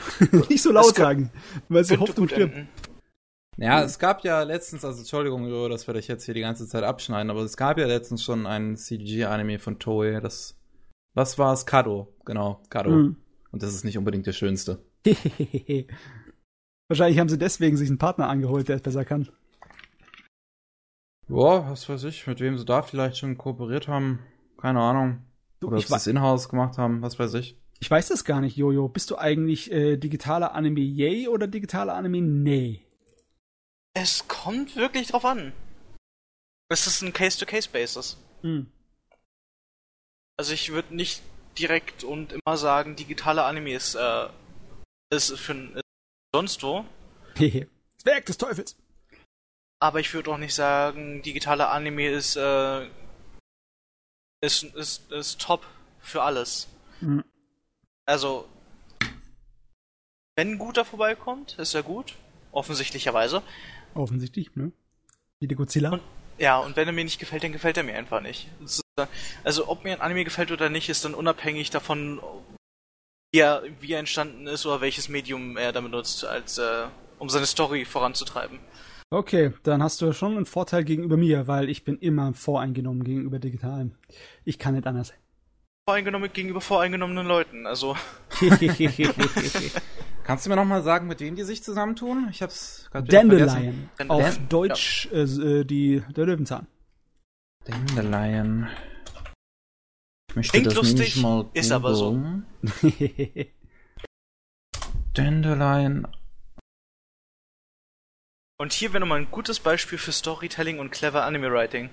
nicht 0.49 0.63
so 0.63 0.73
laut 0.73 0.95
sagen, 0.95 1.31
weil 1.69 1.85
sie 1.85 1.97
hofft 1.99 2.19
und 2.19 2.31
stirbt. 2.31 2.55
Ja, 3.57 3.83
es 3.83 3.99
gab 3.99 4.25
ja 4.25 4.43
letztens, 4.43 4.85
also 4.85 5.01
Entschuldigung, 5.01 5.47
Jo, 5.47 5.69
das 5.69 5.87
werde 5.87 6.01
ich 6.01 6.09
jetzt 6.09 6.25
hier 6.25 6.35
die 6.35 6.41
ganze 6.41 6.67
Zeit 6.67 6.83
abschneiden, 6.83 7.31
aber 7.31 7.43
es 7.43 7.57
gab 7.57 7.77
ja 7.79 7.87
letztens 7.87 8.23
schon 8.25 8.47
ein 8.47 8.77
CG-Anime 8.77 9.59
von 9.59 9.79
Toei, 9.79 10.21
das, 10.21 10.59
was 11.15 11.39
war 11.39 11.53
es? 11.53 11.67
Kado, 11.67 12.15
genau, 12.25 12.63
Kado. 12.71 12.91
Hm. 12.91 13.17
Und 13.53 13.63
das 13.63 13.75
ist 13.75 13.85
nicht 13.85 13.99
unbedingt 13.99 14.27
der 14.27 14.33
schönste. 14.33 14.83
Wahrscheinlich 16.89 17.19
haben 17.19 17.29
sie 17.29 17.39
deswegen 17.39 17.77
sich 17.77 17.89
einen 17.89 17.99
Partner 17.99 18.29
angeholt, 18.29 18.69
der 18.69 18.77
es 18.77 18.83
besser 18.83 19.05
kann. 19.05 19.29
Ja, 21.29 21.71
was 21.71 21.89
weiß 21.89 22.05
ich, 22.05 22.27
mit 22.27 22.41
wem 22.41 22.59
sie 22.59 22.65
da 22.65 22.83
vielleicht 22.83 23.19
schon 23.19 23.39
kooperiert 23.39 23.89
haben, 23.89 24.21
keine 24.57 24.81
Ahnung. 24.81 25.23
Oder 25.63 25.77
ob 25.77 25.83
sie 25.83 25.91
wei- 25.93 26.11
in-house 26.11 26.49
gemacht 26.49 26.79
haben, 26.79 27.03
was 27.03 27.19
weiß 27.19 27.35
ich. 27.35 27.60
Ich 27.81 27.91
weiß 27.91 28.09
das 28.09 28.25
gar 28.25 28.41
nicht, 28.41 28.57
Jojo. 28.57 28.89
Bist 28.89 29.11
du 29.11 29.17
eigentlich 29.17 29.73
äh, 29.73 29.97
digitaler 29.97 30.55
Anime 30.55 30.81
yay 30.81 31.29
oder 31.29 31.47
digitaler 31.47 31.95
Anime 31.95 32.21
nee? 32.21 32.85
Es 33.95 34.29
kommt 34.29 34.77
wirklich 34.77 35.09
drauf 35.09 35.25
an. 35.25 35.53
Es 36.69 36.87
ist 36.87 37.03
ein 37.03 37.13
Case-to-Case-Basis. 37.13 38.17
Hm. 38.43 38.71
Also 40.39 40.53
ich 40.53 40.71
würde 40.71 40.95
nicht 40.95 41.23
direkt 41.59 42.05
und 42.05 42.33
immer 42.33 42.57
sagen, 42.57 42.97
digitale 42.97 43.45
Anime 43.45 43.75
ist, 43.75 43.95
äh, 43.95 44.29
ist 45.13 45.37
für 45.39 45.55
ist 45.55 45.83
sonst 46.33 46.63
wo. 46.63 46.85
das 47.35 47.45
Werk 48.05 48.27
des 48.27 48.39
Teufels. 48.39 48.77
Aber 49.83 50.01
ich 50.01 50.13
würde 50.13 50.31
auch 50.31 50.39
nicht 50.39 50.55
sagen, 50.55 51.23
digitale 51.23 51.69
Anime 51.69 52.11
ist, 52.11 52.37
äh, 52.37 52.87
ist, 54.43 54.63
ist, 54.63 55.11
ist 55.11 55.41
top 55.41 55.67
für 56.01 56.23
alles. 56.23 56.69
Mhm. 57.01 57.25
Also, 58.11 58.45
wenn 60.35 60.51
ein 60.51 60.59
guter 60.59 60.85
vorbeikommt, 60.85 61.57
ist 61.61 61.75
er 61.75 61.85
gut. 61.85 62.17
Offensichtlicherweise. 62.51 63.41
Offensichtlich, 63.95 64.57
ne? 64.57 64.73
Wie 65.39 65.47
der 65.47 65.57
Godzilla. 65.57 65.91
Und, 65.93 66.03
ja, 66.37 66.59
und 66.59 66.75
wenn 66.75 66.89
er 66.89 66.93
mir 66.93 67.05
nicht 67.05 67.21
gefällt, 67.21 67.45
dann 67.45 67.53
gefällt 67.53 67.77
er 67.77 67.85
mir 67.85 67.95
einfach 67.95 68.21
nicht. 68.21 68.49
Das 68.61 68.81
ist, 68.81 69.09
also, 69.45 69.69
ob 69.69 69.85
mir 69.85 69.93
ein 69.93 70.01
Anime 70.01 70.25
gefällt 70.25 70.51
oder 70.51 70.71
nicht, 70.71 70.89
ist 70.89 71.05
dann 71.05 71.15
unabhängig 71.15 71.71
davon, 71.71 72.21
wie 73.33 73.39
er, 73.39 73.63
wie 73.81 73.93
er 73.93 74.01
entstanden 74.01 74.49
ist 74.49 74.67
oder 74.67 74.81
welches 74.81 75.09
Medium 75.09 75.57
er 75.57 75.71
damit 75.71 75.93
nutzt, 75.93 76.25
als, 76.25 76.59
äh, 76.59 76.89
um 77.21 77.29
seine 77.29 77.47
Story 77.47 77.85
voranzutreiben. 77.85 78.59
Okay, 79.11 79.53
dann 79.63 79.85
hast 79.85 80.03
du 80.03 80.13
schon 80.13 80.37
einen 80.37 80.47
Vorteil 80.47 80.83
gegenüber 80.83 81.17
mir, 81.17 81.47
weil 81.47 81.69
ich 81.69 81.85
bin 81.85 81.97
immer 81.99 82.33
voreingenommen 82.33 83.05
gegenüber 83.05 83.39
Digitalen. 83.39 83.95
Ich 84.45 84.59
kann 84.59 84.75
nicht 84.75 84.89
anders. 84.89 85.13
Voreingenommen 85.89 86.33
gegenüber 86.33 86.61
voreingenommenen 86.61 87.27
Leuten, 87.27 87.67
also. 87.67 87.97
Kannst 90.25 90.47
du 90.47 90.51
mir 90.51 90.57
nochmal 90.57 90.83
sagen, 90.83 91.07
mit 91.09 91.21
wem 91.21 91.35
die 91.35 91.43
sich 91.43 91.65
zusammentun? 91.65 92.29
Ich 92.31 92.43
hab's 92.43 92.89
gerade. 92.93 93.09
Dandelion. 93.09 93.91
Auf 94.09 94.37
Dan- 94.37 94.49
Deutsch 94.49 95.09
äh, 95.13 95.23
äh, 95.23 95.65
die, 95.65 96.03
der 96.15 96.27
Löwenzahn. 96.27 96.67
Dandelion. 97.65 98.69
Ich 100.29 100.37
möchte 100.37 100.53
Klingt 100.53 100.67
das 100.69 100.75
lustig, 100.75 101.17
nämlich 101.17 101.23
mal 101.23 101.51
ist 101.55 101.73
aber 101.73 101.95
so. 101.95 102.13
Dandelion. 105.15 106.07
Und 108.59 108.73
hier 108.73 108.93
wäre 108.93 109.01
nochmal 109.01 109.21
ein 109.21 109.31
gutes 109.31 109.59
Beispiel 109.59 109.99
für 109.99 110.13
Storytelling 110.13 110.79
und 110.79 110.91
clever 110.91 111.25
Anime 111.25 111.51
Writing. 111.51 111.91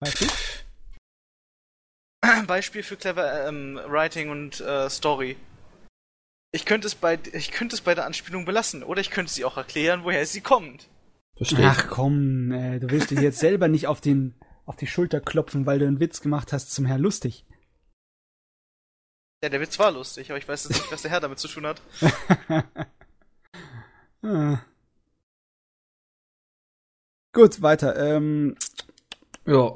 weißt 0.00 0.20
du? 0.22 0.26
Beispiel 2.46 2.82
für 2.82 2.96
clever 2.96 3.46
ähm, 3.48 3.80
Writing 3.86 4.30
und 4.30 4.60
äh, 4.60 4.88
Story. 4.90 5.36
Ich 6.52 6.64
könnte 6.66 6.86
es 6.86 6.94
bei 6.94 7.18
ich 7.32 7.50
könnte 7.50 7.74
es 7.74 7.80
bei 7.80 7.94
der 7.94 8.06
Anspielung 8.06 8.44
belassen 8.44 8.82
oder 8.84 9.00
ich 9.00 9.10
könnte 9.10 9.32
sie 9.32 9.44
auch 9.44 9.56
erklären, 9.56 10.04
woher 10.04 10.24
sie 10.26 10.40
kommt. 10.40 10.88
Verstehe. 11.36 11.66
Ach 11.68 11.88
komm, 11.88 12.52
äh, 12.52 12.78
du 12.78 12.88
willst 12.90 13.10
dir 13.10 13.20
jetzt 13.20 13.40
selber 13.40 13.66
nicht 13.68 13.86
auf 13.88 14.00
den 14.00 14.34
auf 14.66 14.76
die 14.76 14.86
Schulter 14.86 15.20
klopfen, 15.20 15.66
weil 15.66 15.78
du 15.78 15.86
einen 15.86 16.00
Witz 16.00 16.20
gemacht 16.20 16.52
hast 16.52 16.72
zum 16.72 16.84
Herr 16.86 16.98
lustig. 16.98 17.44
Ja, 19.42 19.50
der 19.50 19.60
Witz 19.60 19.78
war 19.78 19.90
lustig, 19.90 20.30
aber 20.30 20.38
ich 20.38 20.48
weiß 20.48 20.64
jetzt 20.64 20.78
nicht, 20.80 20.92
was 20.92 21.02
der 21.02 21.10
Herr 21.10 21.20
damit 21.20 21.38
zu 21.38 21.48
tun 21.48 21.66
hat. 21.66 21.82
Ah. 24.22 24.58
Gut, 27.34 27.60
weiter. 27.60 27.94
Ähm, 27.96 28.56
Ja. 29.44 29.70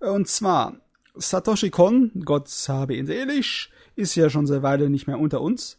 und 0.00 0.28
zwar, 0.28 0.80
Satoshi 1.14 1.70
Kon, 1.70 2.10
Gott 2.24 2.48
habe 2.68 2.96
ihn 2.96 3.06
selig, 3.06 3.70
ist 3.96 4.14
ja 4.14 4.30
schon 4.30 4.46
seit 4.46 4.62
Weile 4.62 4.90
nicht 4.90 5.06
mehr 5.06 5.18
unter 5.18 5.40
uns. 5.40 5.78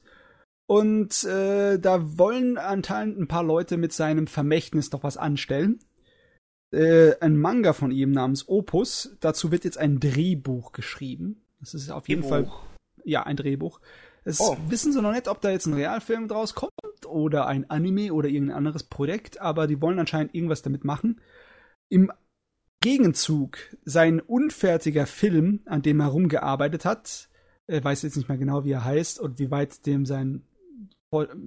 Und 0.66 1.24
äh, 1.26 1.78
da 1.78 2.18
wollen 2.18 2.58
anscheinend 2.58 3.20
ein 3.20 3.28
paar 3.28 3.44
Leute 3.44 3.78
mit 3.78 3.94
seinem 3.94 4.28
Vermächtnis 4.28 4.92
noch 4.92 5.04
was 5.04 5.18
anstellen. 5.18 5.80
Äh, 6.72 7.16
ein 7.20 7.38
Manga 7.38 7.74
von 7.74 7.92
ihm 7.92 8.12
namens 8.12 8.48
Opus. 8.48 9.16
Dazu 9.20 9.52
wird 9.52 9.66
jetzt 9.66 9.78
ein 9.78 10.00
Drehbuch 10.00 10.72
geschrieben. 10.72 11.44
Das 11.60 11.74
ist 11.74 11.90
auf 11.92 12.08
jeden 12.08 12.24
Fall 12.24 12.52
ja 13.04 13.24
ein 13.24 13.38
Drehbuch. 13.38 13.80
Es 14.24 14.40
Oh. 14.40 14.58
wissen 14.70 14.94
sie 14.94 15.02
noch 15.02 15.12
nicht, 15.12 15.28
ob 15.28 15.42
da 15.42 15.52
jetzt 15.52 15.66
ein 15.66 15.74
Realfilm 15.74 16.28
draus 16.28 16.56
kommt 16.56 16.72
oder 17.06 17.46
ein 17.48 17.70
Anime 17.70 18.14
oder 18.14 18.30
irgendein 18.30 18.58
anderes 18.58 18.84
Projekt, 18.84 19.42
aber 19.42 19.68
die 19.68 19.82
wollen 19.82 20.00
anscheinend 20.00 20.34
irgendwas 20.34 20.62
damit 20.62 20.86
machen. 20.86 21.20
Im 21.90 22.12
Gegenzug 22.84 23.60
sein 23.86 24.20
unfertiger 24.20 25.08
Film, 25.08 25.62
an 25.66 25.82
dem 25.82 26.02
er 26.02 26.08
rumgearbeitet 26.08 26.84
hat, 26.84 27.30
er 27.66 27.82
weiß 27.82 28.02
jetzt 28.02 28.18
nicht 28.18 28.28
mehr 28.28 28.38
genau, 28.38 28.66
wie 28.66 28.74
er 28.74 28.84
heißt 28.84 29.22
und 29.22 29.40
wie 29.40 29.50
weit 29.52 29.86
dem 29.86 30.06
sein, 30.06 30.44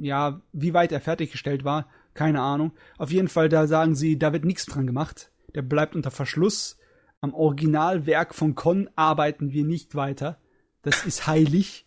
ja, 0.01 0.41
wie 0.55 0.73
weit 0.73 0.93
er 0.93 1.03
fertiggestellt 1.03 1.63
war, 1.63 1.91
keine 2.15 2.41
Ahnung. 2.41 2.73
Auf 2.97 3.13
jeden 3.13 3.29
Fall, 3.29 3.51
da 3.51 3.67
sagen 3.67 3.95
sie, 3.95 4.19
da 4.19 4.33
wird 4.33 4.47
nichts 4.47 4.65
dran 4.65 4.87
gemacht. 4.87 5.31
Der 5.55 5.61
bleibt 5.61 5.95
unter 5.95 6.11
Verschluss. 6.11 6.79
Am 7.21 7.35
Originalwerk 7.35 8.35
von 8.35 8.55
Con 8.55 8.89
arbeiten 8.97 9.53
wir 9.53 9.65
nicht 9.65 9.95
weiter. 9.95 10.39
Das 10.81 11.05
ist 11.05 11.27
heilig. 11.27 11.87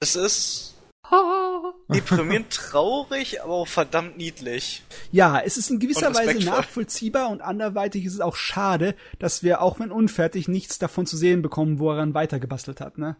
Das 0.00 0.16
ist 0.16 0.74
deprimierend 1.94 2.50
traurig, 2.50 3.42
aber 3.42 3.54
auch 3.54 3.68
verdammt 3.68 4.16
niedlich. 4.16 4.82
Ja, 5.12 5.40
es 5.40 5.56
ist 5.56 5.70
in 5.70 5.78
gewisser 5.78 6.14
Weise 6.14 6.44
nachvollziehbar 6.44 7.28
und 7.30 7.40
anderweitig 7.40 8.04
ist 8.04 8.14
es 8.14 8.20
auch 8.20 8.36
schade, 8.36 8.94
dass 9.18 9.42
wir, 9.42 9.60
auch 9.62 9.78
wenn 9.80 9.90
unfertig, 9.92 10.48
nichts 10.48 10.78
davon 10.78 11.06
zu 11.06 11.16
sehen 11.16 11.42
bekommen, 11.42 11.78
wo 11.78 11.90
er 11.90 11.96
dann 11.96 12.14
weitergebastelt 12.14 12.80
hat, 12.80 12.98
ne? 12.98 13.16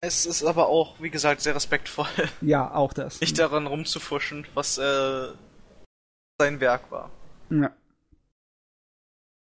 Es 0.00 0.26
ist 0.26 0.44
aber 0.44 0.68
auch, 0.68 1.00
wie 1.00 1.10
gesagt, 1.10 1.40
sehr 1.40 1.54
respektvoll, 1.56 2.06
Ja, 2.40 2.72
auch 2.72 2.92
das. 2.92 3.20
nicht 3.20 3.38
daran 3.38 3.66
rumzufuschen, 3.66 4.46
was 4.54 4.78
äh, 4.78 5.28
sein 6.40 6.60
Werk 6.60 6.90
war. 6.92 7.10
ja, 7.50 7.72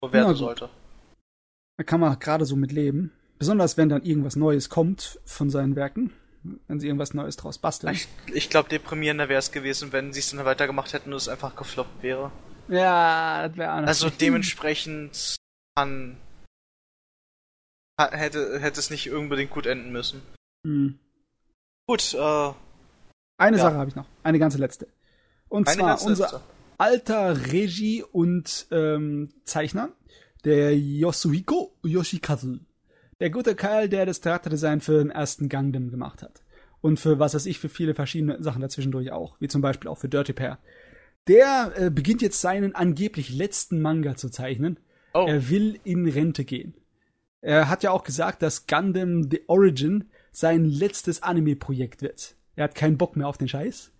Wo 0.02 0.12
werden 0.12 0.36
sollte. 0.36 0.70
da 1.78 1.84
kann 1.84 2.00
man 2.00 2.18
gerade 2.18 2.46
so 2.46 2.56
mit 2.56 2.72
leben. 2.72 3.12
Besonders 3.38 3.78
wenn 3.78 3.88
dann 3.90 4.02
irgendwas 4.02 4.36
Neues 4.36 4.68
kommt 4.70 5.20
von 5.26 5.52
seinen 5.52 5.76
Werken. 5.76 6.12
Wenn 6.68 6.80
sie 6.80 6.88
irgendwas 6.88 7.14
Neues 7.14 7.36
draus 7.38 7.58
basteln. 7.58 7.94
Ich, 7.94 8.08
ich 8.34 8.50
glaube, 8.50 8.70
deprimierender 8.70 9.30
wäre 9.30 9.40
es 9.40 9.52
gewesen, 9.52 9.92
wenn 9.92 10.14
sie 10.14 10.20
es 10.20 10.32
dann 10.32 10.44
weitergemacht 10.46 10.94
hätten 10.94 11.12
und 11.12 11.18
es 11.18 11.28
einfach 11.30 11.56
gefloppt 11.56 12.02
wäre. 12.04 12.32
Ja, 12.68 13.48
das 13.48 13.58
wäre 13.58 13.72
anders. 13.72 13.90
Also 14.04 14.10
dementsprechend 14.16 15.36
kann 15.76 16.18
ha- 18.00 18.12
hätte 18.12 18.60
hätte 18.60 18.80
es 18.80 18.90
nicht 18.90 19.12
unbedingt 19.12 19.52
gut 19.52 19.66
enden 19.66 19.92
müssen. 19.92 20.22
Hm. 20.66 21.00
Gut, 21.88 22.14
äh, 22.14 22.54
Eine 23.40 23.58
Ja. 23.58 23.64
Sache 23.64 23.76
habe 23.76 23.90
ich 23.90 23.96
noch. 23.96 24.06
Eine 24.24 24.40
ganze 24.40 24.58
letzte. 24.58 24.88
Und 25.48 25.68
eine 25.68 25.78
zwar 25.78 26.02
unser 26.04 26.24
letzte. 26.26 26.42
alter 26.78 27.52
Regie 27.54 28.04
und 28.04 28.68
ähm, 28.72 29.32
Zeichner, 29.46 29.90
der 30.44 30.78
Yosuhiko 30.78 31.74
Yoshikazu. 31.84 32.60
Der 33.20 33.32
gute 33.32 33.56
Kerl, 33.56 33.90
der 33.90 34.06
das 34.06 34.22
Charakterdesign 34.22 34.80
für 34.80 35.00
den 35.00 35.10
ersten 35.10 35.50
Gundam 35.50 35.90
gemacht 35.90 36.22
hat. 36.22 36.44
Und 36.82 37.00
für 37.00 37.18
was 37.18 37.34
weiß 37.34 37.48
ich, 37.48 37.58
für 37.58 37.70
viele 37.70 37.96
verschiedene 37.96 38.42
Sachen 38.44 38.62
dazwischendurch 38.62 39.12
auch. 39.12 39.36
Wie 39.40 39.48
zum 39.48 39.62
Beispiel 39.62 39.90
auch 39.90 39.98
für 39.98 40.10
Dirty 40.10 40.34
Pair. 40.34 40.60
Der 41.28 41.74
äh, 41.76 41.90
beginnt 41.90 42.22
jetzt 42.22 42.40
seinen 42.40 42.76
angeblich 42.76 43.30
letzten 43.36 43.82
Manga 43.82 44.16
zu 44.16 44.30
zeichnen. 44.30 44.80
Oh, 45.14 45.26
Er 45.28 45.50
will 45.50 45.80
in 45.84 46.08
Rente 46.08 46.46
gehen. 46.46 46.76
Er 47.42 47.70
hat 47.70 47.84
ja 47.84 47.92
auch 47.92 48.04
gesagt, 48.04 48.42
dass 48.42 48.68
Gundam 48.68 49.30
The 49.30 49.42
Origin 49.48 50.06
sein 50.32 50.66
letztes 50.66 51.24
Anime-Projekt 51.24 52.02
wird. 52.04 52.36
Er 52.56 52.66
hat 52.66 52.76
keinen 52.76 52.98
Bock 52.98 53.16
mehr 53.16 53.28
auf 53.28 53.38
den 53.38 53.48
Scheiß. 53.48 53.92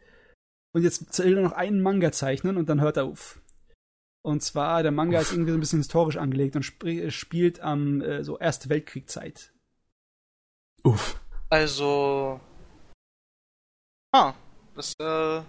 Und 0.74 0.84
jetzt 0.84 1.18
will 1.24 1.38
er 1.38 1.44
noch 1.44 1.54
einen 1.54 1.82
Manga 1.82 2.12
zeichnen 2.12 2.56
und 2.56 2.70
dann 2.70 2.82
hört 2.82 2.98
er 2.98 3.06
auf. 3.06 3.42
Und 4.28 4.44
zwar, 4.44 4.84
der 4.84 4.92
Manga 4.92 5.22
ist 5.22 5.32
irgendwie 5.32 5.52
so 5.52 5.58
ein 5.58 5.62
bisschen 5.62 5.80
historisch 5.80 6.18
angelegt 6.18 6.58
und 6.58 6.62
sp 6.68 7.08
spielt 7.12 7.62
am 7.62 8.02
äh, 8.02 8.26
so 8.26 8.38
Erste 8.38 8.68
Weltkrieg-Zeit. 8.68 9.54
Uff. 10.84 11.22
also 11.50 12.42
Ah, 14.12 14.34
das 14.76 14.96
äh, 15.00 15.42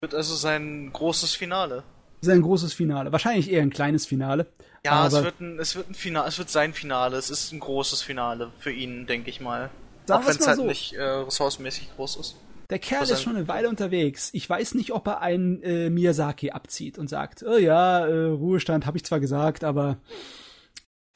wird 0.00 0.12
also 0.12 0.34
sein 0.34 0.90
großes 0.92 1.34
Finale. 1.34 1.84
Das 2.20 2.30
ist 2.30 2.34
ein 2.34 2.42
großes 2.42 2.72
Finale. 2.72 3.12
Wahrscheinlich 3.12 3.48
eher 3.48 3.62
ein 3.62 3.70
kleines 3.70 4.06
Finale. 4.06 4.48
Ja, 4.84 5.06
es 5.06 5.12
wird 5.12 5.40
ein 5.40 5.60
es 5.60 5.76
wird 5.76 5.88
ein 5.88 5.94
Finale, 5.94 6.28
es 6.28 6.38
wird 6.38 6.50
sein 6.50 6.74
Finale, 6.74 7.16
es 7.16 7.30
ist 7.30 7.52
ein 7.52 7.60
großes 7.60 8.02
Finale 8.02 8.50
für 8.58 8.72
ihn, 8.72 9.06
denke 9.06 9.30
ich 9.30 9.40
mal. 9.40 9.70
Auch 10.10 10.26
wenn 10.26 10.36
es 10.36 10.48
halt 10.48 10.56
so. 10.56 10.64
nicht 10.64 10.94
äh, 10.94 11.00
ressourcenmäßig 11.00 11.94
groß 11.94 12.16
ist. 12.16 12.36
Der 12.70 12.78
Kerl 12.78 13.08
ist 13.10 13.22
schon 13.22 13.36
eine 13.36 13.48
Weile 13.48 13.68
unterwegs. 13.68 14.30
Ich 14.32 14.48
weiß 14.48 14.74
nicht, 14.74 14.92
ob 14.92 15.06
er 15.06 15.20
einen 15.20 15.62
äh, 15.62 15.90
Miyazaki 15.90 16.50
abzieht 16.50 16.98
und 16.98 17.08
sagt, 17.08 17.42
oh 17.42 17.56
ja, 17.58 18.06
äh, 18.06 18.24
Ruhestand 18.26 18.86
habe 18.86 18.96
ich 18.96 19.04
zwar 19.04 19.20
gesagt, 19.20 19.64
aber 19.64 19.98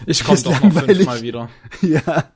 Ich 0.05 0.23
komme 0.25 0.41
doch 0.43 0.53
noch 0.53 0.63
langweilig. 0.63 0.97
fünfmal 0.99 1.23
wieder. 1.23 1.51
ja. 1.83 2.31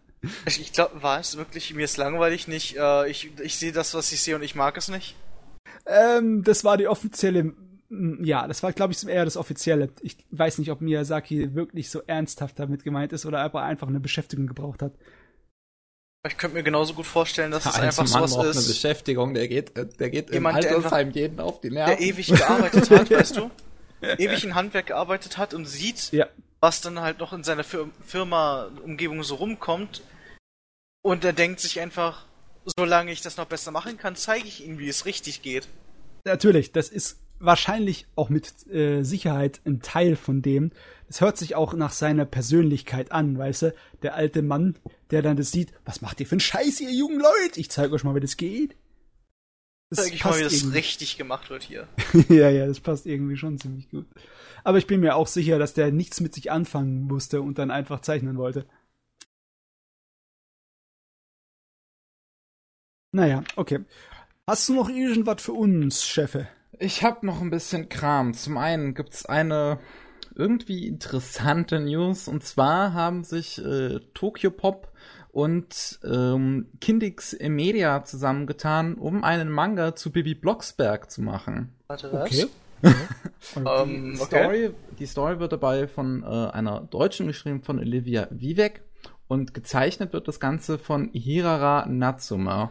Ich, 0.46 0.60
ich 0.60 0.72
glaube, 0.72 1.02
war 1.02 1.18
es 1.20 1.36
wirklich, 1.36 1.72
mir 1.74 1.84
ist 1.84 1.96
langweilig 1.96 2.48
nicht. 2.48 2.76
Äh, 2.76 3.10
ich 3.10 3.30
ich 3.42 3.56
sehe 3.56 3.72
das, 3.72 3.94
was 3.94 4.12
ich 4.12 4.20
sehe 4.22 4.36
und 4.36 4.42
ich 4.42 4.54
mag 4.54 4.76
es 4.76 4.88
nicht. 4.88 5.16
Ähm, 5.86 6.42
das 6.44 6.64
war 6.64 6.76
die 6.76 6.88
offizielle, 6.88 7.54
ja, 7.90 8.46
das 8.46 8.62
war, 8.62 8.72
glaube 8.72 8.92
ich, 8.92 9.06
eher 9.06 9.24
das 9.24 9.36
offizielle. 9.36 9.90
Ich 10.00 10.16
weiß 10.30 10.58
nicht, 10.58 10.70
ob 10.70 10.80
Miyazaki 10.80 11.54
wirklich 11.54 11.90
so 11.90 12.02
ernsthaft 12.06 12.58
damit 12.58 12.84
gemeint 12.84 13.12
ist 13.12 13.26
oder 13.26 13.44
ob 13.46 13.54
er 13.54 13.62
einfach 13.62 13.88
eine 13.88 14.00
Beschäftigung 14.00 14.46
gebraucht 14.46 14.82
hat. 14.82 14.92
Ich 16.28 16.36
könnte 16.36 16.54
mir 16.56 16.62
genauso 16.62 16.92
gut 16.92 17.06
vorstellen, 17.06 17.50
dass 17.50 17.64
es 17.64 17.72
Der 17.72 17.82
einfach 17.84 18.02
alte 18.02 18.12
Mann 18.12 18.28
sowas 18.28 18.34
braucht 18.34 18.46
eine 18.50 18.58
ist, 18.58 18.68
Beschäftigung, 18.68 19.32
der 19.32 19.48
geht, 19.48 19.76
äh, 19.76 19.86
der 19.86 20.10
geht 20.10 20.28
im 20.28 20.34
Jemand, 20.34 20.62
der 20.62 20.74
Altersheim 20.76 21.10
jeden 21.12 21.40
auf 21.40 21.60
die 21.62 21.70
Nerven. 21.70 21.96
der 21.96 22.06
ewig 22.06 22.26
gearbeitet 22.26 22.90
hat, 22.90 23.10
weißt 23.10 23.36
du? 23.38 23.50
Ewig 24.18 24.44
in 24.44 24.54
Handwerk 24.54 24.86
gearbeitet 24.88 25.38
hat 25.38 25.54
und 25.54 25.64
sieht, 25.66 26.12
Ja. 26.12 26.26
was 26.60 26.82
dann 26.82 27.00
halt 27.00 27.20
noch 27.20 27.32
in 27.32 27.42
seiner 27.42 27.64
Fir 27.64 27.88
Firma-Umgebung 28.06 29.22
so 29.22 29.36
rumkommt. 29.36 30.02
Und 31.02 31.24
er 31.24 31.32
denkt 31.32 31.60
sich 31.60 31.80
einfach, 31.80 32.26
solange 32.78 33.12
ich 33.12 33.22
das 33.22 33.38
noch 33.38 33.46
besser 33.46 33.70
machen 33.70 33.96
kann, 33.96 34.14
zeige 34.14 34.46
ich 34.46 34.62
ihm, 34.64 34.78
wie 34.78 34.88
es 34.88 35.06
richtig 35.06 35.40
geht. 35.40 35.68
Natürlich, 36.26 36.72
das 36.72 36.90
ist 36.90 37.18
wahrscheinlich 37.38 38.06
auch 38.16 38.28
mit 38.28 38.66
äh, 38.70 39.02
Sicherheit 39.04 39.62
ein 39.64 39.80
Teil 39.80 40.16
von 40.16 40.42
dem. 40.42 40.72
Es 41.10 41.20
hört 41.20 41.36
sich 41.36 41.56
auch 41.56 41.74
nach 41.74 41.90
seiner 41.90 42.24
Persönlichkeit 42.24 43.10
an, 43.10 43.36
weißt 43.36 43.62
du? 43.62 43.74
Der 44.02 44.14
alte 44.14 44.42
Mann, 44.42 44.76
der 45.10 45.22
dann 45.22 45.36
das 45.36 45.50
sieht, 45.50 45.72
was 45.84 46.02
macht 46.02 46.20
ihr 46.20 46.26
für 46.26 46.34
einen 46.34 46.40
Scheiß, 46.40 46.80
ihr 46.80 46.92
jungen 46.92 47.18
Leute? 47.18 47.58
Ich 47.58 47.68
zeige 47.68 47.92
euch 47.92 48.04
mal, 48.04 48.14
wie 48.14 48.20
das 48.20 48.36
geht. 48.36 48.76
Das 49.90 50.04
zeig 50.04 50.14
ich 50.14 50.24
mal, 50.24 50.38
wie 50.38 50.44
das 50.44 50.52
irgendwie. 50.52 50.76
richtig 50.76 51.16
gemacht 51.16 51.50
wird 51.50 51.64
hier. 51.64 51.88
ja, 52.28 52.48
ja, 52.48 52.64
das 52.64 52.78
passt 52.78 53.06
irgendwie 53.06 53.36
schon 53.36 53.58
ziemlich 53.58 53.90
gut. 53.90 54.06
Aber 54.62 54.78
ich 54.78 54.86
bin 54.86 55.00
mir 55.00 55.16
auch 55.16 55.26
sicher, 55.26 55.58
dass 55.58 55.74
der 55.74 55.90
nichts 55.90 56.20
mit 56.20 56.32
sich 56.32 56.52
anfangen 56.52 57.02
musste 57.02 57.42
und 57.42 57.58
dann 57.58 57.72
einfach 57.72 58.02
zeichnen 58.02 58.38
wollte. 58.38 58.64
Naja, 63.10 63.42
okay. 63.56 63.80
Hast 64.46 64.68
du 64.68 64.74
noch 64.74 64.88
irgendwas 64.88 65.42
für 65.42 65.54
uns, 65.54 66.04
Chefe? 66.04 66.46
Ich 66.78 67.02
hab 67.02 67.24
noch 67.24 67.40
ein 67.40 67.50
bisschen 67.50 67.88
Kram. 67.88 68.32
Zum 68.32 68.56
einen 68.56 68.94
gibt's 68.94 69.26
eine 69.26 69.80
irgendwie 70.40 70.88
interessante 70.88 71.78
News 71.80 72.26
und 72.26 72.42
zwar 72.42 72.94
haben 72.94 73.24
sich 73.24 73.62
äh, 73.62 74.00
Tokyo 74.14 74.50
Pop 74.50 74.90
und 75.32 76.00
ähm, 76.02 76.68
Kindix 76.80 77.36
Media 77.38 78.02
zusammengetan, 78.04 78.94
um 78.94 79.22
einen 79.22 79.50
Manga 79.50 79.94
zu 79.94 80.10
Bibi 80.10 80.34
Blocksberg 80.34 81.10
zu 81.10 81.20
machen. 81.22 81.74
Warte, 81.88 82.10
was? 82.12 82.22
Okay. 82.22 82.46
die, 83.54 83.58
um, 83.58 84.16
Story, 84.16 84.68
okay. 84.68 84.74
die 84.98 85.06
Story 85.06 85.38
wird 85.38 85.52
dabei 85.52 85.86
von 85.86 86.22
äh, 86.22 86.26
einer 86.26 86.80
Deutschen 86.80 87.26
geschrieben, 87.26 87.62
von 87.62 87.78
Olivia 87.78 88.26
Vivek 88.30 88.82
und 89.28 89.52
gezeichnet 89.52 90.14
wird 90.14 90.26
das 90.26 90.40
Ganze 90.40 90.78
von 90.78 91.10
Hirara 91.12 91.86
Natsume. 91.86 92.70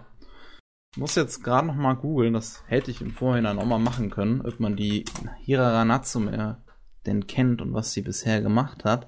Ich 0.96 0.98
muss 0.98 1.14
jetzt 1.14 1.44
gerade 1.44 1.68
noch 1.68 1.76
mal 1.76 1.94
googeln, 1.94 2.34
das 2.34 2.64
hätte 2.66 2.90
ich 2.90 3.00
im 3.02 3.12
Vorhinein 3.12 3.60
auch 3.60 3.66
mal 3.66 3.78
machen 3.78 4.10
können, 4.10 4.42
ob 4.42 4.60
man 4.60 4.76
die 4.76 5.06
Hirara 5.46 5.86
Natsume 5.86 6.58
denn 7.06 7.28
kennt 7.28 7.62
und 7.62 7.74
was 7.74 7.94
sie 7.94 8.02
bisher 8.02 8.42
gemacht 8.42 8.84
hat. 8.84 9.08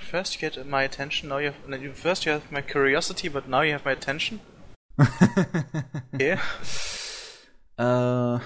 First 0.00 0.34
you 0.34 0.40
get 0.40 0.66
my 0.66 0.84
attention, 0.84 1.28
now 1.28 1.38
you 1.38 1.52
have, 1.52 1.94
first 1.94 2.24
you 2.24 2.32
have 2.32 2.42
my 2.50 2.60
curiosity, 2.60 3.28
but 3.28 3.48
now 3.48 3.62
you 3.62 3.72
have 3.72 3.84
my 3.84 3.92
attention. 3.92 4.40
okay. 6.12 6.38
Äh, 7.78 8.38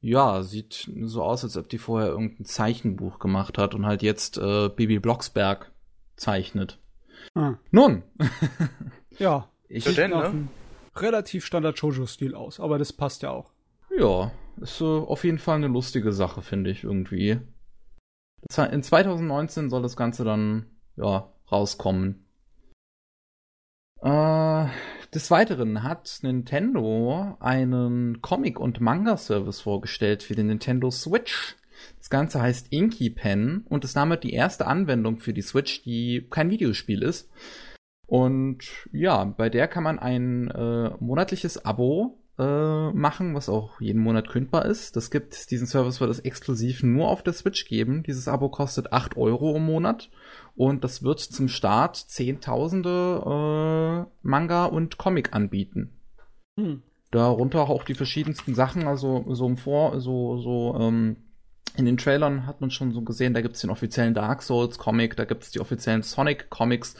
ja, 0.00 0.42
sieht 0.42 0.90
so 1.02 1.22
aus, 1.22 1.44
als 1.44 1.56
ob 1.56 1.68
die 1.68 1.78
vorher 1.78 2.08
irgendein 2.08 2.44
Zeichenbuch 2.44 3.18
gemacht 3.18 3.58
hat 3.58 3.74
und 3.74 3.86
halt 3.86 4.02
jetzt 4.02 4.38
äh, 4.38 4.68
Bibi 4.68 4.98
Blocksberg 4.98 5.72
zeichnet. 6.16 6.78
Ah. 7.34 7.54
Nun. 7.70 8.02
ja, 9.18 9.48
ich 9.68 9.84
so 9.84 9.92
denn, 9.92 10.10
ne? 10.10 10.48
relativ 10.96 11.44
Standard 11.44 11.78
Shoujo-Stil 11.78 12.34
aus, 12.34 12.60
aber 12.60 12.78
das 12.78 12.92
passt 12.92 13.22
ja 13.22 13.30
auch. 13.30 13.52
Ja, 13.98 14.30
ist 14.60 14.78
so 14.78 15.08
auf 15.08 15.24
jeden 15.24 15.40
Fall 15.40 15.56
eine 15.56 15.66
lustige 15.66 16.12
Sache, 16.12 16.40
finde 16.40 16.70
ich 16.70 16.84
irgendwie. 16.84 17.40
In 18.56 18.82
2019 18.82 19.70
soll 19.70 19.82
das 19.82 19.96
Ganze 19.96 20.22
dann 20.22 20.66
ja 20.94 21.32
rauskommen. 21.50 22.24
Äh, 24.00 24.66
des 25.12 25.32
Weiteren 25.32 25.82
hat 25.82 26.20
Nintendo 26.22 27.36
einen 27.40 28.22
Comic- 28.22 28.60
und 28.60 28.80
Manga-Service 28.80 29.62
vorgestellt 29.62 30.22
für 30.22 30.36
den 30.36 30.46
Nintendo 30.46 30.92
Switch. 30.92 31.56
Das 31.98 32.08
Ganze 32.08 32.40
heißt 32.40 32.68
Inky 32.70 33.10
Pen 33.10 33.64
und 33.68 33.84
ist 33.84 33.96
damit 33.96 34.22
die 34.22 34.32
erste 34.32 34.68
Anwendung 34.68 35.18
für 35.18 35.32
die 35.32 35.42
Switch, 35.42 35.82
die 35.82 36.24
kein 36.30 36.50
Videospiel 36.50 37.02
ist. 37.02 37.28
Und 38.06 38.60
ja, 38.92 39.24
bei 39.24 39.50
der 39.50 39.66
kann 39.66 39.82
man 39.82 39.98
ein 39.98 40.48
äh, 40.52 40.90
monatliches 41.00 41.64
Abo 41.64 42.17
äh, 42.38 42.92
machen, 42.92 43.34
was 43.34 43.48
auch 43.48 43.80
jeden 43.80 44.00
Monat 44.00 44.28
kündbar 44.28 44.64
ist. 44.64 44.96
Das 44.96 45.10
gibt, 45.10 45.50
diesen 45.50 45.66
Service 45.66 46.00
wird 46.00 46.10
es 46.10 46.20
exklusiv 46.20 46.82
nur 46.82 47.08
auf 47.08 47.22
der 47.22 47.32
Switch 47.32 47.66
geben. 47.66 48.04
Dieses 48.04 48.28
Abo 48.28 48.48
kostet 48.48 48.92
8 48.92 49.16
Euro 49.16 49.56
im 49.56 49.66
Monat 49.66 50.08
und 50.54 50.84
das 50.84 51.02
wird 51.02 51.20
zum 51.20 51.48
Start 51.48 51.96
zehntausende 51.96 53.22
äh, 53.24 54.10
Manga 54.22 54.66
und 54.66 54.98
Comic 54.98 55.34
anbieten. 55.34 55.90
Hm. 56.56 56.82
Darunter 57.10 57.68
auch 57.68 57.84
die 57.84 57.94
verschiedensten 57.94 58.54
Sachen, 58.54 58.86
also 58.86 59.24
so 59.34 59.46
im 59.46 59.56
Vor, 59.56 60.00
so, 60.00 60.38
so, 60.38 60.76
ähm, 60.78 61.16
in 61.76 61.86
den 61.86 61.96
Trailern 61.96 62.46
hat 62.46 62.60
man 62.60 62.70
schon 62.70 62.92
so 62.92 63.02
gesehen, 63.02 63.34
da 63.34 63.40
gibt's 63.40 63.60
den 63.60 63.70
offiziellen 63.70 64.14
Dark 64.14 64.42
Souls 64.42 64.78
Comic, 64.78 65.16
da 65.16 65.24
gibt's 65.24 65.50
die 65.50 65.60
offiziellen 65.60 66.02
Sonic 66.02 66.50
Comics, 66.50 66.96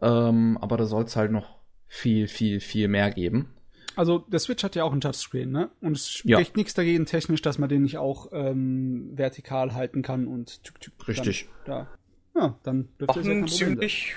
ähm, 0.00 0.58
aber 0.60 0.76
da 0.76 0.86
soll 0.86 1.04
es 1.04 1.16
halt 1.16 1.32
noch 1.32 1.58
viel, 1.86 2.28
viel, 2.28 2.60
viel 2.60 2.88
mehr 2.88 3.10
geben. 3.10 3.54
Also 3.96 4.18
der 4.18 4.40
Switch 4.40 4.62
hat 4.64 4.74
ja 4.74 4.84
auch 4.84 4.92
einen 4.92 5.00
Touchscreen, 5.00 5.50
ne? 5.50 5.70
Und 5.80 5.96
es 5.96 6.10
spricht 6.10 6.48
ja. 6.48 6.56
nichts 6.56 6.74
dagegen 6.74 7.06
technisch, 7.06 7.42
dass 7.42 7.58
man 7.58 7.68
den 7.68 7.82
nicht 7.82 7.98
auch 7.98 8.28
ähm, 8.32 9.10
vertikal 9.14 9.74
halten 9.74 10.02
kann 10.02 10.26
und 10.26 10.62
tück, 10.64 10.80
tück, 10.80 11.08
Richtig. 11.08 11.48
Dann, 11.64 11.86
da. 12.34 12.40
Ja, 12.40 12.58
dann 12.62 12.88
dürfte 12.98 13.20
es 13.20 13.26
ja 13.26 13.32
kein 13.32 13.48
ziemlich 13.48 14.14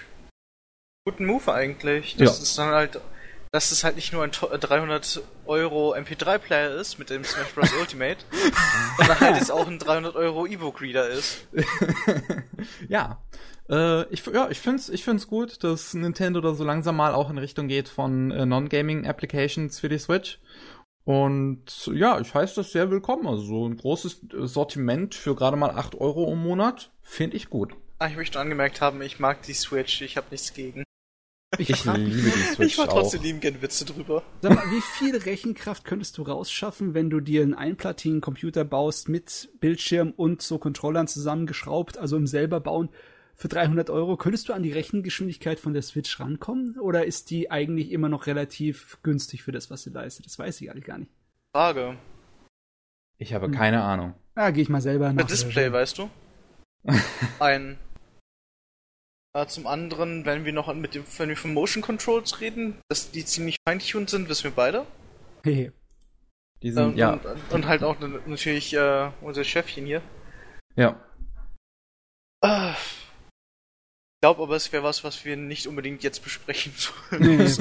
guten 1.06 1.26
Move 1.26 1.54
eigentlich. 1.54 2.16
Das 2.18 2.38
ja. 2.38 2.44
ist 2.44 2.58
dann 2.58 2.70
halt, 2.70 3.00
dass 3.52 3.72
es 3.72 3.84
halt 3.84 3.96
nicht 3.96 4.12
nur 4.12 4.24
ein 4.24 4.32
300 4.32 5.22
Euro 5.46 5.94
MP3-Player 5.94 6.72
ist 6.76 6.98
mit 6.98 7.10
dem 7.10 7.24
Smash 7.24 7.54
Bros. 7.54 7.70
Ultimate, 7.80 8.18
sondern 8.98 9.20
halt 9.20 9.42
es 9.42 9.52
auch 9.52 9.68
ein 9.68 9.80
300 9.80 10.16
Euro 10.16 10.46
E-Book-Reader 10.46 11.10
ist. 11.10 11.48
ja, 12.88 13.22
äh, 13.70 14.04
ich, 14.14 14.26
ja, 14.28 14.50
ich 14.50 14.60
find's, 14.60 14.90
ich 14.90 15.04
find's 15.04 15.28
gut, 15.28 15.64
dass 15.64 15.94
Nintendo 15.94 16.42
da 16.42 16.54
so 16.54 16.64
langsam 16.64 16.96
mal 16.96 17.14
auch 17.14 17.30
in 17.30 17.38
Richtung 17.38 17.68
geht 17.68 17.90
von 17.90 18.32
äh, 18.32 18.46
Non-Gaming 18.46 19.06
Applications 19.06 19.80
für 19.80 19.90
die 19.90 19.98
Switch. 19.98 20.40
Und 21.04 21.88
ja, 21.94 22.20
ich 22.20 22.34
heiße 22.34 22.56
das 22.56 22.72
sehr 22.72 22.90
willkommen. 22.90 23.28
Also 23.28 23.44
so 23.44 23.68
ein 23.68 23.78
großes 23.78 24.22
Sortiment 24.42 25.14
für 25.14 25.36
gerade 25.36 25.56
mal 25.56 25.70
8 25.70 25.96
Euro 25.96 26.32
im 26.32 26.42
Monat 26.42 26.92
finde 27.02 27.38
ich 27.38 27.50
gut. 27.50 27.76
Ah, 28.00 28.08
ich 28.08 28.16
möchte 28.16 28.40
angemerkt 28.40 28.82
haben, 28.82 29.02
ich 29.02 29.20
mag 29.20 29.44
die 29.44 29.54
Switch, 29.54 30.02
ich 30.02 30.18
habe 30.18 30.28
nichts 30.32 30.54
gegen. 30.54 30.84
Ich, 31.60 31.70
ich 31.70 31.86
liebe 31.86 32.10
die 32.10 32.30
Switch. 32.56 32.74
Ich 32.74 32.78
war 32.80 32.90
trotzdem 32.90 33.22
lieben 33.22 33.40
gerne 33.40 33.62
Witze 33.62 33.86
drüber. 33.86 34.24
Sag 34.42 34.56
mal, 34.56 34.72
wie 34.72 34.82
viel 34.82 35.16
Rechenkraft 35.16 35.86
könntest 35.86 36.18
du 36.18 36.24
rausschaffen, 36.24 36.96
wenn 36.96 37.10
du 37.10 37.20
dir 37.20 37.44
einen 37.44 37.54
einplattigen 37.54 38.20
Computer 38.20 38.66
baust 38.66 39.08
mit 39.08 39.50
Bildschirm 39.60 40.12
und 40.12 40.42
so 40.42 40.58
Controllern 40.58 41.08
zusammengeschraubt, 41.08 41.98
also 42.00 42.18
im 42.18 42.28
selber 42.28 42.60
bauen? 42.60 42.90
Für 43.36 43.50
300 43.50 43.90
Euro, 43.90 44.16
könntest 44.16 44.48
du 44.48 44.54
an 44.54 44.64
die 44.64 44.72
Rechengeschwindigkeit 44.72 45.60
von 45.60 45.74
der 45.74 45.82
Switch 45.82 46.20
rankommen? 46.20 46.80
Oder 46.80 47.06
ist 47.06 47.30
die 47.30 47.52
eigentlich 47.52 47.92
immer 47.92 48.10
noch 48.10 48.28
relativ 48.28 48.98
günstig 49.04 49.44
für 49.44 49.52
das, 49.52 49.70
was 49.70 49.84
sie 49.84 49.90
leistet? 49.90 50.26
Das 50.26 50.40
weiß 50.40 50.62
ich 50.62 50.72
eigentlich 50.72 50.86
gar 50.86 50.98
nicht. 50.98 51.12
Frage. 51.54 51.98
Ich 53.18 53.34
habe 53.34 53.48
hm. 53.48 53.54
keine 53.54 53.84
Ahnung. 53.84 54.14
Ah, 54.36 54.52
gehe 54.52 54.64
ich 54.64 54.70
mal 54.70 54.82
selber 54.82 55.12
nach. 55.12 55.26
Display, 55.26 55.72
weißt 55.72 55.98
du? 55.98 56.10
Ein. 57.40 57.78
Äh, 59.34 59.48
zum 59.48 59.68
anderen, 59.68 60.26
wenn 60.26 60.46
wir 60.46 60.54
noch 60.54 60.74
mit 60.74 60.96
dem, 60.96 61.04
wenn 61.18 61.30
wir 61.30 61.38
von 61.38 61.54
Motion 61.54 61.84
Controls 61.84 62.40
reden, 62.40 62.78
dass 62.88 63.12
die 63.12 63.26
ziemlich 63.26 63.58
feintuned 63.68 64.10
sind, 64.10 64.30
wissen 64.30 64.46
wir 64.46 64.52
beide. 64.52 64.86
Hehe. 65.44 65.74
die 66.62 66.72
sind, 66.72 66.92
ähm, 66.92 66.98
ja. 66.98 67.14
Und, 67.14 67.26
und, 67.52 67.68
halt 67.68 67.84
auch 67.84 67.98
natürlich 68.00 68.74
äh, 68.74 69.12
unser 69.22 69.44
Chefchen 69.44 69.86
hier. 69.86 70.02
Ja. 70.76 71.00
Ah, 72.42 72.76
glaube 74.26 74.42
aber, 74.42 74.56
es 74.56 74.74
wäre 74.74 74.82
was, 74.82 75.04
was 75.04 75.24
wir 75.24 75.38
nicht 75.38 75.68
unbedingt 75.68 76.02
jetzt 76.02 76.24
besprechen 76.24 76.74
sollen. 76.78 77.22
Nee, 77.22 77.44
ist 77.44 77.60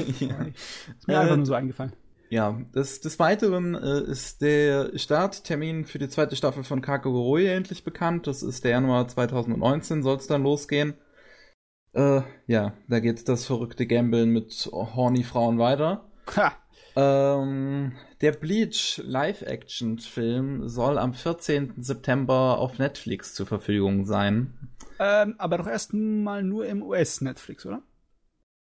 mir 1.06 1.20
einfach 1.20 1.36
nur 1.36 1.44
so 1.44 1.52
eingefallen. 1.52 1.92
Ja, 2.30 2.58
des, 2.74 3.02
des 3.02 3.18
Weiteren 3.18 3.74
äh, 3.74 4.00
ist 4.10 4.40
der 4.40 4.96
Starttermin 4.98 5.84
für 5.84 5.98
die 5.98 6.08
zweite 6.08 6.36
Staffel 6.36 6.64
von 6.64 6.80
Kakegurui 6.80 7.46
endlich 7.46 7.84
bekannt. 7.84 8.26
Das 8.26 8.42
ist 8.42 8.64
der 8.64 8.70
Januar 8.70 9.06
2019, 9.06 10.02
soll 10.02 10.16
es 10.16 10.26
dann 10.26 10.42
losgehen. 10.42 10.94
Äh, 11.92 12.22
ja, 12.46 12.72
da 12.88 12.98
geht 12.98 13.28
das 13.28 13.44
verrückte 13.44 13.86
Gambeln 13.86 14.30
mit 14.30 14.70
Horny-Frauen 14.72 15.58
weiter. 15.58 16.08
Ha. 16.34 16.54
Ähm, 16.96 17.92
der 18.22 18.32
Bleach 18.32 19.02
Live-Action-Film 19.04 20.66
soll 20.68 20.96
am 20.96 21.12
14. 21.12 21.74
September 21.76 22.58
auf 22.58 22.78
Netflix 22.78 23.34
zur 23.34 23.46
Verfügung 23.46 24.06
sein. 24.06 24.73
Ähm, 25.04 25.34
aber 25.36 25.58
doch 25.58 25.66
erst 25.66 25.92
mal 25.92 26.42
nur 26.42 26.64
im 26.64 26.82
US-Netflix, 26.82 27.66
oder? 27.66 27.82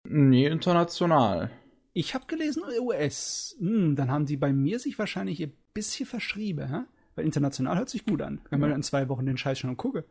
Nee, 0.08 0.48
international. 0.48 1.52
Ich 1.92 2.14
habe 2.14 2.26
gelesen 2.26 2.64
US. 2.80 3.54
Hm, 3.60 3.94
dann 3.94 4.10
haben 4.10 4.26
die 4.26 4.36
bei 4.36 4.52
mir 4.52 4.80
sich 4.80 4.98
wahrscheinlich 4.98 5.40
ein 5.40 5.52
bisschen 5.72 6.04
verschrieben, 6.04 6.68
hä? 6.68 6.80
Weil 7.14 7.26
international 7.26 7.78
hört 7.78 7.90
sich 7.90 8.04
gut 8.04 8.22
an. 8.22 8.40
Wenn 8.50 8.60
ja. 8.60 8.66
man 8.66 8.76
in 8.76 8.82
zwei 8.82 9.08
Wochen 9.08 9.24
den 9.24 9.36
Scheiß 9.36 9.60
schon 9.60 9.76
gucke. 9.76 10.04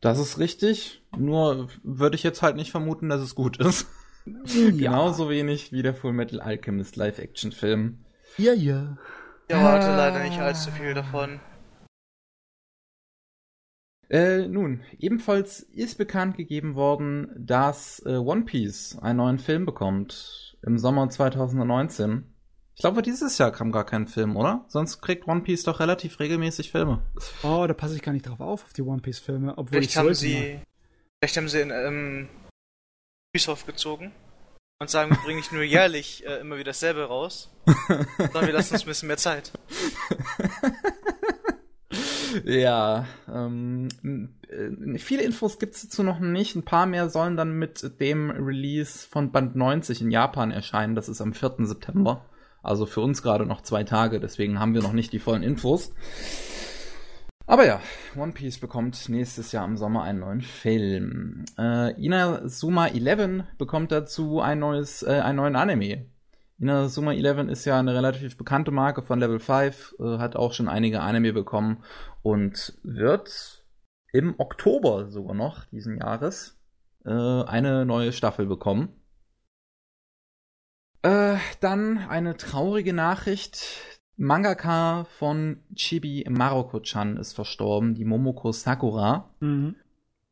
Das 0.00 0.18
ist 0.18 0.40
richtig. 0.40 1.04
Nur 1.16 1.68
würde 1.84 2.16
ich 2.16 2.24
jetzt 2.24 2.42
halt 2.42 2.56
nicht 2.56 2.72
vermuten, 2.72 3.08
dass 3.08 3.20
es 3.20 3.34
gut 3.34 3.58
ist. 3.58 3.86
Ja. 4.26 4.70
Genauso 4.72 5.30
wenig 5.30 5.70
wie 5.70 5.82
der 5.82 5.94
Full 5.94 6.12
Metal 6.12 6.40
Alchemist 6.40 6.96
Live-Action-Film. 6.96 8.04
Ja, 8.38 8.54
ja. 8.54 8.98
Ich 9.46 9.54
erwarte 9.54 9.86
ah. 9.86 9.96
leider 9.96 10.24
nicht 10.24 10.40
allzu 10.40 10.72
viel 10.72 10.94
davon. 10.94 11.38
Äh, 14.08 14.46
nun, 14.46 14.82
ebenfalls 14.98 15.60
ist 15.60 15.98
bekannt 15.98 16.36
gegeben 16.36 16.74
worden, 16.74 17.32
dass 17.36 18.02
äh, 18.06 18.16
One 18.16 18.44
Piece 18.44 18.98
einen 19.00 19.18
neuen 19.18 19.38
Film 19.38 19.66
bekommt 19.66 20.56
im 20.62 20.78
Sommer 20.78 21.08
2019. 21.08 22.32
Ich 22.74 22.82
glaube, 22.82 23.02
dieses 23.02 23.38
Jahr 23.38 23.50
kam 23.52 23.72
gar 23.72 23.86
kein 23.86 24.06
Film, 24.06 24.36
oder? 24.36 24.64
Sonst 24.68 25.00
kriegt 25.00 25.26
One 25.26 25.40
Piece 25.40 25.64
doch 25.64 25.80
relativ 25.80 26.20
regelmäßig 26.20 26.70
Filme. 26.70 27.02
Oh, 27.42 27.64
da 27.66 27.74
passe 27.74 27.96
ich 27.96 28.02
gar 28.02 28.12
nicht 28.12 28.28
drauf 28.28 28.40
auf, 28.40 28.64
auf 28.64 28.72
die 28.74 28.82
One 28.82 29.00
Piece 29.00 29.18
Filme, 29.18 29.52
obwohl 29.56 29.78
Vielleicht 29.78 29.90
ich 29.90 29.96
haben 29.96 30.14
sie, 30.14 30.60
vielleicht 31.18 31.36
haben 31.38 31.48
sie 31.48 31.60
in 31.62 31.70
ähm, 31.70 32.28
Füße 33.34 33.50
aufgezogen 33.50 34.12
und 34.78 34.90
sagen, 34.90 35.10
wir 35.10 35.18
bringen 35.18 35.38
nicht 35.38 35.52
nur 35.52 35.62
jährlich 35.62 36.24
äh, 36.26 36.40
immer 36.40 36.56
wieder 36.56 36.66
dasselbe 36.66 37.04
raus, 37.04 37.50
sondern 37.88 38.46
wir 38.46 38.52
lassen 38.52 38.74
uns 38.74 38.82
ein 38.82 38.88
bisschen 38.88 39.08
mehr 39.08 39.16
Zeit. 39.16 39.52
Ja, 42.44 43.06
ähm, 43.32 43.88
äh, 44.48 44.98
viele 44.98 45.22
Infos 45.22 45.58
gibt's 45.58 45.82
dazu 45.82 46.02
noch 46.02 46.18
nicht. 46.18 46.56
Ein 46.56 46.64
paar 46.64 46.86
mehr 46.86 47.08
sollen 47.08 47.36
dann 47.36 47.52
mit 47.52 48.00
dem 48.00 48.30
Release 48.30 49.06
von 49.08 49.32
Band 49.32 49.56
90 49.56 50.02
in 50.02 50.10
Japan 50.10 50.50
erscheinen. 50.50 50.94
Das 50.94 51.08
ist 51.08 51.20
am 51.20 51.32
4. 51.32 51.66
September. 51.66 52.24
Also 52.62 52.84
für 52.84 53.00
uns 53.00 53.22
gerade 53.22 53.46
noch 53.46 53.62
zwei 53.62 53.84
Tage, 53.84 54.18
deswegen 54.18 54.58
haben 54.58 54.74
wir 54.74 54.82
noch 54.82 54.92
nicht 54.92 55.12
die 55.12 55.20
vollen 55.20 55.44
Infos. 55.44 55.92
Aber 57.46 57.64
ja, 57.64 57.80
One 58.16 58.32
Piece 58.32 58.58
bekommt 58.58 59.08
nächstes 59.08 59.52
Jahr 59.52 59.64
im 59.64 59.76
Sommer 59.76 60.02
einen 60.02 60.18
neuen 60.18 60.40
Film. 60.40 61.44
Äh, 61.56 61.92
Inazuma 62.04 62.88
11 62.88 63.44
bekommt 63.56 63.92
dazu 63.92 64.40
ein 64.40 64.58
neues, 64.58 65.04
äh, 65.04 65.20
einen 65.20 65.36
neuen 65.36 65.54
Anime. 65.54 66.06
Inazuma 66.58 67.12
11 67.12 67.48
ist 67.48 67.64
ja 67.66 67.78
eine 67.78 67.94
relativ 67.94 68.36
bekannte 68.36 68.70
Marke 68.70 69.02
von 69.02 69.20
Level 69.20 69.40
5, 69.40 69.96
äh, 69.98 70.18
hat 70.18 70.36
auch 70.36 70.52
schon 70.52 70.68
einige 70.68 71.00
Anime 71.00 71.32
bekommen 71.32 71.84
und 72.22 72.78
wird 72.82 73.64
im 74.12 74.34
Oktober 74.38 75.10
sogar 75.10 75.34
noch 75.34 75.66
diesen 75.66 75.98
Jahres 75.98 76.58
äh, 77.04 77.10
eine 77.10 77.84
neue 77.84 78.12
Staffel 78.12 78.46
bekommen. 78.46 78.88
Äh, 81.02 81.36
dann 81.60 81.98
eine 81.98 82.36
traurige 82.36 82.92
Nachricht. 82.92 83.62
Mangaka 84.16 85.04
von 85.04 85.60
Chibi 85.74 86.24
Maroko-chan 86.28 87.18
ist 87.18 87.34
verstorben, 87.34 87.94
die 87.94 88.06
Momoko 88.06 88.50
Sakura. 88.52 89.34
Mhm. 89.40 89.76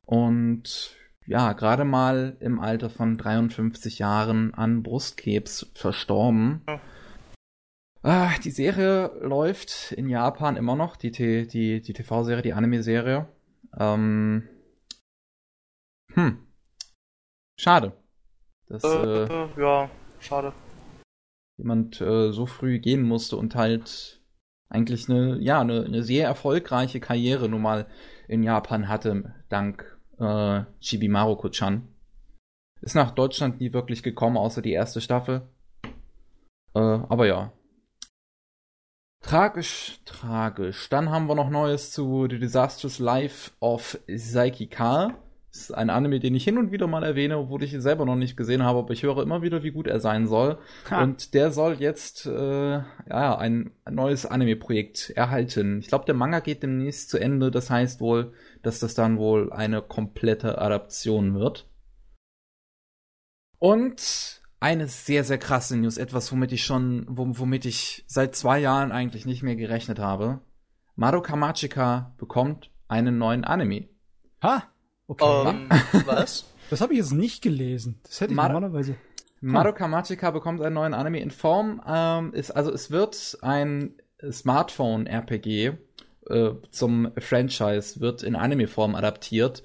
Und 0.07 0.97
ja, 1.27 1.53
gerade 1.53 1.85
mal 1.85 2.37
im 2.41 2.61
Alter 2.61 2.91
von 2.91 3.17
53 3.17 3.99
Jahren 3.99 4.55
an 4.55 4.83
Brustkrebs 4.83 5.71
verstorben. 5.75 6.63
Oh. 6.69 6.79
Ah, 8.03 8.33
die 8.45 8.51
Serie 8.51 9.11
läuft 9.23 9.93
in 9.93 10.11
Japan 10.11 10.57
immer 10.57 10.77
noch, 10.77 10.97
die, 10.97 11.11
T- 11.11 11.47
die, 11.47 11.81
die 11.81 11.93
TV-Serie, 11.95 12.43
die 12.43 12.53
Anime-Serie. 12.53 13.27
Ähm, 13.79 14.47
hm. 16.13 16.47
Schade. 17.59 17.93
Dass 18.69 18.85
Äh, 18.85 19.25
äh, 19.25 19.49
ja, 19.59 19.91
schade. 20.21 20.53
jemand 21.57 22.01
äh, 22.01 22.33
so 22.33 22.45
früh 22.47 22.79
gehen 22.79 23.03
musste 23.03 23.37
und 23.37 23.55
halt 23.55 24.21
eigentlich 24.69 25.09
eine, 25.09 25.39
ja, 25.41 25.61
eine, 25.61 25.85
eine 25.85 26.03
sehr 26.03 26.27
erfolgreiche 26.27 27.01
Karriere 27.01 27.49
nun 27.49 27.63
mal 27.63 27.87
in 28.29 28.43
Japan 28.43 28.89
hatte, 28.89 29.35
dank 29.49 29.94
äh, 30.19 30.65
Chibi 30.81 31.09
Maroko-chan. 31.09 31.89
Ist 32.81 32.95
nach 32.95 33.13
Deutschland 33.13 33.61
nie 33.61 33.73
wirklich 33.73 34.03
gekommen, 34.03 34.37
außer 34.37 34.61
die 34.61 34.73
erste 34.73 35.01
Staffel. 35.01 35.49
Äh, 36.75 36.79
aber 36.79 37.27
ja. 37.27 37.53
Tragisch, 39.23 40.01
tragisch. 40.05 40.91
Dann 40.91 41.11
haben 41.11 41.29
wir 41.29 41.35
noch 41.35 41.49
Neues 41.49 41.93
zu 41.93 42.27
The 42.29 42.39
Disastrous 42.39 42.99
Life 42.99 43.53
of 43.61 43.99
Saiki 44.07 44.67
K. 44.67 45.15
Das 45.51 45.63
ist 45.63 45.71
ein 45.71 45.89
Anime, 45.89 46.19
den 46.19 46.35
ich 46.35 46.43
hin 46.43 46.59
und 46.59 46.73
wieder 46.73 46.89
mal 46.89 47.05
erwähne, 47.05 47.39
obwohl 47.39 47.63
ich 47.63 47.73
ihn 47.73 47.81
selber 47.81 48.05
noch 48.05 48.17
nicht 48.17 48.37
gesehen 48.37 48.65
habe, 48.65 48.81
aber 48.81 48.93
ich 48.93 49.05
höre 49.05 49.23
immer 49.23 49.41
wieder, 49.41 49.63
wie 49.63 49.71
gut 49.71 49.87
er 49.87 50.01
sein 50.01 50.27
soll. 50.27 50.59
Ha. 50.91 51.03
Und 51.03 51.33
der 51.33 51.53
soll 51.53 51.77
jetzt 51.79 52.27
äh, 52.27 52.73
ja, 53.09 53.39
ein 53.39 53.71
neues 53.89 54.27
Anime-Projekt 54.27 55.11
erhalten. 55.11 55.79
Ich 55.79 55.87
glaube, 55.87 56.07
der 56.07 56.17
Manga 56.17 56.41
geht 56.41 56.65
demnächst 56.65 57.09
zu 57.09 57.19
Ende. 57.19 57.53
Das 57.53 57.71
heißt 57.71 58.01
wohl, 58.01 58.33
dass 58.67 58.81
das 58.81 58.95
dann 58.95 59.19
wohl 59.19 59.53
eine 59.53 59.83
komplette 59.83 60.59
Adaption 60.59 61.35
wird. 61.35 61.69
Und 63.59 64.43
eine 64.61 64.89
sehr, 64.89 65.25
sehr 65.25 65.39
krasse 65.39 65.77
News. 65.77 65.99
Etwas, 65.99 66.31
womit 66.33 66.53
ich 66.53 66.65
schon, 66.65 67.07
wom- 67.09 67.39
womit 67.39 67.65
ich 67.67 68.05
seit 68.07 68.35
zwei 68.35 68.59
Jahren 68.59 68.93
eigentlich 68.93 69.27
nicht 69.27 69.43
mehr 69.43 69.57
gerechnet 69.57 69.99
habe. 69.99 70.41
Madoka 70.97 71.37
Magica 71.37 72.15
bekommt 72.19 72.71
einen 72.89 73.19
neuen 73.19 73.45
Anime. 73.45 73.89
Ha! 74.43 74.65
Okay. 75.07 75.49
Ähm, 75.51 75.69
was? 76.07 76.47
das 76.71 76.81
habe 76.81 76.93
ich 76.95 76.99
jetzt 76.99 77.13
nicht 77.13 77.43
gelesen. 77.43 78.01
Das 78.05 78.21
hätte 78.21 78.33
ich 78.33 78.37
Mar- 78.37 78.49
normalerweise. 78.53 78.97
Madoka 79.41 79.87
Magica 79.89 80.31
bekommt 80.31 80.63
einen 80.63 80.75
neuen 80.75 80.95
Anime 80.95 81.21
in 81.21 81.31
Form. 81.31 81.83
Ähm, 81.87 82.33
ist, 82.33 82.51
also 82.53 82.73
es 82.73 82.91
wird 82.91 83.37
ein 83.43 83.95
Smartphone-RPG 84.31 85.73
äh, 86.29 86.51
zum 86.71 87.13
Franchise, 87.19 88.01
wird 88.01 88.23
in 88.23 88.37
Anime-Form 88.37 88.95
adaptiert, 88.95 89.63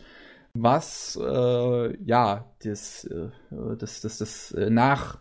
was 0.53 1.17
äh, 1.21 2.03
ja 2.03 2.51
das, 2.63 3.05
äh, 3.05 3.29
das, 3.77 4.01
das, 4.01 4.17
das 4.17 4.51
äh, 4.51 4.69
nach 4.69 5.19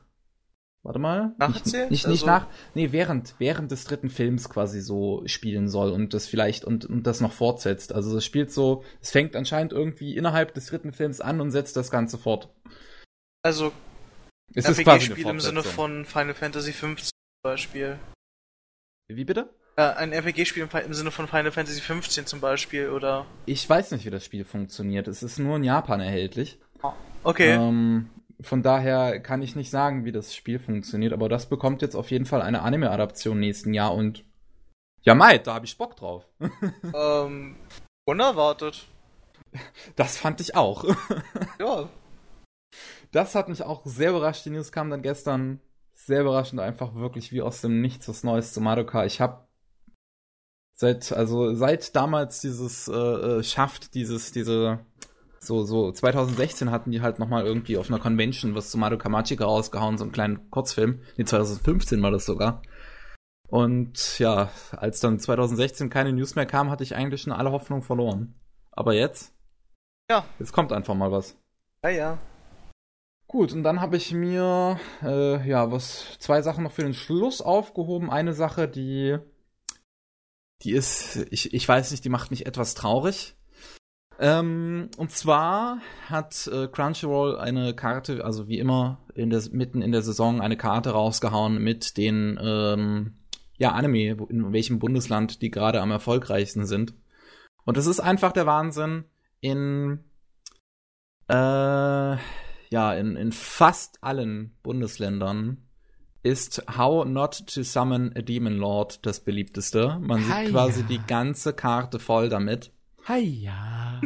Warte 0.85 1.01
mal. 1.01 1.35
Nacherzählt? 1.39 1.91
Nicht, 1.91 2.07
nicht, 2.07 2.23
nicht 2.23 2.29
Also- 2.29 2.45
nach. 2.47 2.47
Nee, 2.75 2.93
während, 2.93 3.35
während 3.39 3.71
des 3.73 3.85
dritten 3.85 4.09
Films 4.11 4.49
quasi 4.49 4.81
so 4.81 5.23
spielen 5.27 5.69
soll 5.69 5.91
und 5.91 6.15
das 6.15 6.27
vielleicht 6.29 6.65
und, 6.65 6.87
und 6.87 7.03
das 7.03 7.21
noch 7.21 7.33
fortsetzt. 7.33 7.93
Also 7.93 8.17
es 8.17 8.25
spielt 8.25 8.53
so, 8.53 8.85
es 9.03 9.11
fängt 9.11 9.35
anscheinend 9.35 9.73
irgendwie 9.73 10.17
innerhalb 10.17 10.55
des 10.55 10.67
dritten 10.67 10.93
Films 10.93 11.21
an 11.21 11.41
und 11.41 11.51
setzt 11.51 11.77
das 11.77 11.91
Ganze 11.91 12.17
fort. 12.17 12.49
Also 13.43 13.73
Es 14.55 14.69
ist 14.69 14.79
quasi 14.83 15.07
RPG-Spiel 15.09 15.27
im 15.27 15.41
Sinne 15.41 15.63
von 15.65 16.05
Final 16.05 16.35
Fantasy 16.35 16.71
XV 16.71 16.97
zum 16.97 17.11
Beispiel. 17.43 17.99
Wie 19.09 19.25
bitte? 19.25 19.51
Äh, 19.79 19.95
ein 19.95 20.13
RPG-Spiel 20.13 20.69
im, 20.87 20.93
Sinne 20.93 21.13
von 21.13 21.29
Final 21.29 21.53
Fantasy 21.53 21.81
XV 21.81 22.25
zum 22.25 22.41
Beispiel, 22.41 22.91
oder? 22.91 23.27
Ich 23.47 23.71
weiß 23.71 23.93
nicht, 23.93 24.05
wie 24.05 24.11
das 24.11 24.25
Spiel 24.25 24.45
funktioniert. 24.45 25.07
Es 25.07 25.23
ist 25.23 25.39
nur 25.39 25.55
in 25.55 25.63
Japan 25.63 26.01
erhältlich. 26.01 26.59
Okay. 27.23 27.53
Ähm, 27.53 28.11
von 28.41 28.65
daher 28.65 29.21
kann 29.21 29.41
ich 29.41 29.55
nicht 29.55 29.71
sagen, 29.71 30.05
wie 30.05 30.11
das 30.11 30.35
Spiel 30.35 30.59
funktioniert, 30.59 31.13
aber 31.13 31.29
das 31.29 31.49
bekommt 31.49 31.81
jetzt 31.81 31.95
auf 31.95 32.11
jeden 32.11 32.27
Fall 32.27 32.43
eine 32.43 32.63
Anime-Adaption 32.63 33.39
nächsten 33.39 33.73
Jahr 33.73 33.95
und 33.95 34.25
ja, 35.03 35.15
Mate, 35.15 35.45
da 35.45 35.55
habe 35.55 35.65
ich 35.65 35.79
Bock 35.79 35.95
drauf. 35.95 36.27
Ähm, 36.93 37.55
unerwartet. 38.05 38.89
Das 39.95 40.19
fand 40.19 40.41
ich 40.41 40.57
auch. 40.57 40.85
Ja. 41.61 41.89
Das 43.13 43.37
hat 43.37 43.49
mich 43.49 43.63
auch 43.63 43.83
sehr 43.85 44.11
überrascht. 44.11 44.45
Die 44.45 44.51
News 44.51 44.73
kam 44.73 44.91
dann 44.91 45.03
gestern 45.03 45.61
sehr 45.95 46.23
überraschend, 46.23 46.61
einfach 46.61 46.95
wirklich 46.97 47.33
wie 47.33 47.43
aus 47.43 47.61
dem 47.61 47.81
Nichts 47.81 48.09
was 48.09 48.25
Neues 48.25 48.53
zu 48.53 48.61
Madoka. 48.61 49.05
Ich 49.05 49.21
habe 49.21 49.48
seit, 50.79 51.13
also 51.13 51.55
seit 51.55 51.95
damals 51.97 52.41
dieses 52.41 52.89
äh, 52.89 52.93
äh, 52.93 53.43
schafft, 53.43 53.95
dieses, 53.95 54.31
diese, 54.33 54.79
so, 55.41 55.65
so 55.65 55.91
2016 55.91 56.71
hatten 56.71 56.93
die 56.93 57.03
halt 57.03 57.19
nochmal 57.19 57.45
irgendwie 57.45 57.77
auf 57.77 57.89
einer 57.89 57.99
Convention 57.99 58.55
was 58.55 58.71
zu 58.71 58.79
Madoka 58.79 59.09
Magica 59.09 59.45
rausgehauen, 59.45 59.99
so 59.99 60.05
einen 60.05 60.13
kleinen 60.13 60.51
Kurzfilm. 60.51 61.01
Nee, 61.17 61.25
2015 61.25 62.01
war 62.01 62.13
das 62.13 62.27
sogar. 62.27 62.63
Und 63.49 64.19
ja, 64.19 64.51
als 64.73 65.01
dann 65.01 65.19
2016 65.19 65.91
keine 65.91 66.13
News 66.13 66.37
mehr 66.37 66.47
kam, 66.47 66.71
hatte 66.71 66.85
ich 66.85 66.95
eigentlich 66.95 67.23
schon 67.23 67.33
alle 67.33 67.51
Hoffnung 67.51 67.83
verloren. 67.83 68.35
Aber 68.71 68.95
jetzt? 68.95 69.35
Ja. 70.09 70.25
Jetzt 70.39 70.53
kommt 70.53 70.73
einfach 70.73 70.95
mal 70.95 71.11
was. 71.11 71.37
Ja, 71.83 71.91
ja. 71.91 72.19
Gut, 73.27 73.53
und 73.53 73.63
dann 73.63 73.81
habe 73.81 73.97
ich 73.97 74.13
mir 74.13 74.79
äh, 75.03 75.49
ja 75.49 75.73
was 75.73 76.19
zwei 76.19 76.41
Sachen 76.41 76.65
noch 76.65 76.73
für 76.73 76.83
den 76.83 76.95
Schluss 76.95 77.43
aufgehoben. 77.43 78.11
Eine 78.11 78.33
Sache, 78.33 78.69
die 78.69 79.19
die 80.63 80.73
ist, 80.73 81.27
ich, 81.31 81.55
ich 81.55 81.69
weiß 81.69 81.91
nicht, 81.91 82.05
die 82.05 82.09
macht 82.09 82.31
mich 82.31 82.47
etwas 82.47 82.75
traurig. 82.75 83.35
Ähm, 84.21 84.91
und 84.97 85.13
zwar 85.13 85.79
hat 86.09 86.49
äh, 86.49 86.67
Crunchyroll 86.67 87.39
eine 87.39 87.75
Karte, 87.75 88.25
also 88.25 88.49
wie 88.49 88.59
immer 88.59 88.99
in 89.15 89.31
der, 89.31 89.43
mitten 89.53 89.81
in 89.81 89.93
der 89.93 90.03
Saison 90.03 90.41
eine 90.41 90.57
Karte 90.57 90.91
rausgehauen 90.91 91.63
mit 91.63 91.97
den 91.97 92.39
ähm, 92.43 93.15
ja 93.59 93.73
Anime, 93.73 94.17
in 94.29 94.53
welchem 94.53 94.81
Bundesland 94.81 95.41
die 95.41 95.51
gerade 95.51 95.81
am 95.81 95.93
erfolgreichsten 95.93 96.67
sind. 96.67 96.95
Und 97.65 97.77
das 97.77 97.87
ist 97.87 98.01
einfach 98.01 98.33
der 98.33 98.47
Wahnsinn. 98.47 99.05
In 99.41 100.01
äh, 101.29 102.17
ja, 102.71 102.95
in, 102.95 103.17
in 103.17 103.33
fast 103.33 104.03
allen 104.03 104.57
Bundesländern 104.63 105.68
ist 106.23 106.63
How 106.77 107.05
Not 107.05 107.47
to 107.55 107.63
Summon 107.63 108.13
a 108.17 108.23
Demon 108.23 108.57
Lord 108.57 109.05
das 109.07 109.21
beliebteste. 109.21 109.99
Man 110.01 110.23
sieht 110.23 110.35
Hi, 110.35 110.51
quasi 110.51 110.83
die 110.83 111.01
ganze 111.07 111.53
Karte 111.53 111.99
voll 111.99 112.29
damit. 112.29 112.73
Hi, 113.05 113.21
ja. 113.21 114.01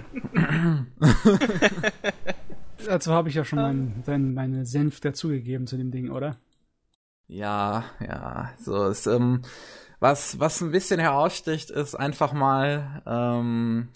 Dazu 2.87 3.13
habe 3.13 3.29
ich 3.29 3.35
ja 3.35 3.45
schon 3.45 3.59
mein, 3.59 4.03
mein, 4.07 4.35
meine 4.35 4.67
Senf 4.67 5.01
dazugegeben 5.01 5.67
zu 5.67 5.77
dem 5.77 5.91
Ding, 5.91 6.11
oder? 6.11 6.37
Ja, 7.27 7.85
ja, 8.01 8.53
so 8.61 8.87
ist, 8.87 9.07
ähm, 9.07 9.43
was, 10.01 10.39
was 10.39 10.61
ein 10.61 10.71
bisschen 10.71 11.01
heraussticht, 11.01 11.71
ist 11.71 11.95
einfach 11.95 12.33
mal, 12.33 13.03
ähm, 13.07 13.89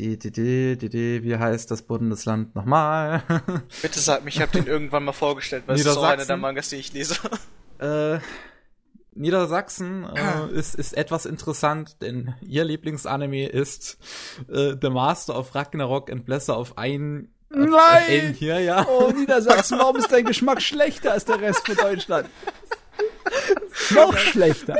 die, 0.00 0.18
die, 0.18 0.30
die, 0.30 0.76
die, 0.78 0.88
die, 0.88 1.22
wie 1.22 1.36
heißt 1.36 1.70
das 1.70 1.82
Bundesland 1.82 2.54
nochmal? 2.54 3.22
Bitte 3.82 4.00
sag 4.00 4.24
mir, 4.24 4.30
ich 4.30 4.40
habe 4.40 4.52
den 4.52 4.66
irgendwann 4.66 5.04
mal 5.04 5.12
vorgestellt, 5.12 5.64
weil 5.66 5.76
es 5.76 5.84
ist 5.84 5.96
auch 5.96 6.02
einer 6.02 6.24
der 6.24 6.36
Mangas, 6.38 6.70
die 6.70 6.76
ich 6.76 6.92
lese. 6.92 7.16
Äh, 7.78 8.18
Niedersachsen 9.14 10.04
äh, 10.04 10.52
ist, 10.52 10.74
ist 10.74 10.96
etwas 10.96 11.26
interessant, 11.26 12.00
denn 12.00 12.34
ihr 12.40 12.64
Lieblingsanime 12.64 13.48
ist 13.48 13.98
äh, 14.48 14.74
The 14.80 14.90
Master 14.90 15.38
of 15.38 15.54
Ragnarok 15.54 16.10
and 16.10 16.24
Blesser 16.24 16.58
of 16.58 16.78
ein 16.78 17.28
Nein! 17.50 18.34
hier, 18.38 18.60
ja. 18.60 18.86
Oh, 18.86 19.10
Niedersachsen, 19.10 19.78
warum 19.78 19.96
ist 19.96 20.12
dein 20.12 20.24
Geschmack 20.24 20.62
schlechter 20.62 21.12
als 21.12 21.24
der 21.24 21.40
Rest 21.40 21.66
von 21.66 21.76
Deutschland? 21.76 22.28
Noch 23.94 24.16
schlechter. 24.16 24.78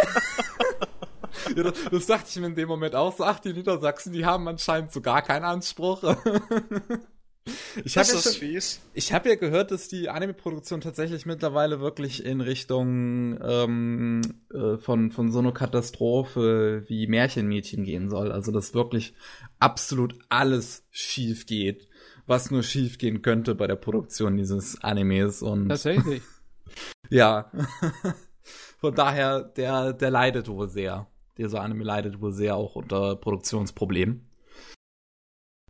Ja, 1.57 1.62
das, 1.65 1.75
das, 1.91 2.07
dachte 2.07 2.27
ich 2.29 2.37
mir 2.37 2.47
in 2.47 2.55
dem 2.55 2.69
Moment 2.69 2.95
auch 2.95 3.17
so. 3.17 3.25
Ach, 3.25 3.41
die 3.41 3.53
Niedersachsen, 3.53 4.12
die 4.12 4.25
haben 4.25 4.49
anscheinend 4.49 4.93
so 4.93 5.01
gar 5.01 5.23
keinen 5.23 5.45
Anspruch. 5.45 6.03
ich 7.85 7.97
habe 7.97 8.09
ja. 8.09 8.61
Ich 8.95 9.12
hab 9.12 9.27
ja 9.27 9.35
gehört, 9.35 9.71
dass 9.71 9.89
die 9.89 10.09
Anime-Produktion 10.09 10.81
tatsächlich 10.81 11.27
mittlerweile 11.27 11.81
wirklich 11.81 12.25
in 12.25 12.41
Richtung 12.41 13.39
ähm, 13.43 14.21
äh, 14.53 14.77
von, 14.79 15.11
von 15.12 15.31
so 15.31 15.39
einer 15.39 15.53
Katastrophe 15.53 16.85
wie 16.87 17.07
Märchenmädchen 17.07 17.85
gehen 17.85 18.09
soll. 18.09 18.33
Also, 18.33 18.53
dass 18.53 18.75
wirklich 18.75 19.15
absolut 19.59 20.15
alles 20.29 20.85
schief 20.91 21.47
geht, 21.47 21.89
was 22.27 22.51
nur 22.51 22.62
schief 22.62 22.99
gehen 22.99 23.23
könnte 23.23 23.55
bei 23.55 23.67
der 23.67 23.77
Produktion 23.77 24.37
dieses 24.37 24.83
Animes. 24.83 25.43
Und 25.43 25.69
Tatsächlich. 25.69 26.23
ja. 27.11 27.51
Von 28.81 28.95
daher, 28.95 29.43
der, 29.43 29.93
der 29.93 30.11
leidet 30.11 30.49
wohl 30.49 30.69
sehr 30.69 31.07
dieser 31.39 31.62
Anime 31.62 31.85
leidet 31.85 32.20
wohl 32.20 32.32
sehr 32.32 32.57
auch 32.57 32.77
unter 32.77 33.16
Produktionsproblemen. 33.16 34.28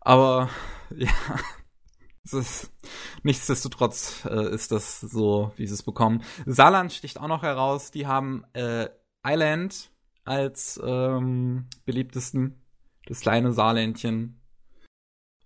Aber 0.01 0.49
ja, 0.97 1.11
ist, 2.33 2.73
nichtsdestotrotz 3.23 4.25
äh, 4.25 4.55
ist 4.55 4.73
das 4.73 5.01
so, 5.01 5.53
wie 5.57 5.67
sie 5.67 5.75
es 5.75 5.83
bekommen. 5.83 6.23
Saarland 6.47 6.93
sticht 6.93 7.19
auch 7.21 7.29
noch 7.29 7.43
heraus. 7.43 7.91
Die 7.91 8.07
haben 8.07 8.45
äh, 8.53 8.89
Island 9.27 9.91
als 10.25 10.81
ähm, 10.85 11.67
beliebtesten, 11.85 12.63
das 13.07 13.21
kleine 13.21 13.53
Saarländchen. 13.53 14.37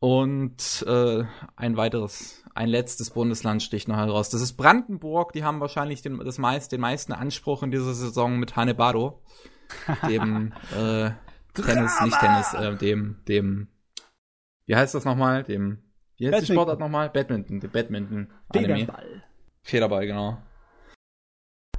Und 0.01 0.85
äh, 0.87 1.25
ein 1.57 1.77
weiteres, 1.79 2.45
ein 2.55 2.69
letztes 2.69 3.11
Bundesland 3.11 3.63
sticht 3.63 3.89
noch 3.89 3.97
heraus. 3.97 4.29
Das 4.29 4.43
ist 4.43 4.55
Brandenburg. 4.55 5.33
Die 5.33 5.45
haben 5.45 5.61
wahrscheinlich 5.61 6.03
den, 6.03 6.19
das 6.19 6.37
meist, 6.37 6.73
den 6.73 6.83
meisten 6.83 7.13
Anspruch 7.13 7.63
in 7.63 7.71
dieser 7.71 7.95
Saison 7.95 8.39
mit 8.39 8.57
Hanebado 8.57 9.23
dem 10.09 10.53
äh, 10.77 11.11
Tennis, 11.55 12.01
nicht 12.01 12.19
Tennis, 12.19 12.55
äh, 12.55 12.77
dem, 12.77 13.17
dem, 13.29 13.69
wie 14.67 14.77
heißt 14.77 14.95
das 14.95 15.05
nochmal? 15.05 15.45
Dem, 15.45 15.83
wie 16.17 16.27
heißt 16.27 16.33
Badminton. 16.33 16.47
die 16.47 16.53
Sportart 16.53 16.81
nochmal? 16.81 17.11
Badminton, 17.11 17.61
dem 17.61 17.71
Badminton. 17.71 18.33
Federball. 18.53 19.25
Federball, 19.63 20.07
genau. 20.07 20.39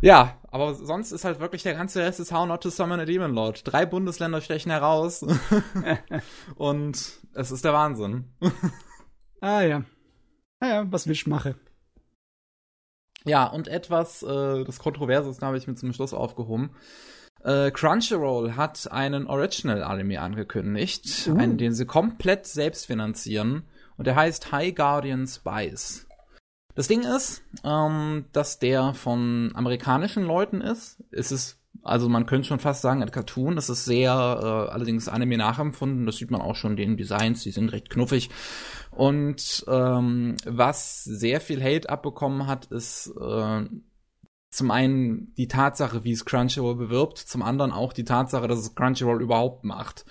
Ja, 0.02 0.40
aber 0.52 0.76
sonst 0.76 1.12
ist 1.12 1.26
halt 1.26 1.40
wirklich 1.40 1.64
der 1.64 1.74
ganze 1.74 2.02
Rest 2.02 2.20
ist 2.20 2.32
How 2.32 2.48
Not 2.48 2.62
to 2.64 2.70
Summon 2.70 3.00
a 3.00 3.06
Demon 3.06 3.34
Lord. 3.34 3.62
Drei 3.66 3.86
Bundesländer 3.86 4.42
stechen 4.42 4.72
heraus. 4.72 5.26
Und 6.56 7.20
es 7.34 7.52
ist 7.52 7.66
der 7.66 7.74
Wahnsinn. 7.74 8.26
ah 9.42 9.62
ja. 9.62 9.84
Naja, 10.60 10.82
ah, 10.82 10.86
was 10.90 11.06
ich 11.06 11.28
mache. 11.28 11.56
Ja, 13.26 13.48
und 13.48 13.68
etwas, 13.68 14.22
äh, 14.24 14.64
das 14.64 14.80
Kontroverses 14.80 15.42
habe 15.42 15.58
ich 15.58 15.68
mir 15.68 15.76
zum 15.76 15.92
Schluss 15.94 16.14
aufgehoben. 16.14 16.76
Äh, 17.46 17.70
Crunchyroll 17.70 18.56
hat 18.56 18.92
einen 18.92 19.28
Original-Anime 19.28 20.20
angekündigt, 20.20 21.30
uh. 21.30 21.38
einen, 21.38 21.60
den 21.60 21.74
sie 21.74 21.86
komplett 21.86 22.48
selbst 22.48 22.88
finanzieren. 22.88 23.64
Und 23.98 24.08
der 24.08 24.16
heißt 24.16 24.52
High 24.52 24.74
Guardian 24.74 25.28
Spies. 25.28 26.08
Das 26.74 26.88
Ding 26.88 27.04
ist, 27.04 27.44
ähm, 27.64 28.26
dass 28.34 28.60
der 28.60 28.94
von 28.96 29.52
amerikanischen 29.54 30.24
Leuten 30.24 30.60
ist. 30.60 31.02
Es 31.12 31.32
ist, 31.32 31.62
also 31.84 32.10
man 32.10 32.26
könnte 32.26 32.48
schon 32.48 32.60
fast 32.60 32.82
sagen, 32.82 33.04
ein 33.04 33.12
Cartoon. 33.12 33.58
Es 33.58 33.70
ist 33.70 33.86
sehr, 33.86 34.12
äh, 34.12 34.72
allerdings 34.74 35.08
Anime 35.08 35.38
nachempfunden. 35.38 36.08
Das 36.08 36.18
sieht 36.18 36.32
man 36.32 36.42
auch 36.42 36.56
schon 36.56 36.76
den 36.76 36.98
Designs, 36.98 37.44
die 37.44 37.52
sind 37.52 37.72
recht 37.72 37.92
knuffig. 37.92 38.32
Und 38.90 39.64
ähm, 39.68 40.36
was 40.46 41.04
sehr 41.04 41.40
viel 41.40 41.64
Hate 41.64 41.90
abbekommen 41.90 42.48
hat, 42.48 42.66
ist 42.66 43.14
äh, 43.22 43.66
zum 44.56 44.72
einen 44.72 45.34
die 45.36 45.48
Tatsache, 45.48 46.04
wie 46.04 46.12
es 46.12 46.26
Crunchyroll 46.26 46.76
bewirbt, 46.76 47.18
zum 47.18 47.42
anderen 47.42 47.72
auch 47.72 47.94
die 47.94 48.06
Tatsache, 48.06 48.48
dass 48.48 48.60
es 48.60 48.74
Crunchyroll 48.74 49.22
überhaupt 49.22 49.64
macht. 49.64 50.06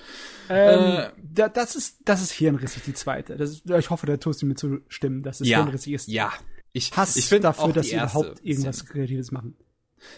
Ähm, 0.49 0.99
äh, 0.99 1.09
da, 1.23 1.49
das 1.49 1.75
ist 1.75 1.99
das 2.05 2.23
ist 2.23 2.33
hirnrissig 2.33 2.83
die 2.85 2.95
zweite. 2.95 3.37
Das 3.37 3.51
ist, 3.51 3.71
ich 3.71 3.91
hoffe, 3.91 4.07
der 4.07 4.21
tust 4.21 4.43
du 4.43 4.47
mir 4.47 4.55
zustimmen, 4.55 5.23
dass 5.23 5.41
es 5.41 5.49
ja, 5.49 5.59
hirnrissig 5.59 5.95
ist. 5.95 6.09
Ja, 6.09 6.33
ich 6.73 6.95
hasse 6.97 7.19
ich 7.19 7.29
dafür, 7.41 7.73
dass 7.73 7.87
sie 7.87 7.97
überhaupt 7.97 8.45
irgendwas 8.45 8.79
Szene. 8.79 8.91
Kreatives 8.93 9.33
machen. 9.33 9.57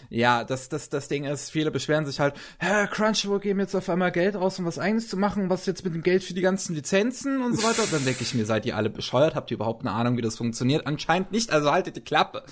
Ja, 0.09 0.43
das, 0.43 0.67
das, 0.67 0.89
das 0.89 1.07
Ding 1.07 1.23
ist, 1.23 1.49
viele 1.49 1.71
beschweren 1.71 2.05
sich 2.05 2.19
halt, 2.19 2.35
hä, 2.59 2.87
Crunchyroll 2.91 3.39
geben 3.39 3.61
jetzt 3.61 3.75
auf 3.75 3.89
einmal 3.89 4.11
Geld 4.11 4.35
raus, 4.35 4.59
um 4.59 4.65
was 4.65 4.79
eigenes 4.79 5.07
zu 5.07 5.15
machen, 5.15 5.49
was 5.49 5.65
jetzt 5.65 5.85
mit 5.85 5.93
dem 5.93 6.03
Geld 6.03 6.25
für 6.25 6.33
die 6.33 6.41
ganzen 6.41 6.75
Lizenzen 6.75 7.41
und 7.41 7.55
so 7.55 7.65
weiter. 7.65 7.83
Dann 7.89 8.03
denke 8.03 8.23
ich 8.23 8.33
mir, 8.33 8.45
seid 8.45 8.65
ihr 8.65 8.75
alle 8.75 8.89
bescheuert? 8.89 9.35
Habt 9.35 9.49
ihr 9.49 9.55
überhaupt 9.55 9.85
eine 9.85 9.91
Ahnung, 9.95 10.17
wie 10.17 10.21
das 10.21 10.35
funktioniert? 10.35 10.85
Anscheinend 10.85 11.31
nicht, 11.31 11.51
also 11.51 11.71
haltet 11.71 11.95
die 11.95 12.01
Klappe. 12.01 12.43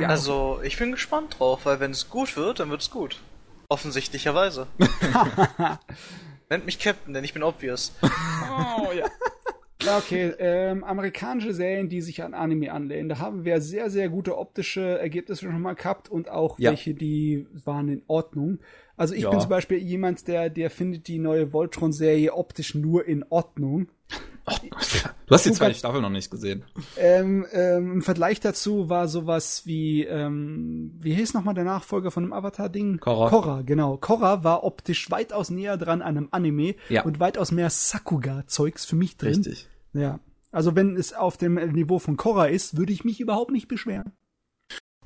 Ja. 0.00 0.08
Also, 0.08 0.60
ich 0.62 0.78
bin 0.78 0.92
gespannt 0.92 1.36
drauf, 1.38 1.60
weil 1.64 1.80
wenn 1.80 1.90
es 1.90 2.08
gut 2.08 2.36
wird, 2.36 2.60
dann 2.60 2.70
wird 2.70 2.80
es 2.80 2.90
gut. 2.90 3.20
Offensichtlicherweise. 3.68 4.66
Nennt 6.50 6.64
mich 6.64 6.78
Captain, 6.78 7.12
denn 7.12 7.24
ich 7.24 7.34
bin 7.34 7.42
obvious. 7.42 7.92
Oh 8.02 8.92
ja. 8.92 9.04
Okay, 9.86 10.32
ähm, 10.38 10.82
amerikanische 10.82 11.54
Serien, 11.54 11.88
die 11.88 12.00
sich 12.00 12.22
an 12.22 12.34
Anime 12.34 12.72
anlehnen, 12.72 13.08
da 13.08 13.18
haben 13.18 13.44
wir 13.44 13.60
sehr, 13.60 13.90
sehr 13.90 14.08
gute 14.08 14.36
optische 14.36 14.98
Ergebnisse 14.98 15.42
schon 15.42 15.60
mal 15.60 15.74
gehabt 15.74 16.08
und 16.08 16.28
auch 16.28 16.58
ja. 16.58 16.70
welche, 16.70 16.94
die 16.94 17.46
waren 17.64 17.88
in 17.88 18.02
Ordnung. 18.08 18.58
Also 18.96 19.14
ich 19.14 19.22
ja. 19.22 19.30
bin 19.30 19.40
zum 19.40 19.50
Beispiel 19.50 19.78
jemand, 19.78 20.26
der, 20.26 20.50
der 20.50 20.70
findet 20.70 21.06
die 21.06 21.20
neue 21.20 21.52
Voltron-Serie 21.52 22.34
optisch 22.34 22.74
nur 22.74 23.06
in 23.06 23.24
Ordnung. 23.28 23.88
Du 25.26 25.34
hast 25.34 25.44
die 25.44 25.52
zweite 25.52 25.74
Staffel 25.74 26.00
noch 26.00 26.10
nicht 26.10 26.30
gesehen. 26.30 26.64
Ähm, 26.96 27.46
ähm, 27.52 27.92
Im 27.92 28.02
Vergleich 28.02 28.40
dazu 28.40 28.88
war 28.88 29.08
sowas 29.08 29.66
wie, 29.66 30.04
ähm, 30.04 30.94
wie 30.98 31.14
hieß 31.14 31.34
nochmal 31.34 31.54
der 31.54 31.64
Nachfolger 31.64 32.10
von 32.10 32.22
dem 32.22 32.32
Avatar-Ding? 32.32 32.98
Korra. 32.98 33.28
Korra, 33.28 33.62
genau. 33.62 33.96
Korra 33.96 34.44
war 34.44 34.64
optisch 34.64 35.10
weitaus 35.10 35.50
näher 35.50 35.76
dran 35.76 36.02
an 36.02 36.16
einem 36.16 36.28
Anime 36.30 36.74
ja. 36.88 37.04
und 37.04 37.20
weitaus 37.20 37.52
mehr 37.52 37.70
Sakuga-Zeugs 37.70 38.84
für 38.86 38.96
mich 38.96 39.16
drin. 39.16 39.34
Richtig. 39.34 39.68
Ja. 39.92 40.20
Also 40.50 40.74
wenn 40.74 40.96
es 40.96 41.12
auf 41.12 41.36
dem 41.36 41.54
Niveau 41.54 41.98
von 41.98 42.16
Korra 42.16 42.46
ist, 42.46 42.76
würde 42.78 42.92
ich 42.92 43.04
mich 43.04 43.20
überhaupt 43.20 43.50
nicht 43.50 43.68
beschweren. 43.68 44.12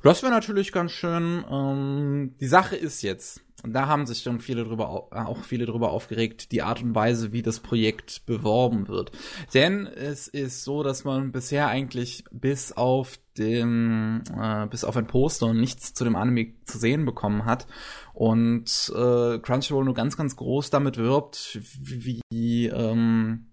Das 0.03 0.21
wäre 0.21 0.31
natürlich 0.31 0.71
ganz 0.71 0.91
schön. 0.91 1.43
Ähm, 1.49 2.35
die 2.39 2.47
Sache 2.47 2.75
ist 2.75 3.01
jetzt, 3.01 3.41
und 3.63 3.73
da 3.73 3.87
haben 3.87 4.05
sich 4.05 4.23
dann 4.23 4.41
viele 4.41 4.65
drüber, 4.65 5.07
äh, 5.11 5.19
auch 5.19 5.39
viele 5.39 5.65
drüber 5.65 5.91
aufgeregt, 5.91 6.51
die 6.51 6.61
Art 6.61 6.83
und 6.83 6.93
Weise, 6.95 7.31
wie 7.31 7.41
das 7.41 7.61
Projekt 7.61 8.25
beworben 8.25 8.89
wird. 8.89 9.11
Denn 9.53 9.87
es 9.87 10.27
ist 10.27 10.65
so, 10.65 10.83
dass 10.83 11.05
man 11.05 11.31
bisher 11.31 11.69
eigentlich 11.69 12.25
bis 12.31 12.73
auf 12.73 13.17
dem, 13.37 14.21
äh, 14.37 14.67
bis 14.67 14.83
auf 14.83 14.97
ein 14.97 15.07
Poster 15.07 15.53
nichts 15.53 15.93
zu 15.93 16.03
dem 16.03 16.17
Anime 16.17 16.53
zu 16.65 16.77
sehen 16.77 17.05
bekommen 17.05 17.45
hat. 17.45 17.65
Und 18.13 18.91
äh, 18.93 19.39
Crunchyroll 19.39 19.85
nur 19.85 19.93
ganz, 19.93 20.17
ganz 20.17 20.35
groß 20.35 20.69
damit 20.69 20.97
wirbt, 20.97 21.59
wie, 21.81 22.21
wie 22.29 22.67
ähm, 22.67 23.52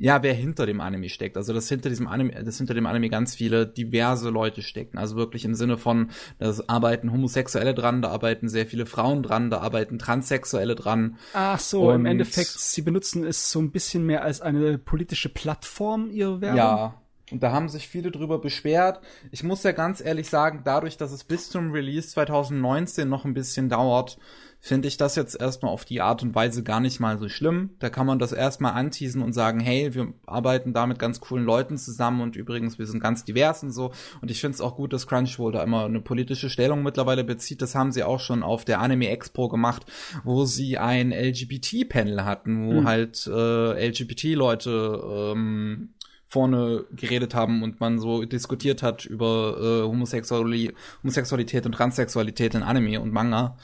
ja, 0.00 0.22
wer 0.22 0.32
hinter 0.32 0.64
dem 0.64 0.80
Anime 0.80 1.10
steckt. 1.10 1.36
Also, 1.36 1.52
dass 1.52 1.68
hinter 1.68 1.90
diesem 1.90 2.06
Anime, 2.08 2.42
dass 2.42 2.56
hinter 2.56 2.72
dem 2.72 2.86
Anime 2.86 3.10
ganz 3.10 3.34
viele 3.34 3.66
diverse 3.66 4.30
Leute 4.30 4.62
stecken. 4.62 4.96
Also 4.96 5.16
wirklich 5.16 5.44
im 5.44 5.54
Sinne 5.54 5.76
von, 5.76 6.10
da 6.38 6.54
arbeiten 6.68 7.12
Homosexuelle 7.12 7.74
dran, 7.74 8.00
da 8.00 8.08
arbeiten 8.08 8.48
sehr 8.48 8.66
viele 8.66 8.86
Frauen 8.86 9.22
dran, 9.22 9.50
da 9.50 9.58
arbeiten 9.58 9.98
Transsexuelle 9.98 10.74
dran. 10.74 11.18
Ach 11.34 11.60
so, 11.60 11.90
Und 11.90 11.96
im 11.96 12.06
Endeffekt, 12.06 12.48
sie 12.48 12.80
benutzen 12.80 13.24
es 13.24 13.50
so 13.50 13.60
ein 13.60 13.72
bisschen 13.72 14.06
mehr 14.06 14.24
als 14.24 14.40
eine 14.40 14.78
politische 14.78 15.28
Plattform, 15.28 16.10
ihre 16.10 16.40
Werbung. 16.40 16.56
Ja. 16.56 16.94
Und 17.30 17.42
da 17.42 17.52
haben 17.52 17.68
sich 17.68 17.86
viele 17.86 18.10
drüber 18.10 18.40
beschwert. 18.40 19.00
Ich 19.30 19.44
muss 19.44 19.62
ja 19.62 19.72
ganz 19.72 20.00
ehrlich 20.00 20.28
sagen, 20.28 20.62
dadurch, 20.64 20.96
dass 20.96 21.12
es 21.12 21.24
bis 21.24 21.50
zum 21.50 21.72
Release 21.72 22.08
2019 22.08 23.08
noch 23.08 23.24
ein 23.24 23.34
bisschen 23.34 23.68
dauert, 23.68 24.18
finde 24.62 24.88
ich 24.88 24.98
das 24.98 25.16
jetzt 25.16 25.40
erstmal 25.40 25.72
auf 25.72 25.86
die 25.86 26.02
Art 26.02 26.22
und 26.22 26.34
Weise 26.34 26.62
gar 26.62 26.80
nicht 26.80 27.00
mal 27.00 27.18
so 27.18 27.30
schlimm. 27.30 27.70
Da 27.78 27.88
kann 27.88 28.06
man 28.06 28.18
das 28.18 28.32
erstmal 28.32 28.74
anteasen 28.74 29.22
und 29.22 29.32
sagen, 29.32 29.58
hey, 29.58 29.94
wir 29.94 30.12
arbeiten 30.26 30.74
da 30.74 30.86
mit 30.86 30.98
ganz 30.98 31.18
coolen 31.20 31.46
Leuten 31.46 31.78
zusammen 31.78 32.20
und 32.20 32.36
übrigens, 32.36 32.78
wir 32.78 32.86
sind 32.86 33.00
ganz 33.00 33.24
divers 33.24 33.62
und 33.62 33.70
so. 33.72 33.92
Und 34.20 34.30
ich 34.30 34.40
finde 34.40 34.56
es 34.56 34.60
auch 34.60 34.76
gut, 34.76 34.92
dass 34.92 35.06
Crunchyroll 35.06 35.52
da 35.52 35.62
immer 35.62 35.86
eine 35.86 36.02
politische 36.02 36.50
Stellung 36.50 36.82
mittlerweile 36.82 37.24
bezieht. 37.24 37.62
Das 37.62 37.74
haben 37.74 37.90
sie 37.90 38.04
auch 38.04 38.20
schon 38.20 38.42
auf 38.42 38.66
der 38.66 38.80
Anime 38.80 39.08
Expo 39.08 39.48
gemacht, 39.48 39.86
wo 40.24 40.44
sie 40.44 40.76
ein 40.76 41.10
LGBT-Panel 41.10 42.24
hatten, 42.24 42.66
wo 42.66 42.82
mhm. 42.82 42.86
halt 42.86 43.26
äh, 43.26 43.88
LGBT-Leute 43.88 45.32
ähm, 45.32 45.94
vorne 46.26 46.84
geredet 46.92 47.34
haben 47.34 47.62
und 47.62 47.80
man 47.80 47.98
so 47.98 48.24
diskutiert 48.24 48.82
hat 48.82 49.06
über 49.06 49.56
äh, 49.58 49.82
Homosexualität 49.88 51.66
und 51.66 51.72
Transsexualität 51.72 52.54
in 52.54 52.62
Anime 52.62 53.00
und 53.00 53.10
Manga. 53.10 53.56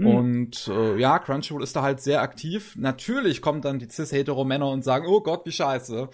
Mhm. 0.00 0.06
Und 0.06 0.68
äh, 0.68 0.96
ja, 0.98 1.18
Crunchyroll 1.18 1.62
ist 1.62 1.76
da 1.76 1.82
halt 1.82 2.00
sehr 2.00 2.22
aktiv. 2.22 2.74
Natürlich 2.76 3.42
kommen 3.42 3.60
dann 3.60 3.78
die 3.78 3.88
cis-hetero-Männer 3.88 4.68
und 4.68 4.82
sagen, 4.82 5.06
oh 5.06 5.20
Gott, 5.20 5.44
wie 5.44 5.52
scheiße. 5.52 6.08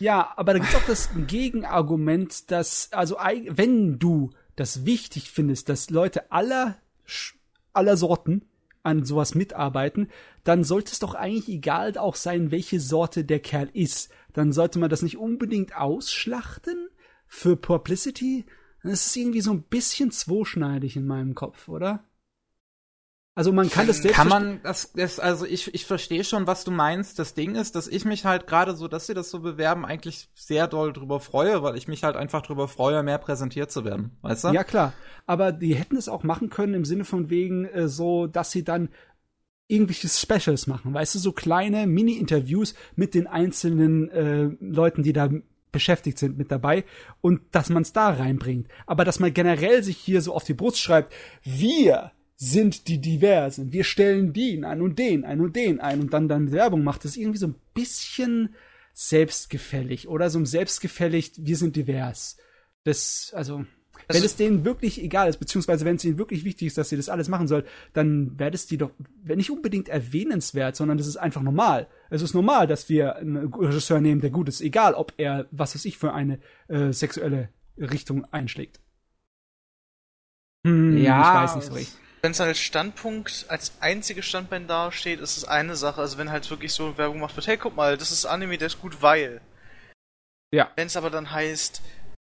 Ja, 0.00 0.32
aber 0.36 0.52
da 0.52 0.58
gibt's 0.58 0.74
auch 0.74 0.86
das 0.86 1.10
Gegenargument, 1.26 2.50
dass, 2.50 2.92
also 2.92 3.16
wenn 3.16 3.98
du 3.98 4.30
das 4.56 4.84
wichtig 4.84 5.30
findest, 5.30 5.68
dass 5.68 5.90
Leute 5.90 6.30
aller, 6.32 6.76
aller 7.72 7.96
Sorten 7.96 8.44
an 8.82 9.04
sowas 9.04 9.34
mitarbeiten, 9.34 10.08
dann 10.44 10.64
sollte 10.64 10.92
es 10.92 10.98
doch 10.98 11.14
eigentlich 11.14 11.48
egal 11.48 11.96
auch 11.96 12.16
sein, 12.16 12.50
welche 12.50 12.80
Sorte 12.80 13.24
der 13.24 13.40
Kerl 13.40 13.70
ist. 13.72 14.10
Dann 14.32 14.52
sollte 14.52 14.78
man 14.78 14.90
das 14.90 15.02
nicht 15.02 15.16
unbedingt 15.16 15.76
ausschlachten 15.76 16.88
für 17.26 17.56
Publicity. 17.56 18.46
Das 18.82 19.06
ist 19.06 19.16
irgendwie 19.16 19.40
so 19.40 19.52
ein 19.52 19.62
bisschen 19.62 20.10
zweischneidig 20.10 20.96
in 20.96 21.06
meinem 21.06 21.34
Kopf, 21.34 21.68
oder? 21.68 22.04
Also 23.38 23.52
man 23.52 23.70
kann 23.70 23.86
das 23.86 24.02
Kann 24.02 24.26
man 24.26 24.60
das, 24.64 24.90
das 24.94 25.20
also 25.20 25.46
ich, 25.46 25.72
ich 25.72 25.86
verstehe 25.86 26.24
schon, 26.24 26.48
was 26.48 26.64
du 26.64 26.72
meinst. 26.72 27.20
Das 27.20 27.34
Ding 27.34 27.54
ist, 27.54 27.76
dass 27.76 27.86
ich 27.86 28.04
mich 28.04 28.24
halt 28.24 28.48
gerade 28.48 28.74
so, 28.74 28.88
dass 28.88 29.06
sie 29.06 29.14
das 29.14 29.30
so 29.30 29.38
bewerben, 29.38 29.84
eigentlich 29.84 30.28
sehr 30.34 30.66
doll 30.66 30.92
drüber 30.92 31.20
freue, 31.20 31.62
weil 31.62 31.76
ich 31.76 31.86
mich 31.86 32.02
halt 32.02 32.16
einfach 32.16 32.42
drüber 32.42 32.66
freue, 32.66 33.00
mehr 33.04 33.18
präsentiert 33.18 33.70
zu 33.70 33.84
werden. 33.84 34.18
Weißt 34.22 34.42
du? 34.42 34.48
Ja, 34.48 34.64
klar. 34.64 34.92
Aber 35.24 35.52
die 35.52 35.76
hätten 35.76 35.96
es 35.96 36.08
auch 36.08 36.24
machen 36.24 36.50
können 36.50 36.74
im 36.74 36.84
Sinne 36.84 37.04
von 37.04 37.30
wegen 37.30 37.64
äh, 37.66 37.86
so, 37.86 38.26
dass 38.26 38.50
sie 38.50 38.64
dann 38.64 38.88
irgendwelche 39.68 40.08
Specials 40.08 40.66
machen, 40.66 40.92
weißt 40.92 41.14
du, 41.14 41.20
so 41.20 41.30
kleine 41.30 41.86
Mini-Interviews 41.86 42.74
mit 42.96 43.14
den 43.14 43.28
einzelnen 43.28 44.10
äh, 44.10 44.50
Leuten, 44.58 45.04
die 45.04 45.12
da 45.12 45.30
beschäftigt 45.70 46.18
sind 46.18 46.38
mit 46.38 46.50
dabei 46.50 46.84
und 47.20 47.42
dass 47.52 47.70
man 47.70 47.82
es 47.82 47.92
da 47.92 48.08
reinbringt. 48.08 48.66
Aber 48.86 49.04
dass 49.04 49.20
man 49.20 49.32
generell 49.32 49.84
sich 49.84 49.96
hier 49.96 50.22
so 50.22 50.34
auf 50.34 50.42
die 50.42 50.54
Brust 50.54 50.80
schreibt, 50.80 51.12
wir 51.44 52.10
sind 52.38 52.86
die 52.86 53.00
Diversen. 53.00 53.72
Wir 53.72 53.82
stellen 53.82 54.32
den 54.32 54.64
ein 54.64 54.80
und 54.80 54.98
den 54.98 55.24
ein 55.24 55.40
und 55.40 55.56
den 55.56 55.80
ein 55.80 56.00
und 56.00 56.12
dann 56.12 56.28
dann 56.28 56.52
Werbung 56.52 56.84
macht. 56.84 57.04
Das 57.04 57.16
irgendwie 57.16 57.38
so 57.38 57.48
ein 57.48 57.56
bisschen 57.74 58.54
selbstgefällig 58.94 60.08
oder 60.08 60.30
so 60.30 60.38
ein 60.38 60.46
selbstgefällig, 60.46 61.32
wir 61.36 61.56
sind 61.56 61.74
divers. 61.74 62.36
Das, 62.84 63.32
also, 63.34 63.56
also, 63.56 63.66
wenn 64.08 64.24
es 64.24 64.36
denen 64.36 64.64
wirklich 64.64 65.02
egal 65.02 65.28
ist, 65.28 65.38
beziehungsweise 65.38 65.84
wenn 65.84 65.96
es 65.96 66.04
ihnen 66.04 66.16
wirklich 66.16 66.44
wichtig 66.44 66.68
ist, 66.68 66.78
dass 66.78 66.90
sie 66.90 66.96
das 66.96 67.08
alles 67.08 67.28
machen 67.28 67.48
soll, 67.48 67.64
dann 67.92 68.38
wäre 68.38 68.52
das 68.52 68.66
die 68.66 68.78
doch, 68.78 68.92
wenn 69.24 69.38
nicht 69.38 69.50
unbedingt 69.50 69.88
erwähnenswert, 69.88 70.76
sondern 70.76 70.96
das 70.96 71.08
ist 71.08 71.16
einfach 71.16 71.42
normal. 71.42 71.88
Es 72.08 72.22
ist 72.22 72.34
normal, 72.34 72.68
dass 72.68 72.88
wir 72.88 73.16
einen 73.16 73.52
Regisseur 73.52 74.00
nehmen, 74.00 74.20
der 74.20 74.30
gut 74.30 74.48
ist, 74.48 74.60
egal 74.60 74.94
ob 74.94 75.12
er, 75.16 75.48
was 75.50 75.74
weiß 75.74 75.84
ich, 75.86 75.98
für 75.98 76.12
eine 76.12 76.38
äh, 76.68 76.92
sexuelle 76.92 77.48
Richtung 77.76 78.24
einschlägt. 78.32 78.80
Hm, 80.64 80.98
ja, 80.98 81.20
ich 81.20 81.50
weiß 81.50 81.56
nicht 81.56 81.66
so 81.66 81.74
recht 81.74 81.92
wenn 82.22 82.32
es 82.32 82.40
als 82.40 82.58
Standpunkt, 82.58 83.46
als 83.48 83.72
einzige 83.80 84.22
Standbein 84.22 84.66
dasteht, 84.66 85.20
ist 85.20 85.36
es 85.36 85.44
eine 85.44 85.76
Sache. 85.76 86.00
Also 86.00 86.18
wenn 86.18 86.30
halt 86.30 86.48
wirklich 86.50 86.72
so 86.72 86.98
Werbung 86.98 87.20
macht 87.20 87.36
wird, 87.36 87.46
hey, 87.46 87.56
guck 87.56 87.76
mal, 87.76 87.96
das 87.96 88.10
ist 88.10 88.26
Anime, 88.26 88.58
der 88.58 88.66
ist 88.66 88.80
gut, 88.80 89.02
weil. 89.02 89.40
Ja. 90.52 90.70
Wenn 90.76 90.86
es 90.86 90.96
aber 90.96 91.10
dann 91.10 91.30
heißt, 91.30 91.82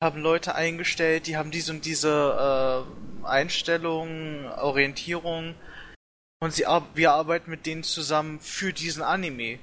haben 0.03 0.21
Leute 0.21 0.55
eingestellt, 0.55 1.27
die 1.27 1.37
haben 1.37 1.51
diese 1.51 1.73
und 1.73 1.85
diese 1.85 2.87
äh, 3.23 3.27
Einstellung, 3.27 4.47
Orientierung 4.53 5.55
und 6.41 6.53
sie 6.53 6.67
wir 6.95 7.13
arbeiten 7.13 7.51
mit 7.51 7.67
denen 7.67 7.83
zusammen 7.83 8.41
für 8.41 8.73
diesen 8.73 9.03
Anime. 9.03 9.59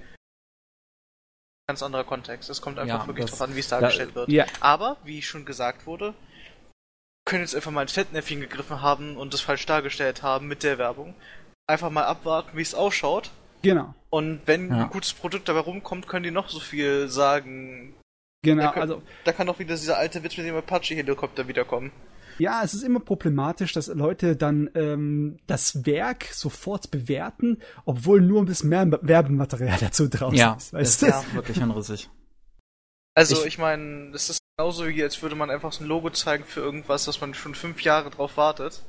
Ganz 1.68 1.82
anderer 1.82 2.04
Kontext. 2.04 2.50
Es 2.50 2.62
kommt 2.62 2.78
einfach 2.78 3.02
ja, 3.02 3.08
wirklich 3.08 3.26
drauf 3.26 3.42
an, 3.42 3.56
wie 3.56 3.60
es 3.60 3.70
dargestellt 3.70 4.12
da, 4.12 4.16
wird. 4.16 4.30
Ja. 4.30 4.46
Aber, 4.60 4.98
wie 5.04 5.22
schon 5.22 5.46
gesagt 5.46 5.86
wurde, 5.86 6.14
können 7.26 7.42
jetzt 7.42 7.56
einfach 7.56 7.72
mal 7.72 7.82
ein 7.82 7.88
Fettnäpfchen 7.88 8.40
gegriffen 8.40 8.82
haben 8.82 9.18
und 9.18 9.34
das 9.34 9.42
falsch 9.42 9.66
dargestellt 9.66 10.22
haben 10.24 10.48
mit 10.48 10.64
der 10.64 10.78
Werbung. 10.78 11.16
Einfach 11.68 11.90
mal 11.90 12.06
abwarten, 12.06 12.56
wie 12.56 12.62
es 12.62 12.76
ausschaut. 12.76 13.32
Genau. 13.64 13.96
Und 14.12 14.42
wenn 14.46 14.70
ja. 14.70 14.84
ein 14.84 14.90
gutes 14.92 15.14
Produkt 15.14 15.50
dabei 15.50 15.62
rumkommt, 15.62 16.08
können 16.08 16.24
die 16.24 16.32
noch 16.32 16.50
so 16.50 16.60
viel 16.60 17.10
sagen. 17.10 17.96
Genau, 18.44 18.62
da 18.62 18.72
kann, 18.72 18.82
also. 18.84 19.02
Da 19.24 19.32
kann 19.32 19.50
auch 19.50 19.58
wieder 19.58 19.76
dieser 19.76 19.98
alte 19.98 20.24
Witz 20.24 20.38
mit 20.38 20.46
dem 20.46 20.56
Apache-Helikopter 20.56 21.48
wiederkommen. 21.48 21.92
Ja, 22.38 22.62
es 22.64 22.74
ist 22.74 22.84
immer 22.84 23.00
problematisch, 23.00 23.74
dass 23.74 23.88
Leute 23.88 24.36
dann 24.36 24.70
ähm, 24.76 25.38
das 25.48 25.86
Werk 25.86 26.26
sofort 26.32 26.92
bewerten, 26.92 27.60
obwohl 27.86 28.22
nur 28.22 28.42
ein 28.42 28.46
bisschen 28.46 28.70
mehr 28.70 28.88
Werbematerial 29.02 29.78
dazu 29.82 30.08
draußen 30.08 30.38
ja, 30.38 30.54
ist. 30.54 30.74
Weißt 30.74 31.02
das 31.02 31.10
ist 31.10 31.28
ja 31.30 31.34
wirklich 31.34 31.62
unrissig. 31.62 32.10
Also 33.16 33.40
ich, 33.42 33.46
ich 33.46 33.58
meine, 33.58 34.12
es 34.14 34.30
ist 34.30 34.40
genauso 34.58 34.88
wie 34.88 35.02
als 35.02 35.22
würde 35.22 35.36
man 35.36 35.50
einfach 35.50 35.72
so 35.72 35.84
ein 35.84 35.88
Logo 35.88 36.10
zeigen 36.10 36.44
für 36.44 36.60
irgendwas, 36.60 37.08
was 37.08 37.22
man 37.22 37.34
schon 37.34 37.56
fünf 37.56 37.82
Jahre 37.82 38.10
drauf 38.10 38.36
wartet. 38.36 38.84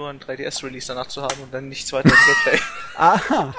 Nur 0.00 0.10
ein 0.10 0.20
3DS-Release 0.20 0.86
danach 0.88 1.08
zu 1.08 1.22
haben 1.22 1.40
und 1.42 1.52
dann 1.52 1.68
nichts 1.68 1.92
weiter 1.92 2.12
Play. 2.42 2.58
Aha. 2.96 3.54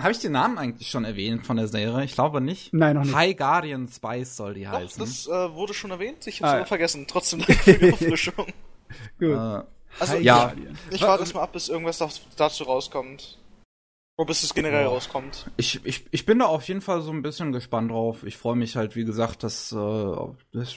Habe 0.00 0.12
ich 0.12 0.18
den 0.18 0.32
Namen 0.32 0.58
eigentlich 0.58 0.90
schon 0.90 1.04
erwähnt 1.04 1.46
von 1.46 1.56
der 1.56 1.68
Serie? 1.68 2.04
Ich 2.04 2.14
glaube 2.14 2.40
nicht. 2.40 2.72
Nein, 2.72 2.96
noch 2.96 3.04
nicht. 3.04 3.14
High 3.14 3.36
Guardian 3.36 3.88
Spice 3.88 4.36
soll 4.36 4.54
die 4.54 4.64
Doch, 4.64 4.72
heißen. 4.72 5.00
Das 5.00 5.26
äh, 5.26 5.54
wurde 5.54 5.74
schon 5.74 5.90
erwähnt. 5.90 6.26
Ich 6.26 6.42
habe 6.42 6.48
es 6.48 6.54
ah, 6.54 6.58
ja. 6.58 6.64
vergessen. 6.64 7.06
Trotzdem 7.08 7.40
danke 7.46 7.62
für 7.62 7.78
die 7.78 7.92
Auffrischung. 7.92 8.46
Gut. 9.18 9.30
Äh, 9.30 9.62
also, 10.00 10.16
ja. 10.16 10.52
Ich, 10.90 10.96
ich 10.96 11.02
warte 11.02 11.22
erstmal 11.22 11.44
ab, 11.44 11.52
bis 11.52 11.68
irgendwas 11.68 12.20
dazu 12.36 12.64
rauskommt. 12.64 13.38
Ob 14.16 14.30
es 14.30 14.54
generell 14.54 14.84
Boah. 14.84 14.92
rauskommt. 14.92 15.50
Ich, 15.56 15.84
ich, 15.84 16.04
ich 16.12 16.24
bin 16.24 16.38
da 16.38 16.44
auf 16.44 16.68
jeden 16.68 16.82
Fall 16.82 17.02
so 17.02 17.10
ein 17.10 17.22
bisschen 17.22 17.50
gespannt 17.50 17.90
drauf. 17.90 18.22
Ich 18.22 18.36
freue 18.36 18.54
mich 18.54 18.76
halt, 18.76 18.94
wie 18.94 19.04
gesagt, 19.04 19.42
dass 19.42 19.72
äh, 19.72 20.16
das, 20.52 20.76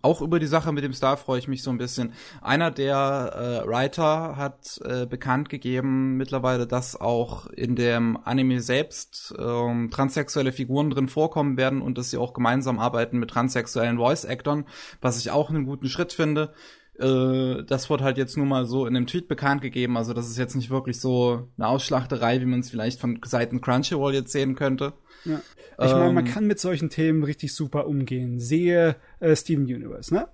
auch 0.00 0.22
über 0.22 0.38
die 0.38 0.46
Sache 0.46 0.72
mit 0.72 0.82
dem 0.82 0.94
Star 0.94 1.18
freue 1.18 1.38
ich 1.38 1.46
mich 1.46 1.62
so 1.62 1.68
ein 1.68 1.76
bisschen. 1.76 2.14
Einer 2.40 2.70
der 2.70 3.62
äh, 3.66 3.68
Writer 3.68 4.36
hat 4.38 4.80
äh, 4.82 5.04
bekannt 5.04 5.50
gegeben 5.50 6.16
mittlerweile, 6.16 6.66
dass 6.66 6.98
auch 6.98 7.48
in 7.48 7.76
dem 7.76 8.18
Anime 8.24 8.62
selbst 8.62 9.34
ähm, 9.38 9.90
transsexuelle 9.90 10.52
Figuren 10.52 10.88
drin 10.88 11.08
vorkommen 11.08 11.58
werden 11.58 11.82
und 11.82 11.98
dass 11.98 12.10
sie 12.10 12.16
auch 12.16 12.32
gemeinsam 12.32 12.78
arbeiten 12.78 13.18
mit 13.18 13.28
transsexuellen 13.28 13.98
Voice-Actern, 13.98 14.64
was 15.02 15.18
ich 15.18 15.30
auch 15.30 15.50
einen 15.50 15.66
guten 15.66 15.90
Schritt 15.90 16.14
finde. 16.14 16.54
Äh, 17.00 17.64
das 17.64 17.88
wurde 17.88 18.04
halt 18.04 18.18
jetzt 18.18 18.36
nur 18.36 18.46
mal 18.46 18.66
so 18.66 18.86
in 18.86 18.96
einem 18.96 19.06
Tweet 19.06 19.28
bekannt 19.28 19.62
gegeben. 19.62 19.96
Also 19.96 20.12
das 20.12 20.28
ist 20.28 20.38
jetzt 20.38 20.54
nicht 20.54 20.70
wirklich 20.70 21.00
so 21.00 21.48
eine 21.56 21.68
Ausschlachterei, 21.68 22.40
wie 22.40 22.46
man 22.46 22.60
es 22.60 22.70
vielleicht 22.70 23.00
von 23.00 23.20
Seiten 23.24 23.60
Crunchyroll 23.60 24.14
jetzt 24.14 24.32
sehen 24.32 24.54
könnte. 24.54 24.92
Ja. 25.24 25.40
Ich 25.78 25.90
ähm, 25.90 25.98
meine, 25.98 26.12
man 26.12 26.24
kann 26.24 26.46
mit 26.46 26.60
solchen 26.60 26.90
Themen 26.90 27.24
richtig 27.24 27.54
super 27.54 27.86
umgehen. 27.86 28.38
Sehe 28.38 28.96
äh, 29.20 29.34
Steven 29.34 29.64
Universe, 29.64 30.12
ne? 30.12 30.28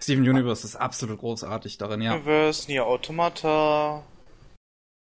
Steven 0.00 0.28
Universe 0.28 0.66
ist 0.66 0.76
absolut 0.76 1.18
großartig 1.18 1.78
darin, 1.78 2.02
ja. 2.02 2.14
Universe, 2.14 2.70
Nier 2.70 2.86
Automata. 2.86 4.04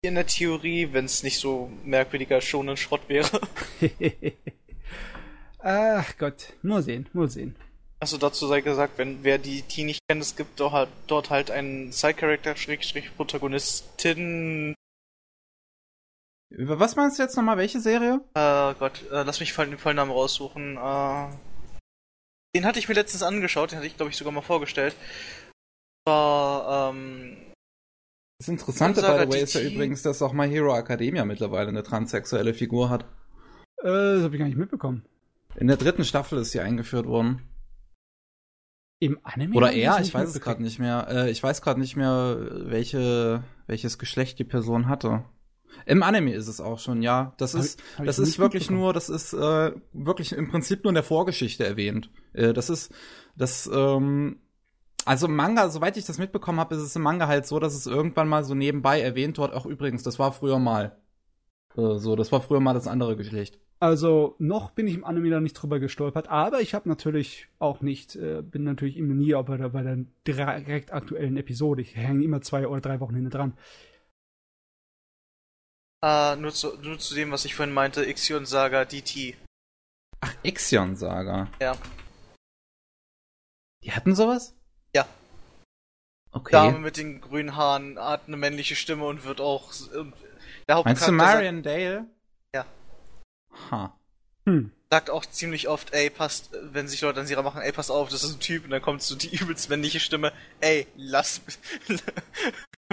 In 0.02 0.16
der 0.16 0.28
Theorie, 0.28 0.90
wenn 0.94 1.06
es 1.06 1.24
nicht 1.24 1.40
so 1.40 1.72
merkwürdiger 1.84 2.40
schonen 2.40 2.78
Schrott 2.78 3.02
wäre. 3.08 3.42
Ach 5.60 6.18
Gott, 6.18 6.54
nur 6.62 6.82
sehen, 6.82 7.10
nur 7.14 7.28
sehen. 7.28 7.56
Also 8.00 8.18
dazu 8.18 8.48
sei 8.48 8.62
gesagt, 8.62 8.98
wenn 8.98 9.24
wer 9.24 9.40
die 9.40 9.64
T 9.64 9.84
nicht 9.84 10.02
kennt, 10.08 10.22
es 10.22 10.36
gibt 10.36 10.60
dort 10.60 10.74
halt, 10.74 10.90
dort 11.08 11.30
halt 11.30 11.50
einen 11.50 11.92
Side-Character, 11.92 12.56
Schrägstrich 12.56 13.16
Protagonistin. 13.16 14.76
Über 16.50 16.80
was 16.80 16.96
meinst 16.96 17.18
du 17.18 17.24
jetzt 17.24 17.36
nochmal? 17.36 17.58
Welche 17.58 17.80
Serie? 17.80 18.22
Äh, 18.36 18.74
Gott, 18.76 19.04
äh, 19.12 19.24
lass 19.24 19.40
mich 19.40 19.54
den 19.56 19.78
Vollnamen 19.78 20.12
raussuchen. 20.12 20.78
Äh, 20.78 21.28
den 22.56 22.66
hatte 22.66 22.80
ich 22.80 22.88
mir 22.88 22.94
letztens 22.96 23.24
angeschaut, 23.24 23.72
den 23.72 23.78
hatte 23.78 23.88
ich 23.88 23.98
glaube 23.98 24.12
ich 24.12 24.18
sogar 24.18 24.32
mal 24.32 24.42
vorgestellt. 24.42 24.96
War, 26.06 26.92
ähm, 26.92 27.38
das 28.40 28.48
Interessante, 28.48 29.02
by 29.02 29.26
the 29.26 29.34
way, 29.34 29.42
ist 29.42 29.56
ja 29.56 29.62
übrigens, 29.62 30.04
dass 30.04 30.22
auch 30.22 30.32
My 30.32 30.48
Hero 30.48 30.78
Academia 30.78 31.26
mittlerweile 31.26 31.70
eine 31.70 31.84
transsexuelle 31.84 32.54
Figur 32.54 32.90
hat. 32.90 33.04
Äh, 33.82 33.88
das 33.88 34.24
habe 34.24 34.36
ich 34.36 34.40
gar 34.40 34.48
nicht 34.48 34.58
mitbekommen. 34.58 35.04
In 35.56 35.68
der 35.68 35.78
dritten 35.78 36.06
Staffel 36.06 36.40
ist 36.40 36.52
sie 36.52 36.60
eingeführt 36.60 37.08
worden. 37.08 37.42
Im 39.00 39.20
Anime? 39.24 39.56
Oder 39.56 39.72
er, 39.74 40.00
ich 40.02 40.14
weiß 40.14 40.30
es 40.30 40.42
gerade 40.42 40.62
nicht 40.64 40.80
mehr. 40.80 41.08
Äh, 41.10 41.32
ich 41.32 41.42
weiß 41.42 41.62
gerade 41.62 41.80
nicht 41.80 41.96
mehr, 41.96 42.38
welche, 42.52 43.44
welches 43.68 44.00
Geschlecht 44.00 44.40
die 44.40 44.44
Person 44.44 44.88
hatte. 44.88 45.24
Im 45.86 46.02
Anime 46.02 46.34
ist 46.34 46.48
es 46.48 46.60
auch 46.60 46.80
schon, 46.80 47.02
ja. 47.04 47.34
Das 47.38 47.54
hab 47.54 47.62
ist, 47.62 47.80
ich, 48.00 48.06
das 48.06 48.18
ist 48.18 48.40
wirklich 48.40 48.72
nur, 48.72 48.94
das 48.94 49.10
ist 49.10 49.34
äh, 49.34 49.72
wirklich 49.94 50.34
im 50.34 50.50
Prinzip 50.50 50.84
nur 50.84 50.90
in 50.90 50.96
der 50.96 51.04
Vorgeschichte 51.04 51.66
erwähnt. 51.66 52.10
Äh, 52.34 52.54
das 52.54 52.70
ist, 52.70 52.92
das, 53.36 53.70
ähm, 53.72 54.40
also 55.06 55.28
Manga, 55.28 55.70
soweit 55.70 55.96
ich 55.98 56.06
das 56.06 56.18
mitbekommen 56.18 56.60
habe, 56.60 56.76
ist 56.76 56.82
es 56.82 56.96
im 56.96 57.04
Manga 57.04 57.28
halt 57.28 57.46
so, 57.46 57.60
dass 57.60 57.76
es 57.76 57.86
irgendwann 57.86 58.28
mal 58.28 58.44
so 58.44 58.56
nebenbei 58.56 59.00
erwähnt 59.00 59.38
wird. 59.38 59.54
Auch 59.54 59.66
übrigens, 59.66 60.02
das 60.02 60.18
war 60.18 60.32
früher 60.32 60.58
mal. 60.58 60.98
Äh, 61.76 61.98
so, 61.98 62.16
das 62.16 62.32
war 62.32 62.42
früher 62.42 62.60
mal 62.60 62.74
das 62.74 62.88
andere 62.88 63.16
Geschlecht. 63.16 63.60
Also 63.80 64.36
noch 64.40 64.72
bin 64.72 64.88
ich 64.88 64.96
im 64.96 65.06
Anime 65.06 65.30
da 65.30 65.40
nicht 65.40 65.54
drüber 65.54 65.80
gestolpert, 65.80 66.30
aber 66.30 66.62
ich 66.62 66.74
habe 66.74 66.90
natürlich 66.90 67.48
auch 67.60 67.82
nicht, 67.82 68.16
äh, 68.16 68.42
bin 68.42 68.64
natürlich 68.64 68.98
immer 68.98 69.14
nie 69.14 69.34
bei 69.44 69.58
der, 69.58 69.70
bei 69.70 69.84
der 69.84 69.98
direkt 70.26 70.92
aktuellen 70.92 71.38
Episode. 71.38 71.84
Ich 71.84 71.96
hänge 71.96 72.24
immer 72.24 72.42
zwei 72.42 72.68
oder 72.68 72.82
drei 72.82 73.00
Wochen 73.00 73.14
hinten 73.14 73.30
dran. 73.30 73.58
Uh, 76.04 76.36
nur, 76.40 76.54
zu, 76.54 76.78
nur 76.78 77.00
zu 77.00 77.16
dem, 77.16 77.32
was 77.32 77.46
ich 77.46 77.56
vorhin 77.56 77.74
meinte, 77.74 78.06
Ixion 78.06 78.46
Saga 78.46 78.86
DT. 78.86 79.36
Ach, 80.22 80.34
Ixion 80.44 80.96
Saga. 80.96 81.48
Ja. 81.60 81.76
Die 83.84 83.92
hatten 83.92 84.16
sowas? 84.16 84.56
Ja. 84.96 85.08
Okay. 86.32 86.52
Dame 86.52 86.80
mit 86.80 86.98
den 86.98 87.22
grünen 87.22 87.56
Haaren 87.56 87.98
hat 87.98 88.28
eine 88.28 88.38
männliche 88.38 88.76
Stimme 88.76 89.06
und 89.06 89.24
wird 89.26 89.42
auch. 89.42 89.72
äh, 89.94 90.04
Der 90.68 90.84
Meinst 90.84 91.08
du 91.08 91.12
Marion 91.12 91.64
Dale? 91.64 92.08
Ha. 93.72 93.94
Hm. 94.46 94.72
sagt 94.90 95.10
auch 95.10 95.26
ziemlich 95.26 95.68
oft, 95.68 95.94
ey, 95.94 96.10
passt, 96.10 96.52
wenn 96.72 96.88
sich 96.88 97.02
Leute 97.02 97.20
an 97.20 97.28
Sira 97.28 97.42
machen, 97.42 97.62
ey, 97.62 97.74
pass 97.74 97.90
auf, 97.92 98.08
das 98.08 98.24
ist 98.24 98.36
ein 98.36 98.40
Typ, 98.40 98.64
und 98.64 98.70
dann 98.70 98.82
kommt 98.82 99.02
so 99.04 99.16
die 99.16 99.36
übelst 99.36 99.70
männliche 99.70 100.00
Stimme, 100.00 100.32
ey, 100.62 100.88
lass 100.96 101.42
mich, 101.90 102.02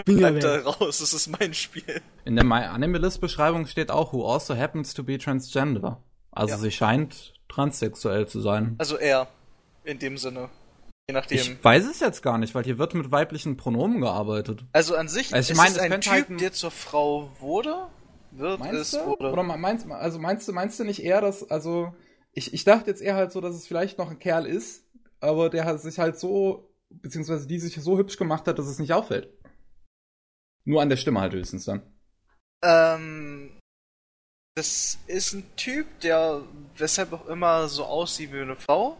bleib 0.04 0.40
da 0.40 0.58
raus, 0.62 0.98
das 0.98 1.12
ist 1.14 1.28
mein 1.28 1.54
Spiel. 1.54 2.02
In 2.24 2.34
der 2.34 2.44
My 2.44 2.62
Animalist-Beschreibung 2.64 3.66
steht 3.66 3.90
auch, 3.92 4.12
who 4.12 4.26
also 4.26 4.56
happens 4.56 4.94
to 4.94 5.04
be 5.04 5.18
transgender. 5.18 6.02
Also 6.32 6.54
Ja. 6.54 6.58
sie 6.58 6.72
scheint 6.72 7.34
transsexuell 7.48 8.26
zu 8.26 8.40
sein. 8.40 8.74
Also 8.78 8.96
er, 8.96 9.28
in 9.84 10.00
dem 10.00 10.18
Sinne. 10.18 10.48
Je 11.08 11.12
nachdem. 11.14 11.38
Ich 11.38 11.62
weiß 11.62 11.86
es 11.86 12.00
jetzt 12.00 12.22
gar 12.22 12.38
nicht, 12.38 12.54
weil 12.56 12.64
hier 12.64 12.78
wird 12.78 12.94
mit 12.94 13.10
weiblichen 13.12 13.56
Pronomen 13.56 14.00
gearbeitet. 14.00 14.64
also 14.72 14.96
an 14.96 15.06
sich 15.06 15.32
Also 15.32 15.46
ich 15.46 15.50
ist 15.52 15.56
meine, 15.58 15.76
es 15.76 15.78
ein 15.78 16.00
Typ, 16.00 16.12
halt 16.12 16.30
ein- 16.30 16.38
der 16.38 16.52
zur 16.52 16.70
Frau 16.72 17.30
wurde, 17.38 17.86
wird, 18.38 18.60
Meinst 18.60 18.80
ist, 18.80 18.94
du? 18.94 19.06
wurde. 19.06 19.32
Oder 19.32 19.42
meinst, 19.42 19.90
also 19.90 20.18
meinst 20.18 20.48
du, 20.48 20.52
meinst 20.52 20.78
du 20.78 20.84
nicht 20.84 21.02
eher, 21.02 21.20
dass, 21.20 21.50
also, 21.50 21.94
ich, 22.32 22.52
ich 22.52 22.64
dachte 22.64 22.90
jetzt 22.90 23.02
eher 23.02 23.14
halt 23.14 23.32
so, 23.32 23.40
dass 23.40 23.54
es 23.54 23.66
vielleicht 23.66 23.98
noch 23.98 24.10
ein 24.10 24.18
Kerl 24.18 24.46
ist, 24.46 24.84
aber 25.20 25.50
der 25.50 25.64
hat 25.64 25.80
sich 25.80 25.98
halt 25.98 26.18
so, 26.18 26.74
beziehungsweise 26.90 27.46
die 27.46 27.58
sich 27.58 27.74
so 27.76 27.98
hübsch 27.98 28.16
gemacht 28.16 28.46
hat, 28.46 28.58
dass 28.58 28.66
es 28.66 28.78
nicht 28.78 28.92
auffällt. 28.92 29.28
Nur 30.64 30.82
an 30.82 30.88
der 30.88 30.96
Stimme 30.96 31.20
halt 31.20 31.34
höchstens 31.34 31.64
dann. 31.64 31.82
Ähm, 32.62 33.58
das 34.56 34.98
ist 35.06 35.32
ein 35.32 35.44
Typ, 35.56 36.00
der 36.00 36.42
weshalb 36.76 37.12
auch 37.12 37.26
immer 37.26 37.68
so 37.68 37.84
aussieht 37.84 38.32
wie 38.32 38.40
eine 38.40 38.56
Frau. 38.56 38.96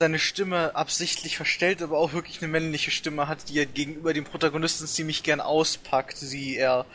Seine 0.00 0.18
Stimme 0.18 0.74
absichtlich 0.74 1.36
verstellt, 1.36 1.80
aber 1.80 1.98
auch 1.98 2.12
wirklich 2.12 2.42
eine 2.42 2.50
männliche 2.50 2.90
Stimme 2.90 3.28
hat, 3.28 3.48
die 3.48 3.58
er 3.58 3.66
gegenüber 3.66 4.12
dem 4.12 4.24
Protagonisten 4.24 4.86
ziemlich 4.86 5.22
gern 5.22 5.40
auspackt, 5.40 6.16
sie 6.16 6.56
er 6.56 6.86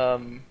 ähm 0.00 0.42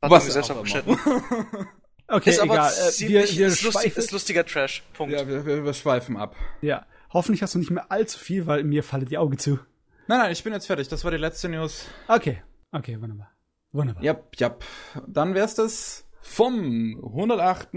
Was 0.00 0.50
abgeschnitten. 0.50 0.90
immer. 0.90 1.66
Okay, 2.06 2.30
Ist 2.30 2.40
aber 2.40 2.52
egal. 2.52 2.70
Äh, 2.70 2.76
wir, 2.84 2.90
ziemlich, 2.90 3.38
wir 3.38 3.46
ist, 3.46 3.62
lustig, 3.62 3.96
ist 3.96 4.12
lustiger 4.12 4.44
Trash. 4.44 4.82
Punkt. 4.92 5.14
ja, 5.14 5.26
wir, 5.26 5.46
wir, 5.46 5.64
wir 5.64 5.72
schweifen 5.72 6.16
ab. 6.18 6.36
ja. 6.60 6.86
Hoffentlich 7.14 7.42
hast 7.42 7.54
du 7.54 7.60
nicht 7.60 7.70
mehr 7.70 7.90
allzu 7.92 8.18
viel, 8.18 8.46
weil 8.46 8.64
mir 8.64 8.82
fallen 8.82 9.06
die 9.06 9.16
Augen 9.18 9.38
zu. 9.38 9.58
Nein, 10.08 10.18
nein, 10.18 10.32
ich 10.32 10.42
bin 10.42 10.52
jetzt 10.52 10.66
fertig. 10.66 10.88
Das 10.88 11.04
war 11.04 11.12
die 11.12 11.16
letzte 11.16 11.48
News. 11.48 11.86
Okay. 12.08 12.42
Okay, 12.72 13.00
wunderbar. 13.00 13.30
Wunderbar. 13.72 14.02
Jap, 14.02 14.36
jap. 14.36 14.64
Dann 15.06 15.32
wär's 15.34 15.54
das 15.54 16.08
vom 16.20 17.00
108. 17.04 17.68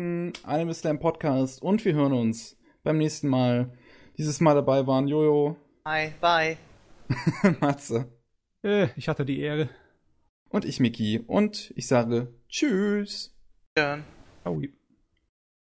Anime 0.44 0.74
Slam 0.74 1.00
Podcast 1.00 1.62
und 1.62 1.86
wir 1.86 1.94
hören 1.94 2.14
uns 2.14 2.58
beim 2.84 2.98
nächsten 2.98 3.28
Mal. 3.30 3.72
Dieses 4.18 4.40
Mal 4.42 4.56
dabei 4.56 4.88
waren 4.88 5.08
Jojo, 5.08 5.56
Hi, 5.86 6.12
bye. 6.20 6.58
Matze 7.62 8.12
Äh, 8.64 8.88
ich 8.96 9.08
hatte 9.08 9.24
die 9.24 9.40
Ehre. 9.40 9.70
Und 10.50 10.66
ich, 10.66 10.80
Miki. 10.80 11.20
Und 11.20 11.72
ich 11.76 11.88
sage 11.88 12.34
Tschüss. 12.50 13.36
Schön. 13.78 14.04
Oh, 14.46 14.62